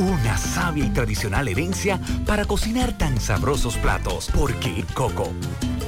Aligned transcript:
una 0.00 0.38
sabia 0.38 0.84
y 0.84 0.90
tradicional 0.90 1.48
herencia 1.48 2.00
para 2.26 2.44
cocinar 2.44 2.96
tan 2.96 3.20
sabrosos 3.20 3.76
platos. 3.76 4.28
¿Por 4.34 4.54
qué, 4.56 4.84
Coco? 4.94 5.30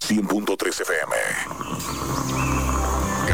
100.3 0.00 0.80
FM. 0.80 1.12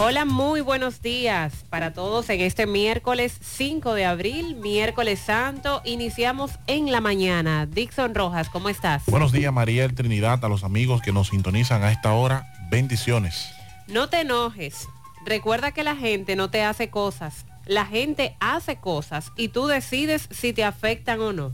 Hola, 0.00 0.24
muy 0.24 0.60
buenos 0.60 1.02
días 1.02 1.64
para 1.70 1.92
todos 1.92 2.30
en 2.30 2.40
este 2.40 2.68
miércoles 2.68 3.36
5 3.40 3.94
de 3.94 4.04
abril, 4.04 4.54
miércoles 4.54 5.18
santo. 5.18 5.82
Iniciamos 5.84 6.52
en 6.68 6.92
la 6.92 7.00
mañana. 7.00 7.66
Dixon 7.66 8.14
Rojas, 8.14 8.48
¿cómo 8.48 8.68
estás? 8.68 9.02
Buenos 9.06 9.32
días, 9.32 9.52
María 9.52 9.84
el 9.84 9.96
Trinidad, 9.96 10.44
a 10.44 10.48
los 10.48 10.62
amigos 10.62 11.02
que 11.02 11.10
nos 11.10 11.30
sintonizan 11.30 11.82
a 11.82 11.90
esta 11.90 12.12
hora. 12.12 12.46
Bendiciones. 12.70 13.50
No 13.88 14.08
te 14.08 14.20
enojes. 14.20 14.86
Recuerda 15.26 15.72
que 15.72 15.82
la 15.82 15.96
gente 15.96 16.36
no 16.36 16.48
te 16.48 16.62
hace 16.62 16.90
cosas. 16.90 17.44
La 17.66 17.84
gente 17.84 18.36
hace 18.38 18.76
cosas 18.76 19.32
y 19.36 19.48
tú 19.48 19.66
decides 19.66 20.28
si 20.30 20.52
te 20.52 20.62
afectan 20.62 21.20
o 21.20 21.32
no. 21.32 21.52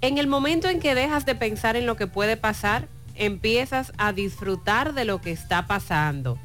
En 0.00 0.16
el 0.16 0.28
momento 0.28 0.70
en 0.70 0.80
que 0.80 0.94
dejas 0.94 1.26
de 1.26 1.34
pensar 1.34 1.76
en 1.76 1.84
lo 1.84 1.96
que 1.96 2.06
puede 2.06 2.38
pasar, 2.38 2.88
empiezas 3.16 3.92
a 3.98 4.14
disfrutar 4.14 4.94
de 4.94 5.04
lo 5.04 5.20
que 5.20 5.30
está 5.30 5.66
pasando 5.66 6.38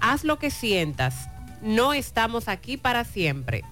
haz 0.00 0.24
lo 0.24 0.38
que 0.38 0.50
sientas. 0.50 1.28
No 1.62 1.92
estamos 1.92 2.48
aquí 2.48 2.76
para 2.76 3.04
siempre. 3.04 3.64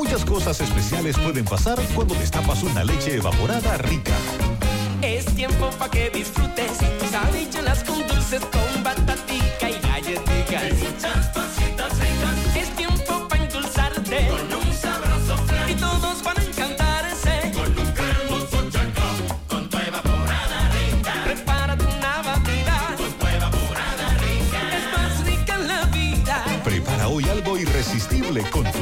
Muchas 0.00 0.24
cosas 0.24 0.58
especiales 0.62 1.14
pueden 1.18 1.44
pasar 1.44 1.78
cuando 1.94 2.14
destapas 2.14 2.62
una 2.62 2.82
leche 2.82 3.16
evaporada 3.16 3.76
rica. 3.76 4.12
Es 5.02 5.26
tiempo 5.26 5.68
para 5.78 5.90
que 5.90 6.08
disfrutes 6.08 6.78
sabichuelas 7.10 7.84
con 7.84 8.06
dulces 8.06 8.40
con 8.46 8.82
batatica 8.82 9.68
y 9.68 9.89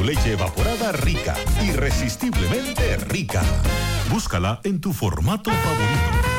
leche 0.03 0.33
evaporada 0.33 0.91
rica, 0.91 1.35
irresistiblemente 1.61 2.97
rica. 2.97 3.41
Búscala 4.09 4.59
en 4.63 4.79
tu 4.81 4.93
formato 4.93 5.51
favorito. 5.51 6.38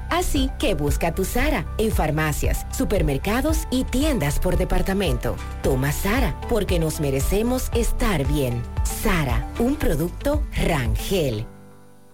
Así 0.11 0.51
que 0.59 0.75
busca 0.75 1.15
tu 1.15 1.23
Sara 1.23 1.65
en 1.77 1.89
farmacias, 1.91 2.67
supermercados 2.77 3.59
y 3.71 3.85
tiendas 3.85 4.39
por 4.39 4.57
departamento. 4.57 5.37
Toma 5.63 5.93
Sara 5.93 6.39
porque 6.49 6.79
nos 6.79 6.99
merecemos 6.99 7.71
estar 7.73 8.27
bien. 8.27 8.61
Sara, 8.83 9.47
un 9.57 9.77
producto 9.77 10.43
Rangel. 10.67 11.47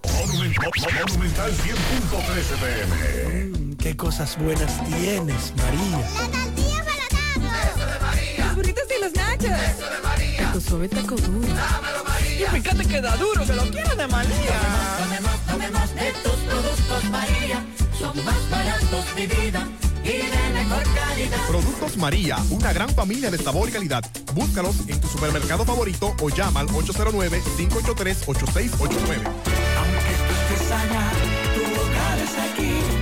Monumental 0.06 1.52
100.13 1.52 2.56
pm. 2.62 3.76
Qué 3.78 3.98
cosas 3.98 4.38
buenas 4.38 4.84
tienes, 4.86 5.54
María. 5.58 5.98
La 5.98 6.44
tortilla 6.44 6.86
para 6.86 7.64
Eso 7.68 7.86
de 7.86 8.00
María. 8.00 8.46
Los 8.46 8.56
burritos 8.56 8.84
y 8.96 9.04
los 9.04 9.14
nachos. 9.16 9.50
Eso 9.50 9.90
de 9.90 10.02
María. 10.04 10.52
Tu 10.54 10.62
suave 10.62 10.88
taco 10.88 11.16
duro. 11.16 11.48
Dámelo, 11.48 12.04
María. 12.06 12.48
Y 12.48 12.62
fíjate 12.62 12.86
que 12.86 13.02
da 13.02 13.16
duro, 13.18 13.44
que 13.44 13.54
lo 13.54 13.64
quiero 13.72 13.96
de 13.96 14.08
María. 14.08 14.60
Tomemos, 15.00 15.40
tomemos, 15.48 15.96
de 15.96 16.12
tus 16.24 16.34
productos, 16.34 17.04
María. 17.10 17.66
Son 18.00 18.16
más 18.24 18.50
baratos, 18.50 19.16
de 19.16 19.28
vida. 19.28 19.68
Y 20.04 20.10
de 20.10 20.50
mejor 20.54 20.84
calidad. 20.94 21.48
Productos 21.48 21.98
María, 21.98 22.38
una 22.52 22.72
gran 22.72 22.90
familia 22.90 23.32
de 23.32 23.38
sabor 23.38 23.68
y 23.70 23.72
calidad. 23.72 24.04
Búscalos 24.34 24.88
en 24.88 25.00
tu 25.02 25.08
supermercado 25.08 25.66
favorito 25.66 26.16
o 26.22 26.30
llama 26.30 26.60
al 26.62 26.68
809-583-8689. 26.68 28.28
Aunque 28.28 30.14
tú 30.28 30.34
estés 30.54 30.72
allá, 30.72 31.12
tu 31.56 31.62
hogar 31.82 32.20
es 32.20 32.38
aquí. 32.38 32.97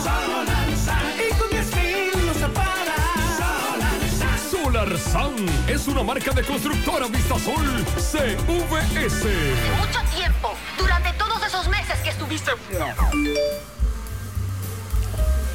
Solar 0.03 0.67
Sun. 0.85 1.05
Y 1.19 1.33
con 1.37 1.49
10 1.49 1.75
mil 1.75 2.25
lo 2.25 2.33
separa. 2.33 2.95
Solar 3.37 3.99
Sun. 4.07 4.39
Solar 4.63 4.97
Sun 4.97 5.35
es 5.67 5.85
una 5.89 6.03
marca 6.03 6.31
de 6.31 6.43
constructora 6.43 7.07
Vistasol 7.07 7.83
CVS. 7.97 9.25
Mucho 9.79 9.99
tiempo. 10.15 10.55
Durante 10.77 11.11
todos 11.13 11.43
esos 11.45 11.67
meses 11.67 11.99
que 12.03 12.09
estuviste. 12.09 12.51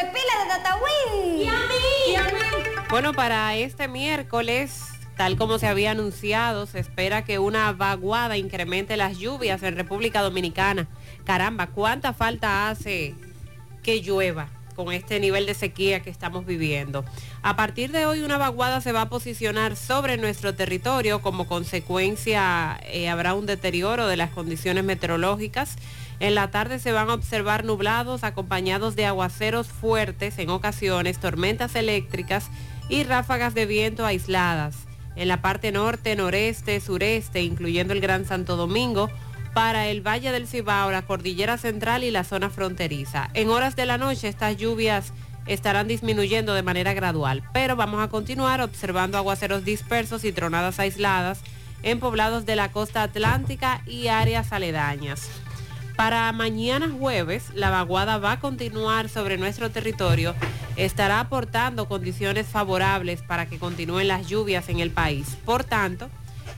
Dame 0.00 0.12
pila 0.12 0.54
de. 0.54 1.42
¿Y 1.42 1.46
a 1.46 1.52
mí? 1.52 2.28
Bueno, 2.88 3.12
para 3.12 3.54
este 3.56 3.86
miércoles, 3.86 4.84
tal 5.16 5.36
como 5.36 5.58
se 5.58 5.66
había 5.66 5.90
anunciado, 5.90 6.66
se 6.66 6.78
espera 6.78 7.24
que 7.24 7.38
una 7.38 7.72
vaguada 7.72 8.36
incremente 8.36 8.96
las 8.96 9.18
lluvias 9.18 9.62
en 9.62 9.76
República 9.76 10.22
Dominicana. 10.22 10.88
Caramba, 11.24 11.66
¿cuánta 11.68 12.14
falta 12.14 12.70
hace 12.70 13.14
que 13.82 14.00
llueva 14.00 14.48
con 14.74 14.92
este 14.92 15.20
nivel 15.20 15.44
de 15.44 15.54
sequía 15.54 16.00
que 16.00 16.10
estamos 16.10 16.46
viviendo? 16.46 17.04
A 17.42 17.56
partir 17.56 17.92
de 17.92 18.06
hoy, 18.06 18.22
una 18.22 18.38
vaguada 18.38 18.80
se 18.80 18.92
va 18.92 19.02
a 19.02 19.08
posicionar 19.10 19.76
sobre 19.76 20.16
nuestro 20.16 20.54
territorio. 20.54 21.20
Como 21.20 21.46
consecuencia, 21.46 22.80
eh, 22.84 23.08
habrá 23.10 23.34
un 23.34 23.44
deterioro 23.44 24.06
de 24.06 24.16
las 24.16 24.30
condiciones 24.30 24.82
meteorológicas. 24.82 25.76
En 26.20 26.34
la 26.34 26.50
tarde 26.50 26.78
se 26.78 26.92
van 26.92 27.08
a 27.08 27.14
observar 27.14 27.64
nublados 27.64 28.24
acompañados 28.24 28.94
de 28.94 29.06
aguaceros 29.06 29.68
fuertes, 29.68 30.38
en 30.38 30.50
ocasiones 30.50 31.18
tormentas 31.18 31.74
eléctricas 31.74 32.50
y 32.90 33.04
ráfagas 33.04 33.54
de 33.54 33.64
viento 33.64 34.04
aisladas. 34.04 34.76
En 35.16 35.28
la 35.28 35.40
parte 35.40 35.72
norte, 35.72 36.14
noreste, 36.16 36.78
sureste, 36.80 37.42
incluyendo 37.42 37.94
el 37.94 38.02
Gran 38.02 38.26
Santo 38.26 38.56
Domingo, 38.56 39.10
para 39.54 39.88
el 39.88 40.06
Valle 40.06 40.30
del 40.30 40.46
Cibao, 40.46 40.90
la 40.90 41.02
Cordillera 41.02 41.56
Central 41.56 42.04
y 42.04 42.10
la 42.10 42.22
zona 42.22 42.50
fronteriza. 42.50 43.30
En 43.32 43.48
horas 43.48 43.74
de 43.74 43.86
la 43.86 43.98
noche 43.98 44.28
estas 44.28 44.56
lluvias 44.58 45.12
estarán 45.46 45.88
disminuyendo 45.88 46.54
de 46.54 46.62
manera 46.62 46.92
gradual, 46.92 47.42
pero 47.54 47.76
vamos 47.76 48.02
a 48.02 48.08
continuar 48.08 48.60
observando 48.60 49.16
aguaceros 49.16 49.64
dispersos 49.64 50.24
y 50.24 50.32
tronadas 50.32 50.78
aisladas 50.78 51.40
en 51.82 51.98
poblados 51.98 52.44
de 52.44 52.56
la 52.56 52.70
costa 52.70 53.02
atlántica 53.02 53.82
y 53.86 54.08
áreas 54.08 54.52
aledañas. 54.52 55.28
Para 56.00 56.32
mañana 56.32 56.88
jueves, 56.88 57.50
la 57.52 57.68
vaguada 57.68 58.16
va 58.16 58.32
a 58.32 58.40
continuar 58.40 59.10
sobre 59.10 59.36
nuestro 59.36 59.70
territorio, 59.70 60.34
estará 60.76 61.20
aportando 61.20 61.88
condiciones 61.88 62.46
favorables 62.46 63.20
para 63.20 63.44
que 63.44 63.58
continúen 63.58 64.08
las 64.08 64.26
lluvias 64.26 64.70
en 64.70 64.80
el 64.80 64.90
país. 64.90 65.36
Por 65.44 65.62
tanto, 65.62 66.08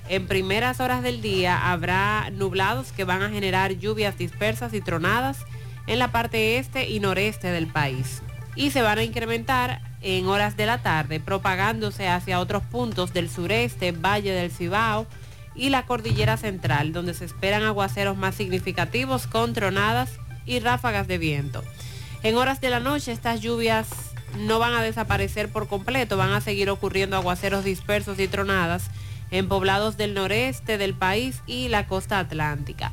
en 0.09 0.29
primeras 0.29 0.79
horas 0.79 1.03
del 1.03 1.21
día 1.23 1.73
habrá 1.73 2.31
nublados 2.31 2.93
que 2.93 3.03
van 3.03 3.21
a 3.21 3.31
generar 3.31 3.73
lluvias 3.73 4.17
dispersas 4.17 4.75
y 4.75 4.81
tronadas 4.81 5.39
en 5.89 5.99
la 5.99 6.13
parte 6.13 6.59
este 6.59 6.89
y 6.89 7.01
noreste 7.01 7.49
del 7.49 7.67
país. 7.67 8.23
Y 8.55 8.71
se 8.71 8.83
van 8.83 8.99
a 8.99 9.03
incrementar 9.03 9.81
en 10.03 10.29
horas 10.29 10.57
de 10.57 10.67
la 10.67 10.79
tarde, 10.79 11.19
propagándose 11.19 12.07
hacia 12.07 12.39
otros 12.39 12.63
puntos 12.63 13.13
del 13.13 13.29
sureste, 13.29 13.91
Valle 13.91 14.31
del 14.31 14.53
Cibao 14.53 15.09
y 15.55 15.71
la 15.71 15.87
Cordillera 15.87 16.37
Central, 16.37 16.93
donde 16.93 17.15
se 17.15 17.25
esperan 17.25 17.63
aguaceros 17.63 18.17
más 18.17 18.35
significativos 18.35 19.27
con 19.27 19.53
tronadas 19.53 20.11
y 20.47 20.61
ráfagas 20.61 21.09
de 21.09 21.19
viento. 21.19 21.63
En 22.23 22.37
horas 22.37 22.61
de 22.61 22.71
la 22.71 22.81
noche 22.81 23.13
estas 23.13 23.41
lluvias 23.41 23.89
no 24.39 24.59
van 24.59 24.75
a 24.75 24.83
desaparecer 24.83 25.51
por 25.51 25.69
completo, 25.69 26.17
van 26.17 26.33
a 26.33 26.41
seguir 26.41 26.71
ocurriendo 26.71 27.17
aguaceros 27.17 27.65
dispersos 27.65 28.19
y 28.19 28.29
tronadas 28.29 28.91
en 29.31 29.49
poblados 29.49 29.97
del 29.97 30.15
noreste 30.15 30.79
del 30.79 30.95
país 30.95 31.43
y 31.47 31.69
la 31.69 31.87
costa 31.87 32.19
atlántica. 32.19 32.93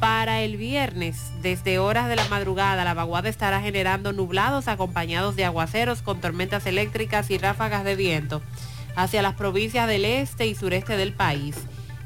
Para 0.00 0.42
el 0.42 0.58
viernes, 0.58 1.16
desde 1.40 1.78
horas 1.78 2.08
de 2.08 2.16
la 2.16 2.28
madrugada, 2.28 2.84
la 2.84 2.92
vaguada 2.92 3.30
estará 3.30 3.62
generando 3.62 4.12
nublados 4.12 4.68
acompañados 4.68 5.36
de 5.36 5.46
aguaceros 5.46 6.02
con 6.02 6.20
tormentas 6.20 6.66
eléctricas 6.66 7.30
y 7.30 7.38
ráfagas 7.38 7.84
de 7.84 7.96
viento. 7.96 8.42
hacia 8.96 9.20
las 9.20 9.34
provincias 9.34 9.86
del 9.86 10.06
este 10.06 10.46
y 10.46 10.54
sureste 10.54 10.96
del 10.96 11.12
país. 11.12 11.54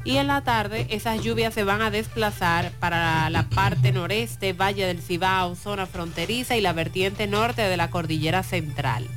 Y 0.03 0.17
en 0.17 0.27
la 0.27 0.41
tarde 0.41 0.87
esas 0.89 1.21
lluvias 1.21 1.53
se 1.53 1.63
van 1.63 1.81
a 1.81 1.91
desplazar 1.91 2.71
para 2.79 3.29
la 3.29 3.43
parte 3.43 3.91
noreste, 3.91 4.53
Valle 4.53 4.87
del 4.87 5.01
Cibao, 5.01 5.55
zona 5.55 5.85
fronteriza 5.85 6.55
y 6.57 6.61
la 6.61 6.73
vertiente 6.73 7.27
norte 7.27 7.61
de 7.61 7.77
la 7.77 7.91
cordillera 7.91 8.41
central. 8.41 9.07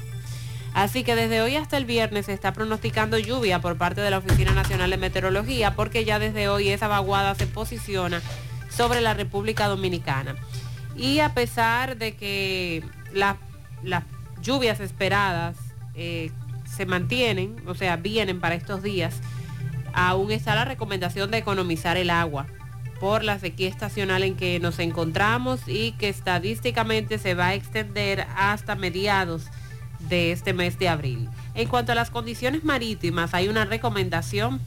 Así 0.75 1.03
que 1.05 1.15
desde 1.15 1.41
hoy 1.41 1.57
hasta 1.57 1.77
el 1.79 1.85
viernes 1.87 2.27
se 2.27 2.33
está 2.35 2.53
pronosticando 2.53 3.17
lluvia 3.19 3.61
por 3.61 3.79
parte 3.79 4.01
de 4.03 4.11
la 4.11 4.19
Oficina 4.19 4.53
Nacional 4.53 4.91
de 4.91 4.97
Meteorología 4.99 5.75
porque 5.75 6.05
ya 6.05 6.19
desde 6.19 6.49
hoy 6.49 6.69
esa 6.69 6.89
vaguada 6.89 7.35
se 7.35 7.47
posiciona 7.47 8.21
sobre 8.69 9.01
la 9.01 9.15
República 9.15 9.69
Dominicana. 9.69 10.35
Y 10.97 11.21
a 11.21 11.33
pesar 11.33 11.97
de 11.97 12.15
que 12.17 12.85
la- 13.13 13.37
las 13.83 14.05
lluvias 14.43 14.81
esperadas 14.81 15.57
eh, 15.95 16.31
se 16.67 16.87
mantienen, 16.87 17.57
o 17.67 17.75
sea, 17.77 17.97
vienen 17.97 18.41
para 18.41 18.57
estos 18.57 18.83
días, 18.83 19.15
aún 19.95 20.31
está 20.31 20.55
la 20.55 20.65
recomendación 20.65 21.31
de 21.31 21.39
economizar 21.39 21.97
el 21.97 22.11
agua 22.11 22.47
por 23.01 23.25
la 23.25 23.39
sequía 23.39 23.69
estacional 23.69 24.23
en 24.23 24.37
que 24.37 24.61
nos 24.61 24.79
encontramos 24.79 25.61
y 25.67 25.93
que 25.93 26.09
estadísticamente 26.09 27.19
se 27.19 27.35
va 27.35 27.49
a 27.49 27.55
extender 27.55 28.27
hasta 28.37 28.77
mediados 28.77 29.47
de 30.09 30.33
este 30.33 30.53
mes 30.53 30.79
de 30.79 30.89
abril. 30.89 31.29
En 31.55 31.69
cuanto 31.69 31.93
a 31.93 31.95
las 31.95 32.11
condiciones 32.11 32.65
marítimas, 32.65 33.35
hay 33.35 33.49
una 33.49 33.65
recomendación 33.65 34.61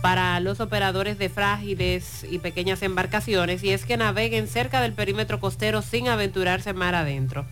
para 0.00 0.38
los 0.40 0.60
operadores 0.60 1.18
de 1.18 1.28
frágiles 1.28 2.24
y 2.30 2.38
pequeñas 2.38 2.82
embarcaciones 2.82 3.64
y 3.64 3.70
es 3.70 3.84
que 3.84 3.96
naveguen 3.96 4.46
cerca 4.46 4.80
del 4.80 4.92
perímetro 4.92 5.40
costero 5.40 5.82
sin 5.82 6.08
aventurarse 6.08 6.72
mar 6.72 6.94
adentro. 6.94 7.46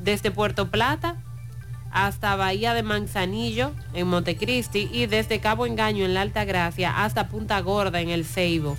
Desde 0.00 0.30
Puerto 0.30 0.68
Plata 0.68 1.16
hasta 1.92 2.36
Bahía 2.36 2.74
de 2.74 2.82
Manzanillo 2.82 3.72
en 3.94 4.06
Montecristi 4.08 4.88
y 4.92 5.06
desde 5.06 5.40
Cabo 5.40 5.66
Engaño 5.66 6.04
en 6.04 6.14
la 6.14 6.22
Alta 6.22 6.44
Gracia 6.44 7.04
hasta 7.04 7.28
Punta 7.28 7.60
Gorda 7.60 8.00
en 8.00 8.08
el 8.08 8.24
Ceibo, 8.24 8.76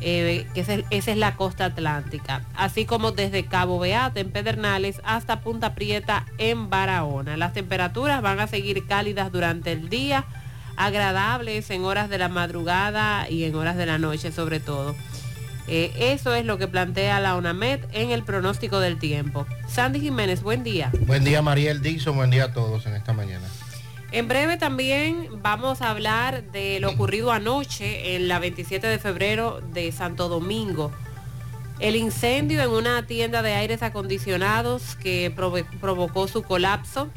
eh, 0.00 0.46
que 0.54 0.60
ese- 0.60 0.84
esa 0.90 1.10
es 1.12 1.16
la 1.16 1.34
costa 1.36 1.64
atlántica, 1.66 2.42
así 2.54 2.84
como 2.84 3.12
desde 3.12 3.46
Cabo 3.46 3.78
Beate 3.78 4.20
en 4.20 4.30
Pedernales 4.30 5.00
hasta 5.04 5.40
Punta 5.40 5.74
Prieta 5.74 6.24
en 6.38 6.70
Barahona. 6.70 7.36
Las 7.36 7.52
temperaturas 7.52 8.22
van 8.22 8.38
a 8.40 8.46
seguir 8.46 8.86
cálidas 8.86 9.32
durante 9.32 9.72
el 9.72 9.88
día, 9.88 10.24
agradables 10.76 11.70
en 11.70 11.84
horas 11.84 12.08
de 12.08 12.18
la 12.18 12.28
madrugada 12.28 13.28
y 13.30 13.44
en 13.44 13.54
horas 13.54 13.76
de 13.76 13.86
la 13.86 13.98
noche 13.98 14.32
sobre 14.32 14.60
todo. 14.60 14.94
Eh, 15.66 16.12
eso 16.12 16.34
es 16.34 16.44
lo 16.44 16.58
que 16.58 16.68
plantea 16.68 17.20
la 17.20 17.36
ONAMED 17.36 17.80
en 17.92 18.10
el 18.10 18.22
pronóstico 18.22 18.80
del 18.80 18.98
tiempo. 18.98 19.46
Sandy 19.66 20.00
Jiménez, 20.00 20.42
buen 20.42 20.62
día. 20.62 20.90
Buen 21.06 21.24
día 21.24 21.40
Mariel 21.40 21.80
Dixon, 21.80 22.16
buen 22.16 22.30
día 22.30 22.44
a 22.44 22.52
todos 22.52 22.84
en 22.86 22.94
esta 22.94 23.12
mañana. 23.12 23.46
En 24.12 24.28
breve 24.28 24.58
también 24.58 25.28
vamos 25.42 25.82
a 25.82 25.90
hablar 25.90 26.44
de 26.52 26.78
lo 26.80 26.90
ocurrido 26.90 27.32
anoche 27.32 28.14
en 28.14 28.28
la 28.28 28.38
27 28.38 28.86
de 28.86 28.98
febrero 28.98 29.60
de 29.72 29.90
Santo 29.90 30.28
Domingo. 30.28 30.92
El 31.80 31.96
incendio 31.96 32.62
en 32.62 32.70
una 32.70 33.06
tienda 33.06 33.42
de 33.42 33.54
aires 33.54 33.82
acondicionados 33.82 34.94
que 34.96 35.34
provocó 35.80 36.28
su 36.28 36.42
colapso. 36.42 37.08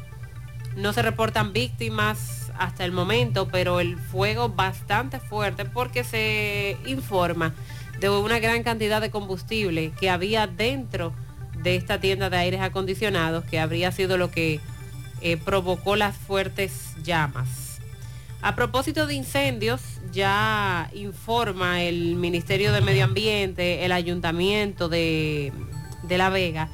No 0.74 0.92
se 0.92 1.02
reportan 1.02 1.52
víctimas 1.52 2.50
hasta 2.58 2.84
el 2.84 2.90
momento, 2.90 3.46
pero 3.46 3.78
el 3.78 3.96
fuego 3.96 4.48
bastante 4.48 5.20
fuerte 5.20 5.64
porque 5.64 6.02
se 6.02 6.76
informa 6.86 7.54
de 8.00 8.10
una 8.10 8.38
gran 8.38 8.62
cantidad 8.62 9.00
de 9.00 9.10
combustible 9.10 9.92
que 9.98 10.10
había 10.10 10.46
dentro 10.46 11.12
de 11.62 11.76
esta 11.76 12.00
tienda 12.00 12.30
de 12.30 12.36
aires 12.36 12.60
acondicionados, 12.60 13.44
que 13.44 13.58
habría 13.58 13.90
sido 13.92 14.16
lo 14.16 14.30
que 14.30 14.60
eh, 15.20 15.36
provocó 15.36 15.96
las 15.96 16.16
fuertes 16.16 16.94
llamas. 17.02 17.80
A 18.40 18.54
propósito 18.54 19.08
de 19.08 19.14
incendios, 19.14 19.80
ya 20.12 20.90
informa 20.94 21.82
el 21.82 22.14
Ministerio 22.14 22.72
de 22.72 22.80
Medio 22.80 23.04
Ambiente, 23.04 23.84
el 23.84 23.90
Ayuntamiento 23.90 24.88
de, 24.88 25.52
de 26.04 26.18
La 26.18 26.30
Vega, 26.30 26.68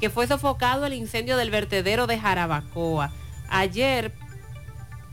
que 0.00 0.10
fue 0.10 0.28
sofocado 0.28 0.86
el 0.86 0.92
incendio 0.92 1.36
del 1.36 1.50
vertedero 1.50 2.06
de 2.06 2.20
Jarabacoa. 2.20 3.10
Ayer, 3.48 4.12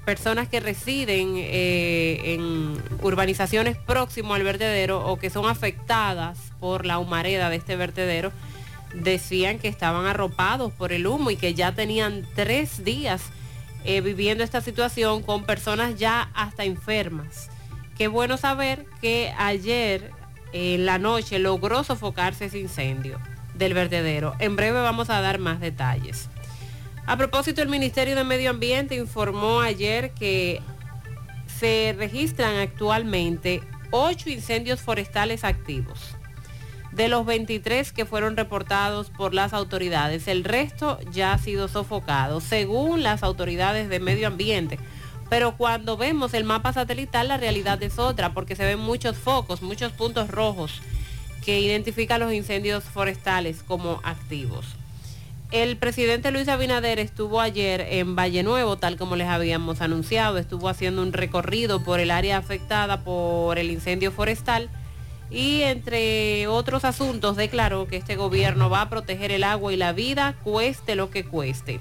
personas 0.06 0.48
que 0.48 0.60
residen 0.60 1.34
eh, 1.36 2.36
en 2.36 2.82
urbanizaciones 3.02 3.78
próximo 3.78 4.34
al 4.34 4.44
vertedero 4.44 5.06
o 5.06 5.18
que 5.18 5.30
son 5.30 5.50
afectadas 5.50 6.38
por 6.60 6.86
la 6.86 7.00
humareda 7.00 7.50
de 7.50 7.58
este 7.58 7.76
vertedero, 7.76 8.32
decían 8.94 9.60
que 9.60 9.68
estaban 9.68 10.06
arropados 10.06 10.72
por 10.72 10.94
el 10.94 11.08
humo 11.08 11.32
y 11.32 11.36
que 11.36 11.54
ya 11.54 11.74
tenían 11.74 12.26
tres 12.36 12.86
días 12.86 13.24
eh, 13.84 14.02
viviendo 14.02 14.44
esta 14.44 14.62
situación 14.62 15.22
con 15.22 15.44
personas 15.44 15.98
ya 15.98 16.30
hasta 16.34 16.64
enfermas. 16.64 17.50
Qué 17.98 18.08
bueno 18.08 18.38
saber 18.38 18.86
que 19.02 19.34
ayer 19.38 20.12
en 20.54 20.86
la 20.86 20.98
noche 21.00 21.40
logró 21.40 21.84
sofocarse 21.84 22.46
ese 22.46 22.60
incendio 22.60 23.20
del 23.54 23.74
vertedero. 23.74 24.34
En 24.40 24.56
breve 24.56 24.82
vamos 24.82 25.10
a 25.10 25.22
dar 25.22 25.40
más 25.40 25.60
detalles. 25.60 26.30
A 27.08 27.18
propósito, 27.18 27.62
el 27.62 27.70
Ministerio 27.70 28.16
de 28.16 28.24
Medio 28.24 28.50
Ambiente 28.50 28.96
informó 28.96 29.62
ayer 29.62 30.12
que 30.12 30.60
se 31.60 31.94
registran 31.96 32.56
actualmente 32.56 33.62
ocho 33.92 34.30
incendios 34.30 34.82
forestales 34.82 35.44
activos 35.44 36.16
de 36.92 37.08
los 37.08 37.26
23 37.26 37.92
que 37.92 38.06
fueron 38.06 38.36
reportados 38.36 39.12
por 39.12 39.36
las 39.36 39.54
autoridades. 39.54 40.28
El 40.28 40.44
resto 40.44 41.00
ya 41.12 41.34
ha 41.34 41.38
sido 41.38 41.68
sofocado, 41.68 42.42
según 42.42 43.04
las 43.04 43.22
autoridades 43.22 43.88
de 43.88 44.00
medio 44.00 44.28
ambiente. 44.28 44.80
Pero 45.30 45.58
cuando 45.58 45.98
vemos 45.98 46.34
el 46.34 46.44
mapa 46.44 46.74
satelital, 46.74 47.28
la 47.28 47.38
realidad 47.38 47.82
es 47.84 48.00
otra, 48.00 48.34
porque 48.34 48.56
se 48.56 48.66
ven 48.66 48.80
muchos 48.80 49.16
focos, 49.16 49.62
muchos 49.62 49.92
puntos 49.92 50.30
rojos 50.30 50.82
que 51.44 51.60
identifican 51.60 52.20
los 52.20 52.34
incendios 52.34 52.84
forestales 52.84 53.62
como 53.62 54.02
activos. 54.04 54.66
El 55.56 55.78
presidente 55.78 56.32
Luis 56.32 56.50
Abinader 56.50 57.00
estuvo 57.00 57.40
ayer 57.40 57.80
en 57.80 58.14
Valle 58.14 58.44
Nuevo, 58.44 58.76
tal 58.76 58.98
como 58.98 59.16
les 59.16 59.30
habíamos 59.30 59.80
anunciado, 59.80 60.38
estuvo 60.38 60.68
haciendo 60.68 61.02
un 61.02 61.14
recorrido 61.14 61.82
por 61.82 62.02
el 62.02 62.12
área 62.12 62.36
afectada 62.36 63.06
por 63.06 63.58
el 63.58 63.72
incendio 63.72 64.12
forestal 64.12 64.70
y 65.32 65.62
entre 65.62 66.48
otros 66.48 66.84
asuntos 66.84 67.38
declaró 67.38 67.88
que 67.88 67.96
este 67.96 68.18
gobierno 68.18 68.70
va 68.70 68.82
a 68.82 68.90
proteger 68.90 69.32
el 69.32 69.46
agua 69.46 69.72
y 69.72 69.78
la 69.78 69.94
vida, 69.94 70.36
cueste 70.44 70.96
lo 70.96 71.10
que 71.10 71.24
cueste. 71.24 71.80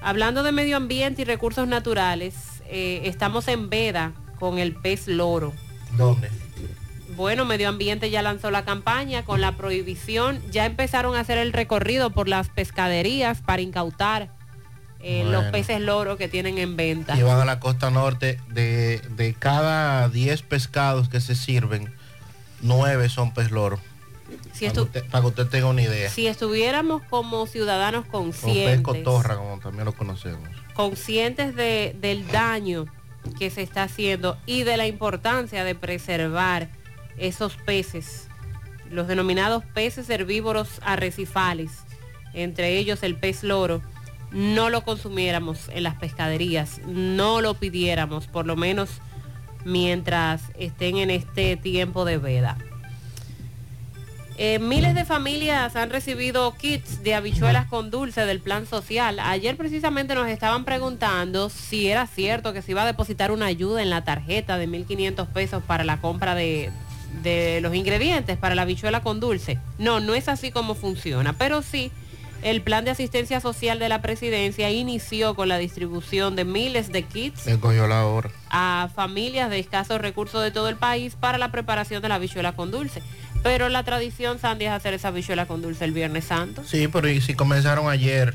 Hablando 0.00 0.44
de 0.44 0.52
medio 0.52 0.76
ambiente 0.76 1.22
y 1.22 1.24
recursos 1.24 1.66
naturales, 1.66 2.62
eh, 2.66 3.00
estamos 3.06 3.48
en 3.48 3.70
veda 3.70 4.12
con 4.38 4.60
el 4.60 4.72
pez 4.72 5.08
loro. 5.08 5.52
¿Dónde? 5.96 6.30
Bueno, 7.16 7.44
Medio 7.44 7.68
Ambiente 7.68 8.10
ya 8.10 8.22
lanzó 8.22 8.50
la 8.50 8.64
campaña 8.64 9.24
con 9.24 9.40
la 9.40 9.52
prohibición, 9.56 10.42
ya 10.50 10.66
empezaron 10.66 11.14
a 11.16 11.20
hacer 11.20 11.38
el 11.38 11.52
recorrido 11.52 12.10
por 12.10 12.28
las 12.28 12.48
pescaderías 12.48 13.40
para 13.40 13.62
incautar 13.62 14.30
eh, 15.00 15.24
los 15.28 15.44
peces 15.44 15.80
loro 15.80 16.16
que 16.16 16.28
tienen 16.28 16.58
en 16.58 16.76
venta. 16.76 17.16
Y 17.16 17.22
van 17.22 17.38
a 17.40 17.44
la 17.44 17.60
costa 17.60 17.90
norte, 17.90 18.38
de, 18.48 19.00
de 19.10 19.34
cada 19.34 20.08
10 20.08 20.42
pescados 20.42 21.08
que 21.08 21.20
se 21.20 21.34
sirven, 21.34 21.92
9 22.62 23.08
son 23.10 23.32
pez 23.34 23.50
loro. 23.50 23.78
Si, 24.54 24.64
para, 24.66 24.72
estu- 24.72 24.74
que 24.74 24.80
usted, 24.80 25.04
para 25.10 25.20
que 25.22 25.26
usted 25.28 25.46
tenga 25.48 25.66
una 25.66 25.82
idea. 25.82 26.08
si 26.08 26.26
estuviéramos 26.26 27.02
como 27.10 27.46
ciudadanos 27.46 28.04
pez 28.04 28.10
conscientes, 28.12 28.80
cotorra, 28.80 29.36
como 29.36 29.58
también 29.58 29.84
lo 29.84 29.92
conocemos. 29.92 30.48
conscientes 30.72 31.54
de- 31.54 31.94
del 32.00 32.26
daño 32.28 32.86
que 33.38 33.50
se 33.50 33.62
está 33.62 33.82
haciendo 33.84 34.38
y 34.46 34.62
de 34.64 34.76
la 34.78 34.86
importancia 34.86 35.64
de 35.64 35.74
preservar 35.74 36.68
esos 37.18 37.56
peces, 37.56 38.28
los 38.90 39.08
denominados 39.08 39.64
peces 39.64 40.08
herbívoros 40.10 40.80
arrecifales, 40.82 41.70
entre 42.32 42.76
ellos 42.78 43.02
el 43.02 43.16
pez 43.16 43.42
loro, 43.42 43.82
no 44.30 44.68
lo 44.68 44.82
consumiéramos 44.82 45.68
en 45.68 45.84
las 45.84 45.94
pescaderías, 45.94 46.80
no 46.86 47.40
lo 47.40 47.54
pidiéramos, 47.54 48.26
por 48.26 48.46
lo 48.46 48.56
menos 48.56 48.90
mientras 49.64 50.42
estén 50.58 50.96
en 50.98 51.10
este 51.10 51.56
tiempo 51.56 52.04
de 52.04 52.18
veda. 52.18 52.58
Eh, 54.36 54.58
miles 54.58 54.96
de 54.96 55.04
familias 55.04 55.76
han 55.76 55.90
recibido 55.90 56.52
kits 56.56 57.04
de 57.04 57.14
habichuelas 57.14 57.66
con 57.66 57.92
dulce 57.92 58.26
del 58.26 58.40
plan 58.40 58.66
social. 58.66 59.20
Ayer 59.20 59.56
precisamente 59.56 60.16
nos 60.16 60.26
estaban 60.26 60.64
preguntando 60.64 61.50
si 61.50 61.88
era 61.88 62.08
cierto 62.08 62.52
que 62.52 62.60
se 62.60 62.72
iba 62.72 62.82
a 62.82 62.86
depositar 62.86 63.30
una 63.30 63.46
ayuda 63.46 63.80
en 63.80 63.90
la 63.90 64.02
tarjeta 64.02 64.58
de 64.58 64.68
1.500 64.68 65.28
pesos 65.28 65.62
para 65.62 65.84
la 65.84 66.00
compra 66.00 66.34
de, 66.34 66.72
de 67.22 67.60
los 67.60 67.74
ingredientes 67.74 68.36
para 68.36 68.54
la 68.54 68.62
habichuela 68.62 69.02
con 69.02 69.20
dulce. 69.20 69.58
No, 69.78 70.00
no 70.00 70.14
es 70.14 70.28
así 70.28 70.50
como 70.50 70.74
funciona, 70.74 71.32
pero 71.32 71.62
sí. 71.62 71.90
El 72.42 72.60
plan 72.60 72.84
de 72.84 72.90
asistencia 72.90 73.40
social 73.40 73.78
de 73.78 73.88
la 73.88 74.02
presidencia 74.02 74.70
inició 74.70 75.34
con 75.34 75.48
la 75.48 75.56
distribución 75.56 76.36
de 76.36 76.44
miles 76.44 76.92
de 76.92 77.02
kits 77.02 77.46
la 77.46 78.04
hora. 78.04 78.28
a 78.50 78.90
familias 78.94 79.48
de 79.48 79.58
escasos 79.58 79.98
recursos 79.98 80.42
de 80.42 80.50
todo 80.50 80.68
el 80.68 80.76
país 80.76 81.14
para 81.18 81.38
la 81.38 81.50
preparación 81.50 82.02
de 82.02 82.10
la 82.10 82.16
habichuela 82.16 82.52
con 82.52 82.70
dulce. 82.70 83.02
Pero 83.42 83.70
la 83.70 83.82
tradición, 83.82 84.38
Sandy, 84.38 84.66
es 84.66 84.72
hacer 84.72 84.92
esa 84.92 85.08
habichuela 85.08 85.46
con 85.46 85.62
dulce 85.62 85.86
el 85.86 85.92
Viernes 85.92 86.26
Santo. 86.26 86.62
Sí, 86.66 86.86
pero 86.86 87.08
¿y 87.08 87.22
si 87.22 87.32
comenzaron 87.32 87.88
ayer 87.88 88.34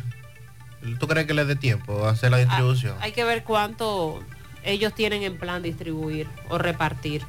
¿Tú 1.00 1.08
crees 1.08 1.28
que 1.28 1.34
les 1.34 1.48
dé 1.48 1.56
tiempo 1.56 2.06
a 2.06 2.12
hacer 2.12 2.32
la 2.32 2.38
distribución? 2.38 2.96
Hay 3.02 3.12
que 3.12 3.24
ver 3.24 3.44
cuánto 3.44 4.22
ellos 4.64 4.94
tienen 4.94 5.24
en 5.24 5.38
plan 5.38 5.62
distribuir 5.62 6.28
o 6.50 6.58
repartir. 6.58 7.24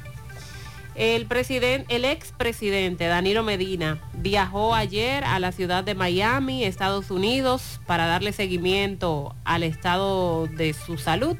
El 0.93 1.27
el 1.87 2.05
expresidente 2.05 3.05
Danilo 3.07 3.43
Medina 3.43 3.99
viajó 4.13 4.75
ayer 4.75 5.23
a 5.23 5.39
la 5.39 5.51
ciudad 5.51 5.83
de 5.83 5.95
Miami, 5.95 6.65
Estados 6.65 7.11
Unidos, 7.11 7.79
para 7.85 8.07
darle 8.07 8.33
seguimiento 8.33 9.33
al 9.45 9.63
estado 9.63 10.47
de 10.47 10.73
su 10.73 10.97
salud. 10.97 11.37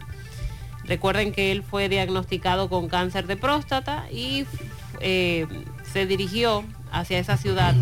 Recuerden 0.86 1.31
que 1.34 1.51
él 1.51 1.63
fue 1.63 1.89
diagnosticado 1.89 2.70
con 2.70 2.88
cáncer 2.88 3.27
de 3.27 3.36
próstata 3.36 4.05
y 4.12 4.46
eh, 5.01 5.48
se 5.91 6.05
dirigió 6.05 6.63
hacia 6.91 7.20
esa 7.20 7.38
ciudad 7.38 7.75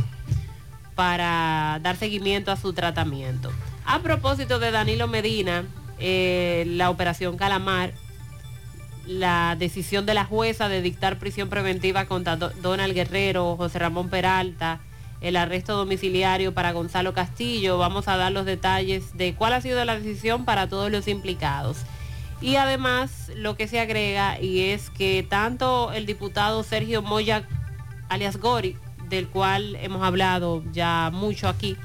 para 0.95 1.79
dar 1.81 1.95
seguimiento 1.95 2.51
a 2.51 2.57
su 2.57 2.73
tratamiento. 2.73 3.51
A 3.85 3.99
propósito 3.99 4.59
de 4.59 4.71
Danilo 4.71 5.07
Medina, 5.07 5.65
eh, 5.99 6.65
la 6.67 6.89
operación 6.89 7.37
Calamar, 7.37 7.93
la 9.09 9.55
decisión 9.57 10.05
de 10.05 10.13
la 10.13 10.23
jueza 10.23 10.69
de 10.69 10.83
dictar 10.83 11.17
prisión 11.17 11.49
preventiva 11.49 12.05
contra 12.05 12.35
Do- 12.35 12.51
Donald 12.61 12.93
Guerrero, 12.93 13.57
José 13.57 13.79
Ramón 13.79 14.09
Peralta, 14.09 14.81
el 15.19 15.35
arresto 15.35 15.75
domiciliario 15.75 16.53
para 16.53 16.73
Gonzalo 16.73 17.11
Castillo. 17.13 17.79
Vamos 17.79 18.07
a 18.07 18.17
dar 18.17 18.31
los 18.31 18.45
detalles 18.45 19.17
de 19.17 19.33
cuál 19.33 19.53
ha 19.53 19.61
sido 19.61 19.83
la 19.83 19.97
decisión 19.97 20.45
para 20.45 20.69
todos 20.69 20.91
los 20.91 21.07
implicados. 21.07 21.77
Y 22.39 22.55
además 22.57 23.31
lo 23.35 23.57
que 23.57 23.67
se 23.67 23.79
agrega 23.79 24.39
y 24.39 24.65
es 24.69 24.91
que 24.91 25.25
tanto 25.27 25.91
el 25.91 26.05
diputado 26.05 26.61
Sergio 26.61 27.01
Moya, 27.01 27.47
alias 28.09 28.37
Gori, 28.37 28.77
del 29.09 29.27
cual 29.27 29.75
hemos 29.77 30.03
hablado 30.03 30.63
ya 30.71 31.09
mucho 31.11 31.49
aquí, 31.49 31.75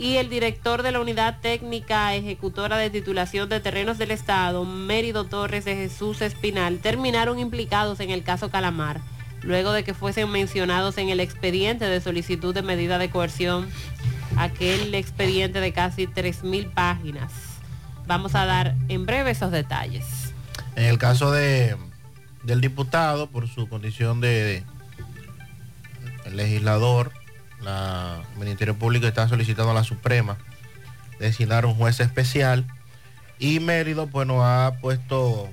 y 0.00 0.16
el 0.16 0.30
director 0.30 0.82
de 0.82 0.92
la 0.92 1.00
Unidad 1.00 1.40
Técnica 1.42 2.14
Ejecutora 2.14 2.78
de 2.78 2.88
Titulación 2.88 3.50
de 3.50 3.60
Terrenos 3.60 3.98
del 3.98 4.12
Estado, 4.12 4.64
Mérido 4.64 5.24
Torres 5.24 5.66
de 5.66 5.76
Jesús 5.76 6.22
Espinal, 6.22 6.78
terminaron 6.78 7.38
implicados 7.38 8.00
en 8.00 8.08
el 8.08 8.22
caso 8.22 8.50
Calamar, 8.50 9.02
luego 9.42 9.72
de 9.72 9.84
que 9.84 9.92
fuesen 9.92 10.30
mencionados 10.30 10.96
en 10.96 11.10
el 11.10 11.20
expediente 11.20 11.84
de 11.84 12.00
solicitud 12.00 12.54
de 12.54 12.62
medida 12.62 12.96
de 12.96 13.10
coerción, 13.10 13.68
aquel 14.38 14.94
expediente 14.94 15.60
de 15.60 15.74
casi 15.74 16.06
3.000 16.06 16.72
páginas. 16.72 17.30
Vamos 18.06 18.34
a 18.34 18.46
dar 18.46 18.76
en 18.88 19.04
breve 19.04 19.32
esos 19.32 19.50
detalles. 19.50 20.32
En 20.76 20.86
el 20.86 20.96
caso 20.96 21.30
de, 21.30 21.76
del 22.42 22.62
diputado, 22.62 23.26
por 23.26 23.48
su 23.48 23.68
condición 23.68 24.22
de, 24.22 24.64
de 26.24 26.30
legislador, 26.30 27.12
la, 27.62 28.22
el 28.32 28.38
Ministerio 28.38 28.76
Público 28.76 29.06
está 29.06 29.28
solicitando 29.28 29.70
a 29.70 29.74
la 29.74 29.84
Suprema 29.84 30.38
designar 31.18 31.66
un 31.66 31.74
juez 31.74 32.00
especial 32.00 32.66
y 33.38 33.60
Mérido, 33.60 34.06
bueno, 34.06 34.44
ha 34.44 34.72
puesto, 34.80 35.48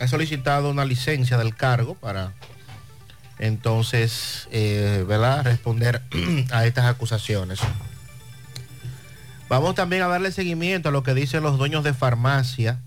ha 0.00 0.08
solicitado 0.08 0.70
una 0.70 0.84
licencia 0.84 1.36
del 1.36 1.54
cargo 1.54 1.94
para 1.94 2.32
entonces, 3.38 4.48
eh, 4.52 5.04
¿verdad?, 5.08 5.44
responder 5.44 6.00
a 6.52 6.64
estas 6.64 6.86
acusaciones. 6.86 7.58
Vamos 9.48 9.74
también 9.74 10.02
a 10.02 10.06
darle 10.06 10.32
seguimiento 10.32 10.88
a 10.88 10.92
lo 10.92 11.02
que 11.02 11.12
dicen 11.12 11.42
los 11.42 11.58
dueños 11.58 11.84
de 11.84 11.92
farmacia. 11.92 12.80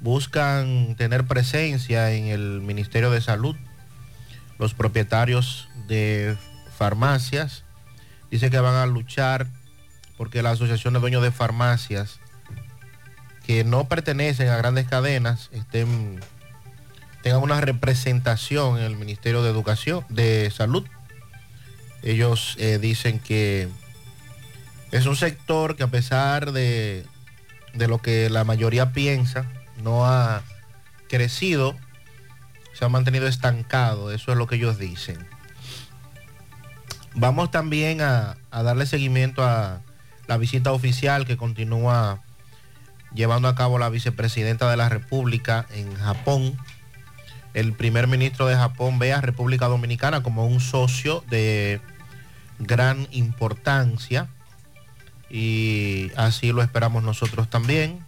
Buscan 0.00 0.96
tener 0.96 1.26
presencia 1.26 2.10
en 2.12 2.26
el 2.26 2.60
Ministerio 2.60 3.10
de 3.10 3.20
Salud. 3.20 3.54
Los 4.58 4.74
propietarios 4.74 5.68
de 5.86 6.36
farmacias 6.82 7.62
dicen 8.28 8.50
que 8.50 8.58
van 8.58 8.74
a 8.74 8.86
luchar 8.86 9.46
porque 10.16 10.42
la 10.42 10.50
Asociación 10.50 10.94
de 10.94 10.98
Dueños 10.98 11.22
de 11.22 11.30
Farmacias 11.30 12.18
que 13.46 13.62
no 13.62 13.84
pertenecen 13.84 14.48
a 14.48 14.56
grandes 14.56 14.88
cadenas 14.88 15.48
estén, 15.52 16.18
tengan 17.22 17.40
una 17.40 17.60
representación 17.60 18.78
en 18.78 18.82
el 18.82 18.96
Ministerio 18.96 19.44
de 19.44 19.50
Educación, 19.50 20.04
de 20.08 20.50
Salud. 20.50 20.84
Ellos 22.02 22.56
eh, 22.58 22.80
dicen 22.80 23.20
que 23.20 23.68
es 24.90 25.06
un 25.06 25.14
sector 25.14 25.76
que 25.76 25.84
a 25.84 25.86
pesar 25.86 26.50
de, 26.50 27.06
de 27.74 27.86
lo 27.86 27.98
que 27.98 28.28
la 28.28 28.42
mayoría 28.42 28.92
piensa, 28.92 29.46
no 29.84 30.04
ha 30.04 30.42
crecido, 31.08 31.76
se 32.72 32.84
ha 32.84 32.88
mantenido 32.88 33.28
estancado, 33.28 34.10
eso 34.10 34.32
es 34.32 34.36
lo 34.36 34.48
que 34.48 34.56
ellos 34.56 34.78
dicen. 34.78 35.31
Vamos 37.14 37.50
también 37.50 38.00
a, 38.00 38.36
darle 38.50 38.86
seguimiento 38.86 39.44
a 39.44 39.82
la 40.26 40.38
visita 40.38 40.72
oficial 40.72 41.26
que 41.26 41.36
continúa 41.36 42.22
llevando 43.14 43.48
a 43.48 43.54
cabo 43.54 43.78
la 43.78 43.90
vicepresidenta 43.90 44.70
de 44.70 44.76
la 44.78 44.88
República 44.88 45.66
en 45.74 45.94
Japón. 45.94 46.56
El 47.52 47.74
primer 47.74 48.06
ministro 48.06 48.46
de 48.46 48.56
Japón 48.56 48.98
ve 48.98 49.12
a 49.12 49.20
República 49.20 49.68
Dominicana 49.68 50.22
como 50.22 50.46
un 50.46 50.60
socio 50.60 51.22
de 51.28 51.82
gran 52.58 53.06
importancia 53.10 54.28
y 55.28 56.10
así 56.16 56.52
lo 56.52 56.62
esperamos 56.62 57.02
nosotros 57.02 57.50
también. 57.50 58.00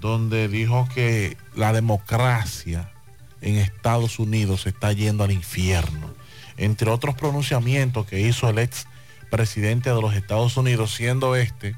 donde 0.00 0.48
dijo 0.48 0.88
que 0.94 1.36
la 1.54 1.72
democracia 1.72 2.92
en 3.40 3.56
Estados 3.56 4.18
Unidos 4.18 4.62
se 4.62 4.70
está 4.70 4.92
yendo 4.92 5.24
al 5.24 5.30
infierno. 5.30 6.12
Entre 6.56 6.90
otros 6.90 7.14
pronunciamientos 7.14 8.06
que 8.06 8.20
hizo 8.20 8.48
el 8.48 8.58
ex 8.58 8.86
presidente 9.30 9.90
de 9.90 10.00
los 10.00 10.14
Estados 10.14 10.56
Unidos, 10.56 10.94
siendo 10.94 11.36
este 11.36 11.76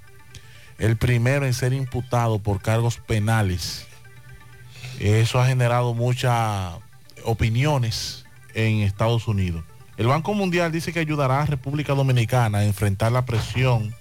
el 0.78 0.96
primero 0.96 1.44
en 1.44 1.54
ser 1.54 1.72
imputado 1.72 2.38
por 2.38 2.60
cargos 2.62 2.98
penales. 2.98 3.86
Eso 5.00 5.40
ha 5.40 5.46
generado 5.46 5.94
mucha 5.94 6.78
opiniones 7.24 8.24
en 8.54 8.80
Estados 8.80 9.28
Unidos. 9.28 9.64
El 9.96 10.06
Banco 10.06 10.32
Mundial 10.34 10.70
dice 10.70 10.92
que 10.92 11.00
ayudará 11.00 11.42
a 11.42 11.46
República 11.46 11.94
Dominicana 11.94 12.58
a 12.58 12.64
enfrentar 12.64 13.10
la 13.12 13.26
presión 13.26 13.94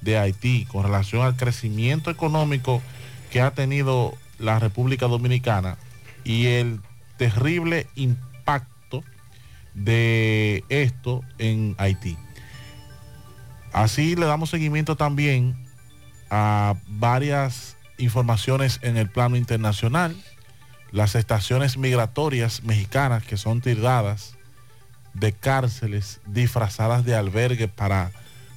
de 0.00 0.18
Haití 0.18 0.64
con 0.64 0.82
relación 0.82 1.22
al 1.22 1.36
crecimiento 1.36 2.10
económico 2.10 2.82
que 3.30 3.40
ha 3.40 3.52
tenido 3.52 4.14
la 4.38 4.58
República 4.58 5.06
Dominicana 5.06 5.76
y 6.24 6.46
el 6.46 6.80
terrible 7.18 7.86
impacto 7.94 9.04
de 9.74 10.64
esto 10.70 11.22
en 11.38 11.74
Haití. 11.78 12.16
Así 13.72 14.16
le 14.16 14.26
damos 14.26 14.50
seguimiento 14.50 14.96
también 14.96 15.61
a 16.34 16.76
varias 16.88 17.76
informaciones 17.98 18.80
en 18.80 18.96
el 18.96 19.10
plano 19.10 19.36
internacional. 19.36 20.16
Las 20.90 21.14
estaciones 21.14 21.76
migratorias 21.76 22.62
mexicanas 22.64 23.22
que 23.22 23.36
son 23.36 23.60
tildadas 23.60 24.34
de 25.12 25.34
cárceles 25.34 26.20
disfrazadas 26.24 27.04
de 27.04 27.14
albergue 27.14 27.68
para 27.68 28.12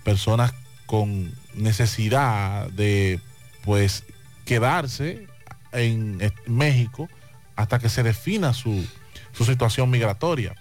personas 0.06 0.54
con 0.86 1.34
necesidad 1.54 2.70
de 2.70 3.20
pues 3.66 4.06
quedarse 4.46 5.28
en 5.74 6.22
eh, 6.22 6.32
México 6.48 7.10
hasta 7.58 7.80
que 7.80 7.90
se 7.90 8.04
defina 8.04 8.54
su, 8.54 8.88
su 9.34 9.44
situación 9.44 9.90
migratoria. 9.90 10.56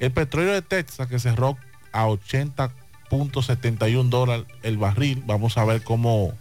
El 0.00 0.10
petróleo 0.10 0.52
de 0.52 0.62
Texas 0.62 1.06
que 1.06 1.20
cerró 1.20 1.56
a 1.92 2.06
80.71 3.10 4.08
dólares 4.08 4.46
el 4.62 4.78
barril, 4.78 5.22
vamos 5.26 5.58
a 5.58 5.64
ver 5.64 5.82
cómo 5.82 6.32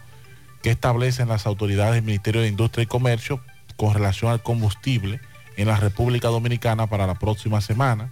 que 0.62 0.72
establecen 0.72 1.30
las 1.30 1.46
autoridades 1.46 1.96
del 1.96 2.04
Ministerio 2.04 2.42
de 2.42 2.48
Industria 2.48 2.84
y 2.84 2.88
Comercio 2.88 3.42
con 3.76 3.94
relación 3.94 4.32
al 4.32 4.44
combustible 4.44 5.20
en 5.58 5.68
la 5.68 5.78
República 5.78 6.28
Dominicana 6.28 6.88
para 6.88 7.08
la 7.08 7.16
próxima 7.16 7.62
semana. 7.62 8.12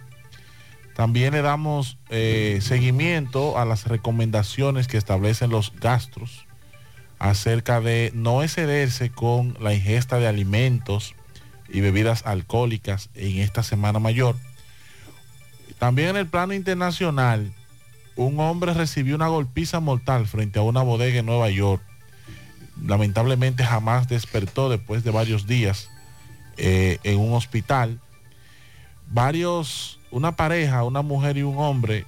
También 0.94 1.32
le 1.32 1.42
damos 1.42 1.98
eh, 2.08 2.58
seguimiento 2.60 3.58
a 3.58 3.64
las 3.64 3.86
recomendaciones 3.86 4.88
que 4.88 4.96
establecen 4.96 5.50
los 5.50 5.72
gastros 5.78 6.46
acerca 7.18 7.80
de 7.80 8.10
no 8.14 8.42
excederse 8.42 9.10
con 9.10 9.56
la 9.60 9.74
ingesta 9.74 10.18
de 10.18 10.26
alimentos 10.26 11.14
y 11.68 11.80
bebidas 11.80 12.24
alcohólicas 12.26 13.10
en 13.14 13.38
esta 13.38 13.62
semana 13.62 13.98
mayor. 13.98 14.36
También 15.78 16.10
en 16.10 16.16
el 16.16 16.26
plano 16.26 16.54
internacional, 16.54 17.52
un 18.18 18.40
hombre 18.40 18.74
recibió 18.74 19.14
una 19.14 19.28
golpiza 19.28 19.78
mortal 19.78 20.26
frente 20.26 20.58
a 20.58 20.62
una 20.62 20.82
bodega 20.82 21.20
en 21.20 21.26
Nueva 21.26 21.50
York. 21.50 21.80
Lamentablemente 22.84 23.64
jamás 23.64 24.08
despertó 24.08 24.68
después 24.68 25.04
de 25.04 25.12
varios 25.12 25.46
días 25.46 25.88
eh, 26.56 26.98
en 27.04 27.20
un 27.20 27.32
hospital. 27.32 28.00
Varios, 29.06 30.00
una 30.10 30.34
pareja, 30.34 30.82
una 30.82 31.02
mujer 31.02 31.36
y 31.38 31.42
un 31.42 31.58
hombre 31.58 32.06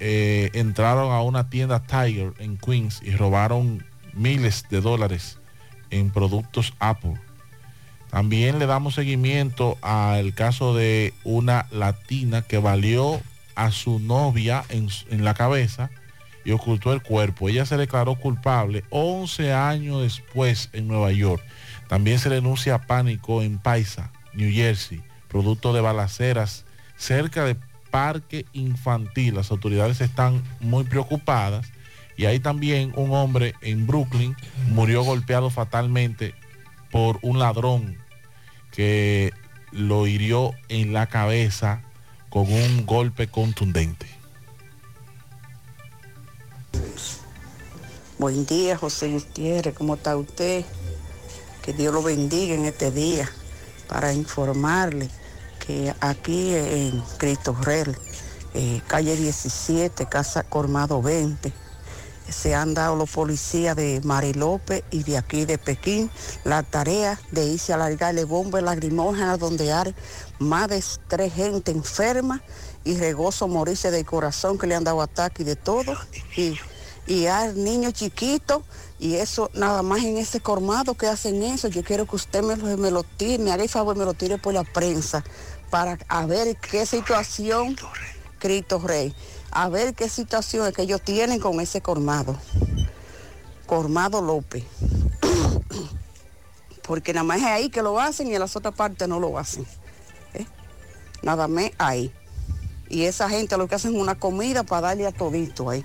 eh, 0.00 0.50
entraron 0.54 1.12
a 1.12 1.22
una 1.22 1.48
tienda 1.48 1.84
Tiger 1.84 2.32
en 2.40 2.58
Queens 2.58 3.00
y 3.04 3.12
robaron 3.12 3.86
miles 4.12 4.64
de 4.70 4.80
dólares 4.80 5.38
en 5.90 6.10
productos 6.10 6.74
Apple. 6.80 7.14
También 8.10 8.58
le 8.58 8.66
damos 8.66 8.96
seguimiento 8.96 9.78
al 9.82 10.34
caso 10.34 10.74
de 10.74 11.14
una 11.22 11.66
latina 11.70 12.42
que 12.42 12.58
valió 12.58 13.20
a 13.54 13.70
su 13.70 13.98
novia 13.98 14.64
en, 14.68 14.88
la 15.24 15.34
cabeza 15.34 15.90
y 16.44 16.52
ocultó 16.52 16.92
el 16.92 17.02
cuerpo. 17.02 17.48
Ella 17.48 17.66
se 17.66 17.76
declaró 17.76 18.16
culpable 18.16 18.84
11 18.90 19.52
años 19.52 20.02
después 20.02 20.70
en 20.72 20.88
Nueva 20.88 21.12
York. 21.12 21.42
También 21.88 22.18
se 22.18 22.28
denuncia 22.28 22.86
pánico 22.86 23.42
en 23.42 23.58
Paisa, 23.58 24.10
New 24.34 24.52
Jersey, 24.52 25.02
producto 25.28 25.72
de 25.72 25.80
balaceras 25.80 26.64
cerca 26.96 27.44
de 27.44 27.56
parque 27.90 28.46
infantil. 28.52 29.34
Las 29.34 29.50
autoridades 29.50 30.00
están 30.00 30.42
muy 30.60 30.84
preocupadas 30.84 31.66
y 32.16 32.26
hay 32.26 32.38
también 32.38 32.92
un 32.96 33.12
hombre 33.12 33.54
en 33.60 33.86
Brooklyn 33.86 34.36
murió 34.68 35.02
golpeado 35.02 35.50
fatalmente 35.50 36.34
por 36.90 37.18
un 37.22 37.38
ladrón 37.38 37.98
que 38.70 39.32
lo 39.72 40.06
hirió 40.06 40.52
en 40.68 40.92
la 40.92 41.06
cabeza 41.06 41.82
con 42.34 42.52
un 42.52 42.84
golpe 42.84 43.28
contundente. 43.28 44.06
Buen 48.18 48.44
día, 48.44 48.76
José 48.76 49.12
Gutiérrez, 49.12 49.72
¿cómo 49.72 49.94
está 49.94 50.16
usted? 50.16 50.64
Que 51.62 51.72
Dios 51.72 51.94
lo 51.94 52.02
bendiga 52.02 52.56
en 52.56 52.64
este 52.64 52.90
día 52.90 53.30
para 53.86 54.12
informarle 54.12 55.08
que 55.64 55.94
aquí 56.00 56.56
en 56.56 57.04
Cristo 57.18 57.56
Rey, 57.62 57.84
eh, 58.54 58.80
calle 58.88 59.14
17, 59.14 60.06
Casa 60.06 60.42
Cormado 60.42 61.00
20, 61.00 61.52
se 62.28 62.54
han 62.54 62.74
dado 62.74 62.96
los 62.96 63.10
policías 63.10 63.76
de 63.76 64.00
Mari 64.02 64.32
López 64.32 64.82
y 64.90 65.02
de 65.02 65.18
aquí 65.18 65.44
de 65.44 65.58
Pekín 65.58 66.10
la 66.44 66.62
tarea 66.62 67.20
de 67.30 67.46
irse 67.46 67.72
a 67.72 67.76
largarle 67.76 68.24
bombas 68.24 68.62
lacrimógenas 68.62 69.38
donde 69.38 69.72
hay 69.72 69.94
más 70.38 70.68
de 70.68 70.82
tres 71.08 71.32
gente 71.32 71.70
enferma 71.72 72.42
y 72.84 72.96
regozo 72.96 73.48
morirse 73.48 73.90
del 73.90 74.04
corazón 74.04 74.58
que 74.58 74.66
le 74.66 74.74
han 74.74 74.84
dado 74.84 75.00
ataque 75.02 75.42
y 75.42 75.46
de 75.46 75.56
todo. 75.56 75.96
Y, 76.36 76.58
y 77.06 77.26
hay 77.26 77.54
niños 77.54 77.92
chiquitos 77.94 78.62
y 78.98 79.14
eso 79.16 79.50
nada 79.54 79.82
más 79.82 80.02
en 80.04 80.16
ese 80.18 80.40
cormado 80.40 80.94
que 80.94 81.06
hacen 81.06 81.42
eso. 81.42 81.68
Yo 81.68 81.82
quiero 81.84 82.06
que 82.06 82.16
usted 82.16 82.42
me, 82.42 82.56
lo- 82.56 82.76
me 82.76 82.90
lo 82.90 83.02
tire, 83.02 83.42
me 83.42 83.52
haga 83.52 83.62
el 83.62 83.68
favor, 83.68 83.96
me 83.96 84.04
lo 84.04 84.14
tire 84.14 84.38
por 84.38 84.54
la 84.54 84.64
prensa 84.64 85.22
para 85.70 85.98
a 86.08 86.26
ver 86.26 86.56
qué 86.56 86.86
situación, 86.86 87.76
Cristo 88.38 88.78
Rey, 88.78 89.14
a 89.50 89.68
ver 89.68 89.94
qué 89.94 90.08
situación 90.08 90.66
es 90.68 90.74
que 90.74 90.82
ellos 90.82 91.00
tienen 91.02 91.40
con 91.40 91.60
ese 91.60 91.80
cormado. 91.80 92.36
Cormado 93.66 94.20
López. 94.20 94.64
Porque 96.86 97.12
nada 97.14 97.24
más 97.24 97.38
es 97.38 97.44
ahí 97.44 97.70
que 97.70 97.82
lo 97.82 97.98
hacen 97.98 98.28
y 98.28 98.34
en 98.34 98.40
las 98.40 98.54
otras 98.56 98.74
partes 98.74 99.08
no 99.08 99.18
lo 99.18 99.38
hacen. 99.38 99.66
Nada 101.24 101.48
más 101.48 101.70
ahí. 101.78 102.12
Y 102.88 103.04
esa 103.04 103.28
gente 103.28 103.56
lo 103.56 103.66
que 103.66 103.74
hacen 103.74 103.94
es 103.94 104.00
una 104.00 104.14
comida 104.14 104.62
para 104.62 104.88
darle 104.88 105.06
a 105.06 105.12
todito 105.12 105.70
ahí. 105.70 105.84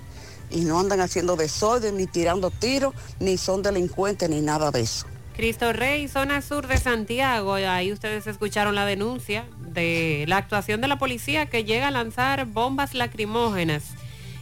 Y 0.50 0.60
no 0.62 0.78
andan 0.78 1.00
haciendo 1.00 1.36
desorden, 1.36 1.96
ni 1.96 2.06
tirando 2.06 2.50
tiros, 2.50 2.94
ni 3.20 3.36
son 3.38 3.62
delincuentes, 3.62 4.28
ni 4.28 4.40
nada 4.40 4.70
de 4.70 4.80
eso. 4.80 5.06
Cristo 5.36 5.72
Rey, 5.72 6.06
zona 6.08 6.42
sur 6.42 6.66
de 6.66 6.76
Santiago, 6.76 7.54
ahí 7.54 7.92
ustedes 7.92 8.26
escucharon 8.26 8.74
la 8.74 8.84
denuncia 8.84 9.46
de 9.58 10.24
la 10.28 10.36
actuación 10.36 10.80
de 10.80 10.88
la 10.88 10.98
policía 10.98 11.46
que 11.46 11.64
llega 11.64 11.88
a 11.88 11.90
lanzar 11.90 12.44
bombas 12.46 12.94
lacrimógenas 12.94 13.84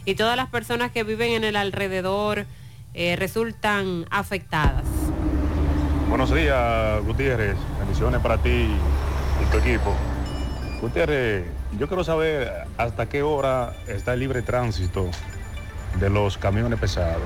y 0.03 0.15
todas 0.15 0.35
las 0.35 0.49
personas 0.49 0.91
que 0.91 1.03
viven 1.03 1.31
en 1.31 1.43
el 1.43 1.55
alrededor 1.55 2.45
eh, 2.93 3.15
resultan 3.15 4.05
afectadas. 4.09 4.83
Buenos 6.09 6.33
días, 6.33 7.01
Gutiérrez. 7.05 7.55
Bendiciones 7.79 8.19
para 8.19 8.37
ti 8.37 8.49
y 8.49 9.51
tu 9.51 9.57
equipo. 9.57 9.95
Gutiérrez, 10.81 11.45
yo 11.77 11.87
quiero 11.87 12.03
saber 12.03 12.51
hasta 12.77 13.07
qué 13.09 13.21
hora 13.21 13.73
está 13.87 14.13
el 14.13 14.21
libre 14.21 14.41
tránsito 14.41 15.09
de 15.99 16.09
los 16.09 16.37
camiones 16.37 16.79
pesados. 16.79 17.21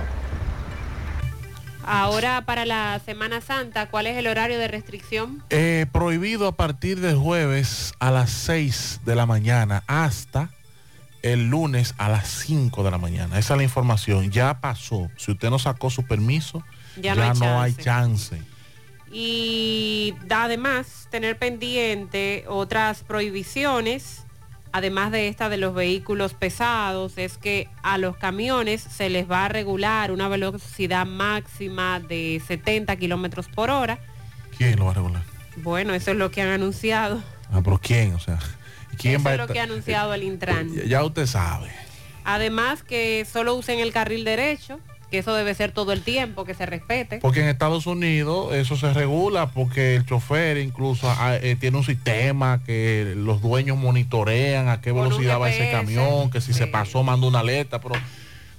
Ahora 1.85 2.43
para 2.45 2.65
la 2.65 2.99
Semana 3.05 3.41
Santa, 3.41 3.89
¿cuál 3.89 4.07
es 4.07 4.17
el 4.17 4.27
horario 4.27 4.57
de 4.57 4.67
restricción? 4.67 5.43
Eh, 5.49 5.85
prohibido 5.91 6.47
a 6.47 6.53
partir 6.53 6.99
del 6.99 7.17
jueves 7.17 7.93
a 7.99 8.09
las 8.09 8.31
6 8.31 9.01
de 9.05 9.15
la 9.15 9.25
mañana 9.25 9.83
hasta 9.87 10.49
el 11.21 11.49
lunes 11.49 11.93
a 11.97 12.09
las 12.09 12.27
5 12.29 12.83
de 12.83 12.91
la 12.91 12.97
mañana. 12.97 13.37
Esa 13.37 13.53
es 13.53 13.57
la 13.57 13.63
información. 13.63 14.31
Ya 14.31 14.61
pasó. 14.61 15.09
Si 15.17 15.31
usted 15.31 15.49
no 15.49 15.59
sacó 15.59 15.89
su 15.89 16.03
permiso, 16.03 16.63
Ya 16.95 17.15
ya, 17.15 17.15
no 17.15 17.23
hay 17.23 17.39
no 17.39 17.61
hay 17.61 17.73
chance. 17.75 18.41
Y 19.15 20.15
además 20.29 21.07
tener 21.11 21.37
pendiente 21.37 22.45
otras 22.47 23.03
prohibiciones, 23.03 24.23
además 24.71 25.11
de 25.11 25.27
esta 25.27 25.49
de 25.49 25.57
los 25.57 25.75
vehículos 25.75 26.33
pesados, 26.33 27.17
es 27.19 27.37
que 27.37 27.69
a 27.83 27.99
los 27.99 28.17
camiones 28.17 28.81
se 28.81 29.09
les 29.09 29.29
va 29.29 29.45
a 29.45 29.49
regular 29.49 30.11
una 30.11 30.27
velocidad 30.27 31.05
máxima 31.05 31.99
de 31.99 32.41
70 32.47 32.95
kilómetros 32.95 33.47
por 33.49 33.69
hora. 33.69 33.99
¿Quién 34.57 34.77
lo 34.79 34.85
va 34.85 34.91
a 34.91 34.95
regular? 34.95 35.21
Bueno, 35.57 35.93
eso 35.93 36.09
es 36.11 36.17
lo 36.17 36.31
que 36.31 36.41
han 36.41 36.49
anunciado. 36.49 37.21
Ah, 37.51 37.61
pero 37.63 37.77
¿quién? 37.79 38.15
O 38.15 38.19
sea, 38.19 38.39
¿quién 38.97 39.15
Eso 39.15 39.23
va 39.25 39.29
a 39.29 39.33
es 39.35 39.39
lo 39.41 39.47
que 39.47 39.59
ha 39.59 39.63
anunciado 39.63 40.11
el 40.15 40.23
Intran. 40.23 40.73
Ya- 40.73 40.85
Ya 40.85 41.03
usted 41.03 41.27
sabe. 41.27 41.69
Además 42.25 42.81
que 42.81 43.27
solo 43.31 43.53
usen 43.53 43.79
el 43.79 43.91
carril 43.93 44.23
derecho, 44.25 44.79
que 45.13 45.19
eso 45.19 45.35
debe 45.35 45.53
ser 45.53 45.71
todo 45.71 45.91
el 45.93 46.01
tiempo, 46.01 46.43
que 46.43 46.55
se 46.55 46.65
respete. 46.65 47.19
Porque 47.19 47.41
en 47.41 47.47
Estados 47.47 47.85
Unidos 47.85 48.51
eso 48.55 48.75
se 48.75 48.91
regula 48.95 49.51
porque 49.51 49.95
el 49.95 50.07
chofer 50.07 50.57
incluso 50.57 51.07
ah, 51.07 51.35
eh, 51.35 51.55
tiene 51.55 51.77
un 51.77 51.83
sistema 51.83 52.63
que 52.65 53.13
los 53.15 53.39
dueños 53.39 53.77
monitorean 53.77 54.69
a 54.69 54.81
qué 54.81 54.89
Con 54.89 55.03
velocidad 55.03 55.39
va 55.39 55.51
ese 55.51 55.69
camión, 55.69 56.31
que 56.31 56.41
si 56.41 56.51
se 56.51 56.65
pasó 56.65 57.03
manda 57.03 57.27
una 57.27 57.41
alerta, 57.41 57.79
pero 57.79 57.93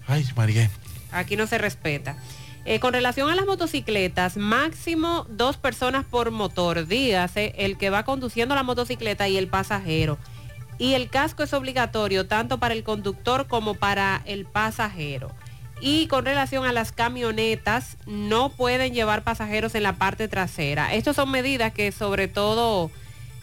ay 0.07 0.25
María, 0.37 0.71
Aquí 1.11 1.35
no 1.35 1.49
se 1.49 1.59
respeta. 1.59 2.17
Eh, 2.65 2.79
con 2.79 2.93
relación 2.93 3.29
a 3.31 3.35
las 3.35 3.47
motocicletas, 3.47 4.37
máximo 4.37 5.27
dos 5.29 5.57
personas 5.57 6.05
por 6.05 6.31
motor, 6.31 6.87
dígase, 6.87 7.53
el 7.59 7.77
que 7.77 7.91
va 7.91 8.05
conduciendo 8.05 8.55
la 8.55 8.63
motocicleta 8.63 9.27
y 9.27 9.39
el 9.39 9.49
pasajero. 9.49 10.19
Y 10.79 10.95
el 10.95 11.11
casco 11.11 11.43
es 11.43 11.53
obligatorio 11.53 12.29
tanto 12.29 12.59
para 12.61 12.75
el 12.75 12.85
conductor 12.85 13.49
como 13.49 13.75
para 13.75 14.23
el 14.25 14.45
pasajero. 14.45 15.33
Y 15.81 16.07
con 16.07 16.25
relación 16.25 16.65
a 16.65 16.73
las 16.73 16.93
camionetas, 16.93 17.97
no 18.07 18.51
pueden 18.51 18.95
llevar 18.95 19.23
pasajeros 19.23 19.75
en 19.75 19.83
la 19.83 19.95
parte 19.95 20.29
trasera. 20.29 20.95
Estas 20.95 21.17
son 21.17 21.31
medidas 21.31 21.73
que 21.73 21.93
sobre 21.93 22.29
todo 22.29 22.91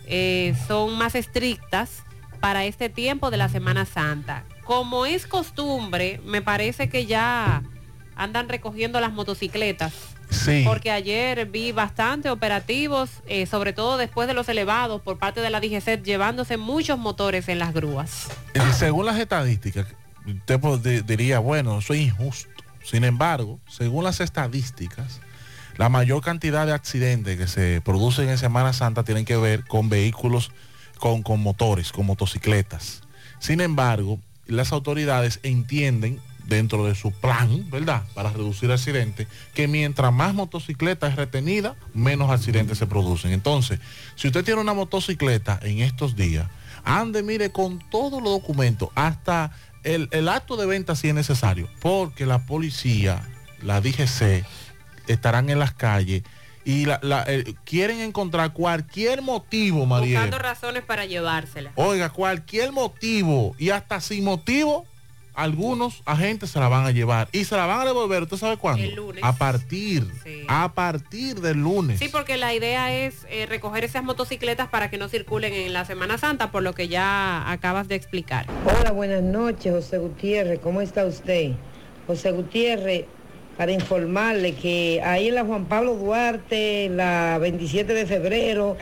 eh, 0.08 0.56
son 0.68 0.98
más 0.98 1.16
estrictas 1.16 2.04
para 2.40 2.66
este 2.66 2.90
tiempo 2.90 3.32
de 3.32 3.38
la 3.38 3.50
Semana 3.50 3.86
Santa. 3.86 4.44
Como 4.64 5.06
es 5.06 5.28
costumbre, 5.28 6.20
me 6.26 6.42
parece 6.42 6.90
que 6.90 7.06
ya 7.06 7.64
andan 8.16 8.50
recogiendo 8.50 9.00
las 9.00 9.14
motocicletas. 9.14 9.94
Sí. 10.30 10.64
Porque 10.66 10.92
ayer 10.92 11.46
vi 11.48 11.72
bastante 11.72 12.30
operativos, 12.30 13.10
eh, 13.28 13.46
sobre 13.46 13.74
todo 13.74 13.98
después 13.98 14.28
de 14.28 14.34
los 14.34 14.48
elevados 14.48 15.02
por 15.02 15.18
parte 15.20 15.42
de 15.42 15.50
la 15.50 15.60
DGC, 15.60 16.02
llevándose 16.04 16.58
muchos 16.58 16.98
motores 16.98 17.50
en 17.50 17.60
las 17.60 17.74
grúas. 17.74 18.28
Eh, 18.54 18.62
Según 18.74 19.06
las 19.06 19.20
estadísticas, 19.20 19.88
usted 20.26 20.60
pues, 20.60 20.84
di- 20.84 21.02
diría, 21.02 21.40
bueno, 21.40 21.80
eso 21.80 21.94
es 21.94 22.02
injusto. 22.02 22.50
Sin 22.84 23.04
embargo, 23.04 23.60
según 23.68 24.04
las 24.04 24.20
estadísticas, 24.22 25.22
la 25.78 25.90
mayor 25.90 26.22
cantidad 26.22 26.66
de 26.66 26.74
accidentes 26.74 27.38
que 27.38 27.48
se 27.48 27.82
producen 27.82 28.30
en 28.30 28.38
Semana 28.38 28.74
Santa 28.74 29.04
tienen 29.04 29.26
que 29.26 29.38
ver 29.38 29.66
con 29.66 29.90
vehículos 29.90 30.52
con, 31.00 31.24
con 31.24 31.42
motores, 31.42 31.92
con 31.92 32.06
motocicletas. 32.06 33.02
Sin 33.40 33.62
embargo, 33.62 34.20
las 34.46 34.72
autoridades 34.72 35.40
entienden 35.44 36.20
dentro 36.46 36.86
de 36.86 36.96
su 36.96 37.12
plan, 37.12 37.70
¿verdad? 37.70 38.04
Para 38.14 38.32
reducir 38.32 38.72
accidentes, 38.72 39.28
que 39.54 39.68
mientras 39.68 40.12
más 40.12 40.34
motocicleta 40.34 41.08
es 41.08 41.16
retenida, 41.16 41.76
menos 41.94 42.30
accidentes 42.30 42.78
se 42.78 42.88
producen. 42.88 43.32
Entonces, 43.32 43.80
si 44.16 44.28
usted 44.28 44.44
tiene 44.44 44.60
una 44.60 44.74
motocicleta 44.74 45.60
en 45.62 45.80
estos 45.80 46.16
días, 46.16 46.48
ande, 46.84 47.24
mire, 47.24 47.52
con 47.52 47.80
todos 47.90 48.22
los 48.22 48.32
documentos, 48.32 48.90
hasta 48.96 49.52
el, 49.84 50.08
el 50.12 50.28
acto 50.30 50.58
de 50.58 50.66
venta 50.66 50.96
si 50.96 51.10
es 51.10 51.14
necesario, 51.16 51.70
porque 51.82 52.26
la 52.26 52.46
policía, 52.46 53.28
la 53.62 53.82
DGC, 53.82 54.46
estarán 55.08 55.50
en 55.50 55.60
las 55.60 55.74
calles 55.74 56.24
y 56.64 56.86
la- 56.86 57.00
la- 57.02 57.24
eh, 57.28 57.56
quieren 57.66 58.00
encontrar 58.02 58.54
cualquier 58.54 59.22
motivo, 59.22 59.86
María. 59.86 60.20
Buscando 60.20 60.38
razones 60.40 60.84
para 60.84 61.06
llevársela. 61.06 61.72
Oiga, 61.76 62.10
cualquier 62.10 62.72
motivo 62.72 63.56
y 63.58 63.72
hasta 63.72 64.00
sin 64.02 64.24
motivo, 64.24 64.86
algunos 65.34 66.02
agentes 66.06 66.50
se 66.52 66.60
la 66.60 66.68
van 66.68 66.86
a 66.86 66.92
llevar 66.92 67.28
y 67.32 67.46
se 67.46 67.56
la 67.56 67.66
van 67.66 67.82
a 67.82 67.86
devolver, 67.86 68.24
¿usted 68.24 68.38
sabe 68.38 68.58
cuándo? 68.58 68.84
El 68.84 68.96
lunes. 68.96 69.24
A 69.24 69.34
partir, 69.34 70.06
Sí. 70.24 70.44
a 70.48 70.74
partir 70.74 71.42
del 71.42 71.58
lunes. 71.62 72.00
Sí, 72.00 72.10
porque 72.10 72.38
la 72.38 72.54
idea 72.54 72.94
es 72.96 73.26
eh, 73.30 73.46
recoger 73.46 73.84
esas 73.84 74.04
motocicletas 74.04 74.68
para 74.70 74.90
que 74.90 74.98
no 74.98 75.08
circulen 75.10 75.54
en 75.54 75.74
la 75.74 75.86
Semana 75.86 76.18
Santa, 76.18 76.52
por 76.52 76.64
lo 76.64 76.74
que 76.74 76.88
ya 76.88 77.50
acabas 77.52 77.88
de 77.88 77.96
explicar. 77.96 78.46
Hola, 78.66 78.92
buenas 78.92 79.22
noches, 79.24 79.74
José 79.74 79.98
Gutiérrez. 80.00 80.60
¿Cómo 80.60 80.82
está 80.82 81.06
usted? 81.06 81.52
José 82.08 82.32
Gutiérrez, 82.32 83.06
para 83.58 83.72
informarle 83.72 84.54
que 84.56 85.02
ahí 85.04 85.28
en 85.28 85.36
la 85.36 85.46
Juan 85.46 85.66
Pablo 85.66 85.96
Duarte, 85.96 86.90
la 86.90 87.38
27 87.40 87.94
de 87.94 88.06
febrero, 88.06 88.76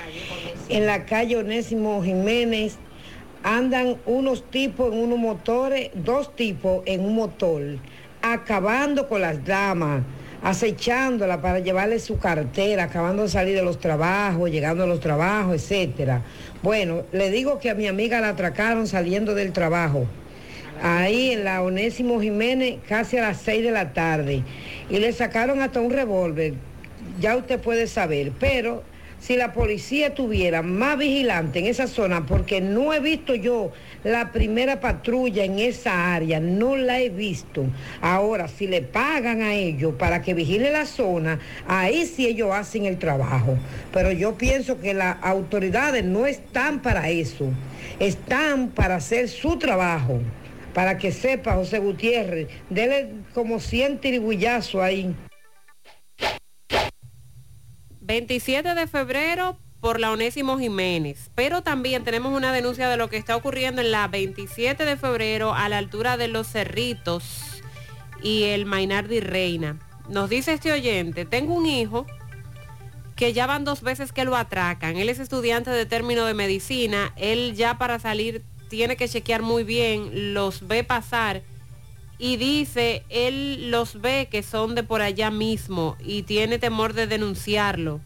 en 0.69 0.85
la 0.85 1.05
calle 1.05 1.37
Onésimo 1.37 2.01
Jiménez, 2.03 2.77
andan 3.43 3.97
unos 4.05 4.49
tipos 4.49 4.93
en 4.93 4.99
unos 4.99 5.19
motores, 5.19 5.91
dos 5.93 6.35
tipos 6.35 6.81
en 6.85 7.01
un 7.01 7.15
motor, 7.15 7.61
acabando 8.21 9.07
con 9.07 9.21
las 9.21 9.43
damas, 9.45 10.03
acechándola 10.43 11.41
para 11.41 11.59
llevarle 11.59 11.99
su 11.99 12.17
cartera, 12.17 12.83
acabando 12.83 13.23
de 13.23 13.29
salir 13.29 13.55
de 13.55 13.63
los 13.63 13.79
trabajos, 13.79 14.49
llegando 14.49 14.83
a 14.83 14.87
los 14.87 14.99
trabajos, 14.99 15.55
etcétera. 15.55 16.21
Bueno, 16.61 17.03
le 17.11 17.29
digo 17.31 17.59
que 17.59 17.69
a 17.69 17.75
mi 17.75 17.87
amiga 17.87 18.21
la 18.21 18.29
atracaron 18.29 18.87
saliendo 18.87 19.35
del 19.35 19.53
trabajo 19.53 20.05
ahí 20.81 21.31
en 21.31 21.43
la 21.43 21.61
Onésimo 21.61 22.21
Jiménez 22.21 22.77
casi 22.87 23.17
a 23.17 23.21
las 23.21 23.41
6 23.41 23.63
de 23.63 23.71
la 23.71 23.93
tarde 23.93 24.43
y 24.89 24.99
le 24.99 25.11
sacaron 25.11 25.61
hasta 25.61 25.81
un 25.81 25.91
revólver, 25.91 26.53
ya 27.19 27.35
usted 27.35 27.59
puede 27.59 27.87
saber, 27.87 28.31
pero 28.39 28.83
si 29.19 29.35
la 29.35 29.53
policía 29.53 30.13
tuviera 30.13 30.61
más 30.61 30.97
vigilante 30.97 31.59
en 31.59 31.65
esa 31.65 31.87
zona, 31.87 32.25
porque 32.25 32.61
no 32.61 32.93
he 32.93 32.99
visto 32.99 33.35
yo 33.35 33.71
la 34.03 34.31
primera 34.31 34.79
patrulla 34.79 35.43
en 35.43 35.59
esa 35.59 36.13
área, 36.13 36.39
no 36.39 36.75
la 36.75 36.99
he 36.99 37.09
visto. 37.09 37.65
Ahora, 38.01 38.47
si 38.47 38.67
le 38.67 38.81
pagan 38.81 39.41
a 39.41 39.53
ellos 39.53 39.93
para 39.97 40.21
que 40.21 40.33
vigile 40.33 40.71
la 40.71 40.85
zona, 40.85 41.39
ahí 41.67 42.05
sí 42.05 42.27
ellos 42.27 42.51
hacen 42.53 42.85
el 42.85 42.97
trabajo. 42.97 43.57
Pero 43.91 44.11
yo 44.11 44.35
pienso 44.35 44.79
que 44.79 44.93
las 44.93 45.17
autoridades 45.21 46.03
no 46.03 46.25
están 46.25 46.81
para 46.81 47.09
eso, 47.09 47.49
están 47.99 48.69
para 48.69 48.95
hacer 48.95 49.27
su 49.27 49.57
trabajo. 49.57 50.19
Para 50.73 50.97
que 50.97 51.11
sepa, 51.11 51.55
José 51.55 51.79
Gutiérrez, 51.79 52.47
dele 52.69 53.09
como 53.33 53.59
100 53.59 53.97
tirigullazos 53.97 54.81
ahí. 54.81 55.13
27 58.09 58.73
de 58.73 58.87
febrero 58.87 59.55
por 59.81 59.99
la 59.99 60.09
Onésimo 60.09 60.57
Jiménez, 60.57 61.29
pero 61.35 61.61
también 61.61 62.03
tenemos 62.03 62.35
una 62.35 62.51
denuncia 62.51 62.89
de 62.89 62.97
lo 62.97 63.07
que 63.07 63.17
está 63.17 63.35
ocurriendo 63.35 63.83
en 63.83 63.91
la 63.91 64.07
27 64.07 64.83
de 64.83 64.97
febrero 64.97 65.53
a 65.53 65.69
la 65.69 65.77
altura 65.77 66.17
de 66.17 66.27
los 66.27 66.47
Cerritos 66.47 67.61
y 68.23 68.45
el 68.45 68.65
Mainardi 68.65 69.19
Reina. 69.19 69.77
Nos 70.09 70.27
dice 70.27 70.53
este 70.53 70.71
oyente, 70.71 71.25
tengo 71.25 71.53
un 71.53 71.67
hijo 71.67 72.07
que 73.15 73.31
ya 73.31 73.45
van 73.45 73.63
dos 73.63 73.83
veces 73.83 74.11
que 74.11 74.25
lo 74.25 74.35
atracan. 74.35 74.97
Él 74.97 75.07
es 75.09 75.19
estudiante 75.19 75.69
de 75.69 75.85
término 75.85 76.25
de 76.25 76.33
medicina. 76.33 77.13
Él 77.15 77.53
ya 77.55 77.77
para 77.77 77.99
salir 77.99 78.43
tiene 78.69 78.97
que 78.97 79.07
chequear 79.07 79.43
muy 79.43 79.63
bien, 79.63 80.33
los 80.33 80.67
ve 80.67 80.83
pasar 80.83 81.43
y 82.19 82.35
dice, 82.35 83.05
él 83.09 83.71
los 83.71 84.01
ve 84.01 84.27
que 84.29 84.43
son 84.43 84.75
de 84.75 84.83
por 84.83 85.01
allá 85.01 85.31
mismo 85.31 85.95
y 86.03 86.23
tiene 86.23 86.59
temor 86.59 86.93
de 86.93 87.07
denunciarlo. 87.07 88.01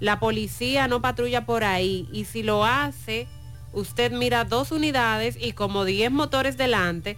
La 0.00 0.18
policía 0.18 0.88
no 0.88 1.00
patrulla 1.00 1.46
por 1.46 1.62
ahí 1.62 2.08
y 2.12 2.24
si 2.24 2.42
lo 2.42 2.64
hace, 2.64 3.28
usted 3.72 4.10
mira 4.10 4.44
dos 4.44 4.72
unidades 4.72 5.38
y 5.40 5.52
como 5.52 5.84
10 5.84 6.10
motores 6.10 6.56
delante, 6.56 7.16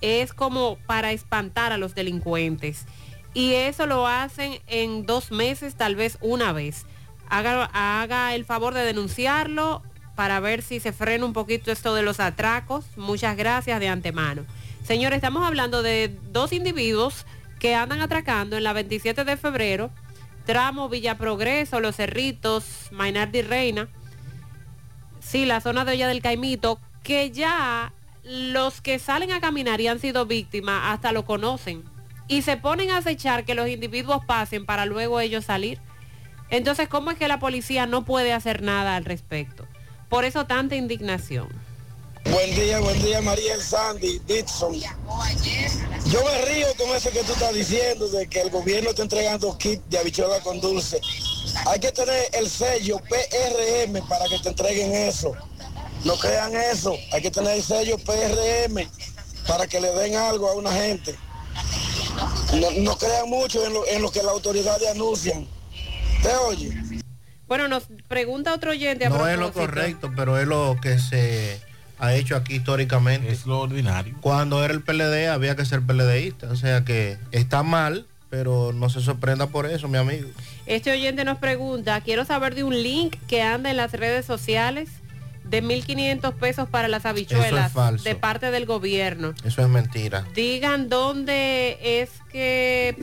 es 0.00 0.32
como 0.32 0.78
para 0.86 1.12
espantar 1.12 1.70
a 1.70 1.78
los 1.78 1.94
delincuentes. 1.94 2.86
Y 3.34 3.52
eso 3.52 3.86
lo 3.86 4.06
hacen 4.06 4.58
en 4.66 5.04
dos 5.04 5.30
meses, 5.30 5.74
tal 5.74 5.96
vez 5.96 6.16
una 6.22 6.52
vez. 6.52 6.86
Haga, 7.28 8.34
el 8.34 8.46
favor 8.46 8.72
de 8.72 8.84
denunciarlo 8.84 9.82
para 10.16 10.40
ver 10.40 10.62
si 10.62 10.80
se 10.80 10.92
frena 10.92 11.26
un 11.26 11.34
poquito 11.34 11.70
esto 11.70 11.94
de 11.94 12.02
los 12.02 12.20
atracos. 12.20 12.86
Muchas 12.96 13.36
gracias 13.36 13.78
de 13.80 13.88
antemano. 13.88 14.46
Señores, 14.88 15.18
estamos 15.18 15.46
hablando 15.46 15.82
de 15.82 16.16
dos 16.32 16.50
individuos 16.50 17.26
que 17.60 17.74
andan 17.74 18.00
atracando 18.00 18.56
en 18.56 18.64
la 18.64 18.72
27 18.72 19.22
de 19.24 19.36
febrero, 19.36 19.90
tramo 20.46 20.88
Villa 20.88 21.18
Progreso, 21.18 21.78
Los 21.78 21.96
Cerritos, 21.96 22.64
Mainardi 22.90 23.42
Reina. 23.42 23.90
Sí, 25.20 25.44
la 25.44 25.60
zona 25.60 25.84
de 25.84 25.92
Olla 25.92 26.08
del 26.08 26.22
Caimito, 26.22 26.80
que 27.02 27.30
ya 27.30 27.92
los 28.24 28.80
que 28.80 28.98
salen 28.98 29.30
a 29.30 29.42
caminar 29.42 29.78
y 29.82 29.88
han 29.88 29.98
sido 29.98 30.24
víctimas 30.24 30.80
hasta 30.86 31.12
lo 31.12 31.26
conocen. 31.26 31.84
Y 32.26 32.40
se 32.40 32.56
ponen 32.56 32.90
a 32.90 32.96
acechar 32.96 33.44
que 33.44 33.54
los 33.54 33.68
individuos 33.68 34.24
pasen 34.24 34.64
para 34.64 34.86
luego 34.86 35.20
ellos 35.20 35.44
salir. 35.44 35.78
Entonces, 36.48 36.88
¿cómo 36.88 37.10
es 37.10 37.18
que 37.18 37.28
la 37.28 37.38
policía 37.38 37.84
no 37.84 38.06
puede 38.06 38.32
hacer 38.32 38.62
nada 38.62 38.96
al 38.96 39.04
respecto? 39.04 39.66
Por 40.08 40.24
eso 40.24 40.46
tanta 40.46 40.76
indignación. 40.76 41.67
Buen 42.24 42.54
día, 42.54 42.80
buen 42.80 43.00
día 43.02 43.20
María 43.20 43.54
El 43.54 43.62
Sandy, 43.62 44.20
Dixon. 44.26 44.74
Yo 46.06 46.24
me 46.24 46.44
río 46.46 46.66
con 46.76 46.94
eso 46.94 47.10
que 47.10 47.22
tú 47.22 47.32
estás 47.32 47.54
diciendo 47.54 48.08
de 48.08 48.28
que 48.28 48.40
el 48.42 48.50
gobierno 48.50 48.90
está 48.90 49.02
entregando 49.02 49.56
kit 49.56 49.82
de 49.86 49.98
habichuela 49.98 50.40
con 50.40 50.60
dulce. 50.60 51.00
Hay 51.66 51.80
que 51.80 51.92
tener 51.92 52.28
el 52.32 52.48
sello 52.48 52.98
PRM 52.98 54.06
para 54.08 54.26
que 54.26 54.38
te 54.38 54.50
entreguen 54.50 54.92
eso. 54.92 55.32
No 56.04 56.16
crean 56.16 56.54
eso, 56.54 56.94
hay 57.12 57.22
que 57.22 57.30
tener 57.30 57.56
el 57.56 57.62
sello 57.62 57.98
PRM 57.98 58.88
para 59.46 59.66
que 59.66 59.80
le 59.80 59.92
den 59.92 60.16
algo 60.16 60.48
a 60.48 60.54
una 60.54 60.72
gente. 60.72 61.14
No, 62.54 62.70
no 62.70 62.98
crean 62.98 63.28
mucho 63.28 63.64
en 63.64 63.72
lo, 63.72 63.86
en 63.86 64.02
lo 64.02 64.10
que 64.10 64.22
las 64.22 64.32
autoridades 64.32 64.88
anuncian. 64.88 65.46
¿Te 66.22 66.34
oye? 66.36 66.72
Bueno, 67.46 67.68
nos 67.68 67.84
pregunta 68.08 68.54
otro 68.54 68.72
oyente 68.72 69.06
a 69.06 69.08
No 69.08 69.26
es 69.26 69.38
lo 69.38 69.52
correcto, 69.52 70.12
pero 70.14 70.38
es 70.38 70.46
lo 70.46 70.76
que 70.82 70.98
se 70.98 71.67
ha 71.98 72.14
hecho 72.14 72.36
aquí 72.36 72.56
históricamente. 72.56 73.30
Es 73.30 73.46
lo 73.46 73.60
ordinario. 73.60 74.14
Cuando 74.20 74.64
era 74.64 74.72
el 74.74 74.82
PLD 74.82 75.28
había 75.28 75.56
que 75.56 75.64
ser 75.64 75.80
PLDista, 75.82 76.50
o 76.50 76.56
sea 76.56 76.84
que 76.84 77.18
está 77.32 77.62
mal, 77.62 78.06
pero 78.30 78.72
no 78.72 78.88
se 78.90 79.00
sorprenda 79.00 79.46
por 79.48 79.66
eso, 79.66 79.88
mi 79.88 79.98
amigo. 79.98 80.28
Este 80.66 80.90
oyente 80.92 81.24
nos 81.24 81.38
pregunta, 81.38 82.00
quiero 82.02 82.24
saber 82.24 82.54
de 82.54 82.64
un 82.64 82.82
link 82.82 83.16
que 83.26 83.42
anda 83.42 83.70
en 83.70 83.76
las 83.78 83.92
redes 83.92 84.26
sociales 84.26 84.90
de 85.44 85.62
1.500 85.62 86.34
pesos 86.34 86.68
para 86.68 86.88
las 86.88 87.06
habichuelas 87.06 87.72
falso. 87.72 88.04
de 88.04 88.14
parte 88.14 88.50
del 88.50 88.66
gobierno. 88.66 89.32
Eso 89.44 89.62
es 89.62 89.68
mentira. 89.68 90.26
Digan 90.34 90.90
dónde 90.90 91.78
es 92.02 92.10
que 92.30 92.94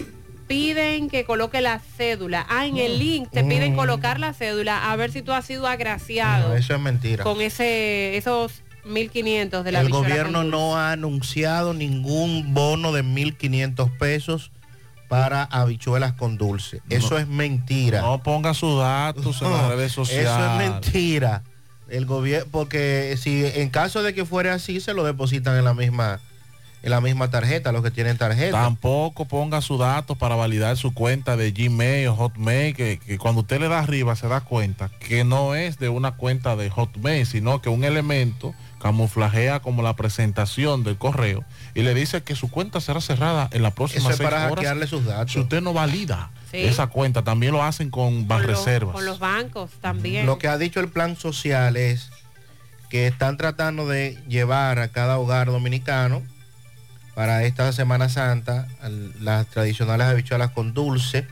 piden 0.48 1.10
que 1.10 1.26
coloque 1.26 1.60
la 1.62 1.80
cédula. 1.80 2.46
Ah, 2.48 2.68
en 2.68 2.78
el 2.78 3.00
link 3.00 3.30
te 3.32 3.44
piden 3.44 3.74
Mm. 3.74 3.76
colocar 3.78 4.20
la 4.20 4.32
cédula 4.34 4.92
a 4.92 4.96
ver 4.96 5.12
si 5.12 5.24
tú 5.24 5.32
has 5.34 5.44
sido 5.46 5.66
agraciado 5.68 6.50
No, 6.50 6.56
eso 6.56 6.76
es 6.76 6.80
mentira. 6.80 7.24
con 7.24 7.42
ese 7.42 8.16
esos 8.16 8.62
1500 8.86 9.64
de 9.64 9.72
la 9.72 9.82
El 9.82 9.90
gobierno 9.90 10.44
no 10.44 10.78
ha 10.78 10.92
anunciado 10.92 11.74
ningún 11.74 12.54
bono 12.54 12.92
de 12.92 13.04
1.500 13.04 13.98
pesos 13.98 14.52
para 15.08 15.44
habichuelas 15.44 16.14
con 16.14 16.38
dulce. 16.38 16.82
Eso 16.90 17.18
es 17.18 17.28
mentira. 17.28 18.02
No 18.02 18.22
ponga 18.24 18.54
sus 18.54 18.80
datos 18.80 19.42
en 19.42 19.52
las 19.52 19.70
redes 19.70 19.92
sociales. 19.92 20.28
Eso 20.28 20.52
es 20.52 20.58
mentira. 20.58 21.44
El 21.88 22.06
gobierno, 22.06 22.48
porque 22.52 23.16
si 23.22 23.46
en 23.46 23.70
caso 23.70 24.02
de 24.02 24.14
que 24.14 24.26
fuera 24.26 24.54
así, 24.56 24.80
se 24.80 24.94
lo 24.94 25.04
depositan 25.04 25.56
en 25.56 25.66
la 25.66 25.76
misma, 25.76 26.20
en 26.82 26.90
la 26.90 27.00
misma 27.00 27.30
tarjeta, 27.30 27.72
los 27.72 27.84
que 27.84 27.92
tienen 27.92 28.18
tarjeta. 28.18 28.60
Tampoco 28.60 29.26
ponga 29.26 29.62
sus 29.62 29.80
datos 29.80 30.18
para 30.18 30.36
validar 30.36 30.78
su 30.78 30.96
cuenta 30.96 31.38
de 31.38 31.52
Gmail 31.52 32.08
o 32.08 32.16
Hotmail, 32.16 32.76
que, 32.76 32.98
que 32.98 33.20
cuando 33.20 33.42
usted 33.42 33.60
le 33.60 33.68
da 33.68 33.80
arriba 33.80 34.16
se 34.16 34.28
da 34.28 34.42
cuenta 34.42 34.90
que 35.00 35.24
no 35.24 35.54
es 35.54 35.78
de 35.78 35.90
una 35.90 36.16
cuenta 36.16 36.56
de 36.56 36.72
Hotmail, 36.72 37.28
sino 37.28 37.62
que 37.62 37.70
un 37.70 37.84
elemento 37.84 38.56
camuflajea 38.86 39.62
como 39.62 39.82
la 39.82 39.96
presentación 39.96 40.84
del 40.84 40.96
correo 40.96 41.44
y 41.74 41.82
le 41.82 41.96
dice 41.96 42.22
que 42.22 42.36
su 42.36 42.52
cuenta 42.52 42.80
será 42.80 43.02
cerrada 43.02 43.50
en 43.52 43.64
la 43.64 43.72
próxima 43.72 44.02
Eso 44.02 44.10
es 44.12 44.18
seis 44.18 44.30
para 44.30 44.44
horas. 44.46 44.56
hackearle 44.58 44.86
sus 44.86 45.06
datos. 45.06 45.32
Si 45.34 45.40
usted 45.40 45.60
no 45.62 45.74
valida 45.74 46.30
Sí. 46.52 46.58
esa 46.58 46.86
cuenta, 46.86 47.24
también 47.24 47.52
lo 47.52 47.64
hacen 47.64 47.90
con 47.90 48.26
con 48.26 48.38
los, 48.38 48.46
reservas. 48.46 48.94
con 48.94 49.04
los 49.06 49.18
bancos 49.18 49.72
también. 49.82 50.28
Lo 50.28 50.38
que 50.38 50.48
ha 50.48 50.60
dicho 50.60 50.80
el 50.82 50.90
plan 50.90 51.16
social 51.18 51.78
es 51.78 52.12
que 52.92 53.08
están 53.08 53.38
tratando 53.38 53.88
de 53.88 54.20
llevar 54.28 54.78
a 54.78 54.90
cada 54.90 55.18
hogar 55.18 55.48
dominicano 55.48 56.22
para 57.16 57.44
esta 57.44 57.72
Semana 57.74 58.08
Santa 58.08 58.68
las 59.20 59.48
tradicionales 59.48 60.06
habichuelas 60.06 60.52
con 60.52 60.76
dulce. 60.76 61.26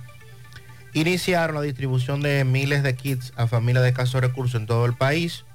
Iniciaron 0.94 1.56
la 1.56 1.62
distribución 1.62 2.22
de 2.22 2.44
miles 2.46 2.82
de 2.82 2.96
kits 2.96 3.32
a 3.36 3.46
familias 3.46 3.84
de 3.84 3.90
escasos 3.90 4.22
recursos 4.22 4.60
en 4.60 4.66
todo 4.66 4.88
el 4.88 4.96
país. 4.96 5.46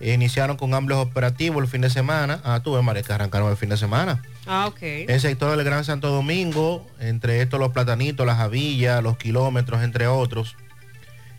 Iniciaron 0.00 0.56
con 0.56 0.74
amplios 0.74 1.00
operativos 1.00 1.62
el 1.62 1.68
fin 1.68 1.80
de 1.80 1.90
semana. 1.90 2.40
Ah, 2.44 2.60
tú 2.62 2.74
ves, 2.74 3.06
que 3.06 3.12
arrancaron 3.12 3.50
el 3.50 3.56
fin 3.56 3.70
de 3.70 3.76
semana. 3.76 4.22
Ah, 4.46 4.66
ok. 4.66 4.82
En 4.82 5.10
el 5.10 5.20
sector 5.20 5.56
del 5.56 5.64
Gran 5.64 5.84
Santo 5.84 6.08
Domingo, 6.08 6.86
entre 7.00 7.40
estos 7.40 7.58
los 7.58 7.72
platanitos, 7.72 8.26
las 8.26 8.40
avillas, 8.40 9.02
los 9.02 9.16
kilómetros, 9.16 9.82
entre 9.82 10.06
otros. 10.06 10.56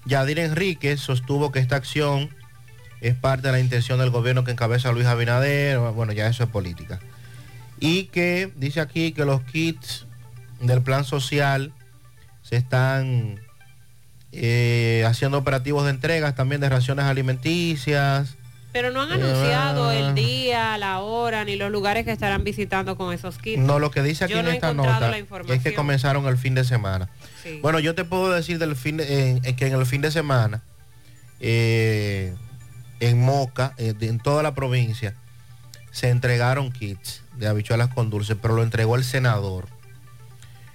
Yadir 0.06 0.39
Enríquez 0.39 1.00
sostuvo 1.00 1.52
que 1.52 1.60
esta 1.60 1.76
acción 1.76 2.30
es 3.02 3.13
parte 3.13 3.48
de 3.48 3.52
la 3.52 3.60
intención 3.60 4.00
del 4.00 4.10
gobierno 4.10 4.43
que 4.43 4.52
encabeza 4.52 4.91
Luis 4.91 5.06
Abinader, 5.06 5.78
bueno, 5.78 6.13
ya 6.13 6.28
eso 6.28 6.43
es 6.43 6.50
política. 6.50 7.00
Y 7.80 8.06
que 8.06 8.52
dice 8.56 8.80
aquí 8.80 9.12
que 9.12 9.26
los 9.26 9.41
kits 9.43 10.08
del 10.62 10.82
plan 10.82 11.06
social 11.06 11.72
se 12.41 12.56
están 12.56 13.39
eh, 14.32 15.04
haciendo 15.06 15.38
operativos 15.38 15.84
de 15.84 15.91
entregas 15.91 16.36
también 16.36 16.62
de 16.62 16.70
raciones 16.70 17.06
alimenticias. 17.06 18.36
Pero 18.74 18.92
no 18.92 19.02
han 19.02 19.10
Eh, 19.10 19.14
anunciado 19.14 19.90
ah. 19.90 19.96
el 19.96 20.14
día, 20.16 20.78
la 20.78 21.00
hora, 21.00 21.46
ni 21.46 21.56
los 21.56 21.72
lugares 21.72 22.06
que 22.06 22.12
estarán 22.12 22.44
visitando 22.44 22.96
con 22.98 23.14
esos 23.14 23.38
kits. 23.38 23.60
No, 23.60 23.80
lo 23.80 23.90
que 23.92 24.04
dice 24.04 24.26
aquí 24.26 24.34
Yo 24.34 24.40
en 24.40 24.46
no 24.46 24.52
esta 24.52 24.74
nota 24.74 25.12
es 25.50 25.62
que 25.64 25.74
comenzaron 25.74 26.26
el 26.28 26.38
fin 26.38 26.54
de 26.54 26.64
semana. 26.64 27.10
Sí. 27.42 27.60
Bueno, 27.62 27.80
yo 27.80 27.96
te 27.96 28.04
puedo 28.04 28.30
decir 28.32 28.60
del 28.60 28.76
fin 28.76 28.98
de- 28.98 29.30
en- 29.32 29.46
en 29.46 29.56
que 29.56 29.68
en 29.68 29.74
el 29.74 29.86
fin 29.86 30.02
de 30.02 30.12
semana, 30.12 30.62
eh, 31.40 32.36
en 33.00 33.22
Moca, 33.22 33.74
eh, 33.78 33.94
en 34.02 34.20
toda 34.20 34.44
la 34.44 34.54
provincia, 34.54 35.16
se 35.92 36.10
entregaron 36.10 36.72
kits 36.72 37.22
de 37.38 37.48
habichuelas 37.48 37.88
con 37.94 38.10
dulce, 38.10 38.36
pero 38.36 38.56
lo 38.56 38.64
entregó 38.64 38.96
el 38.96 39.04
senador, 39.04 39.68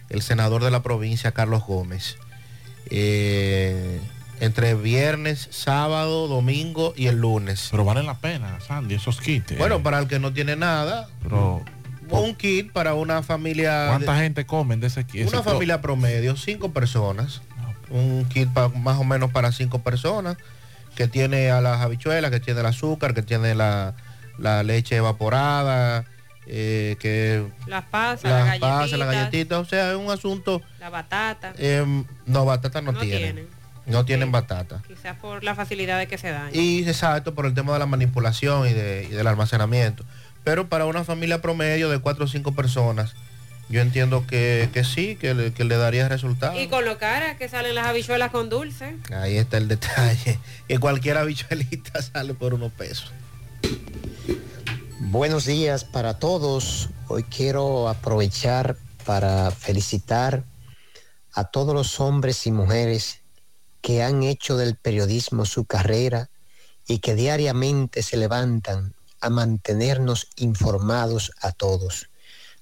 el 0.09 0.23
senador 0.23 0.65
de 0.65 0.71
la 0.71 0.83
provincia, 0.83 1.33
Carlos 1.33 1.63
Gómez. 1.67 2.17
Entre 4.41 4.75
viernes, 4.75 5.47
sábado, 5.51 6.27
domingo 6.27 6.93
y 6.97 7.07
el 7.07 7.17
lunes. 7.21 7.69
Pero 7.71 7.85
valen 7.85 8.07
la 8.07 8.19
pena, 8.19 8.59
Sandy, 8.61 8.95
esos 8.97 9.21
kits. 9.21 9.57
Bueno, 9.57 9.83
para 9.83 9.99
el 10.01 10.09
que 10.09 10.19
no 10.19 10.33
tiene 10.33 10.57
nada, 10.57 11.09
Pero, 11.23 11.63
un 12.11 12.35
kit 12.35 12.73
para 12.73 12.95
una 12.95 13.23
familia. 13.23 13.87
¿cuánta 13.89 14.15
de- 14.15 14.21
gente 14.23 14.45
comen 14.45 14.81
de 14.81 14.89
ese 14.89 15.05
kit? 15.05 15.29
Una 15.29 15.41
Ese- 15.41 15.49
familia 15.51 15.81
promedio, 15.81 16.37
cinco 16.37 16.73
personas. 16.73 17.41
Un 17.91 18.25
kit 18.29 18.49
pa- 18.53 18.69
más 18.71 18.99
o 18.99 19.05
menos 19.05 19.31
para 19.31 19.53
cinco 19.53 19.81
personas, 19.81 20.37
que 20.97 21.07
tiene 21.09 21.51
a 21.51 21.61
las 21.61 21.81
habichuelas, 21.81 22.31
que 22.31 22.41
tiene 22.41 22.61
el 22.61 22.67
azúcar, 22.67 23.15
que 23.15 23.23
tiene 23.23 23.55
la, 23.55 23.95
la 24.39 24.63
leche 24.65 24.97
evaporada, 24.97 26.05
eh, 26.47 26.97
que 26.99 27.45
Las 27.67 27.85
pasas, 27.85 28.25
las, 28.25 28.33
las 28.33 28.47
galletitas, 28.47 28.71
pasas, 28.71 28.99
las 28.99 29.09
galletitas. 29.15 29.59
O 29.59 29.65
sea, 29.67 29.91
es 29.93 29.97
un 29.97 30.11
asunto. 30.11 30.63
la 30.81 30.91
batata. 30.91 31.53
em, 31.59 32.05
no, 32.27 32.45
batata 32.45 32.81
no, 32.81 32.91
No 32.93 32.99
tienen. 33.01 33.19
tienen. 33.37 33.62
No 33.87 34.05
tienen 34.05 34.31
batata. 34.31 34.83
Quizás 34.87 35.17
por 35.17 35.43
la 35.43 35.55
facilidad 35.55 35.99
de 35.99 36.07
que 36.07 36.17
se 36.19 36.31
dañen. 36.31 36.55
Y 36.61 36.81
exacto, 36.89 37.35
por 37.35 37.47
el 37.47 37.55
tema 37.55 37.73
de 37.73 37.79
la 37.81 37.87
manipulación 37.87 38.69
y, 38.69 38.73
de- 38.73 39.05
y 39.11 39.13
del 39.15 39.27
almacenamiento. 39.27 40.05
Pero 40.45 40.69
para 40.69 40.87
una 40.87 41.05
familia 41.05 41.41
promedio 41.43 41.89
de 41.91 41.99
cuatro 41.99 42.25
o 42.25 42.29
cinco 42.29 42.53
personas, 42.53 43.15
yo 43.69 43.81
entiendo 43.81 44.27
que, 44.27 44.69
que 44.73 44.85
sí, 44.85 45.17
que 45.17 45.35
le, 45.35 45.53
que 45.53 45.65
le 45.65 45.77
daría 45.77 46.09
resultado. 46.09 46.61
Y 46.61 46.69
con 46.69 46.85
lo 46.85 46.99
cara 46.99 47.37
que 47.39 47.49
salen 47.49 47.75
las 47.75 47.87
habichuelas 47.87 48.31
con 48.31 48.49
dulce. 48.51 48.97
Ahí 49.15 49.37
está 49.37 49.57
el 49.57 49.69
detalle. 49.69 50.39
Que 50.69 50.79
cualquier 50.79 51.17
habichuelita 51.19 52.01
sale 52.13 52.35
por 52.35 52.55
unos 52.55 52.73
pesos. 52.73 53.13
Buenos 55.01 55.45
días 55.47 55.85
para 55.85 56.19
todos. 56.19 56.89
Hoy 57.09 57.25
quiero 57.25 57.89
aprovechar 57.89 58.77
para 59.05 59.51
felicitar 59.51 60.45
a 61.35 61.45
todos 61.45 61.75
los 61.75 61.99
hombres 62.01 62.47
y 62.47 62.53
mujeres 62.53 63.21
que 63.83 64.03
han 64.03 64.23
hecho 64.23 64.57
del 64.57 64.77
periodismo 64.77 65.45
su 65.45 65.67
carrera 65.67 66.31
y 66.87 67.01
que 67.01 67.15
diariamente 67.15 68.03
se 68.03 68.17
levantan 68.17 68.95
a 69.21 69.29
mantenernos 69.29 70.29
informados 70.37 71.33
a 71.41 71.53
todos. 71.53 72.09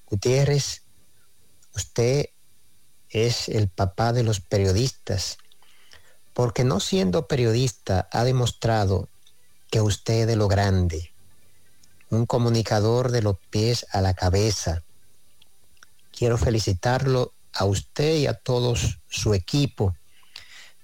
Gutiérrez, 0.06 0.82
usted 1.74 2.26
es 3.10 3.48
el 3.48 3.68
papá 3.68 4.12
de 4.12 4.22
los 4.22 4.40
periodistas, 4.40 5.38
porque 6.32 6.64
no 6.64 6.80
siendo 6.80 7.26
periodista 7.26 8.08
ha 8.12 8.24
demostrado 8.24 9.08
que 9.70 9.80
usted 9.80 10.22
es 10.22 10.26
de 10.26 10.36
lo 10.36 10.48
grande, 10.48 11.12
un 12.10 12.26
comunicador 12.26 13.10
de 13.10 13.22
los 13.22 13.36
pies 13.50 13.86
a 13.92 14.00
la 14.00 14.14
cabeza. 14.14 14.82
Quiero 16.12 16.38
felicitarlo 16.38 17.32
a 17.52 17.64
usted 17.64 18.16
y 18.16 18.26
a 18.26 18.34
todos 18.34 19.00
su 19.08 19.34
equipo. 19.34 19.94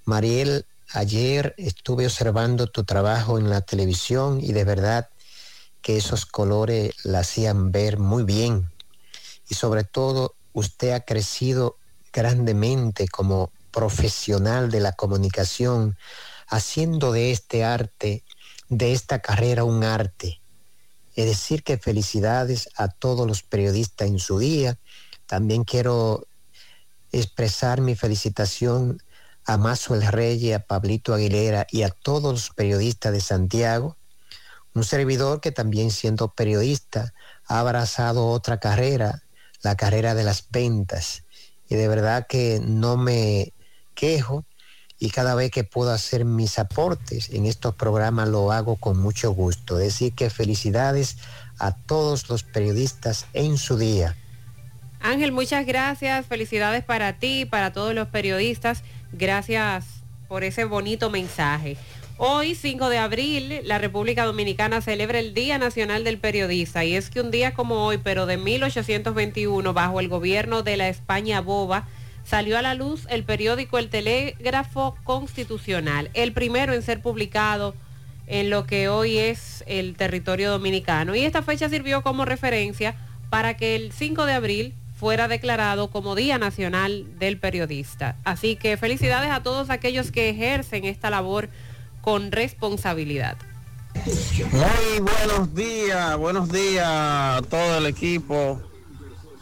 Mariel, 0.07 0.65
ayer 0.93 1.53
estuve 1.57 2.05
observando 2.05 2.67
tu 2.67 2.85
trabajo 2.85 3.37
en 3.37 3.49
la 3.49 3.59
televisión 3.59 4.39
y 4.41 4.53
de 4.53 4.63
verdad 4.63 5.09
que 5.81 5.97
esos 5.97 6.25
colores 6.25 6.93
la 7.03 7.19
hacían 7.19 7.73
ver 7.73 7.99
muy 7.99 8.23
bien. 8.23 8.71
Y 9.49 9.55
sobre 9.55 9.83
todo, 9.83 10.33
usted 10.53 10.91
ha 10.91 11.01
crecido 11.01 11.75
grandemente 12.13 13.09
como 13.09 13.51
profesional 13.69 14.71
de 14.71 14.79
la 14.79 14.93
comunicación, 14.93 15.97
haciendo 16.47 17.11
de 17.11 17.31
este 17.31 17.65
arte, 17.65 18.23
de 18.69 18.93
esta 18.93 19.19
carrera 19.19 19.65
un 19.65 19.83
arte. 19.83 20.39
Es 21.15 21.25
decir, 21.25 21.63
que 21.63 21.77
felicidades 21.77 22.69
a 22.77 22.87
todos 22.87 23.27
los 23.27 23.43
periodistas 23.43 24.07
en 24.07 24.19
su 24.19 24.39
día. 24.39 24.79
También 25.25 25.65
quiero 25.65 26.27
expresar 27.11 27.81
mi 27.81 27.93
felicitación 27.93 29.01
a 29.47 29.57
Mazo 29.57 29.95
el 29.95 30.05
Rey, 30.05 30.51
a 30.51 30.59
Pablito 30.59 31.13
Aguilera 31.13 31.65
y 31.71 31.83
a 31.83 31.89
todos 31.89 32.33
los 32.33 32.49
periodistas 32.49 33.13
de 33.13 33.21
Santiago. 33.21 33.95
Un 34.73 34.83
servidor 34.83 35.39
que 35.39 35.53
también 35.53 35.89
siendo 35.89 36.27
periodista 36.27 37.13
ha 37.47 37.61
abrazado 37.61 38.27
otra 38.27 38.59
carrera, 38.59 39.23
la 39.63 39.75
carrera 39.75 40.15
de 40.15 40.25
las 40.25 40.49
ventas. 40.51 41.23
Y 41.69 41.75
de 41.75 41.87
verdad 41.87 42.27
que 42.27 42.61
no 42.61 42.97
me 42.97 43.53
quejo 43.95 44.43
y 44.99 45.11
cada 45.11 45.33
vez 45.33 45.49
que 45.49 45.63
puedo 45.63 45.91
hacer 45.91 46.25
mis 46.25 46.59
aportes 46.59 47.29
en 47.29 47.45
estos 47.45 47.73
programas 47.75 48.27
lo 48.27 48.51
hago 48.51 48.75
con 48.75 48.99
mucho 48.99 49.31
gusto. 49.31 49.77
Decir 49.77 50.13
que 50.13 50.29
felicidades 50.29 51.17
a 51.57 51.71
todos 51.71 52.29
los 52.29 52.43
periodistas 52.43 53.27
en 53.31 53.57
su 53.57 53.77
día. 53.77 54.17
Ángel, 54.99 55.31
muchas 55.31 55.65
gracias. 55.65 56.25
Felicidades 56.25 56.83
para 56.83 57.19
ti, 57.19 57.45
para 57.45 57.71
todos 57.71 57.93
los 57.93 58.09
periodistas. 58.09 58.83
Gracias 59.13 59.85
por 60.27 60.43
ese 60.43 60.65
bonito 60.65 61.09
mensaje. 61.09 61.77
Hoy, 62.17 62.55
5 62.55 62.89
de 62.89 62.97
abril, 62.97 63.61
la 63.63 63.77
República 63.77 64.25
Dominicana 64.25 64.81
celebra 64.81 65.19
el 65.19 65.33
Día 65.33 65.57
Nacional 65.57 66.03
del 66.03 66.17
Periodista. 66.17 66.83
Y 66.83 66.95
es 66.95 67.09
que 67.09 67.21
un 67.21 67.31
día 67.31 67.53
como 67.53 67.85
hoy, 67.85 67.99
pero 67.99 68.25
de 68.25 68.37
1821, 68.37 69.73
bajo 69.73 69.99
el 69.99 70.09
gobierno 70.09 70.63
de 70.63 70.77
la 70.77 70.89
España 70.89 71.41
boba, 71.41 71.87
salió 72.23 72.57
a 72.57 72.61
la 72.61 72.73
luz 72.73 73.05
el 73.09 73.23
periódico 73.23 73.77
El 73.77 73.89
Telégrafo 73.89 74.97
Constitucional, 75.03 76.09
el 76.13 76.33
primero 76.33 76.73
en 76.73 76.81
ser 76.81 77.01
publicado 77.01 77.75
en 78.25 78.49
lo 78.49 78.65
que 78.65 78.89
hoy 78.89 79.17
es 79.19 79.63
el 79.67 79.95
territorio 79.95 80.51
dominicano. 80.51 81.15
Y 81.15 81.23
esta 81.23 81.43
fecha 81.43 81.69
sirvió 81.69 82.01
como 82.01 82.25
referencia 82.25 82.95
para 83.29 83.55
que 83.55 83.75
el 83.75 83.91
5 83.91 84.25
de 84.25 84.33
abril 84.33 84.73
fuera 84.97 85.27
declarado 85.27 85.91
como 85.91 86.15
Día 86.15 86.39
Nacional 86.39 87.05
del 87.19 87.39
Periodista. 87.39 88.17
Así 88.23 88.55
que 88.55 88.77
felicidades 88.77 89.31
a 89.31 89.43
todos 89.43 89.69
aquellos 89.69 90.11
que 90.11 90.29
ejercen 90.29 90.85
esta 90.85 91.11
labor 91.11 91.49
con 92.01 92.31
responsabilidad. 92.31 93.37
Muy 94.51 94.99
buenos 94.99 95.53
días, 95.53 96.17
buenos 96.17 96.51
días 96.51 96.87
a 96.87 97.41
todo 97.47 97.77
el 97.77 97.85
equipo. 97.85 98.61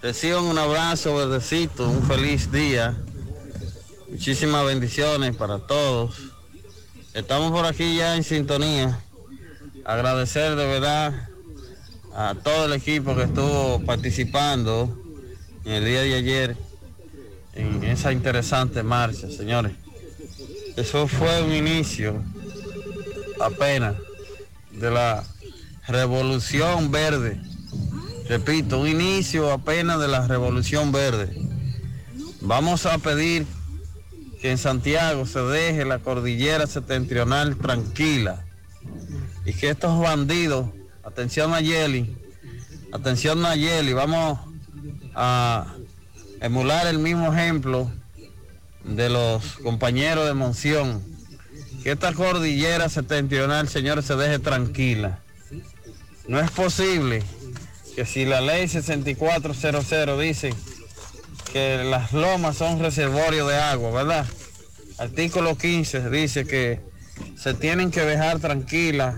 Reciban 0.01 0.43
un 0.43 0.57
abrazo, 0.57 1.15
verdecito, 1.15 1.89
un 1.89 2.03
feliz 2.03 2.51
día. 2.51 2.97
Muchísimas 4.09 4.65
bendiciones 4.65 5.35
para 5.37 5.59
todos. 5.59 6.17
Estamos 7.13 7.51
por 7.51 7.65
aquí 7.65 7.95
ya 7.95 8.15
en 8.17 8.23
sintonía. 8.23 8.99
Agradecer 9.85 10.55
de 10.55 10.65
verdad 10.65 11.29
a 12.13 12.35
todo 12.43 12.65
el 12.65 12.73
equipo 12.73 13.15
que 13.15 13.23
estuvo 13.23 13.79
participando 13.85 15.04
en 15.65 15.71
el 15.71 15.85
día 15.85 16.01
de 16.01 16.13
ayer 16.13 16.57
en 17.53 17.83
esa 17.83 18.11
interesante 18.11 18.83
marcha, 18.83 19.29
señores. 19.29 19.73
Eso 20.75 21.07
fue 21.07 21.41
un 21.41 21.53
inicio 21.53 22.21
apenas 23.39 23.95
de 24.71 24.91
la 24.91 25.23
revolución 25.87 26.91
verde. 26.91 27.41
Repito, 28.27 28.79
un 28.79 28.87
inicio 28.87 29.51
apenas 29.51 29.99
de 29.99 30.07
la 30.07 30.27
revolución 30.27 30.91
verde. 30.91 31.35
Vamos 32.41 32.85
a 32.85 32.97
pedir 32.97 33.45
que 34.41 34.51
en 34.51 34.57
Santiago 34.57 35.25
se 35.25 35.39
deje 35.39 35.85
la 35.85 35.99
cordillera 35.99 36.67
septentrional 36.67 37.55
tranquila 37.55 38.43
y 39.45 39.53
que 39.53 39.69
estos 39.69 39.99
bandidos, 39.99 40.67
atención 41.03 41.53
a 41.53 41.61
Yeli, 41.61 42.15
atención 42.91 43.45
a 43.45 43.55
Yeli, 43.55 43.93
vamos 43.93 44.39
a 45.15 45.73
emular 46.41 46.87
el 46.87 46.99
mismo 46.99 47.33
ejemplo 47.33 47.89
de 48.83 49.09
los 49.09 49.55
compañeros 49.63 50.25
de 50.27 50.33
Monción, 50.33 51.01
que 51.83 51.91
esta 51.91 52.13
cordillera 52.13 52.89
septentrional, 52.89 53.67
señores, 53.67 54.05
se 54.05 54.15
deje 54.15 54.39
tranquila. 54.39 55.19
No 56.27 56.39
es 56.39 56.51
posible 56.51 57.23
que 57.95 58.05
si 58.05 58.25
la 58.25 58.41
ley 58.41 58.67
6400 58.67 60.19
dice 60.19 60.53
que 61.53 61.83
las 61.83 62.11
lomas 62.11 62.57
son 62.57 62.79
reservorio 62.79 63.47
de 63.47 63.55
agua, 63.55 63.91
¿verdad? 63.91 64.25
Artículo 64.97 65.57
15 65.57 66.09
dice 66.09 66.45
que 66.45 66.81
se 67.37 67.53
tienen 67.53 67.91
que 67.91 68.01
dejar 68.01 68.39
tranquilas 68.39 69.15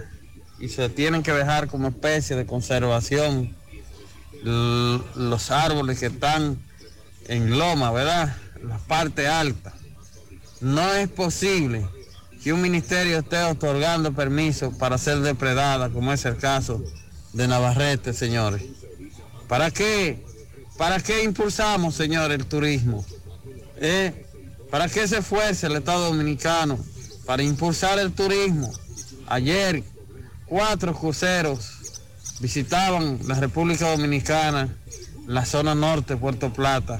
y 0.60 0.70
se 0.70 0.89
tienen 0.89 1.24
que 1.24 1.34
dejar 1.34 1.68
como 1.68 1.88
especie 1.88 2.36
de 2.36 2.45
conservación 2.45 3.56
los 4.48 5.52
árboles 5.52 6.00
que 6.00 6.08
están 6.08 6.58
en 7.28 7.58
loma, 7.58 7.91
¿verdad? 7.91 8.36
La 8.64 8.78
parte 8.78 9.28
alta. 9.28 9.74
No 10.62 10.93
es 10.93 11.10
posible 11.10 11.88
que 12.43 12.54
un 12.54 12.62
ministerio 12.62 13.20
esté 13.20 13.43
otorgando 13.43 14.14
permisos 14.14 14.74
para 14.76 14.98
ser 14.98 15.20
depredada, 15.20 15.89
como 15.89 16.14
es 16.14 16.24
el 16.26 16.38
caso 16.38 16.84
de 17.34 17.48
Navarrete, 17.48 18.14
señores. 18.14 18.64
¿Para 19.48 19.72
qué? 19.72 20.26
¿Para 20.78 21.00
qué 21.00 21.24
impulsamos, 21.24 21.95
señores, 21.95 22.39
el 22.39 22.45
turismo? 22.45 23.06
¿Eh? 23.78 24.26
¿Para 24.72 24.88
qué 24.88 25.08
se 25.08 25.20
esfuerza 25.20 25.68
el 25.68 25.76
Estado 25.76 26.06
Dominicano? 26.06 26.80
Para 27.26 27.43
impulsar 27.43 28.00
el 28.00 28.14
turismo. 28.14 28.72
Ayer, 29.28 29.84
cuatro 30.45 30.93
cruceros 30.93 31.77
visitaban 32.40 33.20
la 33.28 33.36
República 33.36 33.90
Dominicana, 33.90 34.70
la 35.28 35.46
zona 35.46 35.76
norte, 35.76 36.18
Puerto 36.18 36.52
Plata. 36.54 37.00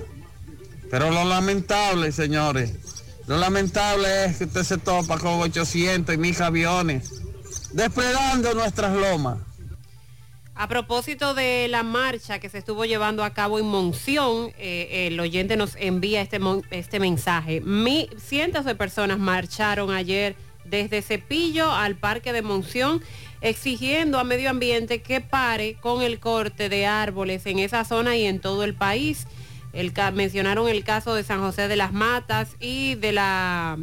Pero 0.90 1.12
lo 1.12 1.26
lamentable, 1.26 2.12
señores, 2.12 2.74
lo 3.28 3.38
lamentable 3.38 4.26
es 4.26 4.38
que 4.38 4.46
usted 4.46 4.64
se 4.64 4.78
topa 4.78 5.18
con 5.20 5.34
800 5.42 6.16
y 6.16 6.18
1000 6.18 6.42
aviones 6.44 7.12
despredando 7.74 8.54
nuestras 8.54 8.96
lomas. 8.96 9.40
A 10.56 10.68
propósito 10.68 11.36
de 11.36 11.68
la 11.70 11.84
marcha 11.84 12.40
que 12.40 12.50
se 12.50 12.58
estuvo 12.58 12.84
llevando 12.86 13.24
a 13.24 13.32
cabo 13.32 13.60
en 13.60 13.66
Monción, 13.68 14.52
eh, 14.58 15.08
el 15.08 15.20
oyente 15.20 15.56
nos 15.56 15.76
envía 15.76 16.22
este, 16.22 16.40
este 16.72 17.00
mensaje. 17.00 17.62
Mi- 17.62 18.10
cientos 18.18 18.66
de 18.66 18.74
personas 18.74 19.20
marcharon 19.20 19.92
ayer 19.92 20.36
desde 20.70 21.02
Cepillo 21.02 21.72
al 21.72 21.96
Parque 21.96 22.34
de 22.34 22.42
Monción 22.42 23.02
exigiendo 23.42 24.20
a 24.20 24.24
Medio 24.24 24.50
Ambiente 24.50 25.02
que 25.02 25.22
pare 25.22 25.76
con 25.76 26.02
el 26.02 26.20
corte 26.20 26.70
de 26.70 26.86
árboles 26.86 27.46
en 27.46 27.60
esa 27.60 27.86
zona 27.86 28.16
y 28.16 28.26
en 28.26 28.40
todo 28.40 28.64
el 28.64 28.74
país. 28.74 29.28
El 29.74 29.94
mencionaron 30.14 30.68
el 30.70 30.84
caso 30.84 31.14
de 31.14 31.24
San 31.24 31.40
José 31.42 31.68
de 31.68 31.76
las 31.76 31.94
Matas 31.94 32.50
y 32.60 32.96
de 32.96 33.12
la 33.12 33.78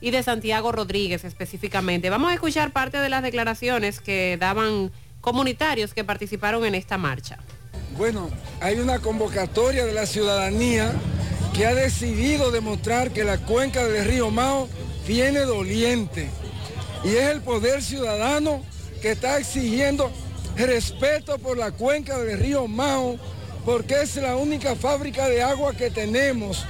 y 0.00 0.10
de 0.10 0.22
Santiago 0.22 0.70
Rodríguez 0.70 1.24
específicamente. 1.24 2.10
Vamos 2.10 2.30
a 2.30 2.34
escuchar 2.34 2.72
parte 2.72 2.98
de 2.98 3.08
las 3.08 3.22
declaraciones 3.22 4.00
que 4.00 4.36
daban 4.38 4.92
comunitarios 5.22 5.94
que 5.94 6.04
participaron 6.04 6.66
en 6.66 6.74
esta 6.74 6.98
marcha. 6.98 7.38
Bueno, 7.96 8.28
hay 8.60 8.80
una 8.80 8.98
convocatoria 8.98 9.86
de 9.86 9.94
la 9.94 10.04
ciudadanía 10.04 10.92
que 11.54 11.64
ha 11.64 11.74
decidido 11.74 12.50
demostrar 12.50 13.12
que 13.12 13.24
la 13.24 13.38
cuenca 13.38 13.86
del 13.86 14.04
río 14.04 14.30
Mao 14.30 14.68
viene 15.06 15.40
doliente. 15.40 16.28
Y 17.04 17.08
es 17.08 17.28
el 17.28 17.40
poder 17.42 17.82
ciudadano 17.82 18.62
que 19.02 19.12
está 19.12 19.38
exigiendo 19.38 20.10
respeto 20.56 21.38
por 21.38 21.58
la 21.58 21.72
cuenca 21.72 22.18
del 22.18 22.38
río 22.38 22.66
Mao, 22.66 23.18
porque 23.64 24.02
es 24.02 24.16
la 24.16 24.36
única 24.36 24.76
fábrica 24.76 25.28
de 25.28 25.42
agua 25.42 25.74
que 25.74 25.90
tenemos. 25.90 26.64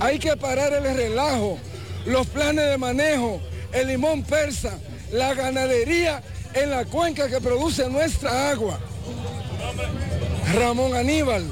Hay 0.00 0.18
que 0.18 0.36
parar 0.36 0.72
el 0.72 0.96
relajo, 0.96 1.58
los 2.06 2.26
planes 2.28 2.70
de 2.70 2.78
manejo, 2.78 3.40
el 3.72 3.88
limón 3.88 4.22
persa, 4.22 4.78
la 5.10 5.34
ganadería 5.34 6.22
en 6.54 6.70
la 6.70 6.84
cuenca 6.84 7.28
que 7.28 7.40
produce 7.40 7.88
nuestra 7.88 8.50
agua. 8.50 8.78
Ramón 10.54 10.94
Aníbal. 10.94 11.44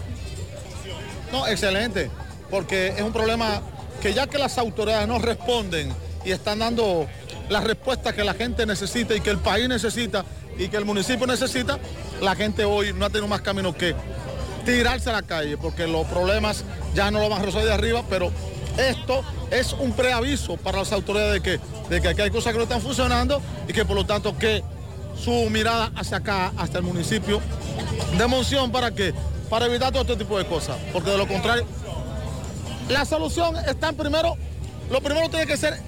No, 1.33 1.47
excelente, 1.47 2.11
porque 2.51 2.89
es 2.89 3.03
un 3.03 3.13
problema 3.13 3.61
que 4.01 4.15
ya 4.15 4.27
que 4.27 4.39
las 4.39 4.57
autoridades 4.59 5.09
no 5.09 5.19
responden 5.19 5.93
y 6.27 6.33
están 6.33 6.59
dando 6.59 7.07
la 7.49 7.61
respuesta 7.61 8.13
que 8.13 8.25
la 8.25 8.35
gente 8.35 8.67
necesita 8.67 9.15
y 9.15 9.21
que 9.21 9.31
el 9.31 9.39
país 9.39 9.69
necesita 9.69 10.25
y 10.59 10.69
que 10.69 10.77
el 10.77 10.85
municipio 10.85 11.25
necesita, 11.25 11.79
la 12.21 12.35
gente 12.35 12.65
hoy 12.65 12.93
no 12.93 13.07
ha 13.07 13.11
tenido 13.11 13.29
más 13.29 13.43
camino 13.43 13.73
que 13.73 13.95
tirarse 14.65 15.09
a 15.11 15.13
la 15.13 15.23
calle, 15.23 15.57
porque 15.57 15.87
los 15.87 16.05
problemas 16.07 16.65
ya 16.95 17.13
no 17.13 17.21
lo 17.21 17.29
van 17.29 17.43
a 17.43 17.45
resolver 17.45 17.69
de 17.69 17.75
arriba, 17.75 18.03
pero 18.11 18.33
esto 18.77 19.23
es 19.53 19.73
un 19.75 19.93
preaviso 19.93 20.57
para 20.57 20.79
las 20.79 20.91
autoridades 20.91 21.35
de 21.35 21.43
que, 21.43 21.61
de 21.89 22.01
que 22.01 22.09
aquí 22.09 22.23
hay 22.23 22.31
cosas 22.31 22.53
que 22.53 22.59
no 22.59 22.65
están 22.65 22.81
funcionando 22.81 23.41
y 23.69 23.73
que 23.73 23.85
por 23.85 23.95
lo 23.95 24.05
tanto 24.05 24.37
que 24.37 24.65
su 25.23 25.31
mirada 25.51 25.93
hacia 25.95 26.17
acá, 26.17 26.53
hasta 26.57 26.79
el 26.79 26.85
municipio 26.85 27.41
de 28.19 28.27
Monción, 28.27 28.73
¿para 28.73 28.91
qué? 28.91 29.15
Para 29.49 29.67
evitar 29.67 29.93
todo 29.93 30.03
este 30.03 30.17
tipo 30.17 30.37
de 30.37 30.47
cosas, 30.47 30.77
porque 30.93 31.11
de 31.11 31.19
lo 31.19 31.29
contrario, 31.29 31.65
la 32.89 33.05
solución 33.05 33.55
está 33.69 33.91
en 33.91 33.97
primero, 33.97 34.37
lo 34.91 35.01
primero 35.01 35.29
tiene 35.29 35.47
que 35.47 35.57
ser 35.57 35.81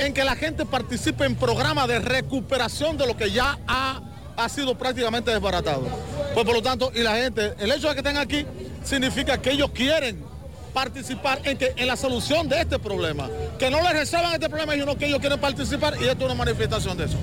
en 0.00 0.14
que 0.14 0.24
la 0.24 0.36
gente 0.36 0.64
participe 0.64 1.24
en 1.24 1.36
programas 1.36 1.86
de 1.88 1.98
recuperación 1.98 2.96
de 2.96 3.06
lo 3.06 3.16
que 3.16 3.30
ya 3.30 3.58
ha, 3.66 4.00
ha 4.36 4.48
sido 4.48 4.76
prácticamente 4.76 5.30
desbaratado. 5.30 5.86
Pues 6.34 6.46
por 6.46 6.54
lo 6.54 6.62
tanto, 6.62 6.90
y 6.94 7.00
la 7.00 7.16
gente, 7.16 7.54
el 7.58 7.70
hecho 7.72 7.88
de 7.88 7.94
que 7.94 8.00
estén 8.00 8.16
aquí 8.16 8.46
significa 8.82 9.40
que 9.40 9.50
ellos 9.52 9.70
quieren 9.72 10.24
participar 10.72 11.40
en, 11.44 11.58
que, 11.58 11.74
en 11.76 11.86
la 11.86 11.96
solución 11.96 12.48
de 12.48 12.60
este 12.60 12.78
problema. 12.78 13.28
Que 13.58 13.70
no 13.70 13.82
les 13.82 13.92
resuelvan 13.92 14.32
este 14.34 14.48
problema, 14.48 14.74
sino 14.74 14.96
que 14.96 15.06
ellos 15.06 15.18
quieren 15.18 15.40
participar 15.40 15.94
y 16.00 16.04
esto 16.04 16.24
es 16.24 16.24
una 16.24 16.34
manifestación 16.34 16.96
de 16.96 17.04
eso. 17.04 17.16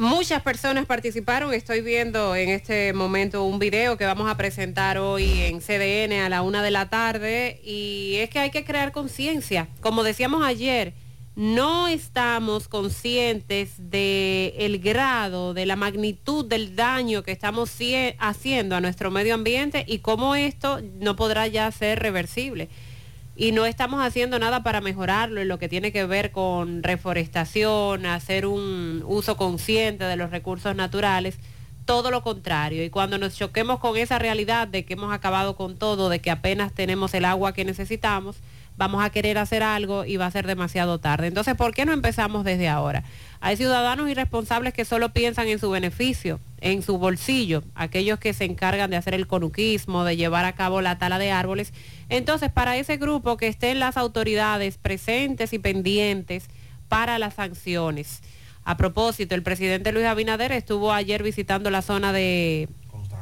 Muchas 0.00 0.40
personas 0.40 0.86
participaron. 0.86 1.52
Estoy 1.52 1.82
viendo 1.82 2.34
en 2.34 2.48
este 2.48 2.94
momento 2.94 3.44
un 3.44 3.58
video 3.58 3.98
que 3.98 4.06
vamos 4.06 4.30
a 4.30 4.36
presentar 4.38 4.96
hoy 4.96 5.42
en 5.42 5.60
CDN 5.60 6.22
a 6.24 6.30
la 6.30 6.40
una 6.40 6.62
de 6.62 6.70
la 6.70 6.88
tarde. 6.88 7.60
Y 7.62 8.14
es 8.16 8.30
que 8.30 8.38
hay 8.38 8.50
que 8.50 8.64
crear 8.64 8.92
conciencia. 8.92 9.68
Como 9.82 10.02
decíamos 10.02 10.42
ayer, 10.42 10.94
no 11.36 11.86
estamos 11.86 12.66
conscientes 12.66 13.72
del 13.76 14.54
el 14.56 14.78
grado, 14.78 15.52
de 15.52 15.66
la 15.66 15.76
magnitud 15.76 16.46
del 16.46 16.74
daño 16.76 17.22
que 17.22 17.32
estamos 17.32 17.68
cie- 17.78 18.16
haciendo 18.18 18.76
a 18.76 18.80
nuestro 18.80 19.10
medio 19.10 19.34
ambiente 19.34 19.84
y 19.86 19.98
cómo 19.98 20.34
esto 20.34 20.80
no 20.98 21.14
podrá 21.14 21.46
ya 21.46 21.70
ser 21.72 21.98
reversible 21.98 22.70
y 23.40 23.52
no 23.52 23.64
estamos 23.64 24.04
haciendo 24.04 24.38
nada 24.38 24.62
para 24.62 24.82
mejorarlo 24.82 25.40
en 25.40 25.48
lo 25.48 25.58
que 25.58 25.70
tiene 25.70 25.92
que 25.92 26.04
ver 26.04 26.30
con 26.30 26.82
reforestación, 26.82 28.04
hacer 28.04 28.44
un 28.44 29.02
uso 29.06 29.38
consciente 29.38 30.04
de 30.04 30.16
los 30.16 30.30
recursos 30.30 30.76
naturales, 30.76 31.38
todo 31.86 32.10
lo 32.10 32.22
contrario. 32.22 32.84
Y 32.84 32.90
cuando 32.90 33.16
nos 33.16 33.34
choquemos 33.34 33.80
con 33.80 33.96
esa 33.96 34.18
realidad 34.18 34.68
de 34.68 34.84
que 34.84 34.92
hemos 34.92 35.10
acabado 35.10 35.56
con 35.56 35.78
todo, 35.78 36.10
de 36.10 36.18
que 36.18 36.30
apenas 36.30 36.74
tenemos 36.74 37.14
el 37.14 37.24
agua 37.24 37.54
que 37.54 37.64
necesitamos, 37.64 38.36
vamos 38.80 39.04
a 39.04 39.10
querer 39.10 39.36
hacer 39.36 39.62
algo 39.62 40.06
y 40.06 40.16
va 40.16 40.24
a 40.24 40.30
ser 40.30 40.46
demasiado 40.46 40.98
tarde. 40.98 41.26
Entonces, 41.26 41.54
¿por 41.54 41.74
qué 41.74 41.84
no 41.84 41.92
empezamos 41.92 42.44
desde 42.44 42.66
ahora? 42.66 43.04
Hay 43.38 43.58
ciudadanos 43.58 44.08
irresponsables 44.08 44.72
que 44.72 44.86
solo 44.86 45.12
piensan 45.12 45.48
en 45.48 45.58
su 45.58 45.68
beneficio, 45.68 46.40
en 46.62 46.80
su 46.80 46.96
bolsillo, 46.96 47.62
aquellos 47.74 48.18
que 48.18 48.32
se 48.32 48.46
encargan 48.46 48.88
de 48.88 48.96
hacer 48.96 49.12
el 49.12 49.26
conuquismo, 49.26 50.04
de 50.04 50.16
llevar 50.16 50.46
a 50.46 50.54
cabo 50.54 50.80
la 50.80 50.96
tala 50.96 51.18
de 51.18 51.30
árboles. 51.30 51.74
Entonces, 52.08 52.50
para 52.50 52.78
ese 52.78 52.96
grupo 52.96 53.36
que 53.36 53.48
estén 53.48 53.80
las 53.80 53.98
autoridades 53.98 54.78
presentes 54.78 55.52
y 55.52 55.58
pendientes 55.58 56.48
para 56.88 57.18
las 57.18 57.34
sanciones. 57.34 58.22
A 58.64 58.78
propósito, 58.78 59.34
el 59.34 59.42
presidente 59.42 59.92
Luis 59.92 60.06
Abinader 60.06 60.52
estuvo 60.52 60.90
ayer 60.94 61.22
visitando 61.22 61.68
la 61.68 61.82
zona 61.82 62.14
de 62.14 62.66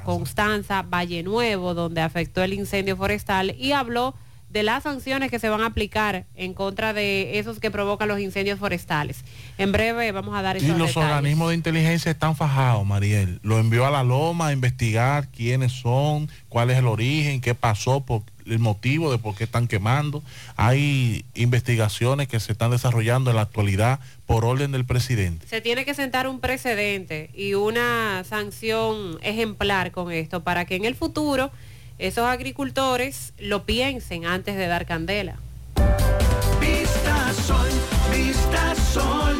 Constanza, 0.04 0.82
Valle 0.82 1.24
Nuevo, 1.24 1.74
donde 1.74 2.00
afectó 2.00 2.44
el 2.44 2.52
incendio 2.52 2.96
forestal 2.96 3.56
y 3.58 3.72
habló 3.72 4.14
de 4.50 4.62
las 4.62 4.84
sanciones 4.84 5.30
que 5.30 5.38
se 5.38 5.48
van 5.48 5.60
a 5.60 5.66
aplicar 5.66 6.24
en 6.34 6.54
contra 6.54 6.92
de 6.92 7.38
esos 7.38 7.60
que 7.60 7.70
provocan 7.70 8.08
los 8.08 8.20
incendios 8.20 8.58
forestales. 8.58 9.24
En 9.58 9.72
breve 9.72 10.10
vamos 10.12 10.36
a 10.36 10.42
dar 10.42 10.56
Y 10.56 10.60
esos 10.60 10.78
los 10.78 10.88
detalles. 10.88 11.10
organismos 11.10 11.48
de 11.50 11.54
inteligencia 11.54 12.10
están 12.10 12.34
fajados, 12.34 12.86
Mariel. 12.86 13.40
Lo 13.42 13.58
envió 13.58 13.86
a 13.86 13.90
la 13.90 14.04
Loma 14.04 14.48
a 14.48 14.52
investigar 14.52 15.28
quiénes 15.28 15.72
son, 15.72 16.30
cuál 16.48 16.70
es 16.70 16.78
el 16.78 16.86
origen, 16.86 17.40
qué 17.40 17.54
pasó, 17.54 18.00
por, 18.00 18.22
el 18.46 18.58
motivo 18.58 19.10
de 19.10 19.18
por 19.18 19.34
qué 19.34 19.44
están 19.44 19.68
quemando. 19.68 20.22
Hay 20.56 21.24
investigaciones 21.34 22.28
que 22.28 22.40
se 22.40 22.52
están 22.52 22.70
desarrollando 22.70 23.30
en 23.30 23.36
la 23.36 23.42
actualidad 23.42 24.00
por 24.26 24.44
orden 24.44 24.72
del 24.72 24.84
presidente. 24.84 25.46
Se 25.46 25.60
tiene 25.60 25.84
que 25.84 25.94
sentar 25.94 26.26
un 26.28 26.40
precedente 26.40 27.30
y 27.34 27.54
una 27.54 28.24
sanción 28.24 29.18
ejemplar 29.22 29.90
con 29.90 30.12
esto 30.12 30.42
para 30.42 30.64
que 30.64 30.76
en 30.76 30.84
el 30.84 30.94
futuro 30.94 31.50
esos 31.98 32.26
agricultores 32.26 33.32
lo 33.38 33.64
piensen 33.64 34.24
antes 34.24 34.56
de 34.56 34.66
dar 34.66 34.86
candela. 34.86 35.36
Vista 36.60 37.32
Sol, 37.46 37.68
Vista 38.12 38.74
Sol, 38.76 39.36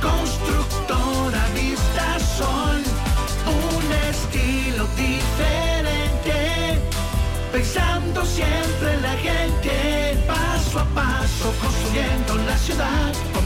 constructora 0.00 1.44
Vista 1.54 2.18
Sol, 2.20 2.82
un 3.46 3.92
estilo 4.10 4.86
diferente, 4.96 6.78
pensando 7.52 8.24
siempre 8.24 8.94
en 8.94 9.02
la 9.02 9.16
gente, 9.16 10.24
paso 10.26 10.78
a 10.78 10.84
paso 10.94 11.52
construyendo 11.60 12.36
la 12.46 12.56
ciudad, 12.58 13.12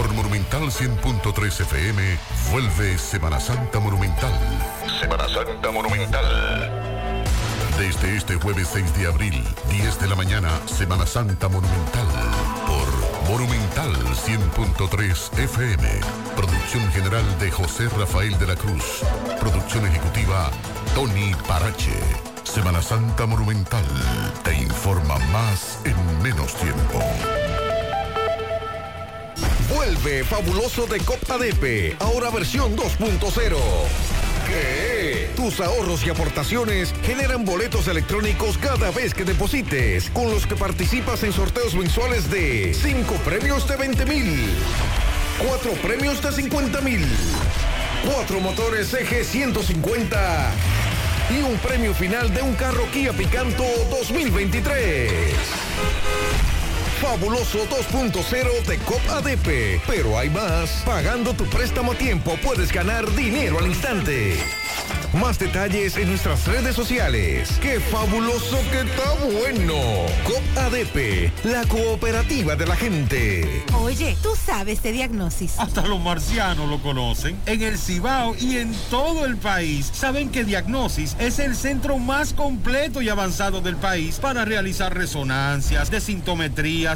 Por 0.00 0.14
Monumental 0.14 0.62
100.3 0.62 1.60
FM, 1.60 2.18
vuelve 2.50 2.96
Semana 2.96 3.38
Santa 3.38 3.80
Monumental. 3.80 4.32
Semana 4.98 5.28
Santa 5.28 5.70
Monumental. 5.70 7.22
Desde 7.78 8.16
este 8.16 8.36
jueves 8.36 8.68
6 8.72 8.96
de 8.96 9.08
abril, 9.08 9.44
10 9.68 10.00
de 10.00 10.08
la 10.08 10.16
mañana, 10.16 10.58
Semana 10.64 11.04
Santa 11.04 11.50
Monumental. 11.50 12.06
Por 12.66 13.30
Monumental 13.30 13.92
100.3 13.94 15.38
FM. 15.38 15.86
Producción 16.34 16.90
general 16.92 17.38
de 17.38 17.50
José 17.50 17.90
Rafael 17.90 18.38
de 18.38 18.46
la 18.46 18.56
Cruz. 18.56 19.02
Producción 19.38 19.84
ejecutiva, 19.84 20.50
Tony 20.94 21.34
Parache. 21.46 22.00
Semana 22.42 22.80
Santa 22.80 23.26
Monumental. 23.26 23.84
Te 24.44 24.54
informa 24.54 25.18
más 25.30 25.78
en 25.84 26.22
menos 26.22 26.54
tiempo. 26.54 27.04
Vuelve 29.74 30.24
fabuloso 30.24 30.86
de 30.86 30.98
Copa 30.98 31.38
Depe, 31.38 31.96
ahora 32.00 32.30
versión 32.30 32.76
2.0. 32.76 33.56
¿Qué? 34.46 35.30
Tus 35.36 35.60
ahorros 35.60 36.04
y 36.04 36.10
aportaciones 36.10 36.92
generan 37.04 37.44
boletos 37.44 37.86
electrónicos 37.86 38.58
cada 38.58 38.90
vez 38.90 39.14
que 39.14 39.24
deposites, 39.24 40.10
con 40.10 40.28
los 40.28 40.46
que 40.46 40.56
participas 40.56 41.22
en 41.22 41.32
sorteos 41.32 41.74
mensuales 41.74 42.28
de 42.30 42.74
5 42.74 43.14
premios 43.24 43.68
de 43.68 43.76
20 43.76 44.06
mil, 44.06 44.48
4 45.48 45.72
premios 45.74 46.20
de 46.20 46.32
50 46.32 46.80
mil, 46.80 47.06
4 48.12 48.40
motores 48.40 48.92
EG 48.92 49.24
150 49.24 50.52
y 51.30 51.42
un 51.42 51.56
premio 51.58 51.94
final 51.94 52.34
de 52.34 52.42
un 52.42 52.54
carro 52.54 52.90
Kia 52.92 53.12
Picanto 53.12 53.64
2023. 53.90 55.10
Fabuloso 57.00 57.66
2.0 57.66 58.66
de 58.66 58.78
COP 58.78 59.00
ADP. 59.08 59.80
Pero 59.86 60.18
hay 60.18 60.28
más. 60.28 60.82
Pagando 60.84 61.32
tu 61.32 61.44
préstamo 61.46 61.92
a 61.92 61.94
tiempo 61.94 62.36
puedes 62.44 62.70
ganar 62.72 63.10
dinero 63.14 63.58
al 63.58 63.66
instante. 63.66 64.36
Más 65.14 65.40
detalles 65.40 65.96
en 65.96 66.08
nuestras 66.08 66.46
redes 66.46 66.76
sociales. 66.76 67.58
¡Qué 67.60 67.80
fabuloso 67.80 68.58
que 68.70 68.80
está 68.82 69.12
bueno! 69.24 69.74
COP 70.24 70.56
ADP, 70.56 71.32
la 71.44 71.66
cooperativa 71.66 72.54
de 72.54 72.66
la 72.66 72.76
gente. 72.76 73.64
Oye, 73.74 74.16
tú 74.22 74.30
sabes 74.36 74.84
de 74.84 74.92
diagnosis. 74.92 75.58
Hasta 75.58 75.82
los 75.82 76.00
marcianos 76.00 76.68
lo 76.68 76.80
conocen. 76.80 77.36
En 77.46 77.62
el 77.62 77.76
Cibao 77.76 78.36
y 78.38 78.58
en 78.58 78.72
todo 78.88 79.26
el 79.26 79.36
país 79.36 79.90
saben 79.92 80.30
que 80.30 80.44
Diagnosis 80.44 81.16
es 81.18 81.40
el 81.40 81.56
centro 81.56 81.98
más 81.98 82.32
completo 82.32 83.02
y 83.02 83.08
avanzado 83.08 83.60
del 83.60 83.76
país 83.76 84.20
para 84.20 84.44
realizar 84.44 84.94
resonancias, 84.96 85.90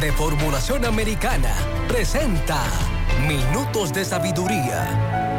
de 0.00 0.12
formulación 0.12 0.84
americana 0.84 1.52
presenta 1.88 2.62
Minutos 3.28 3.92
de 3.92 4.04
Sabiduría. 4.04 5.29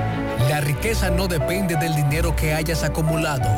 La 0.51 0.59
riqueza 0.59 1.09
no 1.09 1.29
depende 1.29 1.77
del 1.77 1.95
dinero 1.95 2.35
que 2.35 2.53
hayas 2.53 2.83
acumulado. 2.83 3.49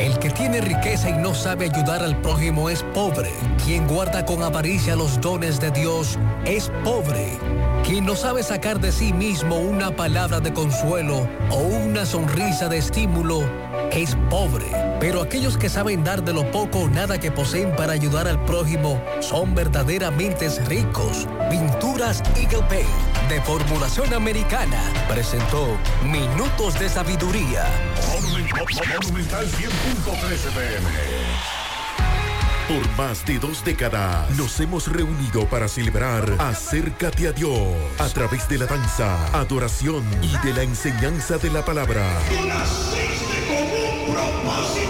El 0.00 0.18
que 0.18 0.30
tiene 0.30 0.60
riqueza 0.60 1.08
y 1.08 1.12
no 1.12 1.32
sabe 1.32 1.66
ayudar 1.66 2.02
al 2.02 2.20
prójimo 2.22 2.68
es 2.68 2.82
pobre. 2.92 3.30
Quien 3.64 3.86
guarda 3.86 4.26
con 4.26 4.42
avaricia 4.42 4.96
los 4.96 5.20
dones 5.20 5.60
de 5.60 5.70
Dios 5.70 6.18
es 6.44 6.72
pobre. 6.82 7.38
Quien 7.84 8.04
no 8.04 8.16
sabe 8.16 8.42
sacar 8.42 8.80
de 8.80 8.90
sí 8.90 9.12
mismo 9.12 9.60
una 9.60 9.94
palabra 9.94 10.40
de 10.40 10.52
consuelo 10.52 11.28
o 11.52 11.58
una 11.58 12.04
sonrisa 12.04 12.68
de 12.68 12.78
estímulo 12.78 13.44
es 13.92 14.16
pobre. 14.28 14.66
Pero 15.00 15.22
aquellos 15.22 15.56
que 15.56 15.68
saben 15.68 16.04
dar 16.04 16.22
de 16.22 16.32
lo 16.32 16.50
poco 16.50 16.80
o 16.80 16.88
nada 16.88 17.18
que 17.18 17.30
poseen 17.30 17.74
para 17.76 17.92
ayudar 17.92 18.28
al 18.28 18.44
prójimo 18.44 19.02
son 19.20 19.54
verdaderamente 19.54 20.48
ricos. 20.66 21.26
Pinturas 21.50 22.22
Eagle 22.36 22.62
Paint 22.68 22.88
de 23.28 23.40
formulación 23.42 24.12
americana 24.12 24.82
presentó 25.08 25.76
Minutos 26.04 26.78
de 26.78 26.88
Sabiduría. 26.88 27.64
Monumental 29.00 29.46
100.3 29.46 30.32
FM. 30.32 30.90
Por 32.68 32.88
más 32.96 33.24
de 33.26 33.38
dos 33.40 33.64
décadas 33.64 34.30
nos 34.36 34.60
hemos 34.60 34.86
reunido 34.86 35.44
para 35.46 35.66
celebrar 35.66 36.36
Acércate 36.38 37.26
a 37.26 37.32
Dios 37.32 37.58
a 37.98 38.08
través 38.08 38.48
de 38.48 38.58
la 38.58 38.66
danza, 38.66 39.26
adoración 39.36 40.04
y 40.22 40.36
de 40.46 40.54
la 40.54 40.62
enseñanza 40.62 41.38
de 41.38 41.50
la 41.50 41.64
palabra. 41.64 42.04
propósito. 44.12 44.89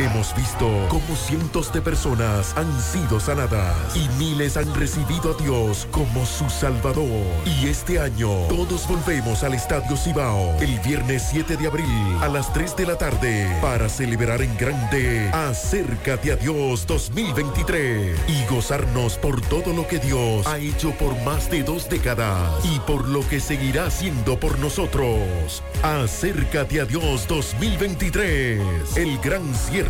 Hemos 0.00 0.34
visto 0.34 0.66
cómo 0.88 1.14
cientos 1.14 1.70
de 1.74 1.82
personas 1.82 2.56
han 2.56 2.80
sido 2.80 3.20
sanadas 3.20 3.76
y 3.94 4.08
miles 4.18 4.56
han 4.56 4.74
recibido 4.74 5.34
a 5.34 5.42
Dios 5.42 5.86
como 5.90 6.24
su 6.24 6.48
Salvador. 6.48 7.26
Y 7.44 7.66
este 7.68 8.00
año 8.00 8.30
todos 8.48 8.88
volvemos 8.88 9.44
al 9.44 9.52
Estadio 9.52 9.98
Cibao 9.98 10.56
el 10.60 10.80
viernes 10.80 11.28
7 11.30 11.54
de 11.54 11.66
abril 11.66 12.16
a 12.22 12.28
las 12.28 12.50
3 12.54 12.76
de 12.76 12.86
la 12.86 12.96
tarde 12.96 13.46
para 13.60 13.90
celebrar 13.90 14.40
en 14.40 14.56
grande 14.56 15.28
Acércate 15.34 16.32
a 16.32 16.36
Dios 16.36 16.86
2023 16.86 18.18
y 18.26 18.46
gozarnos 18.46 19.18
por 19.18 19.42
todo 19.42 19.74
lo 19.74 19.86
que 19.86 19.98
Dios 19.98 20.46
ha 20.46 20.56
hecho 20.56 20.92
por 20.92 21.14
más 21.24 21.50
de 21.50 21.62
dos 21.62 21.90
décadas 21.90 22.64
y 22.64 22.78
por 22.80 23.06
lo 23.06 23.20
que 23.28 23.38
seguirá 23.38 23.88
haciendo 23.88 24.40
por 24.40 24.58
nosotros. 24.60 25.62
Acércate 25.82 26.80
a 26.80 26.86
Dios 26.86 27.28
2023, 27.28 28.96
el 28.96 29.18
gran 29.18 29.54
cierre 29.54 29.89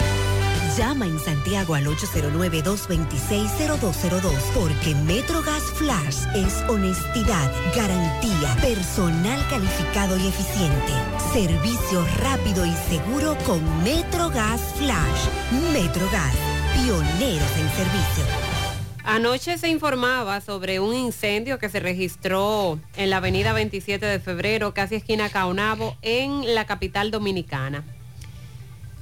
Llama 0.77 1.05
en 1.05 1.19
Santiago 1.19 1.75
al 1.75 1.85
809-226-0202 1.85 4.31
porque 4.53 4.95
Metrogas 4.95 5.63
Flash 5.75 6.25
es 6.33 6.63
honestidad, 6.69 7.51
garantía, 7.75 8.55
personal 8.61 9.45
calificado 9.49 10.17
y 10.17 10.27
eficiente, 10.27 10.93
servicio 11.33 12.07
rápido 12.21 12.65
y 12.65 12.71
seguro 12.89 13.37
con 13.45 13.61
Metrogas 13.83 14.61
Flash. 14.77 15.27
Metrogas, 15.73 16.33
pioneros 16.73 17.51
en 17.57 17.69
servicio. 17.71 18.23
Anoche 19.03 19.57
se 19.57 19.67
informaba 19.67 20.39
sobre 20.39 20.79
un 20.79 20.95
incendio 20.95 21.59
que 21.59 21.67
se 21.67 21.81
registró 21.81 22.79
en 22.95 23.09
la 23.09 23.17
avenida 23.17 23.51
27 23.51 24.05
de 24.05 24.21
febrero, 24.21 24.73
casi 24.73 24.95
esquina 24.95 25.27
Caonabo, 25.29 25.97
en 26.01 26.55
la 26.55 26.65
capital 26.65 27.11
dominicana. 27.11 27.83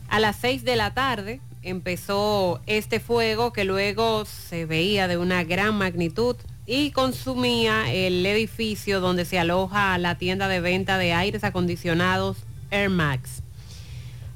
A 0.07 0.19
las 0.19 0.37
6 0.37 0.63
de 0.63 0.75
la 0.75 0.95
tarde 0.95 1.41
empezó 1.61 2.61
este 2.65 2.99
fuego 2.99 3.53
que 3.53 3.63
luego 3.63 4.25
se 4.25 4.65
veía 4.65 5.07
de 5.07 5.17
una 5.17 5.43
gran 5.43 5.75
magnitud 5.75 6.35
y 6.65 6.91
consumía 6.91 7.91
el 7.91 8.25
edificio 8.25 8.99
donde 9.01 9.25
se 9.25 9.39
aloja 9.39 9.97
la 9.97 10.17
tienda 10.17 10.47
de 10.47 10.61
venta 10.61 10.97
de 10.97 11.13
aires 11.13 11.43
acondicionados 11.43 12.37
Air 12.71 12.89
Max. 12.89 13.41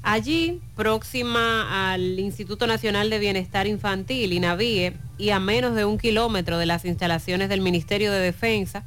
Allí, 0.02 0.60
próxima 0.76 1.92
al 1.92 2.18
Instituto 2.18 2.66
Nacional 2.66 3.08
de 3.08 3.18
Bienestar 3.18 3.66
Infantil, 3.66 4.34
INAVIE, 4.34 4.92
y 5.16 5.30
a 5.30 5.40
menos 5.40 5.74
de 5.74 5.86
un 5.86 5.96
kilómetro 5.96 6.58
de 6.58 6.66
las 6.66 6.84
instalaciones 6.84 7.48
del 7.48 7.62
Ministerio 7.62 8.12
de 8.12 8.18
Defensa, 8.18 8.84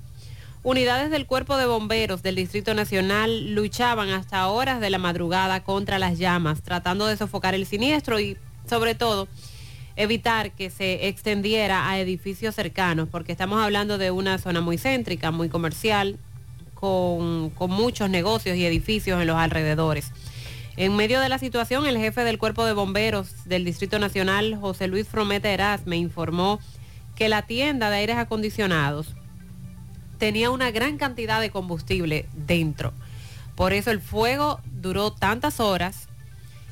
unidades 0.68 1.10
del 1.10 1.26
Cuerpo 1.26 1.56
de 1.56 1.66
Bomberos 1.66 2.22
del 2.24 2.36
Distrito 2.36 2.74
Nacional 2.74 3.56
luchaban 3.56 4.10
hasta 4.10 4.50
horas 4.50 4.82
de 4.82 4.90
la 4.90 4.98
madrugada 4.98 5.64
contra 5.64 5.98
las 5.98 6.18
llamas, 6.18 6.62
tratando 6.62 7.08
de 7.08 7.16
sofocar 7.16 7.56
el 7.56 7.66
siniestro 7.66 8.20
y, 8.20 8.36
sobre 8.70 8.94
todo, 8.94 9.30
evitar 9.96 10.52
que 10.52 10.70
se 10.70 11.08
extendiera 11.08 11.90
a 11.90 11.98
edificios 12.00 12.54
cercanos, 12.54 13.08
porque 13.10 13.32
estamos 13.32 13.64
hablando 13.64 13.98
de 13.98 14.12
una 14.12 14.40
zona 14.40 14.60
muy 14.60 14.78
céntrica, 14.78 15.32
muy 15.32 15.48
comercial, 15.48 16.18
con, 16.74 17.54
muchos 17.70 18.10
negocios 18.10 18.58
y 18.58 18.66
edificios 18.66 19.22
en 19.22 19.28
los 19.28 19.38
alrededores. 19.38 20.12
En 20.76 20.98
medio 20.98 21.22
de 21.22 21.30
la 21.30 21.40
situación, 21.40 21.86
el 21.86 21.98
jefe 21.98 22.26
del 22.26 22.40
Cuerpo 22.40 22.66
de 22.66 22.74
Bomberos 22.74 23.46
del 23.46 23.64
Distrito 23.64 24.00
Nacional, 24.00 24.58
José 24.60 24.90
Luis 24.90 25.08
Frometa 25.08 25.50
Eras, 25.50 25.88
me 25.88 25.96
informó 25.96 26.60
que 27.16 27.30
la 27.30 27.44
tienda 27.44 27.90
de 27.90 27.96
aires 27.96 28.18
acondicionados 28.18 29.16
tenía 30.18 30.50
una 30.50 30.72
gran 30.72 30.98
cantidad 30.98 31.40
de 31.42 31.50
combustible 31.52 32.26
dentro. 32.34 32.94
Por 33.56 33.74
eso 33.74 33.92
el 33.92 34.02
fuego 34.02 34.60
duró 34.82 35.12
tantas 35.12 35.60
horas 35.60 36.08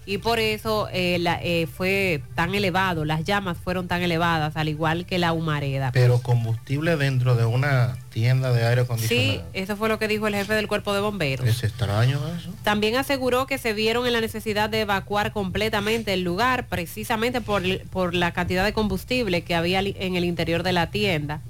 y 0.08 0.20
por 0.20 0.38
eso 0.40 0.88
eh, 0.94 1.18
la- 1.20 1.40
eh, 1.42 1.66
fue 1.66 2.22
tan 2.36 2.54
elevado, 2.54 3.06
las 3.06 3.24
llamas 3.24 3.58
fueron 3.58 3.88
tan 3.88 4.04
elevadas, 4.04 4.56
al 4.56 4.70
igual 4.70 5.08
que 5.08 5.18
la 5.18 5.34
humareda. 5.34 5.92
Pero 5.94 6.20
combustible 6.22 6.96
dentro 6.96 7.36
de 7.36 7.46
una 7.46 7.98
tienda 8.12 8.52
de 8.54 8.68
aire 8.68 8.82
Sí, 8.82 8.86
acondicionado. 8.86 9.44
eso 9.54 9.76
fue 9.78 9.90
lo 9.90 9.98
que 9.98 10.08
dijo 10.08 10.28
el 10.28 10.36
jefe 10.36 10.54
del 10.54 10.68
Cuerpo 10.68 10.94
de 10.94 11.02
Bomberos. 11.02 11.48
Es 11.48 11.64
extraño 11.64 12.20
eso. 12.38 12.52
También 12.64 12.98
aseguró 12.98 13.48
que 13.48 13.58
se 13.58 13.74
vieron 13.74 14.06
en 14.06 14.14
la 14.14 14.22
necesidad 14.22 14.70
de 14.70 14.82
evacuar 14.82 15.32
completamente 15.34 16.14
el 16.14 16.22
lugar, 16.22 16.68
precisamente 16.68 17.42
por, 17.42 17.64
por 17.88 18.14
la 18.14 18.32
cantidad 18.32 18.64
de 18.64 18.74
combustible 18.74 19.42
que 19.42 19.56
había 19.56 19.80
en 19.80 20.16
el 20.16 20.24
interior 20.24 20.62
de 20.62 20.72
la 20.74 20.92
tienda. 20.92 21.42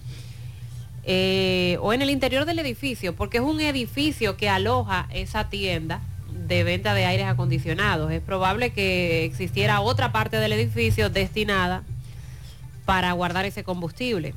Eh, 1.08 1.78
o 1.82 1.94
en 1.94 2.02
el 2.02 2.10
interior 2.10 2.46
del 2.46 2.58
edificio, 2.58 3.16
porque 3.16 3.38
es 3.38 3.44
un 3.44 3.62
edificio 3.62 4.38
que 4.38 4.50
aloja 4.50 5.08
esa 5.12 5.50
tienda 5.50 6.02
de 6.48 6.64
venta 6.64 6.94
de 6.94 7.06
aires 7.06 7.28
acondicionados. 7.28 8.12
Es 8.12 8.22
probable 8.22 8.72
que 8.72 9.24
existiera 9.24 9.82
otra 9.82 10.12
parte 10.12 10.38
del 10.38 10.54
edificio 10.54 11.10
destinada 11.10 11.84
para 12.86 13.12
guardar 13.12 13.46
ese 13.46 13.64
combustible. 13.64 14.34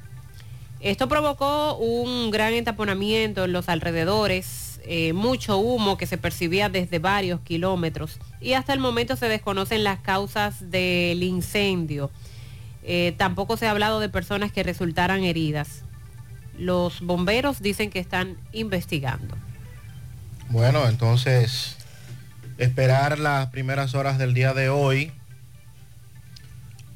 Esto 0.81 1.09
provocó 1.09 1.77
un 1.77 2.31
gran 2.31 2.53
entaponamiento 2.53 3.45
en 3.45 3.53
los 3.53 3.69
alrededores, 3.69 4.81
eh, 4.85 5.12
mucho 5.12 5.59
humo 5.59 5.99
que 5.99 6.07
se 6.07 6.19
percibía 6.19 6.69
desde 6.69 6.99
varios 6.99 7.41
kilómetros 7.41 8.19
y 8.41 8.53
hasta 8.53 8.73
el 8.73 8.79
momento 8.79 9.16
se 9.16 9.29
desconocen 9.29 9.85
las 9.85 10.01
causas 10.01 10.71
del 10.71 11.23
incendio. 11.23 12.11
Eh, 12.85 13.12
tampoco 13.16 13.57
se 13.57 13.66
ha 13.66 13.73
hablado 13.73 14.01
de 14.01 14.09
personas 14.09 14.53
que 14.53 14.62
resultaran 14.62 15.25
heridas. 15.25 15.83
Los 16.59 17.00
bomberos 17.00 17.62
dicen 17.62 17.90
que 17.90 17.98
están 17.98 18.36
investigando. 18.52 19.36
Bueno, 20.50 20.88
entonces 20.88 21.76
esperar 22.59 23.18
las 23.18 23.48
primeras 23.48 23.94
horas 23.94 24.18
del 24.18 24.34
día 24.34 24.54
de 24.54 24.68
hoy 24.68 25.12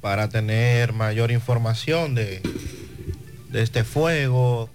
para 0.00 0.28
tener 0.28 0.92
mayor 0.92 1.30
información 1.30 2.14
de, 2.14 2.42
este 3.52 3.84
fuego. 3.84 4.68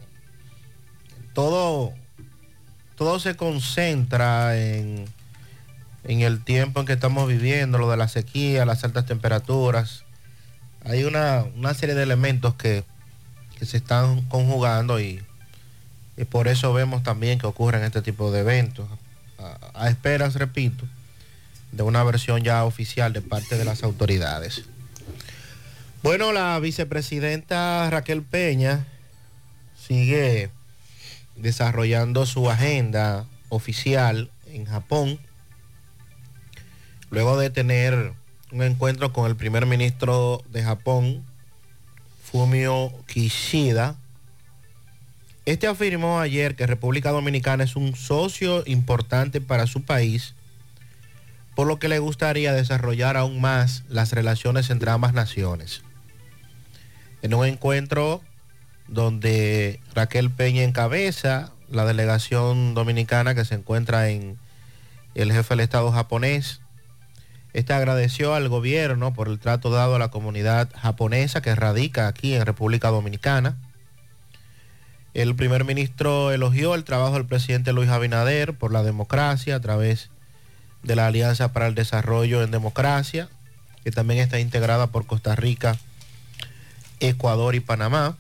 Todo, 1.34 1.94
todo 2.96 3.20
se 3.20 3.36
concentra 3.36 4.58
en, 4.58 5.06
en 6.06 6.22
el 6.22 6.44
tiempo 6.44 6.80
en 6.80 6.86
que 6.86 6.94
estamos 6.94 7.28
viviendo, 7.28 7.78
lo 7.78 7.90
de 7.90 7.98
la 7.98 8.08
sequía, 8.08 8.66
las 8.66 8.84
altas 8.84 9.06
temperaturas 9.06 10.06
hay 10.88 11.04
una, 11.04 11.46
una 11.56 11.74
serie 11.74 11.96
de 11.96 12.04
elementos 12.04 12.56
que, 12.56 12.84
que 13.58 13.66
se 13.66 13.78
están 13.78 14.22
conjugando 14.24 15.00
y, 15.00 15.24
por 16.30 16.48
eso 16.48 16.74
vemos 16.74 17.04
también 17.04 17.40
que 17.40 17.48
ocurren 17.48 17.84
este 17.84 18.02
tipo 18.02 18.32
de 18.32 18.40
eventos. 18.40 18.88
A 19.74 19.90
esperas, 19.90 20.36
repito, 20.36 20.86
de 21.72 21.84
una 21.84 22.04
versión 22.04 22.44
ya 22.44 22.64
oficial 22.66 23.14
de 23.14 23.22
parte 23.22 23.58
de 23.58 23.66
las 23.66 23.84
autoridades. 23.84 24.64
Bueno, 26.02 26.32
la 26.32 26.60
vicepresidenta 26.60 27.88
Raquel 27.90 28.24
Peña 28.24 28.86
sigue 29.88 30.50
desarrollando 31.36 32.26
su 32.26 32.50
agenda 32.50 33.26
oficial 33.50 34.32
en 34.48 34.66
Japón, 34.66 35.20
luego 37.12 37.38
de 37.38 37.50
tener 37.50 38.14
un 38.52 38.64
encuentro 38.64 39.14
con 39.14 39.28
el 39.28 39.36
primer 39.36 39.66
ministro 39.66 40.44
de 40.50 40.64
Japón, 40.64 41.24
Kishida. 43.08 43.96
Este 45.46 45.66
afirmó 45.66 46.20
ayer 46.20 46.56
que 46.56 46.68
República 46.68 47.12
Dominicana 47.12 47.64
es 47.64 47.76
un 47.76 47.96
socio 47.96 48.64
importante 48.68 49.42
para 49.42 49.66
su 49.66 49.84
país, 49.84 50.36
por 51.56 51.68
lo 51.68 51.80
que 51.80 51.88
le 51.88 52.00
gustaría 52.00 52.54
desarrollar 52.54 53.18
aún 53.18 53.42
más 53.42 53.84
las 53.90 54.12
relaciones 54.12 54.70
entre 54.70 54.92
ambas 54.92 55.14
naciones. 55.14 55.82
En 57.24 57.34
un 57.34 57.46
encuentro 57.46 58.22
donde 58.88 59.80
Raquel 59.96 60.30
Peña 60.30 60.64
encabeza 60.64 61.52
la 61.70 61.86
delegación 61.86 62.76
dominicana 62.76 63.34
que 63.34 63.46
se 63.46 63.56
encuentra 63.56 64.10
en 64.10 64.38
el 65.16 65.32
jefe 65.32 65.56
del 65.56 65.62
Estado 65.62 65.92
japonés. 65.92 66.62
Este 67.58 67.74
agradeció 67.74 68.36
al 68.36 68.50
gobierno 68.50 69.16
por 69.16 69.28
el 69.28 69.40
trato 69.40 69.72
dado 69.72 69.96
a 69.96 70.00
la 70.00 70.12
comunidad 70.12 70.70
japonesa 70.80 71.42
que 71.42 71.56
radica 71.56 72.08
aquí 72.08 72.36
en 72.36 72.46
República 72.46 72.90
Dominicana. 72.90 73.58
El 75.16 75.36
primer 75.36 75.66
ministro 75.66 76.32
elogió 76.32 76.76
el 76.76 76.84
trabajo 76.84 77.16
del 77.16 77.26
presidente 77.26 77.74
Luis 77.74 77.90
Abinader 77.90 78.54
por 78.54 78.72
la 78.72 78.84
democracia 78.84 79.56
a 79.56 79.60
través 79.60 80.12
de 80.84 80.96
la 80.96 81.08
Alianza 81.08 81.52
para 81.52 81.66
el 81.66 81.74
Desarrollo 81.74 82.44
en 82.44 82.52
Democracia, 82.52 83.28
que 83.84 83.90
también 83.90 84.20
está 84.20 84.40
integrada 84.40 84.86
por 84.92 85.08
Costa 85.08 85.36
Rica, 85.36 85.80
Ecuador 87.00 87.56
y 87.56 87.60
Panamá. 87.60 88.18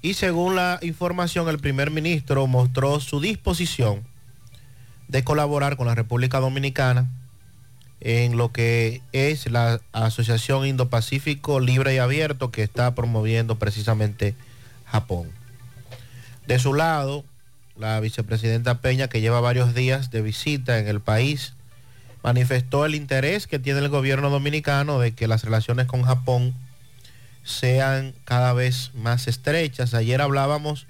Y 0.00 0.14
según 0.14 0.56
la 0.56 0.78
información, 0.80 1.50
el 1.50 1.58
primer 1.58 1.90
ministro 1.90 2.46
mostró 2.46 2.98
su 2.98 3.20
disposición 3.20 4.06
de 5.06 5.22
colaborar 5.22 5.76
con 5.76 5.86
la 5.86 5.94
República 5.94 6.40
Dominicana 6.40 7.10
en 8.00 8.36
lo 8.36 8.52
que 8.52 9.00
es 9.12 9.50
la 9.50 9.80
Asociación 9.92 10.66
Indo-Pacífico 10.66 11.60
Libre 11.60 11.94
y 11.94 11.98
Abierto 11.98 12.50
que 12.50 12.62
está 12.62 12.94
promoviendo 12.94 13.58
precisamente 13.58 14.34
Japón. 14.84 15.28
De 16.46 16.58
su 16.58 16.74
lado, 16.74 17.24
la 17.76 17.98
vicepresidenta 18.00 18.80
Peña, 18.80 19.08
que 19.08 19.20
lleva 19.20 19.40
varios 19.40 19.74
días 19.74 20.10
de 20.10 20.22
visita 20.22 20.78
en 20.78 20.88
el 20.88 21.00
país, 21.00 21.54
manifestó 22.22 22.84
el 22.86 22.94
interés 22.94 23.46
que 23.46 23.58
tiene 23.58 23.80
el 23.80 23.88
gobierno 23.88 24.30
dominicano 24.30 24.98
de 24.98 25.12
que 25.12 25.28
las 25.28 25.44
relaciones 25.44 25.86
con 25.86 26.02
Japón 26.02 26.54
sean 27.44 28.14
cada 28.24 28.52
vez 28.52 28.90
más 28.94 29.28
estrechas. 29.28 29.94
Ayer 29.94 30.20
hablábamos 30.20 30.86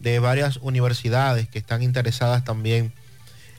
de 0.00 0.18
varias 0.18 0.58
universidades 0.58 1.48
que 1.48 1.58
están 1.58 1.82
interesadas 1.82 2.44
también 2.44 2.92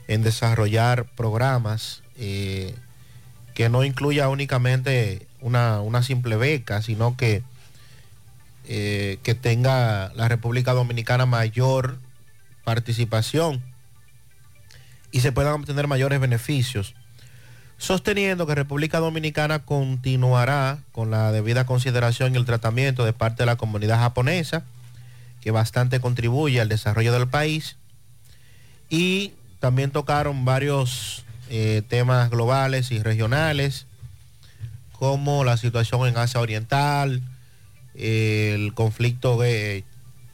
en 0.08 0.22
desarrollar 0.22 1.06
programas 1.16 2.02
eh, 2.18 2.74
que 3.54 3.68
no 3.68 3.84
incluya 3.84 4.28
únicamente 4.28 5.26
una, 5.40 5.80
una 5.80 6.02
simple 6.02 6.36
beca, 6.36 6.82
sino 6.82 7.16
que, 7.16 7.42
eh, 8.66 9.18
que 9.22 9.34
tenga 9.34 10.12
la 10.14 10.28
República 10.28 10.72
Dominicana 10.72 11.26
mayor 11.26 11.98
participación 12.64 13.62
y 15.12 15.20
se 15.20 15.32
puedan 15.32 15.54
obtener 15.54 15.86
mayores 15.86 16.20
beneficios 16.20 16.94
sosteniendo 17.78 18.46
que 18.46 18.54
República 18.54 18.98
Dominicana 19.00 19.60
continuará 19.60 20.78
con 20.92 21.10
la 21.10 21.30
debida 21.32 21.66
consideración 21.66 22.34
y 22.34 22.38
el 22.38 22.46
tratamiento 22.46 23.04
de 23.04 23.12
parte 23.12 23.42
de 23.42 23.46
la 23.46 23.56
comunidad 23.56 23.98
japonesa, 23.98 24.64
que 25.40 25.50
bastante 25.50 26.00
contribuye 26.00 26.60
al 26.60 26.68
desarrollo 26.68 27.12
del 27.12 27.28
país, 27.28 27.76
y 28.88 29.34
también 29.60 29.90
tocaron 29.90 30.44
varios 30.44 31.24
eh, 31.50 31.82
temas 31.88 32.30
globales 32.30 32.90
y 32.90 33.02
regionales, 33.02 33.86
como 34.92 35.44
la 35.44 35.56
situación 35.56 36.06
en 36.06 36.16
Asia 36.16 36.40
Oriental, 36.40 37.22
el 37.94 38.74
conflicto 38.74 39.38
de 39.38 39.84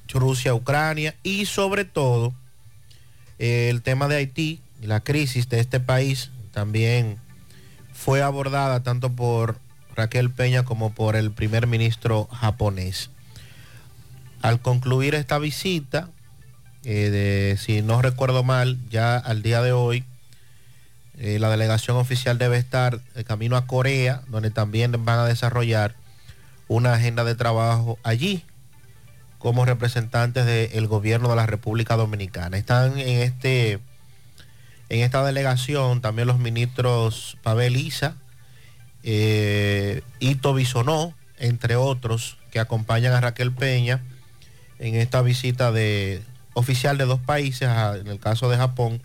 Rusia-Ucrania 0.09 1.15
y 1.23 1.47
sobre 1.47 1.85
todo 1.85 2.33
el 3.39 3.83
tema 3.83 4.09
de 4.09 4.17
Haití 4.17 4.61
la 4.83 5.01
crisis 5.01 5.49
de 5.49 5.61
este 5.61 5.81
país 5.81 6.31
también 6.53 7.17
fue 7.93 8.21
abordada 8.21 8.83
tanto 8.83 9.13
por 9.13 9.57
Raquel 9.95 10.31
Peña 10.31 10.65
como 10.65 10.93
por 10.93 11.15
el 11.15 11.31
primer 11.31 11.67
ministro 11.67 12.27
japonés. 12.33 13.11
Al 14.43 14.61
concluir 14.61 15.15
esta 15.15 15.39
visita, 15.39 16.09
eh, 16.85 17.11
de, 17.11 17.59
si 17.59 17.81
no 17.81 18.03
recuerdo 18.03 18.43
mal, 18.43 18.77
ya 18.91 19.17
al 19.17 19.43
día 19.43 19.63
de 19.63 19.71
hoy, 19.71 20.05
eh, 21.25 21.39
la 21.39 21.51
delegación 21.51 21.99
oficial 21.99 22.37
debe 22.37 22.59
estar 22.59 23.01
de 23.01 23.23
camino 23.23 23.57
a 23.57 23.68
Corea, 23.68 24.23
donde 24.27 24.51
también 24.51 24.91
van 25.05 25.20
a 25.20 25.25
desarrollar 25.25 25.95
una 26.66 26.95
agenda 26.95 27.23
de 27.23 27.37
trabajo 27.37 27.97
allí 28.03 28.45
como 29.39 29.64
representantes 29.64 30.47
del 30.47 30.89
gobierno 30.89 31.29
de 31.29 31.37
la 31.37 31.47
República 31.47 31.95
Dominicana. 31.95 32.57
Están 32.59 32.99
en 32.99 33.20
este 33.20 33.75
en 34.89 35.01
esta 35.01 35.25
delegación 35.25 36.01
también 36.01 36.27
los 36.27 36.41
ministros 36.41 37.39
Pavel 37.45 37.77
Isa, 37.77 38.16
eh, 39.05 40.03
Ito 40.18 40.57
entre 41.39 41.77
otros, 41.77 42.37
que 42.51 42.59
acompañan 42.59 43.12
a 43.12 43.20
Raquel 43.20 43.53
Peña 43.53 44.01
en 44.81 44.97
esta 44.97 45.23
visita 45.23 45.70
de, 45.70 46.20
oficial 46.55 46.99
de 46.99 47.05
dos 47.05 47.20
países, 47.20 47.68
en 48.01 48.09
el 48.09 48.18
caso 48.18 48.51
de 48.51 48.57
Japón 48.57 49.01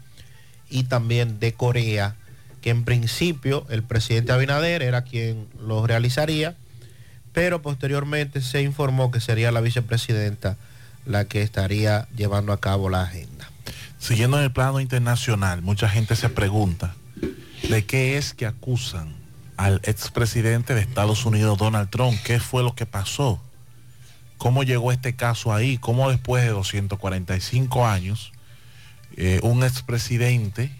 y 0.69 0.83
también 0.83 1.39
de 1.39 1.53
Corea, 1.53 2.15
que 2.61 2.69
en 2.69 2.83
principio 2.83 3.65
el 3.69 3.83
presidente 3.83 4.31
Abinader 4.31 4.81
era 4.81 5.03
quien 5.03 5.47
lo 5.59 5.85
realizaría, 5.85 6.55
pero 7.33 7.61
posteriormente 7.61 8.41
se 8.41 8.61
informó 8.61 9.11
que 9.11 9.19
sería 9.19 9.51
la 9.51 9.61
vicepresidenta 9.61 10.57
la 11.05 11.25
que 11.25 11.41
estaría 11.41 12.07
llevando 12.15 12.51
a 12.51 12.59
cabo 12.59 12.89
la 12.89 13.03
agenda. 13.03 13.49
Siguiendo 13.99 14.37
en 14.37 14.43
el 14.43 14.51
plano 14.51 14.79
internacional, 14.79 15.61
mucha 15.61 15.89
gente 15.89 16.15
se 16.15 16.29
pregunta 16.29 16.95
de 17.69 17.85
qué 17.85 18.17
es 18.17 18.33
que 18.33 18.45
acusan 18.45 19.15
al 19.55 19.81
expresidente 19.83 20.75
de 20.75 20.81
Estados 20.81 21.25
Unidos, 21.25 21.57
Donald 21.57 21.89
Trump. 21.89 22.17
¿Qué 22.23 22.39
fue 22.39 22.63
lo 22.63 22.75
que 22.75 22.85
pasó? 22.85 23.41
¿Cómo 24.37 24.63
llegó 24.63 24.91
este 24.91 25.15
caso 25.15 25.53
ahí? 25.53 25.77
¿Cómo 25.77 26.09
después 26.09 26.43
de 26.43 26.49
245 26.49 27.87
años 27.87 28.31
eh, 29.17 29.39
un 29.41 29.63
expresidente 29.63 30.71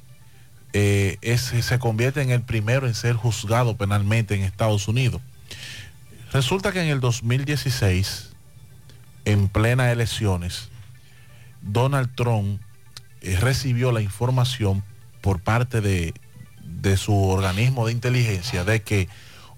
eh, 0.74 1.18
se 1.38 1.80
convierte 1.80 2.22
en 2.22 2.30
el 2.30 2.44
primero 2.44 2.86
en 2.86 2.94
ser 2.94 3.16
juzgado 3.16 3.76
penalmente 3.78 4.36
en 4.36 4.44
Estados 4.44 4.88
Unidos? 4.88 5.22
Resulta 6.32 6.72
que 6.72 6.82
en 6.82 6.90
el 6.90 7.00
2016, 7.00 8.30
en 9.26 9.50
plenas 9.50 9.92
elecciones, 9.92 10.70
Donald 11.64 12.14
Trump 12.16 12.62
eh, 13.22 13.38
recibió 13.42 13.92
la 13.92 14.02
información 14.02 14.84
por 15.22 15.40
parte 15.40 15.82
de, 15.82 16.14
de 16.62 16.96
su 16.96 17.16
organismo 17.16 17.88
de 17.88 17.94
inteligencia 17.94 18.64
de 18.64 18.84
que 18.84 19.10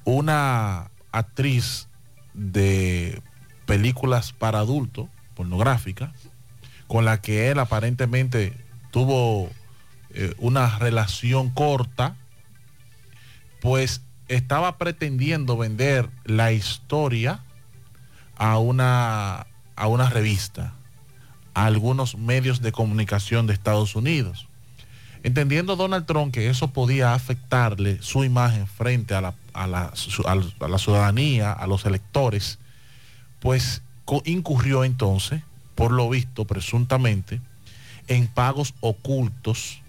una 0.06 0.90
actriz 1.12 1.90
de 2.34 3.22
películas 3.66 4.32
para 4.32 4.60
adultos, 4.60 5.10
pornográficas, 5.36 6.12
con 6.88 7.04
la 7.04 7.20
que 7.20 7.52
él 7.52 7.60
aparentemente 7.60 8.54
tuvo 8.92 9.50
eh, 10.12 10.34
una 10.38 10.78
relación 10.80 11.50
corta, 11.50 12.16
pues 13.62 14.02
estaba 14.28 14.78
pretendiendo 14.78 15.58
vender 15.58 16.10
la 16.24 16.52
historia 16.52 17.44
a 18.36 18.58
una, 18.58 19.48
a 19.76 19.88
una 19.88 20.10
revista 20.10 20.74
a 21.54 21.66
algunos 21.66 22.18
medios 22.18 22.62
de 22.62 22.72
comunicación 22.72 23.48
de 23.48 23.54
Estados 23.54 23.96
Unidos. 23.96 24.48
Entendiendo 25.24 25.76
Donald 25.76 26.06
Trump 26.06 26.34
que 26.34 26.50
eso 26.50 26.70
podía 26.70 27.14
afectarle 27.14 28.02
su 28.02 28.24
imagen 28.24 28.68
frente 28.68 29.14
a 29.14 29.22
la, 29.22 29.34
a 29.54 29.68
la, 29.68 29.92
a 30.62 30.68
la 30.68 30.78
ciudadanía, 30.78 31.52
a 31.52 31.68
los 31.68 31.86
electores, 31.86 32.60
pues 33.40 33.82
incurrió 34.26 34.84
entonces, 34.84 35.42
por 35.76 35.92
lo 35.92 36.10
visto 36.10 36.46
presuntamente, 36.46 37.42
en 38.10 38.28
pagos 38.28 38.74
ocultos, 38.82 39.82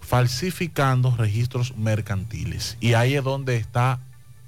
falsificando 0.00 1.14
registros 1.16 1.76
mercantiles. 1.76 2.76
Y 2.80 2.92
ahí 2.92 3.14
es 3.14 3.24
donde 3.24 3.56
está 3.56 4.00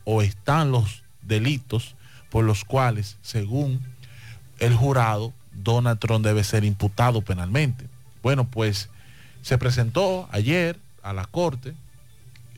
o 0.04 0.20
están 0.20 0.72
los 0.72 1.02
delitos 1.22 1.94
por 2.28 2.44
los 2.44 2.64
cuales, 2.64 3.16
según 3.22 3.80
el 4.58 4.74
jurado, 4.74 5.32
Donald 5.52 5.98
Trump 5.98 6.24
debe 6.24 6.44
ser 6.44 6.64
imputado 6.64 7.22
penalmente. 7.22 7.86
Bueno, 8.22 8.44
pues 8.44 8.90
se 9.42 9.58
presentó 9.58 10.28
ayer 10.32 10.78
a 11.02 11.12
la 11.12 11.24
corte, 11.24 11.74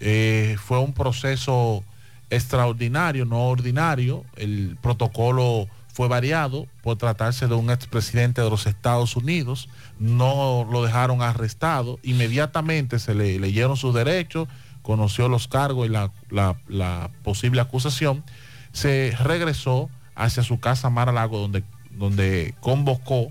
eh, 0.01 0.57
fue 0.63 0.79
un 0.79 0.95
proceso 0.95 1.85
extraordinario, 2.31 3.25
no 3.25 3.49
ordinario, 3.49 4.25
el 4.37 4.77
protocolo 4.81 5.69
fue 5.93 6.09
variado 6.09 6.67
por 6.83 6.97
tratarse 6.97 7.47
de 7.47 7.55
un 7.55 7.71
expresidente 7.71 8.41
de 8.41 8.49
los 8.49 8.67
Estados 8.67 9.15
Unidos, 9.15 9.69
no 10.03 10.67
lo 10.71 10.83
dejaron 10.83 11.23
arrestado, 11.23 12.01
inmediatamente 12.03 12.99
se 12.99 13.15
le 13.15 13.39
leyeron 13.39 13.77
sus 13.77 13.95
derechos, 13.95 14.49
conoció 14.83 15.29
los 15.29 15.47
cargos 15.47 15.87
y 15.87 15.91
la, 15.91 16.11
la- 16.29 17.11
posible 17.23 17.61
acusación, 17.61 18.25
se 18.73 19.15
regresó 19.21 19.89
hacia 20.17 20.43
su 20.43 20.59
casa 20.59 20.91
Mar-a-Lago 20.91 21.39
donde, 21.39 21.63
donde 21.93 22.55
convocó 22.61 23.29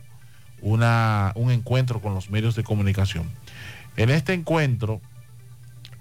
una, 0.61 1.33
un 1.35 1.51
encuentro 1.51 1.99
con 1.99 2.13
los 2.13 2.29
medios 2.29 2.55
de 2.55 2.63
comunicación. 2.63 3.29
En 3.97 4.09
este 4.09 4.33
encuentro 4.33 5.01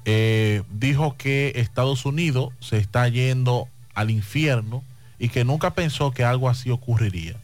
eh, 0.04 0.62
dijo 0.70 1.16
que 1.16 1.52
Estados 1.56 2.06
Unidos 2.06 2.52
se 2.60 2.78
está 2.78 3.08
yendo 3.08 3.66
al 3.94 4.10
infierno 4.10 4.84
y 5.18 5.30
que 5.30 5.44
nunca 5.44 5.74
pensó 5.74 6.12
que 6.12 6.22
algo 6.22 6.48
así 6.48 6.70
ocurriría. 6.70 7.34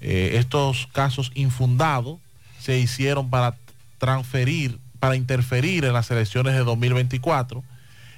Eh, 0.00 0.32
estos 0.34 0.86
casos 0.92 1.30
infundados 1.34 2.18
se 2.68 2.78
hicieron 2.78 3.30
para 3.30 3.54
transferir, 3.96 4.78
para 5.00 5.16
interferir 5.16 5.86
en 5.86 5.94
las 5.94 6.10
elecciones 6.10 6.52
de 6.52 6.64
2024 6.64 7.64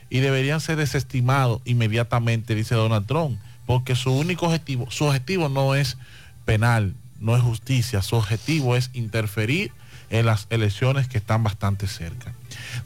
y 0.09 0.19
deberían 0.19 0.61
ser 0.61 0.75
desestimados 0.75 1.63
inmediatamente, 1.65 2.57
dice 2.57 2.75
Donald 2.75 3.07
Trump, 3.07 3.39
porque 3.65 3.95
su 3.95 4.13
único 4.13 4.47
objetivo, 4.47 4.91
su 4.91 5.05
objetivo 5.05 5.49
no 5.49 5.77
es 5.77 5.99
penal, 6.47 6.95
no 7.21 7.37
es 7.37 7.43
justicia, 7.43 8.03
su 8.03 8.17
objetivo 8.17 8.75
es 8.75 8.91
interferir 8.93 9.71
en 10.11 10.27
las 10.27 10.49
elecciones 10.51 11.07
que 11.07 11.19
están 11.19 11.45
bastante 11.45 11.87
cerca. 11.87 12.35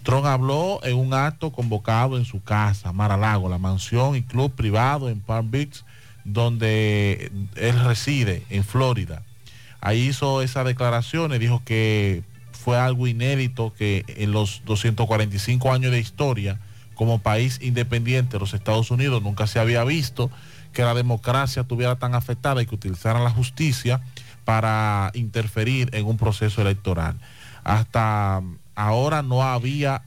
Trump 0.03 0.27
habló 0.27 0.81
en 0.85 0.99
un 0.99 1.15
acto 1.15 1.51
convocado 1.51 2.19
en 2.19 2.27
su 2.27 2.43
casa, 2.43 2.93
Mar-a-Lago, 2.93 3.49
la 3.49 3.57
mansión 3.57 4.17
y 4.17 4.23
club 4.23 4.53
privado 4.53 5.09
en 5.09 5.21
Palm 5.21 5.51
Beach, 5.51 5.83
donde 6.27 7.33
él 7.57 7.85
reside, 7.85 8.43
en 8.51 8.65
Florida. 8.65 9.23
Ahí 9.85 10.09
hizo 10.09 10.43
esas 10.43 10.65
declaraciones, 10.65 11.39
dijo 11.39 11.63
que 11.65 12.23
fue 12.53 12.79
algo 12.79 13.07
inédito 13.07 13.73
que 13.77 14.05
en 14.09 14.33
los 14.33 14.63
245 14.65 15.73
años 15.73 15.93
de 15.93 16.01
historia 16.01 16.59
como 16.95 17.19
país 17.19 17.59
independiente 17.63 18.33
de 18.33 18.39
los 18.41 18.55
Estados 18.55 18.91
Unidos 18.91 19.23
nunca 19.23 19.47
se 19.47 19.59
había 19.61 19.85
visto 19.85 20.31
que 20.73 20.83
la 20.83 20.95
democracia 20.95 21.63
estuviera 21.63 21.97
tan 21.97 22.15
afectada 22.15 22.63
y 22.63 22.67
que 22.67 22.75
utilizaran 22.75 23.23
la 23.23 23.31
justicia 23.31 24.01
para 24.45 25.11
interferir 25.15 25.91
en 25.93 26.07
un 26.07 26.17
proceso 26.17 26.63
electoral. 26.63 27.17
Hasta 27.63 28.43
ahora 28.75 29.23
no 29.23 29.43
había 29.43 30.03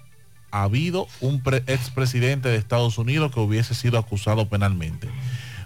habido 0.51 1.07
un 1.21 1.41
pre- 1.41 1.63
expresidente 1.67 2.49
de 2.49 2.55
Estados 2.57 2.97
Unidos 2.97 3.31
que 3.31 3.39
hubiese 3.39 3.75
sido 3.75 3.97
acusado 3.99 4.49
penalmente. 4.49 5.09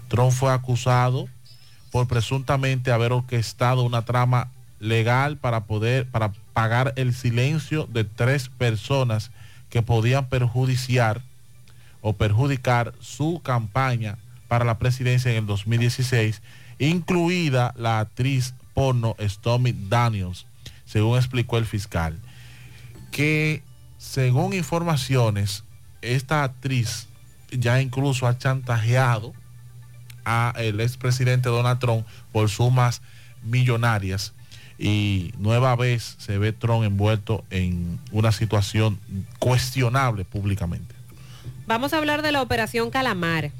Trump 0.07 0.31
fue 0.31 0.51
acusado 0.51 1.27
por 1.91 2.07
presuntamente 2.07 2.91
haber 2.91 3.11
orquestado 3.11 3.83
una 3.83 4.03
trama 4.03 4.49
legal 4.79 5.37
para 5.37 5.65
poder 5.65 6.07
para 6.07 6.31
pagar 6.53 6.93
el 6.95 7.13
silencio 7.13 7.87
de 7.91 8.03
tres 8.03 8.49
personas 8.49 9.31
que 9.69 9.81
podían 9.81 10.27
perjudiciar 10.27 11.21
o 12.01 12.13
perjudicar 12.13 12.93
su 12.99 13.41
campaña 13.43 14.17
para 14.47 14.65
la 14.65 14.79
presidencia 14.79 15.31
en 15.31 15.37
el 15.37 15.45
2016, 15.45 16.41
incluida 16.79 17.73
la 17.77 17.99
actriz 17.99 18.53
porno 18.73 19.15
Stormy 19.19 19.73
Daniels, 19.87 20.45
según 20.85 21.17
explicó 21.17 21.57
el 21.57 21.65
fiscal, 21.65 22.19
que 23.11 23.63
según 23.97 24.53
informaciones, 24.53 25.63
esta 26.01 26.43
actriz 26.43 27.07
ya 27.51 27.81
incluso 27.81 28.27
ha 28.27 28.37
chantajeado 28.37 29.33
a 30.25 30.53
el 30.57 30.79
expresidente 30.79 31.49
Donald 31.49 31.79
Trump 31.79 32.05
por 32.31 32.49
sumas 32.49 33.01
millonarias 33.43 34.33
y 34.77 35.31
nueva 35.37 35.75
vez 35.75 36.15
se 36.17 36.37
ve 36.37 36.53
Trump 36.53 36.83
envuelto 36.83 37.43
en 37.51 37.99
una 38.11 38.31
situación 38.31 38.99
cuestionable 39.37 40.25
públicamente. 40.25 40.95
Vamos 41.67 41.93
a 41.93 41.97
hablar 41.99 42.23
de 42.23 42.31
la 42.31 42.41
operación 42.41 42.89
Calamar. 42.89 43.51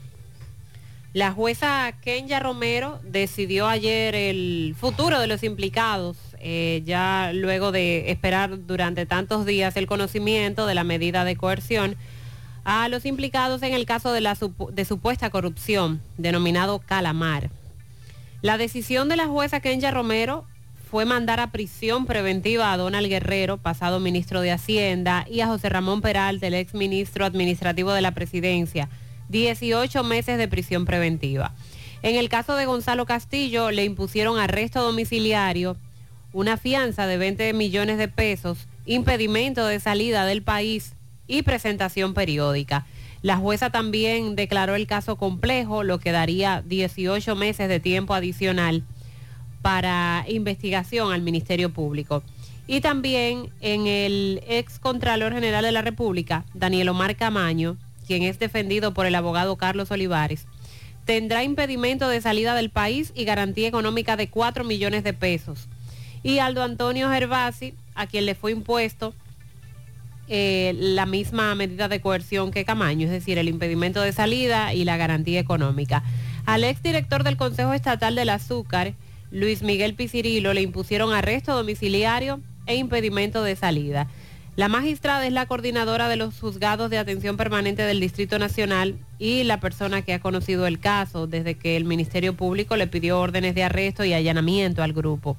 La 1.14 1.32
jueza 1.32 1.94
Kenya 2.02 2.40
Romero 2.40 3.00
decidió 3.04 3.68
ayer 3.68 4.16
el 4.16 4.76
futuro 4.80 5.20
de 5.20 5.28
los 5.28 5.44
implicados, 5.44 6.18
eh, 6.40 6.82
ya 6.86 7.32
luego 7.34 7.72
de 7.72 8.10
esperar 8.10 8.66
durante 8.66 9.06
tantos 9.06 9.46
días 9.46 9.76
el 9.76 9.88
conocimiento 9.88 10.66
de 10.66 10.74
la 10.74 10.86
medida 10.86 11.26
de 11.26 11.36
coerción 11.36 11.98
a 12.64 12.88
los 12.90 13.06
implicados 13.06 13.64
en 13.64 13.74
el 13.74 13.86
caso 13.86 14.12
de, 14.12 14.22
la 14.22 14.38
de 14.72 14.86
supuesta 14.86 15.30
corrupción, 15.30 16.02
denominado 16.18 16.80
Calamar. 16.80 17.50
La 18.42 18.58
decisión 18.58 19.10
de 19.10 19.16
la 19.16 19.28
jueza 19.28 19.60
Kenya 19.60 19.92
Romero 19.92 20.46
fue 20.90 21.06
mandar 21.06 21.40
a 21.40 21.52
prisión 21.52 22.06
preventiva 22.06 22.74
a 22.74 22.78
Donald 22.78 23.08
Guerrero, 23.08 23.58
pasado 23.58 24.00
ministro 24.00 24.42
de 24.42 24.52
Hacienda, 24.52 25.26
y 25.30 25.42
a 25.42 25.48
José 25.48 25.70
Ramón 25.70 26.02
Peralta, 26.02 26.48
el 26.48 26.54
ex 26.54 26.74
ministro 26.74 27.24
administrativo 27.24 27.94
de 27.94 28.02
la 28.02 28.12
presidencia, 28.12 28.90
18 29.30 30.04
meses 30.04 30.38
de 30.38 30.48
prisión 30.48 30.86
preventiva. 30.86 31.54
En 32.04 32.16
el 32.16 32.30
caso 32.30 32.56
de 32.56 32.66
Gonzalo 32.66 33.06
Castillo, 33.06 33.72
le 33.72 33.86
impusieron 33.86 34.38
arresto 34.38 34.82
domiciliario, 34.84 35.78
una 36.34 36.58
fianza 36.58 37.08
de 37.08 37.18
20 37.18 37.54
millones 37.54 37.98
de 37.98 38.08
pesos, 38.08 38.68
impedimento 38.86 39.66
de 39.66 39.80
salida 39.80 40.26
del 40.26 40.42
país 40.42 40.94
y 41.32 41.44
presentación 41.44 42.14
periódica. 42.14 42.86
La 43.22 43.38
jueza 43.38 43.70
también 43.70 44.36
declaró 44.36 44.76
el 44.76 44.86
caso 44.86 45.16
complejo, 45.16 45.84
lo 45.84 45.98
que 45.98 46.12
daría 46.12 46.62
18 46.66 47.36
meses 47.38 47.70
de 47.70 47.80
tiempo 47.80 48.14
adicional 48.14 48.84
para 49.62 50.26
investigación 50.28 51.14
al 51.14 51.22
Ministerio 51.22 51.72
Público. 51.72 52.22
Y 52.68 52.82
también 52.82 53.50
en 53.62 53.88
el 53.88 54.44
ex 54.46 54.78
Contralor 54.78 55.34
General 55.34 55.64
de 55.64 55.72
la 55.72 55.82
República, 55.82 56.44
Daniel 56.54 56.90
Omar 56.90 57.16
Camaño, 57.16 57.78
quien 58.06 58.24
es 58.24 58.38
defendido 58.38 58.94
por 58.94 59.06
el 59.06 59.16
abogado 59.16 59.56
Carlos 59.56 59.90
Olivares, 59.90 60.48
tendrá 61.06 61.46
impedimento 61.46 62.10
de 62.10 62.20
salida 62.20 62.56
del 62.56 62.72
país 62.72 63.14
y 63.16 63.24
garantía 63.24 63.70
económica 63.70 64.18
de 64.18 64.30
4 64.30 64.66
millones 64.66 65.06
de 65.06 65.14
pesos. 65.14 65.70
Y 66.24 66.40
Aldo 66.40 66.62
Antonio 66.62 67.10
Gervasi, 67.10 67.74
a 67.96 68.06
quien 68.06 68.26
le 68.26 68.36
fue 68.36 68.52
impuesto 68.52 69.14
eh, 70.34 70.74
la 70.78 71.06
misma 71.06 71.54
medida 71.56 71.90
de 71.90 72.00
coerción 72.00 72.52
que 72.52 72.64
Camaño, 72.64 73.06
es 73.06 73.12
decir, 73.12 73.38
el 73.38 73.50
impedimento 73.50 74.00
de 74.00 74.14
salida 74.14 74.74
y 74.74 74.86
la 74.86 74.96
garantía 74.96 75.42
económica. 75.42 76.04
Al 76.46 76.64
exdirector 76.64 77.26
del 77.26 77.36
Consejo 77.36 77.74
Estatal 77.74 78.16
del 78.16 78.30
Azúcar, 78.30 78.94
Luis 79.30 79.62
Miguel 79.62 79.94
Picirilo, 79.94 80.54
le 80.54 80.62
impusieron 80.62 81.12
arresto 81.12 81.54
domiciliario 81.54 82.40
e 82.66 82.76
impedimento 82.76 83.44
de 83.44 83.58
salida. 83.58 84.08
La 84.56 84.70
magistrada 84.70 85.28
es 85.28 85.34
la 85.34 85.48
coordinadora 85.48 86.08
de 86.08 86.16
los 86.16 86.40
juzgados 86.40 86.90
de 86.90 86.98
atención 86.98 87.36
permanente 87.36 87.82
del 87.84 88.00
Distrito 88.00 88.40
Nacional 88.40 88.98
y 89.20 89.44
la 89.44 89.60
persona 89.60 90.02
que 90.02 90.14
ha 90.14 90.22
conocido 90.22 90.66
el 90.66 90.80
caso 90.80 91.28
desde 91.28 91.56
que 91.56 91.76
el 91.76 91.84
Ministerio 91.84 92.38
Público 92.38 92.78
le 92.78 92.88
pidió 92.88 93.20
órdenes 93.20 93.54
de 93.54 93.64
arresto 93.64 94.06
y 94.06 94.14
allanamiento 94.14 94.82
al 94.82 94.94
grupo. 94.94 95.36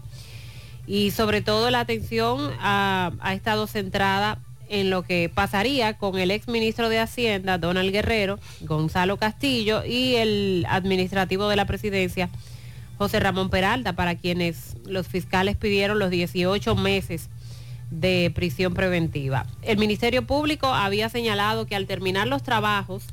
Y 0.86 1.12
sobre 1.12 1.40
todo 1.40 1.70
la 1.70 1.80
atención 1.80 2.50
ha, 2.60 3.12
ha 3.20 3.32
estado 3.32 3.66
centrada 3.66 4.38
en 4.72 4.88
lo 4.88 5.02
que 5.02 5.30
pasaría 5.32 5.98
con 5.98 6.18
el 6.18 6.30
ex 6.30 6.48
ministro 6.48 6.88
de 6.88 6.98
Hacienda, 6.98 7.58
Donald 7.58 7.92
Guerrero, 7.92 8.38
Gonzalo 8.62 9.18
Castillo 9.18 9.84
y 9.84 10.14
el 10.14 10.66
administrativo 10.68 11.46
de 11.48 11.56
la 11.56 11.66
presidencia, 11.66 12.30
José 12.96 13.20
Ramón 13.20 13.50
Peralta, 13.50 13.92
para 13.92 14.16
quienes 14.16 14.76
los 14.86 15.06
fiscales 15.06 15.56
pidieron 15.58 15.98
los 15.98 16.10
18 16.10 16.74
meses 16.74 17.28
de 17.90 18.32
prisión 18.34 18.72
preventiva. 18.72 19.46
El 19.60 19.76
Ministerio 19.76 20.26
Público 20.26 20.68
había 20.68 21.10
señalado 21.10 21.66
que 21.66 21.76
al 21.76 21.86
terminar 21.86 22.26
los 22.26 22.42
trabajos 22.42 23.04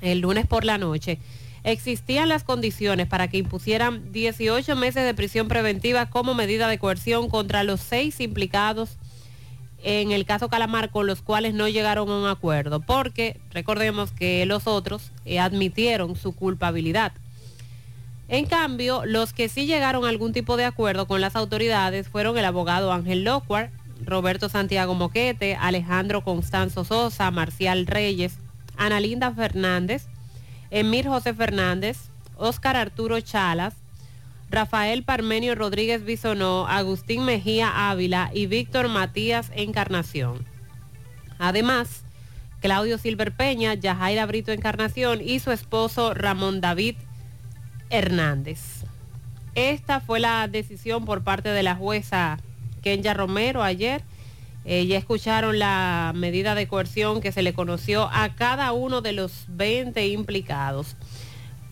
el 0.00 0.20
lunes 0.20 0.46
por 0.46 0.64
la 0.64 0.78
noche, 0.78 1.18
existían 1.62 2.30
las 2.30 2.42
condiciones 2.42 3.06
para 3.06 3.28
que 3.28 3.36
impusieran 3.36 4.12
18 4.12 4.76
meses 4.76 5.04
de 5.04 5.14
prisión 5.14 5.48
preventiva 5.48 6.06
como 6.06 6.34
medida 6.34 6.68
de 6.68 6.78
coerción 6.78 7.28
contra 7.28 7.64
los 7.64 7.80
seis 7.80 8.20
implicados 8.20 8.96
en 9.84 10.12
el 10.12 10.24
caso 10.24 10.48
Calamar 10.48 10.90
con 10.90 11.06
los 11.06 11.20
cuales 11.20 11.52
no 11.52 11.68
llegaron 11.68 12.08
a 12.08 12.18
un 12.18 12.26
acuerdo, 12.26 12.80
porque 12.80 13.38
recordemos 13.50 14.10
que 14.12 14.46
los 14.46 14.66
otros 14.66 15.12
eh, 15.26 15.38
admitieron 15.38 16.16
su 16.16 16.34
culpabilidad. 16.34 17.12
En 18.28 18.46
cambio, 18.46 19.04
los 19.04 19.34
que 19.34 19.50
sí 19.50 19.66
llegaron 19.66 20.06
a 20.06 20.08
algún 20.08 20.32
tipo 20.32 20.56
de 20.56 20.64
acuerdo 20.64 21.06
con 21.06 21.20
las 21.20 21.36
autoridades 21.36 22.08
fueron 22.08 22.38
el 22.38 22.46
abogado 22.46 22.92
Ángel 22.92 23.24
Locuar, 23.24 23.70
Roberto 24.02 24.48
Santiago 24.48 24.94
Moquete, 24.94 25.54
Alejandro 25.60 26.24
Constanzo 26.24 26.84
Sosa, 26.84 27.30
Marcial 27.30 27.86
Reyes, 27.86 28.38
Ana 28.78 29.00
Linda 29.00 29.30
Fernández, 29.32 30.06
Emir 30.70 31.06
José 31.06 31.34
Fernández, 31.34 32.08
Óscar 32.36 32.76
Arturo 32.76 33.20
Chalas, 33.20 33.74
Rafael 34.50 35.02
Parmenio 35.02 35.54
Rodríguez 35.54 36.04
Bisonó, 36.04 36.66
Agustín 36.68 37.24
Mejía 37.24 37.90
Ávila 37.90 38.30
y 38.32 38.46
Víctor 38.46 38.88
Matías 38.88 39.50
Encarnación. 39.54 40.44
Además, 41.38 42.04
Claudio 42.60 42.96
Silver 42.98 43.32
Peña, 43.32 43.74
Yajaira 43.74 44.26
Brito 44.26 44.52
Encarnación 44.52 45.20
y 45.20 45.38
su 45.40 45.50
esposo 45.50 46.14
Ramón 46.14 46.60
David 46.60 46.96
Hernández. 47.90 48.84
Esta 49.54 50.00
fue 50.00 50.18
la 50.18 50.48
decisión 50.48 51.04
por 51.04 51.22
parte 51.22 51.50
de 51.50 51.62
la 51.62 51.76
jueza 51.76 52.38
Kenya 52.82 53.14
Romero 53.14 53.62
ayer. 53.62 54.02
Eh, 54.64 54.86
ya 54.86 54.96
escucharon 54.96 55.58
la 55.58 56.12
medida 56.14 56.54
de 56.54 56.66
coerción 56.66 57.20
que 57.20 57.32
se 57.32 57.42
le 57.42 57.52
conoció 57.52 58.08
a 58.12 58.34
cada 58.34 58.72
uno 58.72 59.02
de 59.02 59.12
los 59.12 59.44
20 59.48 60.06
implicados. 60.08 60.96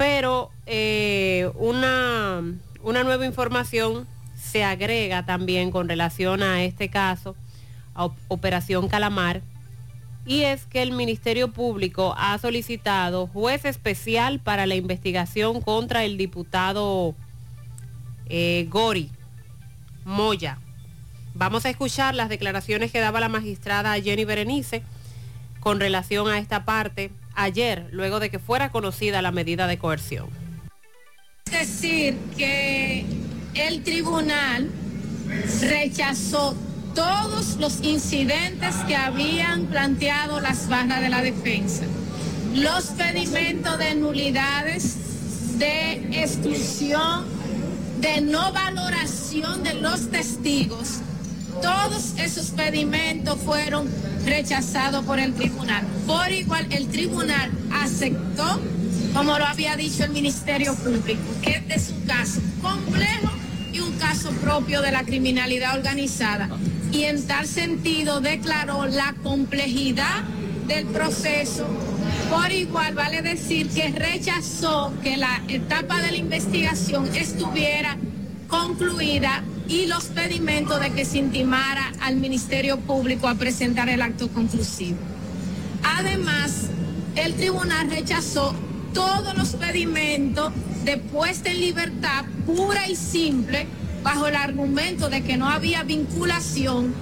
Pero 0.02 0.50
eh, 0.66 1.48
una, 1.54 2.42
nueva 2.82 3.24
información 3.24 4.08
se 4.34 4.64
agrega 4.64 5.24
también 5.24 5.70
con 5.70 5.88
relación 5.88 6.42
a 6.42 6.64
este 6.64 6.88
caso, 6.88 7.36
a 7.94 8.08
Operación 8.26 8.88
Calamar, 8.88 9.42
y 10.26 10.40
es 10.40 10.64
que 10.66 10.82
el 10.82 10.90
Ministerio 10.90 11.52
Público 11.52 12.16
ha 12.18 12.36
solicitado 12.38 13.28
juez 13.28 13.64
especial 13.64 14.40
para 14.40 14.66
la 14.66 14.74
investigación 14.74 15.60
contra 15.60 16.02
el 16.02 16.16
diputado 16.16 17.14
eh, 18.26 18.66
Gori 18.68 19.08
Moya. 20.04 20.58
Vamos 21.32 21.64
a 21.64 21.70
escuchar 21.70 22.16
las 22.16 22.28
declaraciones 22.28 22.90
que 22.90 22.98
daba 22.98 23.20
la 23.20 23.28
magistrada 23.28 23.94
Jenny 24.00 24.24
Berenice 24.24 24.82
con 25.60 25.78
relación 25.78 26.26
a 26.26 26.38
esta 26.38 26.64
parte 26.64 27.12
ayer, 27.34 27.88
luego 27.92 28.20
de 28.20 28.30
que 28.30 28.38
fuera 28.38 28.70
conocida 28.70 29.22
la 29.22 29.32
medida 29.32 29.66
de 29.66 29.78
coerción. 29.78 30.28
Es 31.46 31.80
decir, 31.82 32.16
que 32.36 33.04
el 33.54 33.82
tribunal 33.82 34.70
rechazó 35.60 36.56
todos 36.94 37.56
los 37.56 37.82
incidentes 37.82 38.74
que 38.86 38.96
habían 38.96 39.66
planteado 39.66 40.40
las 40.40 40.68
barras 40.68 41.00
de 41.00 41.08
la 41.08 41.22
defensa, 41.22 41.84
los 42.54 42.84
pedimentos 42.86 43.78
de 43.78 43.94
nulidades, 43.94 45.58
de 45.58 46.22
exclusión, 46.22 47.24
de 48.00 48.20
no 48.20 48.52
valoración 48.52 49.62
de 49.62 49.74
los 49.74 50.10
testigos, 50.10 51.00
todos 51.60 52.14
esos 52.18 52.50
pedimentos 52.50 53.38
fueron 53.40 53.88
rechazados 54.24 55.04
por 55.04 55.18
el 55.18 55.34
tribunal. 55.34 55.84
Por 56.06 56.30
igual, 56.30 56.66
el 56.70 56.88
tribunal 56.88 57.50
aceptó, 57.72 58.60
como 59.12 59.38
lo 59.38 59.44
había 59.44 59.76
dicho 59.76 60.04
el 60.04 60.10
Ministerio 60.10 60.74
Público, 60.74 61.20
que 61.42 61.52
este 61.52 61.74
es 61.74 61.90
un 61.90 62.00
caso 62.06 62.40
complejo 62.60 63.30
y 63.72 63.80
un 63.80 63.92
caso 63.98 64.30
propio 64.32 64.82
de 64.82 64.92
la 64.92 65.02
criminalidad 65.04 65.76
organizada 65.76 66.48
y 66.92 67.04
en 67.04 67.26
tal 67.26 67.46
sentido 67.46 68.20
declaró 68.20 68.86
la 68.86 69.14
complejidad 69.22 70.22
del 70.66 70.86
proceso. 70.86 71.66
Por 72.30 72.52
igual 72.52 72.94
vale 72.94 73.22
decir 73.22 73.68
que 73.68 73.88
rechazó 73.88 74.92
que 75.02 75.16
la 75.16 75.42
etapa 75.48 76.00
de 76.02 76.12
la 76.12 76.16
investigación 76.18 77.14
estuviera 77.14 77.96
concluida 78.48 79.42
y 79.72 79.86
los 79.86 80.04
pedimentos 80.04 80.78
de 80.80 80.90
que 80.90 81.06
se 81.06 81.16
intimara 81.16 81.92
al 82.02 82.16
Ministerio 82.16 82.78
Público 82.78 83.26
a 83.26 83.36
presentar 83.36 83.88
el 83.88 84.02
acto 84.02 84.28
conclusivo. 84.28 84.98
Además, 85.82 86.66
el 87.16 87.34
tribunal 87.34 87.88
rechazó 87.90 88.54
todos 88.92 89.34
los 89.36 89.54
pedimentos 89.54 90.52
de 90.84 90.98
puesta 90.98 91.50
en 91.50 91.60
libertad 91.60 92.26
pura 92.44 92.86
y 92.86 92.96
simple 92.96 93.66
bajo 94.02 94.26
el 94.26 94.36
argumento 94.36 95.08
de 95.08 95.22
que 95.22 95.38
no 95.38 95.48
había 95.48 95.84
vinculación, 95.84 96.92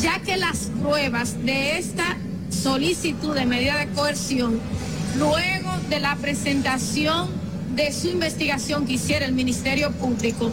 ya 0.00 0.20
que 0.20 0.38
las 0.38 0.70
pruebas 0.80 1.44
de 1.44 1.78
esta 1.78 2.16
solicitud 2.48 3.34
de 3.34 3.44
medida 3.44 3.76
de 3.76 3.88
coerción, 3.88 4.58
luego 5.18 5.70
de 5.90 6.00
la 6.00 6.16
presentación 6.16 7.28
de 7.74 7.92
su 7.92 8.08
investigación 8.08 8.86
que 8.86 8.94
hiciera 8.94 9.26
el 9.26 9.34
Ministerio 9.34 9.92
Público, 9.92 10.50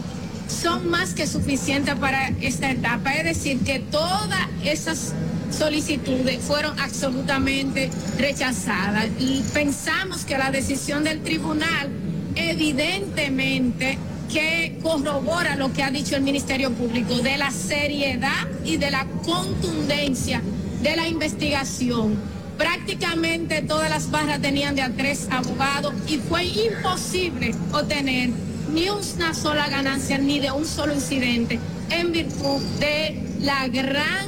son 0.48 0.88
más 0.90 1.14
que 1.14 1.26
suficientes 1.26 1.94
para 1.96 2.28
esta 2.40 2.70
etapa. 2.70 3.12
Es 3.14 3.24
decir, 3.24 3.60
que 3.60 3.78
todas 3.78 4.48
esas 4.64 5.12
solicitudes 5.50 6.40
fueron 6.40 6.78
absolutamente 6.80 7.90
rechazadas 8.18 9.06
y 9.18 9.42
pensamos 9.52 10.24
que 10.24 10.36
la 10.36 10.50
decisión 10.50 11.04
del 11.04 11.22
tribunal 11.22 11.90
evidentemente 12.34 13.98
que 14.32 14.78
corrobora 14.82 15.56
lo 15.56 15.72
que 15.72 15.82
ha 15.82 15.90
dicho 15.90 16.16
el 16.16 16.22
Ministerio 16.22 16.72
Público 16.72 17.18
de 17.18 17.36
la 17.38 17.50
seriedad 17.50 18.48
y 18.64 18.76
de 18.76 18.90
la 18.90 19.06
contundencia 19.24 20.42
de 20.82 20.96
la 20.96 21.06
investigación. 21.06 22.16
Prácticamente 22.58 23.62
todas 23.62 23.90
las 23.90 24.10
barras 24.10 24.40
tenían 24.40 24.74
de 24.74 24.82
a 24.82 24.90
tres 24.90 25.28
abogados 25.30 25.92
y 26.08 26.18
fue 26.18 26.44
imposible 26.44 27.54
obtener 27.72 28.30
ni 28.74 28.88
una 28.90 29.32
sola 29.34 29.68
ganancia 29.68 30.18
ni 30.18 30.40
de 30.40 30.50
un 30.50 30.66
solo 30.66 30.92
incidente 30.92 31.60
en 31.90 32.10
virtud 32.10 32.60
de 32.80 33.22
la 33.40 33.68
gran 33.68 34.26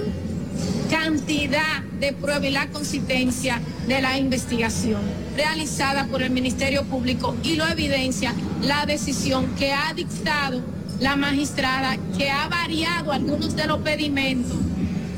cantidad 0.89 1.83
de 1.99 2.13
pruebas 2.13 2.45
y 2.45 2.51
la 2.51 2.69
consistencia 2.69 3.61
de 3.89 4.01
la 4.01 4.17
investigación 4.19 5.01
realizada 5.37 6.07
por 6.07 6.23
el 6.23 6.31
Ministerio 6.31 6.85
Público 6.85 7.35
y 7.43 7.57
lo 7.57 7.67
evidencia 7.67 8.35
la 8.63 8.87
decisión 8.87 9.47
que 9.57 9.73
ha 9.73 9.93
dictado 9.95 10.63
la 11.01 11.17
magistrada, 11.17 11.97
que 12.17 12.31
ha 12.31 12.47
variado 12.47 13.13
algunos 13.13 13.57
de 13.57 13.67
los 13.67 13.79
pedimentos 13.81 14.57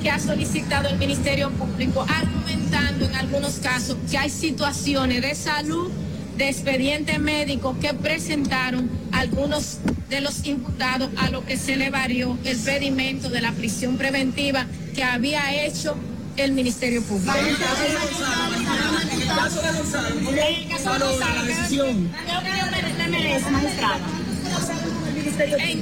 que 0.03 0.11
ha 0.11 0.19
solicitado 0.19 0.89
el 0.89 0.97
Ministerio 0.97 1.51
Público, 1.51 2.07
argumentando 2.09 3.05
en 3.05 3.15
algunos 3.15 3.55
casos 3.57 3.97
que 4.11 4.17
hay 4.17 4.31
situaciones 4.31 5.21
de 5.21 5.35
salud, 5.35 5.91
de 6.39 6.49
expediente 6.49 7.19
médico 7.19 7.77
que 7.81 7.93
presentaron 7.95 8.89
algunos 9.11 9.79
de 10.09 10.21
los 10.21 10.47
imputados 10.47 11.11
a 11.17 11.31
lo 11.31 11.45
que 11.45 11.57
se 11.57 11.75
le 11.77 11.91
varió 11.91 12.39
el 12.45 12.57
pedimento 12.59 13.29
de 13.29 13.41
la 13.41 13.51
prisión 13.53 13.99
preventiva 13.99 14.65
que 14.95 15.03
había 15.03 15.65
hecho 15.65 15.97
el 16.37 16.53
Ministerio 16.53 17.03
Público. 17.03 17.37
En 17.37 17.47
el 17.49 17.57
caso 17.57 17.83
de 19.61 19.73
Gonzalo, 19.73 20.15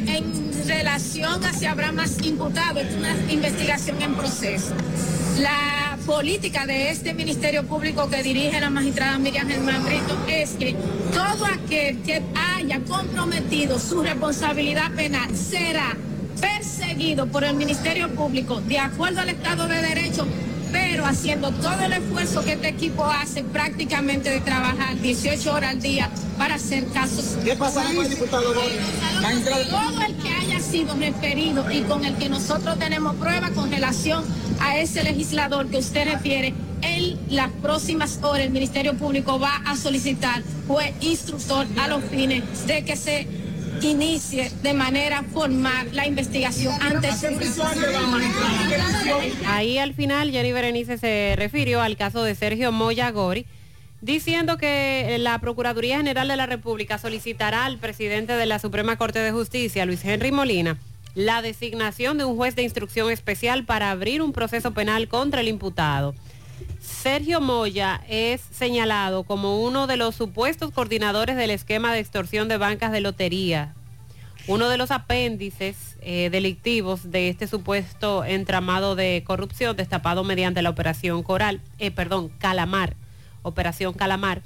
en 0.07 0.67
relación 0.67 1.45
a 1.45 1.53
si 1.53 1.67
habrá 1.67 1.93
más 1.93 2.17
imputados, 2.23 2.83
es 2.83 2.95
una 2.95 3.15
investigación 3.31 4.01
en 4.01 4.15
proceso. 4.15 4.75
La 5.39 5.96
política 6.07 6.67
de 6.67 6.91
este 6.91 7.13
Ministerio 7.15 7.65
Público 7.65 8.09
que 8.09 8.23
dirige 8.23 8.61
la 8.61 8.71
magistrada 8.71 9.19
Miriam 9.19 9.49
Germán 9.49 9.85
Brito 9.85 10.17
es 10.29 10.51
que 10.51 10.77
todo 11.13 11.45
aquel 11.45 11.99
que 12.03 12.23
haya 12.35 12.81
comprometido 12.89 13.79
su 13.81 14.03
responsabilidad 14.03 14.93
penal 14.93 15.35
será 15.37 15.97
perseguido 16.41 17.27
por 17.27 17.43
el 17.43 17.55
Ministerio 17.55 18.09
Público 18.15 18.61
de 18.61 18.79
acuerdo 18.79 19.21
al 19.21 19.31
Estado 19.31 19.67
de 19.67 19.83
Derecho, 19.83 20.27
pero 20.73 21.05
haciendo 21.05 21.51
todo 21.53 21.81
el 21.81 21.93
esfuerzo 21.93 22.45
que 22.45 22.53
este 22.53 22.69
equipo 22.69 23.05
hace 23.05 23.45
prácticamente 23.45 24.31
de 24.31 24.41
trabajar 24.41 25.01
18 25.01 25.53
horas 25.53 25.71
al 25.71 25.81
día 25.81 26.11
para 26.39 26.57
hacer 26.57 26.87
casos. 26.89 27.37
¿Qué 27.45 27.55
pasará 27.57 27.95
con 27.95 28.05
el 28.05 28.11
diputado 28.11 28.53
Todo 28.53 30.03
el 30.03 30.17
que 30.17 30.29
haya 30.29 30.61
sido 30.61 30.95
referido 30.95 31.71
y 31.71 31.83
con 31.83 32.05
el 32.05 32.17
que 32.17 32.29
nosotros 32.29 32.79
tenemos 32.79 33.15
pruebas 33.17 33.51
con 33.51 33.71
relación 33.71 34.25
a 34.61 34.79
ese 34.79 35.03
legislador 35.03 35.69
que 35.69 35.79
usted 35.79 36.11
refiere, 36.13 36.55
en 36.83 37.19
las 37.35 37.51
próximas 37.63 38.19
horas 38.23 38.45
el 38.45 38.51
Ministerio 38.51 38.95
Público 38.95 39.39
va 39.39 39.57
a 39.65 39.77
solicitar 39.77 40.43
juez 40.69 40.95
instructor 41.01 41.67
a 41.81 41.89
los 41.89 42.05
fines 42.05 42.43
de 42.67 42.85
que 42.85 42.97
se 42.97 43.27
inicie 43.83 44.51
de 44.63 44.73
manera 44.73 45.23
formal 45.23 45.89
la 45.93 46.07
investigación 46.07 46.75
antes 46.81 47.25
Ahí 49.47 49.79
al 49.79 49.95
final 49.95 50.31
Jenny 50.31 50.53
Berenice 50.53 50.99
se 50.99 51.35
refirió 51.37 51.81
al 51.81 51.97
caso 51.97 52.23
de 52.23 52.35
Sergio 52.35 52.73
Moya 52.73 53.11
Gori, 53.11 53.47
diciendo 54.01 54.57
que 54.57 55.17
la 55.19 55.39
Procuraduría 55.41 55.99
General 55.99 56.29
de 56.29 56.37
la 56.37 56.47
República 56.47 56.99
solicitará 56.99 57.65
al 57.65 57.79
presidente 57.79 58.35
de 58.35 58.47
la 58.47 58.59
Suprema 58.59 58.97
Corte 58.97 59.19
de 59.19 59.33
Justicia, 59.33 59.87
Luis 59.87 60.05
Henry 60.05 60.33
Molina, 60.33 60.79
la 61.15 61.43
designación 61.43 62.19
de 62.19 62.25
un 62.25 62.37
juez 62.37 62.55
de 62.57 62.63
instrucción 62.63 63.11
especial 63.11 63.65
para 63.65 63.91
abrir 63.91 64.23
un 64.23 64.33
proceso 64.33 64.73
penal 64.73 65.09
contra 65.09 65.41
el 65.41 65.49
imputado. 65.49 66.15
Sergio 67.03 67.41
Moya 67.41 68.03
es 68.09 68.41
señalado 68.41 69.23
como 69.25 69.63
uno 69.63 69.87
de 69.87 69.97
los 69.97 70.15
supuestos 70.15 70.73
coordinadores 70.73 71.37
del 71.37 71.51
esquema 71.51 71.93
de 71.93 72.01
extorsión 72.01 72.49
de 72.49 72.57
bancas 72.57 72.91
de 72.91 73.01
lotería, 73.01 73.75
uno 74.49 74.69
de 74.69 74.79
los 74.79 74.91
apéndices 74.91 75.99
eh, 76.01 76.31
delictivos 76.31 77.11
de 77.11 77.29
este 77.29 77.47
supuesto 77.47 78.25
entramado 78.25 78.97
de 78.97 79.23
corrupción 79.27 79.77
destapado 79.77 80.25
mediante 80.25 80.63
la 80.63 80.71
operación 80.71 81.23
Coral, 81.23 81.61
eh, 81.79 81.91
perdón, 81.91 82.31
Calamar, 82.39 82.97
operación 83.43 83.93
Calamar. 83.93 84.43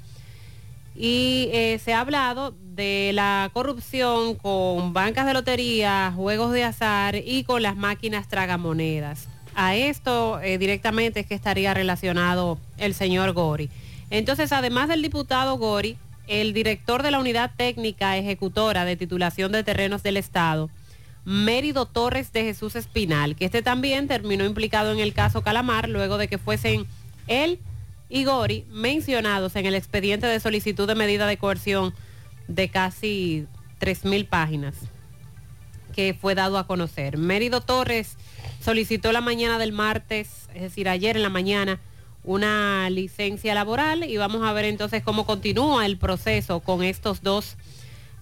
y 0.93 1.49
eh, 1.53 1.79
se 1.83 1.93
ha 1.93 2.01
hablado 2.01 2.53
de 2.75 3.11
la 3.13 3.49
corrupción 3.53 4.35
con 4.35 4.91
bancas 4.91 5.25
de 5.25 5.33
lotería, 5.33 6.11
juegos 6.15 6.51
de 6.51 6.65
azar 6.65 7.15
y 7.15 7.43
con 7.45 7.63
las 7.63 7.77
máquinas 7.77 8.27
tragamonedas. 8.27 9.29
A 9.55 9.75
esto 9.75 10.39
eh, 10.41 10.57
directamente 10.57 11.21
es 11.21 11.25
que 11.25 11.35
estaría 11.35 11.73
relacionado 11.73 12.57
el 12.77 12.93
señor 12.93 13.33
Gori. 13.33 13.69
Entonces, 14.09 14.51
además 14.51 14.89
del 14.89 15.01
diputado 15.01 15.57
Gori, 15.57 15.97
el 16.27 16.53
director 16.53 17.03
de 17.03 17.11
la 17.11 17.19
Unidad 17.19 17.51
Técnica 17.55 18.17
Ejecutora 18.17 18.85
de 18.85 18.95
Titulación 18.95 19.51
de 19.51 19.63
Terrenos 19.63 20.03
del 20.03 20.17
Estado, 20.17 20.69
Mérido 21.25 21.85
Torres 21.85 22.31
de 22.33 22.43
Jesús 22.43 22.75
Espinal, 22.75 23.35
que 23.35 23.45
este 23.45 23.61
también 23.61 24.07
terminó 24.07 24.45
implicado 24.45 24.91
en 24.91 24.99
el 24.99 25.13
caso 25.13 25.43
Calamar 25.43 25.87
luego 25.87 26.17
de 26.17 26.27
que 26.27 26.37
fuesen 26.37 26.87
él 27.27 27.59
y 28.09 28.23
Gori 28.23 28.65
mencionados 28.69 29.55
en 29.55 29.65
el 29.65 29.75
expediente 29.75 30.27
de 30.27 30.39
solicitud 30.39 30.87
de 30.87 30.95
medida 30.95 31.27
de 31.27 31.37
coerción 31.37 31.93
de 32.47 32.69
casi 32.69 33.45
3.000 33.79 34.27
páginas 34.27 34.75
que 35.93 36.13
fue 36.13 36.35
dado 36.35 36.57
a 36.57 36.67
conocer. 36.67 37.17
Mérido 37.17 37.61
Torres 37.61 38.17
solicitó 38.61 39.11
la 39.11 39.21
mañana 39.21 39.57
del 39.57 39.71
martes, 39.71 40.47
es 40.53 40.61
decir, 40.61 40.87
ayer 40.87 41.17
en 41.17 41.23
la 41.23 41.29
mañana, 41.29 41.79
una 42.23 42.89
licencia 42.89 43.55
laboral 43.55 44.03
y 44.07 44.17
vamos 44.17 44.43
a 44.43 44.53
ver 44.53 44.65
entonces 44.65 45.03
cómo 45.03 45.25
continúa 45.25 45.85
el 45.85 45.97
proceso 45.97 46.59
con 46.59 46.83
estos 46.83 47.23
dos 47.23 47.57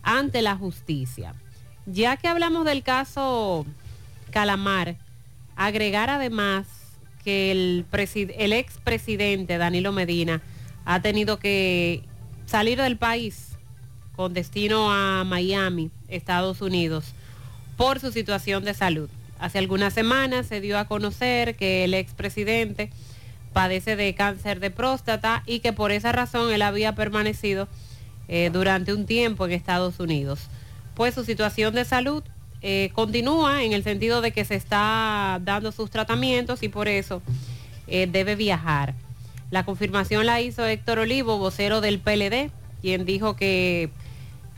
ante 0.01 0.41
la 0.41 0.55
justicia. 0.55 1.33
Ya 1.85 2.15
que 2.15 2.27
hablamos 2.27 2.65
del 2.65 2.83
caso 2.83 3.65
Calamar, 4.31 4.95
agregar 5.55 6.09
además 6.09 6.67
que 7.23 7.51
el, 7.51 7.85
el 8.37 8.53
expresidente 8.53 9.57
Danilo 9.57 9.91
Medina 9.91 10.41
ha 10.85 11.01
tenido 11.01 11.37
que 11.39 12.03
salir 12.45 12.81
del 12.81 12.97
país 12.97 13.49
con 14.15 14.33
destino 14.33 14.91
a 14.91 15.23
Miami, 15.25 15.91
Estados 16.07 16.61
Unidos, 16.61 17.13
por 17.75 17.99
su 17.99 18.11
situación 18.11 18.63
de 18.63 18.73
salud. 18.73 19.09
Hace 19.39 19.57
algunas 19.57 19.93
semanas 19.93 20.47
se 20.47 20.59
dio 20.59 20.77
a 20.77 20.85
conocer 20.85 21.55
que 21.55 21.85
el 21.85 21.93
expresidente 21.93 22.89
padece 23.53 23.95
de 23.95 24.13
cáncer 24.13 24.59
de 24.59 24.69
próstata 24.69 25.43
y 25.45 25.59
que 25.59 25.73
por 25.73 25.91
esa 25.91 26.11
razón 26.11 26.51
él 26.51 26.61
había 26.61 26.93
permanecido 26.93 27.67
eh, 28.27 28.49
durante 28.51 28.93
un 28.93 29.05
tiempo 29.05 29.45
en 29.45 29.53
Estados 29.53 29.99
Unidos. 29.99 30.41
Pues 30.93 31.15
su 31.15 31.23
situación 31.23 31.73
de 31.73 31.85
salud 31.85 32.23
eh, 32.61 32.91
continúa 32.93 33.63
en 33.63 33.71
el 33.71 33.83
sentido 33.83 34.21
de 34.21 34.31
que 34.31 34.43
se 34.43 34.55
está 34.55 35.39
dando 35.43 35.71
sus 35.71 35.89
tratamientos 35.89 36.61
y 36.61 36.67
por 36.67 36.89
eso 36.89 37.21
eh, 37.87 38.07
debe 38.11 38.35
viajar. 38.35 38.93
La 39.51 39.63
confirmación 39.63 40.25
la 40.25 40.41
hizo 40.41 40.65
Héctor 40.65 40.99
Olivo, 40.99 41.37
vocero 41.37 41.81
del 41.81 41.99
PLD, 41.99 42.51
quien 42.81 43.05
dijo 43.05 43.35
que 43.35 43.89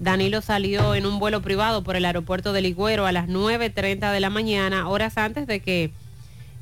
Danilo 0.01 0.41
salió 0.41 0.95
en 0.95 1.05
un 1.05 1.19
vuelo 1.19 1.43
privado 1.43 1.83
por 1.83 1.95
el 1.95 2.05
aeropuerto 2.05 2.53
de 2.53 2.61
Ligüero 2.61 3.05
a 3.05 3.11
las 3.11 3.29
9.30 3.29 4.11
de 4.11 4.19
la 4.19 4.31
mañana, 4.31 4.89
horas 4.89 5.15
antes 5.15 5.45
de 5.45 5.59
que 5.59 5.91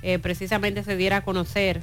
eh, 0.01 0.19
precisamente 0.19 0.83
se 0.83 0.97
diera 0.97 1.17
a 1.17 1.21
conocer 1.21 1.81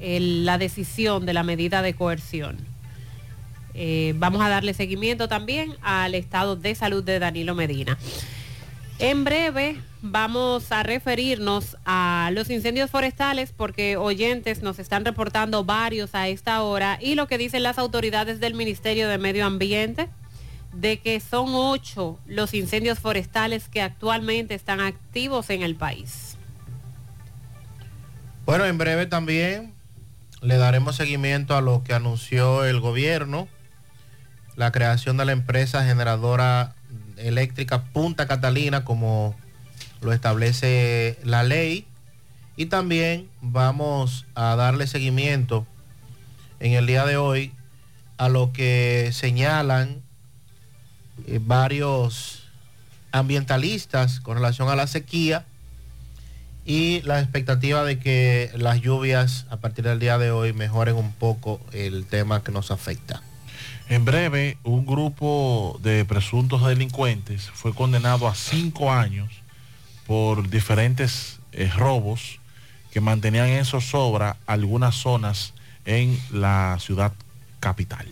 la 0.00 0.56
decisión 0.56 1.26
de 1.26 1.34
la 1.34 1.42
medida 1.42 1.82
de 1.82 1.92
coerción. 1.92 2.56
Eh, 3.74 4.14
vamos 4.16 4.40
a 4.40 4.48
darle 4.48 4.72
seguimiento 4.72 5.28
también 5.28 5.76
al 5.82 6.14
estado 6.14 6.56
de 6.56 6.74
salud 6.74 7.04
de 7.04 7.18
Danilo 7.18 7.54
Medina. 7.54 7.98
En 8.98 9.24
breve 9.24 9.76
vamos 10.00 10.72
a 10.72 10.82
referirnos 10.82 11.76
a 11.84 12.30
los 12.32 12.48
incendios 12.48 12.90
forestales 12.90 13.52
porque 13.54 13.98
oyentes 13.98 14.62
nos 14.62 14.78
están 14.78 15.04
reportando 15.04 15.62
varios 15.62 16.14
a 16.14 16.28
esta 16.28 16.62
hora 16.62 16.98
y 17.02 17.16
lo 17.16 17.26
que 17.26 17.36
dicen 17.36 17.62
las 17.62 17.76
autoridades 17.76 18.40
del 18.40 18.54
Ministerio 18.54 19.08
de 19.08 19.18
Medio 19.18 19.44
Ambiente 19.44 20.08
de 20.72 20.98
que 21.00 21.20
son 21.20 21.50
ocho 21.50 22.18
los 22.26 22.54
incendios 22.54 22.98
forestales 22.98 23.68
que 23.68 23.82
actualmente 23.82 24.54
están 24.54 24.80
activos 24.80 25.50
en 25.50 25.62
el 25.62 25.76
país. 25.76 26.36
Bueno, 28.44 28.64
en 28.64 28.78
breve 28.78 29.06
también 29.06 29.74
le 30.40 30.56
daremos 30.56 30.96
seguimiento 30.96 31.56
a 31.56 31.60
lo 31.60 31.84
que 31.84 31.94
anunció 31.94 32.64
el 32.64 32.80
gobierno 32.80 33.48
la 34.56 34.72
creación 34.72 35.16
de 35.16 35.24
la 35.24 35.32
empresa 35.32 35.84
generadora 35.84 36.74
eléctrica 37.16 37.84
Punta 37.84 38.26
Catalina 38.26 38.84
como 38.84 39.34
lo 40.00 40.12
establece 40.12 41.18
la 41.24 41.42
ley 41.42 41.86
y 42.56 42.66
también 42.66 43.28
vamos 43.40 44.26
a 44.34 44.54
darle 44.56 44.86
seguimiento 44.86 45.66
en 46.60 46.72
el 46.72 46.86
día 46.86 47.06
de 47.06 47.16
hoy 47.16 47.52
a 48.18 48.28
lo 48.28 48.52
que 48.52 49.10
señalan 49.12 50.02
eh, 51.26 51.40
varios 51.42 52.44
ambientalistas 53.12 54.20
con 54.20 54.36
relación 54.36 54.68
a 54.68 54.76
la 54.76 54.86
sequía 54.86 55.44
y 56.64 57.02
la 57.02 57.20
expectativa 57.20 57.84
de 57.84 57.98
que 57.98 58.50
las 58.54 58.80
lluvias 58.80 59.46
a 59.50 59.56
partir 59.56 59.84
del 59.84 59.98
día 59.98 60.18
de 60.18 60.30
hoy 60.30 60.52
mejoren 60.52 60.94
un 60.94 61.12
poco 61.12 61.60
el 61.72 62.06
tema 62.06 62.42
que 62.42 62.52
nos 62.52 62.70
afecta. 62.70 63.22
En 63.88 64.04
breve, 64.04 64.56
un 64.62 64.86
grupo 64.86 65.78
de 65.82 66.04
presuntos 66.04 66.64
delincuentes 66.64 67.50
fue 67.52 67.74
condenado 67.74 68.28
a 68.28 68.34
cinco 68.34 68.92
años 68.92 69.30
por 70.06 70.48
diferentes 70.48 71.40
eh, 71.52 71.70
robos 71.76 72.38
que 72.90 73.00
mantenían 73.00 73.48
en 73.48 73.64
zozobra 73.64 74.36
algunas 74.46 74.94
zonas 74.94 75.54
en 75.84 76.18
la 76.30 76.78
ciudad 76.80 77.12
capital. 77.60 78.06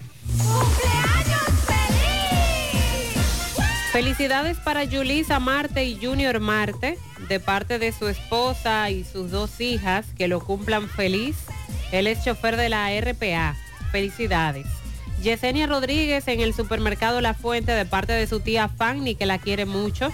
Felicidades 3.92 4.56
para 4.58 4.84
Yulisa 4.84 5.40
Marte 5.40 5.84
y 5.84 5.98
Junior 6.00 6.38
Marte, 6.38 6.96
de 7.28 7.40
parte 7.40 7.80
de 7.80 7.90
su 7.90 8.06
esposa 8.06 8.88
y 8.88 9.02
sus 9.02 9.32
dos 9.32 9.60
hijas, 9.60 10.06
que 10.16 10.28
lo 10.28 10.38
cumplan 10.38 10.88
feliz. 10.88 11.36
Él 11.90 12.06
es 12.06 12.24
chofer 12.24 12.56
de 12.56 12.68
la 12.68 12.88
RPA. 13.00 13.56
Felicidades. 13.90 14.66
Yesenia 15.20 15.66
Rodríguez 15.66 16.28
en 16.28 16.38
el 16.40 16.54
supermercado 16.54 17.20
La 17.20 17.34
Fuente 17.34 17.72
de 17.72 17.84
parte 17.84 18.12
de 18.12 18.28
su 18.28 18.38
tía 18.38 18.68
Fanny 18.68 19.16
que 19.16 19.26
la 19.26 19.38
quiere 19.38 19.66
mucho. 19.66 20.12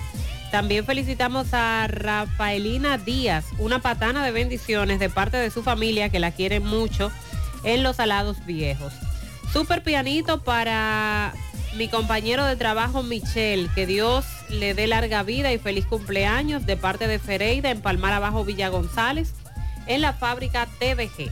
También 0.51 0.87
felicitamos 0.87 1.49
a 1.53 1.87
Rafaelina 1.87 2.97
Díaz, 2.97 3.45
una 3.59 3.83
patana 3.83 4.25
de 4.25 4.33
bendiciones 4.33 4.99
de 5.01 5.11
parte 5.11 5.37
de 5.37 5.51
su 5.51 5.63
familia 5.63 6.09
que 6.09 6.19
la 6.19 6.31
quiere 6.31 6.61
mucho 6.61 7.13
en 7.63 7.83
Los 7.83 8.01
Alados 8.01 8.39
Viejos. 8.47 8.95
Super 9.53 9.83
pianito 9.83 10.43
para 10.43 11.35
mi 11.77 11.89
compañero 11.89 12.45
de 12.45 12.57
trabajo 12.57 13.03
Michelle, 13.03 13.69
que 13.75 13.87
Dios 13.87 14.25
le 14.49 14.75
dé 14.75 14.87
larga 14.87 15.23
vida 15.23 15.53
y 15.53 15.59
feliz 15.59 15.85
cumpleaños 15.85 16.65
de 16.65 16.77
parte 16.77 17.07
de 17.07 17.19
Fereida 17.19 17.71
en 17.71 17.81
Palmar 17.81 18.13
Abajo 18.13 18.45
Villa 18.45 18.69
González 18.69 19.33
en 19.87 20.01
la 20.01 20.15
fábrica 20.15 20.67
TVG. 20.79 21.31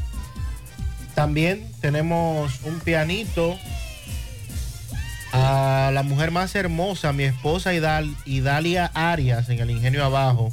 También 1.14 1.70
tenemos 1.80 2.60
un 2.64 2.78
pianito 2.80 3.56
a 5.32 5.90
la 5.94 6.02
mujer 6.02 6.30
más 6.30 6.54
hermosa, 6.54 7.12
mi 7.12 7.24
esposa 7.24 7.72
Idalia 7.74 8.90
Arias 8.94 9.48
en 9.48 9.60
el 9.60 9.70
Ingenio 9.70 10.04
Abajo. 10.04 10.52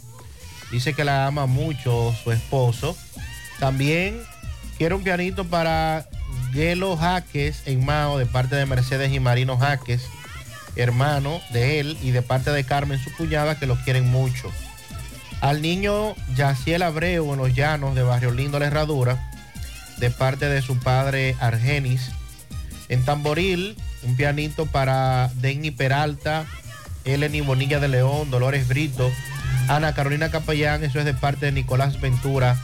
Dice 0.71 0.93
que 0.93 1.03
la 1.03 1.27
ama 1.27 1.47
mucho 1.47 2.15
su 2.23 2.31
esposo. 2.31 2.97
También 3.59 4.21
quiero 4.77 4.95
un 4.95 5.03
pianito 5.03 5.45
para 5.45 6.07
Gelo 6.51 6.97
Jaques 6.97 7.63
en 7.65 7.85
Mao 7.85 8.17
de 8.17 8.25
parte 8.25 8.55
de 8.55 8.65
Mercedes 8.65 9.11
y 9.13 9.19
Marino 9.19 9.57
Jaques, 9.57 10.03
hermano 10.75 11.41
de 11.51 11.79
él 11.79 11.97
y 12.01 12.11
de 12.11 12.21
parte 12.21 12.51
de 12.51 12.63
Carmen, 12.63 12.99
su 13.01 13.11
cuñada, 13.15 13.57
que 13.57 13.67
lo 13.67 13.75
quieren 13.83 14.09
mucho. 14.09 14.51
Al 15.39 15.61
niño 15.61 16.15
Yaciel 16.35 16.83
Abreu 16.83 17.33
en 17.33 17.39
los 17.39 17.55
llanos 17.55 17.95
de 17.95 18.03
Barrio 18.03 18.31
Lindo 18.31 18.59
La 18.59 18.67
Herradura 18.67 19.31
de 19.97 20.11
parte 20.11 20.49
de 20.49 20.61
su 20.61 20.77
padre 20.77 21.35
Argenis. 21.39 22.11
En 22.89 23.05
Tamboril, 23.05 23.77
un 24.03 24.15
pianito 24.15 24.65
para 24.65 25.29
Denny 25.35 25.71
Peralta, 25.71 26.45
Eleni 27.05 27.41
Bonilla 27.41 27.79
de 27.79 27.87
León, 27.87 28.29
Dolores 28.29 28.67
Brito, 28.67 29.09
Ana 29.67 29.93
Carolina 29.93 30.29
Capellán, 30.29 30.83
eso 30.83 30.99
es 30.99 31.05
de 31.05 31.13
parte 31.13 31.45
de 31.45 31.51
Nicolás 31.53 32.01
Ventura 32.01 32.57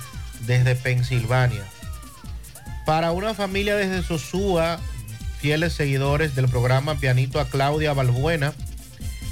desde 0.46 0.76
Pensilvania. 0.76 1.64
Para 2.88 3.12
una 3.12 3.34
familia 3.34 3.76
desde 3.76 4.02
Sosúa, 4.02 4.80
fieles 5.42 5.74
seguidores 5.74 6.36
del 6.36 6.48
programa 6.48 6.96
Pianito 6.96 7.42
a 7.42 7.50
Claudia 7.50 7.92
Balbuena, 7.92 8.54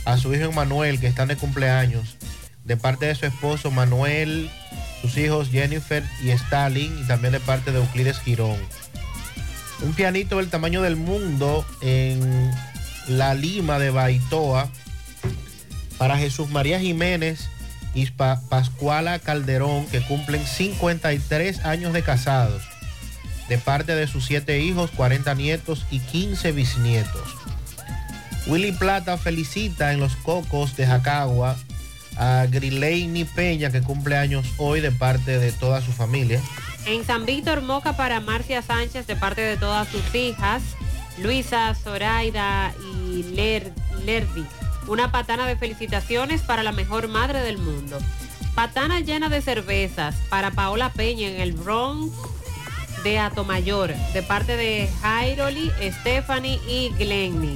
a 0.03 0.17
su 0.17 0.35
hijo 0.35 0.51
Manuel 0.51 0.99
que 0.99 1.07
están 1.07 1.29
de 1.29 1.37
cumpleaños, 1.37 2.17
de 2.65 2.75
parte 2.75 3.05
de 3.05 3.15
su 3.15 3.25
esposo 3.25 3.71
Manuel 3.71 4.49
sus 5.01 5.15
hijos 5.15 5.51
Jennifer 5.51 6.03
y 6.21 6.31
Stalin 6.31 6.99
y 7.01 7.07
también 7.07 7.31
de 7.31 7.39
parte 7.39 7.71
de 7.71 7.79
Euclides 7.79 8.19
Girón. 8.19 8.57
Un 9.83 9.93
pianito 9.93 10.35
del 10.35 10.49
tamaño 10.49 10.81
del 10.81 10.97
mundo 10.97 11.65
en 11.79 12.51
la 13.07 13.35
Lima 13.35 13.79
de 13.79 13.89
Baitoa 13.89 14.67
para 15.97 16.17
Jesús 16.17 16.49
María 16.49 16.81
Jiménez 16.81 17.47
y 17.93 18.05
Pascuala 18.11 19.17
Calderón 19.19 19.85
que 19.85 20.01
cumplen 20.01 20.45
53 20.45 21.63
años 21.63 21.93
de 21.93 22.03
casados. 22.03 22.74
De 23.49 23.57
parte 23.57 23.95
de 23.95 24.07
sus 24.07 24.25
siete 24.25 24.59
hijos, 24.59 24.91
40 24.91 25.33
nietos 25.35 25.85
y 25.91 25.99
15 25.99 26.51
bisnietos. 26.51 27.35
Willy 28.47 28.71
Plata 28.73 29.17
felicita 29.17 29.91
en 29.91 29.99
los 29.99 30.15
cocos 30.17 30.75
de 30.75 30.85
Jacagua 30.85 31.55
a 32.17 32.45
Grileini 32.49 33.25
Peña, 33.25 33.71
que 33.71 33.81
cumple 33.81 34.17
años 34.17 34.45
hoy 34.57 34.81
de 34.81 34.91
parte 34.91 35.39
de 35.39 35.51
toda 35.51 35.81
su 35.81 35.91
familia. 35.91 36.39
En 36.85 37.03
San 37.05 37.25
Víctor 37.25 37.61
Moca 37.61 37.97
para 37.97 38.19
Marcia 38.19 38.61
Sánchez 38.61 39.07
de 39.07 39.15
parte 39.15 39.41
de 39.41 39.57
todas 39.57 39.87
sus 39.87 40.13
hijas, 40.13 40.61
Luisa, 41.17 41.73
Zoraida 41.75 42.73
y 43.11 43.23
Ler- 43.35 43.73
Lerdi. 44.05 44.45
Una 44.87 45.11
patana 45.11 45.47
de 45.47 45.55
felicitaciones 45.55 46.41
para 46.41 46.61
la 46.61 46.71
mejor 46.71 47.07
madre 47.07 47.39
del 47.39 47.57
mundo. 47.57 47.97
Patana 48.53 48.99
llena 48.99 49.27
de 49.29 49.41
cervezas 49.41 50.15
para 50.29 50.51
Paola 50.51 50.91
Peña 50.93 51.27
en 51.27 51.41
el 51.41 51.53
Bronx 51.53 52.13
de 53.05 53.19
Atomayor 53.19 53.93
de 54.13 54.23
parte 54.23 54.57
de 54.57 54.89
Jairoli, 54.99 55.71
Stephanie 55.79 56.59
y 56.67 56.89
Glenny. 56.97 57.55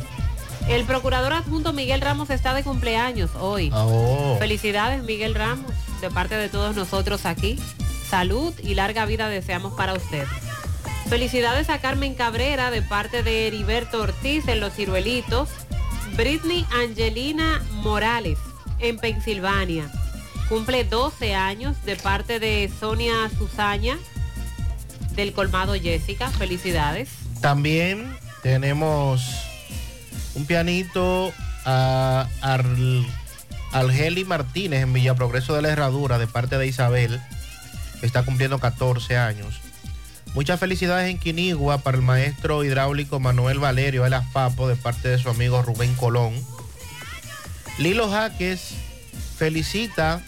El 0.68 0.86
procurador 0.86 1.34
adjunto 1.34 1.74
Miguel 1.74 2.02
Ramos 2.02 2.30
está 2.30 2.54
de 2.54 2.64
cumpleaños 2.64 3.32
hoy. 3.34 3.72
Oh. 3.74 4.36
Felicidades 4.38 5.02
Miguel 5.02 5.34
Ramos 5.34 5.72
de 6.02 6.12
parte 6.12 6.36
de 6.36 6.50
todos 6.50 6.76
nosotros 6.76 7.26
aquí. 7.26 7.60
Salud 8.08 8.54
y 8.62 8.76
larga 8.76 9.08
vida 9.08 9.28
deseamos 9.28 9.74
para 9.74 9.96
usted. 9.96 10.28
Felicidades 11.10 11.72
a 11.72 11.82
Carmen 11.82 12.14
Cabrera 12.14 12.70
de 12.70 12.84
parte 12.84 13.24
de 13.24 13.48
Heriberto 13.48 14.02
Ortiz 14.02 14.48
en 14.48 14.60
Los 14.60 14.76
Ciruelitos. 14.76 15.50
Britney 16.16 16.64
Angelina 16.84 17.64
Morales 17.72 18.38
en 18.78 19.00
Pensilvania. 19.00 19.90
Cumple 20.48 20.84
12 20.84 21.34
años 21.34 21.76
de 21.86 21.96
parte 21.96 22.40
de 22.40 22.72
Sonia 22.80 23.32
Susaña 23.36 23.98
del 25.20 25.34
Colmado 25.34 25.74
Jessica. 25.74 26.30
Felicidades. 26.30 27.10
También 27.42 28.16
tenemos 28.42 29.22
un 30.36 30.46
pianito 30.46 31.34
a 31.66 32.28
Ar- 32.42 32.66
Argeli 33.72 34.24
Martínez 34.26 34.82
en 34.84 34.94
Villa 34.94 35.16
Progreso 35.16 35.54
de 35.56 35.62
la 35.62 35.70
Herradura 35.70 36.18
de 36.18 36.28
parte 36.28 36.58
de 36.58 36.68
Isabel, 36.68 37.20
que 38.00 38.06
está 38.06 38.24
cumpliendo 38.24 38.60
14 38.60 39.18
años. 39.18 39.60
Muchas 40.34 40.60
felicidades 40.60 41.10
en 41.10 41.18
Quinigua 41.20 41.80
para 41.80 41.98
el 41.98 42.04
maestro 42.04 42.64
hidráulico 42.64 43.20
Manuel 43.20 43.60
Valerio 43.60 44.06
El 44.06 44.14
Papo 44.32 44.68
de 44.68 44.76
parte 44.76 45.08
de 45.10 45.18
su 45.18 45.30
amigo 45.30 45.62
Rubén 45.62 45.94
Colón. 45.96 46.34
Lilo 47.78 48.10
Jaques 48.10 48.72
felicita 49.38 50.22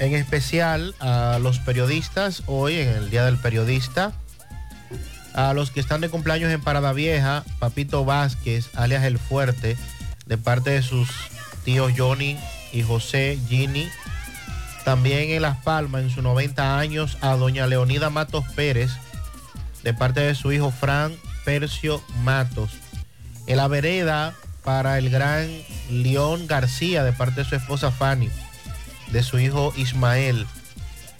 en 0.00 0.14
especial 0.14 0.94
a 0.98 1.38
los 1.40 1.58
periodistas 1.58 2.42
hoy 2.46 2.76
en 2.76 2.88
el 2.88 3.10
Día 3.10 3.24
del 3.26 3.36
Periodista. 3.36 4.12
A 5.34 5.52
los 5.52 5.70
que 5.70 5.78
están 5.78 6.00
de 6.00 6.08
cumpleaños 6.08 6.50
en 6.50 6.62
Parada 6.62 6.92
Vieja, 6.92 7.44
Papito 7.58 8.04
Vázquez, 8.04 8.70
alias 8.74 9.04
El 9.04 9.18
Fuerte, 9.18 9.76
de 10.26 10.38
parte 10.38 10.70
de 10.70 10.82
sus 10.82 11.08
tíos 11.64 11.92
Johnny 11.96 12.38
y 12.72 12.82
José 12.82 13.38
Gini. 13.48 13.88
También 14.84 15.30
en 15.30 15.42
Las 15.42 15.58
Palmas, 15.58 16.02
en 16.02 16.10
sus 16.10 16.24
90 16.24 16.78
años, 16.78 17.18
a 17.20 17.36
doña 17.36 17.66
Leonida 17.66 18.08
Matos 18.08 18.44
Pérez, 18.56 18.90
de 19.84 19.92
parte 19.92 20.20
de 20.20 20.34
su 20.34 20.50
hijo 20.50 20.70
Fran 20.70 21.14
Percio 21.44 22.02
Matos. 22.24 22.72
En 23.46 23.58
la 23.58 23.68
vereda, 23.68 24.34
para 24.64 24.98
el 24.98 25.10
gran 25.10 25.48
León 25.90 26.46
García, 26.46 27.04
de 27.04 27.12
parte 27.12 27.42
de 27.42 27.48
su 27.48 27.54
esposa 27.54 27.90
Fanny, 27.90 28.30
de 29.12 29.22
su 29.22 29.38
hijo 29.38 29.72
Ismael. 29.76 30.46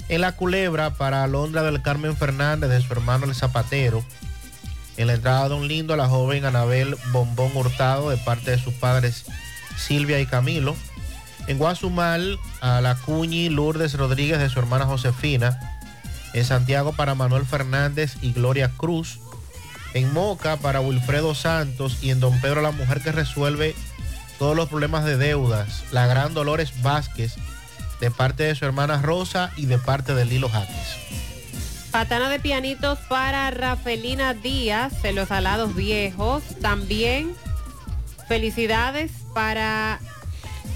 En 0.09 0.23
la 0.23 0.33
culebra 0.33 0.91
para 0.95 1.23
Alondra 1.23 1.63
del 1.63 1.83
Carmen 1.83 2.17
Fernández 2.17 2.71
de 2.71 2.81
su 2.81 2.93
hermano 2.93 3.27
el 3.27 3.35
Zapatero. 3.35 4.05
En 4.97 5.07
la 5.07 5.15
entrada 5.15 5.49
de 5.49 5.55
un 5.55 5.69
lindo 5.69 5.97
la 5.97 6.09
joven 6.09 6.45
Anabel 6.45 6.97
Bombón 7.13 7.53
Hurtado 7.55 8.11
de 8.11 8.17
parte 8.17 8.51
de 8.51 8.59
sus 8.59 8.75
padres 8.75 9.25
Silvia 9.77 10.21
y 10.21 10.27
Camilo. 10.27 10.77
En 11.47 11.59
Guazumal 11.59 12.39
a 12.61 12.81
la 12.81 12.97
Cuñi 12.97 13.49
Lourdes 13.49 13.95
Rodríguez 13.95 14.39
de 14.39 14.49
su 14.49 14.59
hermana 14.59 14.87
Josefina. 14.87 15.79
En 16.33 16.45
Santiago 16.45 16.93
para 16.93 17.15
Manuel 17.15 17.47
Fernández 17.47 18.17
y 18.21 18.33
Gloria 18.33 18.71
Cruz. 18.77 19.21
En 19.95 20.13
Moca 20.13 20.57
para 20.57 20.81
Wilfredo 20.81 21.35
Santos 21.35 21.99
y 22.03 22.11
en 22.11 22.21
Don 22.21 22.41
Pedro 22.41 22.63
la 22.63 22.71
mujer 22.71 23.01
que 23.01 23.13
resuelve 23.13 23.75
todos 24.39 24.57
los 24.57 24.69
problemas 24.69 25.05
de 25.05 25.19
deudas, 25.19 25.85
la 25.93 26.07
gran 26.07 26.33
Dolores 26.33 26.73
Vázquez 26.83 27.37
de 28.01 28.11
parte 28.11 28.45
de 28.45 28.55
su 28.55 28.65
hermana 28.65 29.01
Rosa 29.03 29.51
y 29.57 29.67
de 29.67 29.79
parte 29.79 30.15
de 30.15 30.25
Lilo 30.25 30.49
Jaques. 30.49 30.97
Patana 31.91 32.29
de 32.29 32.39
pianitos 32.39 32.99
para 33.09 33.51
Rafelina 33.51 34.33
Díaz 34.33 35.05
en 35.05 35.17
los 35.17 35.31
alados 35.31 35.75
viejos. 35.75 36.43
También 36.61 37.35
felicidades 38.29 39.11
para 39.35 39.99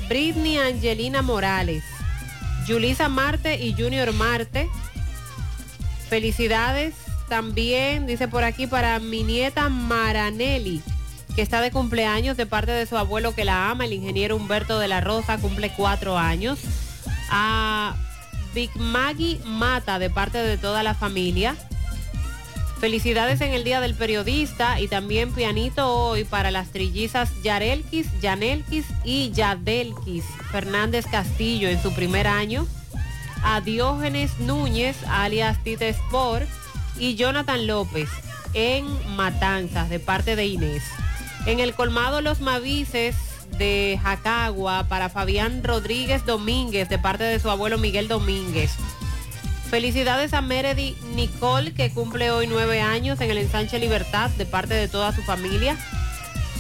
Britney 0.09 0.59
Angelina 0.59 1.23
Morales, 1.23 1.85
Yulisa 2.67 3.09
Marte 3.09 3.63
y 3.65 3.75
Junior 3.75 4.13
Marte. 4.13 4.69
Felicidades 6.09 6.95
también, 7.29 8.07
dice 8.07 8.29
por 8.29 8.45
aquí, 8.45 8.67
para 8.67 8.99
mi 8.99 9.23
nieta 9.23 9.69
Maranelli, 9.69 10.83
que 11.35 11.43
está 11.43 11.61
de 11.61 11.71
cumpleaños 11.71 12.37
de 12.37 12.47
parte 12.47 12.73
de 12.73 12.87
su 12.87 12.97
abuelo 12.97 13.35
que 13.35 13.45
la 13.45 13.71
ama, 13.71 13.85
el 13.87 13.93
ingeniero 13.93 14.37
Humberto 14.37 14.79
de 14.79 14.89
la 14.89 15.01
Rosa, 15.01 15.39
cumple 15.39 15.73
cuatro 15.77 16.19
años. 16.19 16.59
A 17.31 17.95
Big 18.55 18.71
Maggie 18.77 19.41
Mata 19.45 19.99
de 19.99 20.11
parte 20.11 20.39
de 20.39 20.59
toda 20.59 20.83
la 20.83 20.95
familia. 20.95 21.57
Felicidades 22.81 23.41
en 23.41 23.53
el 23.53 23.65
Día 23.65 23.81
del 23.81 23.95
Periodista 23.95 24.81
y 24.81 24.89
también 24.89 25.33
pianito 25.33 25.89
hoy 25.89 26.25
para 26.25 26.51
las 26.51 26.69
trillizas 26.71 27.31
Yarelkis, 27.43 28.09
Yanelkis 28.21 28.87
y 29.05 29.31
Yadelkis. 29.31 30.25
Fernández 30.53 31.07
Castillo 31.11 31.69
en 31.69 31.83
su 31.83 31.95
primer 31.95 32.27
año. 32.27 32.67
A 33.43 33.61
Diógenes 33.61 34.39
Núñez, 34.39 34.97
alias 35.07 35.63
Tite 35.65 35.89
Sport, 35.89 36.49
y 36.99 37.17
Jonathan 37.17 37.67
López 37.67 38.09
en 38.55 38.87
Matanzas 39.17 39.89
de 39.91 39.99
parte 39.99 40.37
de 40.37 40.47
Inés. 40.47 40.83
En 41.47 41.61
el 41.61 41.75
colmado 41.75 42.21
Los 42.21 42.41
Mavices 42.41 43.17
de 43.59 43.99
Jacagua 44.03 44.87
para 44.89 45.09
Fabián 45.09 45.63
Rodríguez 45.65 46.25
Domínguez 46.27 46.89
de 46.89 46.99
parte 46.99 47.25
de 47.25 47.39
su 47.41 47.51
abuelo 47.51 47.79
Miguel 47.79 48.09
Domínguez. 48.09 48.73
Felicidades 49.71 50.35
a 50.35 50.41
Meredy 50.41 50.97
Nicole 51.15 51.73
que 51.73 51.91
cumple 51.91 52.31
hoy 52.31 52.47
nueve 52.47 52.81
años 52.81 53.21
en 53.21 53.31
el 53.31 53.39
ensanche 53.39 53.79
Libertad 53.79 54.31
de 54.31 54.47
parte 54.47 54.75
de 54.75 54.89
toda 54.89 55.13
su 55.15 55.23
familia. 55.23 55.77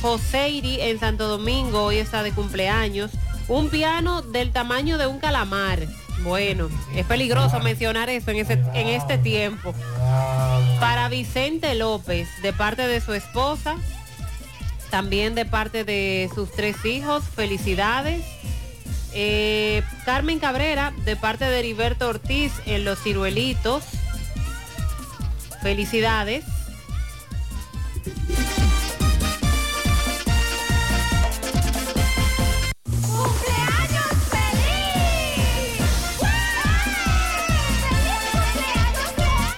Joseiri 0.02 0.80
en 0.80 0.98
Santo 1.00 1.28
Domingo 1.28 1.82
hoy 1.84 1.98
está 1.98 2.22
de 2.22 2.32
cumpleaños. 2.32 3.10
Un 3.48 3.68
piano 3.68 4.22
del 4.22 4.50
tamaño 4.52 4.98
de 4.98 5.06
un 5.06 5.18
calamar. 5.18 5.80
Bueno, 6.22 6.68
es 6.94 7.04
peligroso 7.06 7.60
mencionar 7.60 8.08
eso 8.08 8.30
en, 8.30 8.38
ese- 8.38 8.62
en 8.74 8.88
este 8.88 9.18
tiempo. 9.18 9.74
Para 10.80 11.08
Vicente 11.08 11.74
López 11.74 12.28
de 12.42 12.52
parte 12.52 12.86
de 12.86 13.00
su 13.00 13.12
esposa 13.12 13.76
también 14.94 15.34
de 15.34 15.44
parte 15.44 15.82
de 15.82 16.30
sus 16.36 16.52
tres 16.52 16.84
hijos, 16.84 17.24
felicidades. 17.24 18.24
Eh, 19.12 19.82
Carmen 20.04 20.38
Cabrera, 20.38 20.92
de 21.04 21.16
parte 21.16 21.46
de 21.46 21.58
Heriberto 21.58 22.08
Ortiz 22.08 22.52
en 22.64 22.84
Los 22.84 23.02
Ciruelitos, 23.02 23.82
felicidades. 25.62 26.44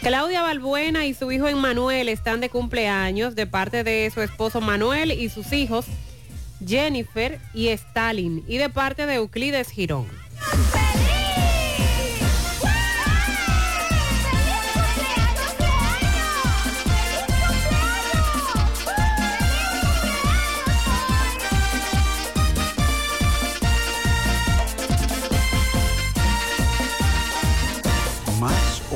Claudia 0.06 0.40
Balbuena 0.40 1.04
y 1.04 1.14
su 1.14 1.32
hijo 1.32 1.48
Emmanuel 1.48 2.08
están 2.08 2.40
de 2.40 2.48
cumpleaños 2.48 3.34
de 3.34 3.48
parte 3.48 3.82
de 3.82 4.08
su 4.14 4.22
esposo 4.22 4.60
Manuel 4.60 5.10
y 5.10 5.28
sus 5.28 5.52
hijos 5.52 5.84
Jennifer 6.64 7.40
y 7.52 7.70
Stalin 7.70 8.44
y 8.46 8.58
de 8.58 8.70
parte 8.70 9.04
de 9.04 9.16
Euclides 9.16 9.68
Girón. 9.68 10.06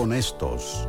Honestos. 0.00 0.88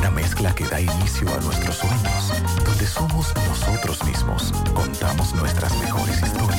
Una 0.00 0.10
mezcla 0.12 0.54
que 0.54 0.64
da 0.64 0.80
inicio 0.80 1.28
a 1.28 1.40
nuestros 1.40 1.76
sueños, 1.76 2.32
donde 2.64 2.86
somos 2.86 3.34
nosotros 3.46 4.02
mismos, 4.04 4.50
contamos 4.74 5.34
nuestras 5.34 5.76
mejores 5.76 6.22
historias 6.22 6.39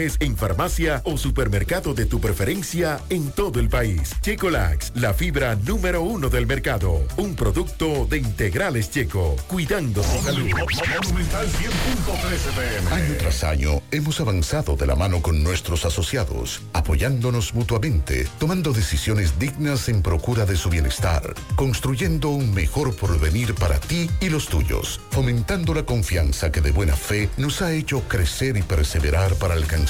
en 0.00 0.34
farmacia 0.34 1.02
o 1.04 1.18
supermercado 1.18 1.92
de 1.92 2.06
tu 2.06 2.20
preferencia 2.20 3.00
en 3.10 3.30
todo 3.32 3.60
el 3.60 3.68
país. 3.68 4.14
Checolax, 4.22 4.92
la 4.94 5.12
fibra 5.12 5.56
número 5.56 6.02
uno 6.02 6.30
del 6.30 6.46
mercado. 6.46 7.02
Un 7.18 7.34
producto 7.34 8.06
de 8.06 8.16
integrales 8.16 8.90
checo, 8.90 9.36
cuidando 9.46 10.00
tu 10.00 10.22
salud. 10.22 10.48
Año 12.90 13.14
tras 13.18 13.44
año 13.44 13.82
hemos 13.90 14.20
avanzado 14.20 14.74
de 14.74 14.86
la 14.86 14.96
mano 14.96 15.20
con 15.20 15.42
nuestros 15.42 15.84
asociados, 15.84 16.62
apoyándonos 16.72 17.54
mutuamente, 17.54 18.26
tomando 18.38 18.72
decisiones 18.72 19.38
dignas 19.38 19.90
en 19.90 20.00
procura 20.00 20.46
de 20.46 20.56
su 20.56 20.70
bienestar, 20.70 21.34
construyendo 21.56 22.30
un 22.30 22.54
mejor 22.54 22.96
porvenir 22.96 23.54
para 23.54 23.78
ti 23.78 24.08
y 24.20 24.30
los 24.30 24.48
tuyos, 24.48 24.98
fomentando 25.10 25.74
la 25.74 25.84
confianza 25.84 26.50
que 26.50 26.62
de 26.62 26.70
buena 26.70 26.96
fe 26.96 27.28
nos 27.36 27.60
ha 27.60 27.72
hecho 27.72 28.00
crecer 28.08 28.56
y 28.56 28.62
perseverar 28.62 29.34
para 29.34 29.54
alcanzar 29.54 29.89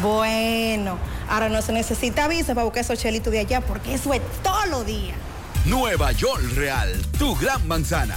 Bueno, 0.03 0.97
ahora 1.29 1.49
no 1.49 1.61
se 1.61 1.73
necesita 1.73 2.29
visa 2.29 2.55
para 2.55 2.65
buscar 2.65 2.83
esos 2.83 3.01
chelitos 3.01 3.33
de 3.33 3.41
allá 3.41 3.61
porque 3.61 3.95
eso 3.95 4.15
es 4.15 4.23
todo 4.45 4.65
lo 4.67 4.78
día. 4.85 5.15
Nueva 5.65 6.13
York 6.13 6.43
Real, 6.55 6.91
tu 7.19 7.37
gran 7.37 7.67
manzana. 7.67 8.17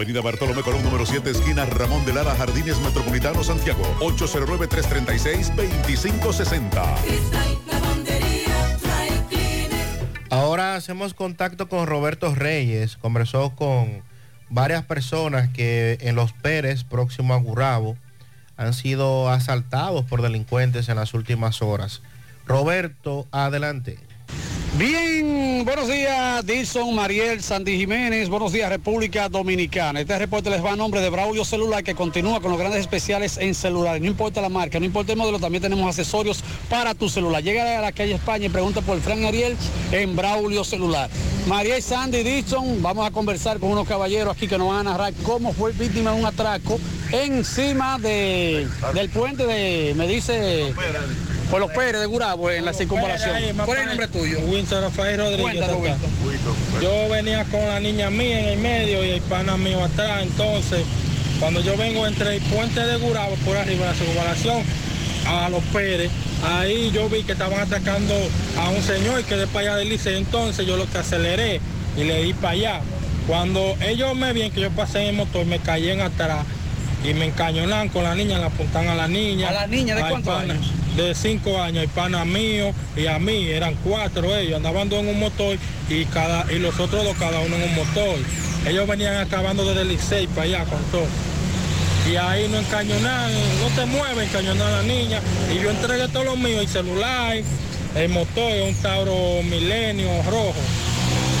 Avenida 0.00 0.22
Bartolomé 0.22 0.62
Colón, 0.62 0.82
número 0.82 1.04
7, 1.04 1.28
esquina 1.28 1.66
Ramón 1.66 2.06
de 2.06 2.14
Lara, 2.14 2.34
Jardines 2.34 2.80
Metropolitano, 2.80 3.44
Santiago. 3.44 3.82
809-336-2560. 4.00 6.82
Ahora 10.30 10.76
hacemos 10.76 11.12
contacto 11.12 11.68
con 11.68 11.86
Roberto 11.86 12.34
Reyes. 12.34 12.96
Conversó 12.96 13.54
con 13.54 14.02
varias 14.48 14.86
personas 14.86 15.50
que 15.50 15.98
en 16.00 16.16
Los 16.16 16.32
Pérez, 16.32 16.82
próximo 16.82 17.34
a 17.34 17.36
Gurabo, 17.36 17.98
han 18.56 18.72
sido 18.72 19.28
asaltados 19.28 20.06
por 20.06 20.22
delincuentes 20.22 20.88
en 20.88 20.96
las 20.96 21.12
últimas 21.12 21.60
horas. 21.60 22.00
Roberto, 22.46 23.28
adelante. 23.32 23.98
Bien, 24.80 25.62
buenos 25.66 25.88
días, 25.88 26.46
Dilson, 26.46 26.94
Mariel, 26.94 27.42
Sandy 27.42 27.76
Jiménez, 27.76 28.30
buenos 28.30 28.50
días, 28.50 28.70
República 28.70 29.28
Dominicana. 29.28 30.00
Este 30.00 30.18
reporte 30.18 30.48
les 30.48 30.64
va 30.64 30.72
a 30.72 30.76
nombre 30.76 31.02
de 31.02 31.10
Braulio 31.10 31.44
Celular, 31.44 31.84
que 31.84 31.94
continúa 31.94 32.40
con 32.40 32.50
los 32.50 32.58
grandes 32.58 32.80
especiales 32.80 33.36
en 33.36 33.54
celulares. 33.54 34.00
No 34.00 34.08
importa 34.08 34.40
la 34.40 34.48
marca, 34.48 34.80
no 34.80 34.86
importa 34.86 35.12
el 35.12 35.18
modelo, 35.18 35.38
también 35.38 35.60
tenemos 35.60 35.86
accesorios 35.86 36.42
para 36.70 36.94
tu 36.94 37.10
celular. 37.10 37.42
Llega 37.42 37.78
a 37.78 37.82
la 37.82 37.92
calle 37.92 38.14
España 38.14 38.46
y 38.46 38.48
pregunta 38.48 38.80
por 38.80 38.98
Fran 39.02 39.22
Ariel 39.26 39.54
en 39.92 40.16
Braulio 40.16 40.64
Celular. 40.64 41.10
Mariel, 41.46 41.82
Sandy, 41.82 42.22
Dilson, 42.22 42.82
vamos 42.82 43.06
a 43.06 43.10
conversar 43.10 43.58
con 43.58 43.72
unos 43.72 43.86
caballeros 43.86 44.34
aquí 44.34 44.48
que 44.48 44.56
nos 44.56 44.68
van 44.68 44.86
a 44.86 44.92
narrar 44.92 45.12
cómo 45.24 45.52
fue 45.52 45.72
víctima 45.72 46.12
de 46.12 46.20
un 46.20 46.24
atraco 46.24 46.80
encima 47.12 47.98
de, 47.98 48.66
del 48.94 49.10
puente 49.10 49.44
de, 49.44 49.92
me 49.94 50.08
dice... 50.08 50.72
Por 51.50 51.58
los 51.60 51.70
Pérez 51.72 52.00
de 52.00 52.06
Gurabo 52.06 52.48
en 52.50 52.64
la 52.64 52.72
circunvalación. 52.72 53.30
¿Cuál 53.64 53.78
es 53.78 53.82
el 53.82 53.88
nombre 53.88 54.06
tuyo? 54.06 54.38
Winston 54.40 54.82
Rafael 54.82 55.18
Rodríguez. 55.18 55.64
Yo 56.80 57.08
venía 57.08 57.44
con 57.46 57.66
la 57.66 57.80
niña 57.80 58.08
mía 58.08 58.40
en 58.40 58.48
el 58.50 58.58
medio 58.58 59.04
y 59.04 59.10
el 59.10 59.20
pana 59.22 59.56
mío 59.56 59.82
atrás. 59.82 60.22
Entonces, 60.22 60.82
cuando 61.40 61.60
yo 61.60 61.76
vengo 61.76 62.06
entre 62.06 62.36
el 62.36 62.42
puente 62.42 62.80
de 62.80 62.96
Gurabo 62.98 63.34
por 63.44 63.56
arriba, 63.56 63.86
la 63.86 63.94
circunvalación, 63.94 64.62
a 65.26 65.48
los 65.48 65.62
Pérez, 65.64 66.10
ahí 66.44 66.92
yo 66.92 67.08
vi 67.08 67.24
que 67.24 67.32
estaban 67.32 67.60
atacando 67.60 68.14
a 68.56 68.70
un 68.70 68.82
señor 68.82 69.22
que 69.24 69.36
de 69.36 69.46
para 69.48 69.70
allá 69.70 69.76
del 69.76 69.88
liceo. 69.88 70.16
Entonces 70.16 70.66
yo 70.66 70.76
lo 70.76 70.88
que 70.88 70.98
aceleré 70.98 71.60
y 71.96 72.04
le 72.04 72.22
di 72.22 72.32
para 72.32 72.52
allá. 72.52 72.80
Cuando 73.26 73.76
ellos 73.80 74.14
me 74.14 74.32
vieron 74.32 74.52
que 74.52 74.60
yo 74.60 74.70
pasé 74.70 75.02
en 75.02 75.08
el 75.08 75.16
motor, 75.16 75.44
me 75.46 75.58
caí 75.58 75.90
en 75.90 76.00
atrás 76.00 76.44
y 77.04 77.14
me 77.14 77.26
encañonan 77.26 77.88
con 77.88 78.04
la 78.04 78.14
niña, 78.14 78.38
la 78.38 78.46
apuntan 78.46 78.88
a 78.88 78.94
la 78.94 79.08
niña. 79.08 79.48
¿A 79.48 79.52
la 79.52 79.66
niña 79.66 79.94
de 79.94 80.02
cuántos 80.02 80.34
pana, 80.34 80.54
años? 80.54 80.72
De 80.96 81.14
cinco 81.14 81.60
años, 81.60 81.82
el 81.84 81.88
pana 81.88 82.24
mío 82.24 82.72
y 82.96 83.06
a 83.06 83.18
mí, 83.18 83.48
eran 83.48 83.74
cuatro 83.82 84.36
ellos, 84.36 84.56
andaban 84.56 84.88
dos 84.88 85.00
en 85.00 85.08
un 85.08 85.20
motor 85.20 85.56
y 85.88 86.04
cada 86.06 86.50
y 86.52 86.58
los 86.58 86.78
otros 86.78 87.04
dos 87.04 87.16
cada 87.18 87.40
uno 87.40 87.56
en 87.56 87.62
un 87.62 87.74
motor. 87.74 88.16
Ellos 88.66 88.86
venían 88.86 89.16
acabando 89.16 89.64
desde 89.64 89.82
el 89.82 89.88
Licey 89.88 90.26
para 90.28 90.42
allá 90.42 90.64
con 90.64 90.82
todo. 90.90 91.06
Y 92.10 92.16
ahí 92.16 92.48
no 92.50 92.58
encañonan, 92.58 93.30
no 93.60 93.68
te 93.74 93.86
mueves, 93.86 94.28
encañonan 94.28 94.66
a 94.66 94.70
la 94.78 94.82
niña. 94.82 95.20
Y 95.54 95.62
yo 95.62 95.70
entregué 95.70 96.08
todo 96.08 96.24
lo 96.24 96.36
mío, 96.36 96.60
el 96.60 96.68
celular, 96.68 97.36
el 97.94 98.08
motor, 98.08 98.52
un 98.68 98.74
Tauro 98.74 99.42
Milenio 99.42 100.10
rojo 100.24 100.54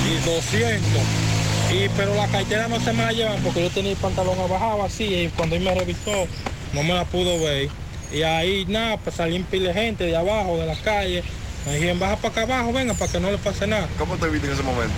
y 0.08 0.26
200. 0.26 1.29
Y, 1.72 1.88
pero 1.96 2.14
la 2.14 2.26
cartera 2.26 2.68
no 2.68 2.80
se 2.80 2.92
me 2.92 3.04
la 3.04 3.12
llevan 3.12 3.40
porque 3.42 3.62
yo 3.62 3.70
tenía 3.70 3.92
el 3.92 3.96
pantalón 3.96 4.38
abajado 4.38 4.82
así 4.82 5.04
y 5.04 5.28
cuando 5.28 5.56
él 5.56 5.62
me 5.62 5.74
revisó 5.74 6.26
no 6.72 6.82
me 6.82 6.94
la 6.94 7.04
pudo 7.04 7.38
ver. 7.40 7.68
Y 8.12 8.22
ahí 8.22 8.64
nada, 8.66 8.96
pues 8.96 9.16
salí 9.16 9.36
en 9.36 9.44
pile 9.44 9.68
de 9.68 9.74
gente 9.74 10.04
de 10.04 10.16
abajo, 10.16 10.58
de 10.58 10.66
la 10.66 10.74
calle. 10.76 11.22
Me 11.66 11.74
dijeron, 11.74 11.98
baja 11.98 12.16
para 12.16 12.28
acá 12.28 12.42
abajo, 12.42 12.72
venga, 12.72 12.94
para 12.94 13.12
que 13.12 13.20
no 13.20 13.30
le 13.30 13.38
pase 13.38 13.66
nada. 13.66 13.86
¿Cómo 13.98 14.16
te 14.16 14.28
viste 14.28 14.48
en 14.48 14.54
ese 14.54 14.62
momento? 14.62 14.94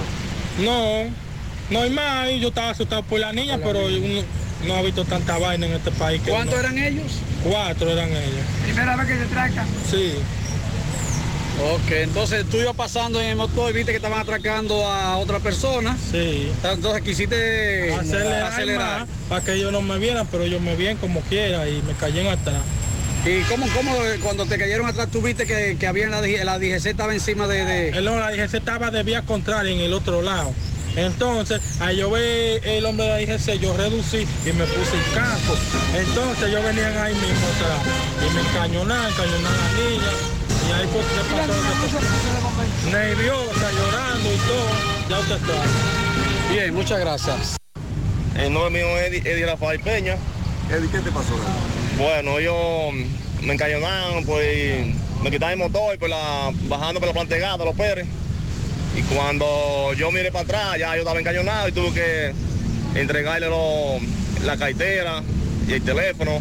No, 0.60 1.10
no 1.70 1.82
hay 1.82 1.90
más, 1.90 2.30
yo 2.40 2.48
estaba 2.48 2.70
asustado 2.70 3.02
por 3.02 3.20
la 3.20 3.32
niña, 3.32 3.58
pero 3.62 3.86
uno 3.86 4.22
no 4.66 4.74
ha 4.74 4.82
visto 4.82 5.04
tanta 5.04 5.38
vaina 5.38 5.66
en 5.66 5.72
este 5.72 5.90
país. 5.90 6.22
¿Cuántos 6.26 6.58
eran 6.58 6.78
ellos? 6.78 7.12
Cuatro 7.42 7.90
eran 7.90 8.10
ellos. 8.10 8.44
Primera 8.62 8.96
vez 8.96 9.06
que 9.06 9.16
se 9.16 9.24
atracan. 9.24 9.66
Sí. 9.90 10.14
Ok, 11.60 11.90
entonces 11.92 12.44
tú 12.50 12.56
ibas 12.56 12.74
pasando 12.74 13.20
en 13.20 13.28
el 13.28 13.36
motor 13.36 13.70
y 13.70 13.74
viste 13.74 13.92
que 13.92 13.96
estaban 13.96 14.20
atracando 14.20 14.86
a 14.86 15.18
otra 15.18 15.38
persona. 15.38 15.96
Sí. 16.10 16.50
Entonces 16.64 17.02
quisiste 17.02 17.94
acelerar, 17.94 19.06
para 19.28 19.44
que 19.44 19.54
ellos 19.54 19.70
no 19.70 19.82
me 19.82 19.98
vieran, 19.98 20.26
pero 20.30 20.44
ellos 20.44 20.60
me 20.60 20.74
vieron 20.74 20.96
como 20.96 21.20
quiera 21.20 21.68
y 21.68 21.82
me 21.82 21.92
caí 21.94 22.18
en 22.18 22.28
atrás. 22.28 22.62
¿Y 23.24 23.42
cómo, 23.42 23.66
cómo 23.72 23.94
cuando 24.22 24.46
te 24.46 24.58
cayeron 24.58 24.86
atrás 24.86 25.08
tú 25.12 25.22
viste 25.22 25.46
que, 25.46 25.76
que 25.78 25.86
había 25.86 26.08
la, 26.08 26.20
la 26.20 26.58
DGC 26.58 26.86
estaba 26.86 27.14
encima 27.14 27.46
de... 27.46 27.64
de... 27.64 27.88
El, 27.90 28.04
no, 28.04 28.18
la 28.18 28.32
DGC 28.32 28.54
estaba 28.54 28.90
de 28.90 29.04
vía 29.04 29.22
contraria 29.22 29.72
en 29.72 29.80
el 29.80 29.92
otro 29.92 30.22
lado. 30.22 30.52
Entonces, 30.96 31.60
al 31.80 31.96
yo 31.96 32.10
ver 32.10 32.66
el 32.66 32.84
hombre 32.84 33.06
de 33.06 33.26
la 33.26 33.34
DGC, 33.34 33.60
yo 33.60 33.76
reducí 33.76 34.26
y 34.44 34.52
me 34.52 34.64
puse 34.64 34.96
el 34.96 35.14
casco. 35.14 35.56
Entonces, 35.96 36.48
ellos 36.48 36.64
venían 36.64 36.98
ahí 36.98 37.14
mismo 37.14 37.46
atrás 37.54 37.80
y 38.18 38.34
me 38.34 38.40
encañonaban, 38.40 39.10
encañonaban 39.10 39.54
a 39.54 39.72
la 39.72 39.90
niña. 39.90 40.41
Y 40.72 40.80
ahí 40.80 40.88
fue 40.88 41.00
que 41.00 41.34
pasó 41.34 41.46
lo 41.46 41.54
que 41.54 41.92
pasó. 41.92 42.90
Nerviosa, 42.96 43.70
llorando 43.72 44.32
y 44.32 44.36
todo. 44.38 44.68
Ya 45.10 45.18
usted 45.20 45.34
está. 45.36 46.52
Bien, 46.52 46.74
muchas 46.74 47.00
gracias. 47.00 47.56
El 48.36 48.52
nombre 48.52 48.70
mío 48.82 48.98
es 48.98 49.08
Eddie, 49.08 49.32
Eddie 49.32 49.46
Rafael 49.46 49.80
Peña. 49.80 50.16
Eddie, 50.70 50.88
¿qué 50.90 50.98
te 51.00 51.10
pasó? 51.10 51.34
Bueno, 51.98 52.38
ellos 52.38 52.56
me 53.42 53.54
encañonaron, 53.54 54.24
pues 54.24 54.86
me 55.22 55.30
quitaron 55.30 55.52
el 55.60 55.68
motor 55.68 55.98
por 55.98 56.08
la, 56.08 56.50
bajando 56.68 57.00
por 57.00 57.08
la 57.08 57.12
plantegada, 57.14 57.64
los 57.64 57.74
Pérez. 57.76 58.06
Y 58.96 59.02
cuando 59.02 59.92
yo 59.96 60.10
miré 60.10 60.30
para 60.32 60.44
atrás, 60.44 60.78
ya 60.78 60.94
yo 60.94 61.00
estaba 61.02 61.18
encañonado 61.20 61.68
y 61.68 61.72
tuve 61.72 61.92
que 61.92 62.32
entregarle 62.98 63.48
lo- 63.48 63.98
la 64.44 64.56
cartera 64.56 65.22
y 65.68 65.72
el 65.74 65.82
teléfono. 65.82 66.40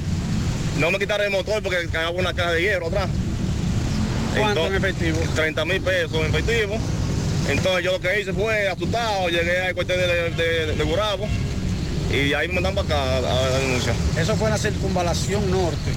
No 0.80 0.92
me 0.92 1.00
quitaron 1.00 1.26
el 1.28 1.32
motor 1.32 1.62
porque 1.62 1.88
cagaba 1.92 2.12
una 2.12 2.34
caja 2.34 2.52
de 2.54 2.62
hierro 2.62 2.88
atrás. 2.88 3.10
¿Cuánto 4.38 4.68
en 4.68 4.76
efectivo? 4.76 5.20
30 5.36 5.66
mil 5.66 5.82
pesos 5.82 6.14
en 6.14 6.26
efectivo. 6.36 6.78
Entonces 7.50 7.84
yo 7.84 7.92
lo 7.94 8.00
que 8.00 8.22
hice 8.22 8.34
fue 8.34 8.68
asustado, 8.70 9.28
llegué 9.30 9.60
al 9.68 9.74
cuartel 9.74 10.00
de, 10.00 10.08
de, 10.08 10.30
de, 10.68 10.76
de 10.76 10.84
Gurabo 10.84 11.28
y 12.14 12.34
ahí 12.34 12.48
me 12.48 12.56
mandan 12.56 12.76
para 12.76 12.88
acá 12.88 13.18
a 13.18 13.22
la 13.22 13.60
denuncia. 13.60 13.94
Eso 14.18 14.36
fue 14.36 14.48
en 14.48 14.52
la 14.54 14.58
circunvalación 14.58 15.50
norte, 15.50 15.92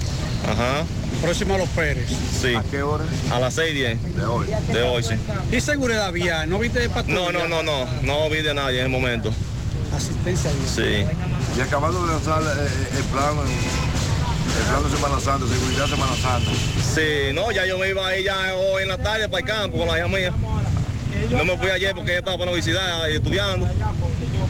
Ajá. 0.48 0.84
próximo 1.20 1.54
a 1.54 1.58
Los 1.58 1.68
Pérez. 1.70 2.08
Sí. 2.40 2.54
¿A 2.54 2.62
qué 2.70 2.82
hora? 2.82 3.04
A 3.30 3.40
las 3.40 3.54
6 3.54 3.74
10. 3.74 4.16
De 4.16 4.24
hoy. 4.24 4.46
De 4.72 4.82
hoy, 4.82 5.02
sí. 5.02 5.14
¿Y 5.52 5.60
seguridad 5.60 6.10
vial? 6.12 6.48
¿No 6.48 6.58
viste 6.58 6.80
de 6.80 6.88
patrulla? 6.88 7.20
No, 7.20 7.32
no, 7.32 7.48
no, 7.48 7.62
no. 7.62 7.86
No 8.02 8.30
vi 8.30 8.42
de 8.42 8.54
nadie 8.54 8.78
en 8.78 8.84
el 8.86 8.90
momento. 8.90 9.30
Asistencia 9.94 10.50
vial. 10.50 11.06
Sí. 11.06 11.58
Y 11.58 11.60
acabando 11.60 12.04
de 12.06 12.12
lanzar 12.12 12.42
eh, 12.42 12.96
el 12.96 13.02
plan, 13.04 13.34
el 14.58 14.64
plan 14.68 14.82
de 14.82 14.90
Semana 14.96 15.20
Santa, 15.20 15.46
seguridad 15.46 15.86
Semana 15.86 16.14
Santa. 16.16 16.50
Sí, 16.94 17.32
no, 17.34 17.50
ya 17.52 17.66
yo 17.66 17.78
me 17.78 17.88
iba 17.90 18.06
a 18.06 18.16
ir 18.16 18.24
ya 18.24 18.54
hoy 18.54 18.82
en 18.82 18.88
la 18.88 18.98
tarde 18.98 19.28
para 19.28 19.40
el 19.40 19.44
campo 19.46 19.78
con 19.78 19.88
la 19.88 19.98
hija 19.98 20.08
mía. 20.08 20.32
No 21.30 21.44
me 21.44 21.56
fui 21.56 21.68
ayer 21.70 21.94
porque 21.94 22.10
ella 22.10 22.18
estaba 22.20 22.36
para 22.36 22.46
la 22.50 22.52
universidad 22.56 23.10
estudiando. 23.10 23.68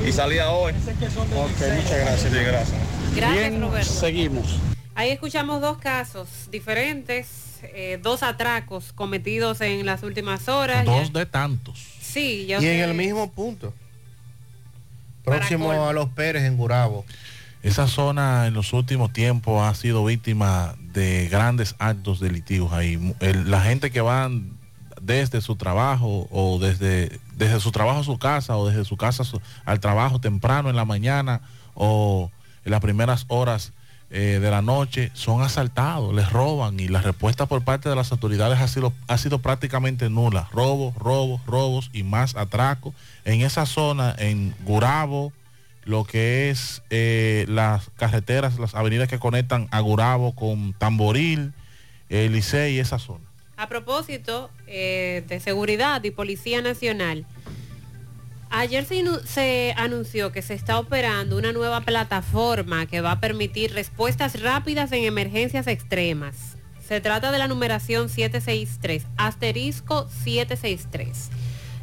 Y 0.07 0.13
salía 0.13 0.51
hoy. 0.51 0.73
Ok, 0.73 1.61
muchas 1.77 1.99
gracias. 1.99 2.33
Sí, 2.33 2.39
gracias. 2.39 2.79
Gracias, 3.17 3.33
Bien, 3.51 3.61
Roberto. 3.61 3.93
seguimos. 3.93 4.57
Ahí 4.97 5.11
escuchamos 5.11 5.61
dos 5.61 5.79
casos 5.79 6.29
diferentes, 6.51 7.27
eh, 7.63 7.99
dos 8.03 8.23
atracos 8.23 8.93
cometidos 8.93 9.61
en 9.61 9.87
las 9.87 10.03
últimas 10.03 10.49
horas. 10.49 10.85
Dos 10.85 11.13
de 11.13 11.27
tantos. 11.27 11.79
Sí, 12.01 12.47
yo 12.47 12.61
Y 12.61 12.67
en 12.67 12.81
el 12.81 12.95
mismo 12.95 13.31
punto. 13.31 13.73
Próximo 15.25 15.73
a 15.89 15.93
los 15.93 16.09
Pérez 16.11 16.45
en 16.45 16.57
Gurabo. 16.57 17.05
Esa 17.65 17.89
zona 17.89 18.47
en 18.47 18.53
los 18.53 18.75
últimos 18.75 19.11
tiempos 19.11 19.67
ha 19.67 19.75
sido 19.75 20.05
víctima 20.05 20.75
de 20.93 21.29
grandes 21.31 21.75
actos 21.79 22.21
delictivos 22.21 22.75
ahí. 22.75 23.15
La 23.47 23.63
gente 23.63 23.91
que 23.91 24.03
van 24.03 24.59
desde 25.01 25.41
su 25.41 25.57
trabajo 25.57 26.29
o 26.31 26.59
desde, 26.59 27.19
desde 27.35 27.61
su 27.61 27.73
trabajo 27.73 28.01
a 28.01 28.05
su 28.05 28.19
casa 28.19 28.59
o 28.59 28.69
desde 28.69 28.85
su 28.85 28.99
casa 28.99 29.25
al 29.65 29.81
trabajo 29.81 30.21
temprano 30.21 30.69
en 30.69 30.77
la 30.77 30.85
mañana 30.85 31.41
o 31.73 32.31
en 32.67 32.71
las 32.71 32.83
primeras 32.83 33.25
horas 33.29 33.73
eh, 34.11 34.41
de 34.43 34.51
la 34.51 34.61
noche 34.61 35.11
son 35.15 35.41
asaltados, 35.41 36.15
les 36.15 36.31
roban 36.31 36.79
y 36.79 36.89
la 36.89 37.01
respuesta 37.01 37.47
por 37.47 37.65
parte 37.65 37.89
de 37.89 37.97
las 37.97 38.13
autoridades 38.13 38.61
ha 38.61 38.69
sido, 38.69 38.93
ha 39.09 39.17
sido 39.17 39.39
prácticamente 39.39 40.11
nula. 40.11 40.51
Robos, 40.53 40.95
robos, 40.97 41.41
robos 41.47 41.89
y 41.95 42.03
más 42.03 42.37
atracos. 42.37 42.93
En 43.25 43.41
esa 43.41 43.65
zona, 43.65 44.15
en 44.19 44.55
Gurabo, 44.67 45.33
lo 45.85 46.05
que 46.05 46.51
es 46.51 46.83
eh, 46.91 47.45
las 47.49 47.91
carreteras, 47.97 48.59
las 48.59 48.75
avenidas 48.75 49.09
que 49.09 49.19
conectan 49.19 49.69
a 49.71 49.81
Gurabo 49.81 50.35
con 50.35 50.73
Tamboril, 50.75 51.53
eh, 52.09 52.29
Licey 52.31 52.77
y 52.77 52.79
esa 52.79 52.99
zona. 52.99 53.25
A 53.57 53.69
propósito 53.69 54.51
eh, 54.67 55.25
de 55.29 55.41
seguridad 55.41 56.03
y 56.03 56.11
Policía 56.11 56.61
Nacional, 56.61 57.25
ayer 58.51 58.85
se, 58.85 59.75
anunció 59.77 60.33
que 60.33 60.43
se 60.43 60.55
está 60.55 60.79
operando 60.79 61.37
una 61.37 61.53
nueva 61.53 61.83
plataforma 61.83 62.87
que 62.87 63.01
va 63.01 63.13
a 63.13 63.21
permitir 63.21 63.73
respuestas 63.73 64.41
rápidas 64.41 64.91
en 64.93 65.05
emergencias 65.05 65.67
extremas. 65.67 66.57
Se 66.87 67.01
trata 67.01 67.33
de 67.33 67.39
la 67.39 67.49
numeración 67.49 68.09
763, 68.09 69.07
asterisco 69.17 70.09
763. 70.09 71.31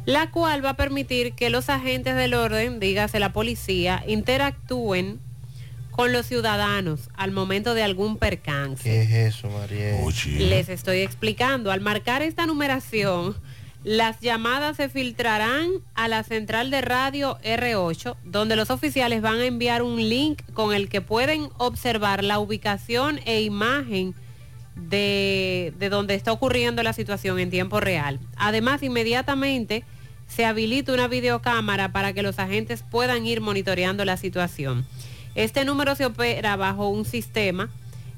La 0.04 0.30
cual 0.30 0.64
va 0.64 0.70
a 0.70 0.76
permitir 0.76 1.34
que 1.34 1.50
los 1.50 1.68
agentes 1.68 2.16
del 2.16 2.34
orden, 2.34 2.80
dígase 2.80 3.20
la 3.20 3.32
policía, 3.32 4.02
interactúen 4.06 5.20
con 5.90 6.12
los 6.12 6.26
ciudadanos 6.26 7.10
al 7.14 7.30
momento 7.30 7.74
de 7.74 7.82
algún 7.82 8.16
percance. 8.16 8.82
¿Qué 8.82 9.02
es 9.02 9.34
eso, 9.34 9.48
María? 9.50 9.98
Les 10.38 10.68
estoy 10.68 11.00
explicando. 11.00 11.70
Al 11.70 11.80
marcar 11.80 12.22
esta 12.22 12.46
numeración, 12.46 13.36
las 13.84 14.20
llamadas 14.20 14.76
se 14.76 14.88
filtrarán 14.88 15.68
a 15.94 16.08
la 16.08 16.22
central 16.22 16.70
de 16.70 16.80
radio 16.80 17.38
R8, 17.44 18.16
donde 18.24 18.56
los 18.56 18.70
oficiales 18.70 19.20
van 19.20 19.40
a 19.40 19.44
enviar 19.44 19.82
un 19.82 19.96
link 20.08 20.40
con 20.54 20.74
el 20.74 20.88
que 20.88 21.02
pueden 21.02 21.48
observar 21.58 22.24
la 22.24 22.38
ubicación 22.38 23.20
e 23.26 23.42
imagen 23.42 24.14
de, 24.76 25.72
de 25.78 25.88
donde 25.88 26.14
está 26.14 26.32
ocurriendo 26.32 26.82
la 26.82 26.92
situación 26.92 27.38
en 27.38 27.50
tiempo 27.50 27.80
real. 27.80 28.20
Además, 28.36 28.82
inmediatamente 28.82 29.84
se 30.28 30.44
habilita 30.44 30.92
una 30.92 31.08
videocámara 31.08 31.92
para 31.92 32.12
que 32.12 32.22
los 32.22 32.38
agentes 32.38 32.84
puedan 32.90 33.26
ir 33.26 33.40
monitoreando 33.40 34.04
la 34.04 34.16
situación. 34.16 34.86
Este 35.34 35.64
número 35.64 35.94
se 35.94 36.06
opera 36.06 36.56
bajo 36.56 36.88
un 36.88 37.04
sistema, 37.04 37.68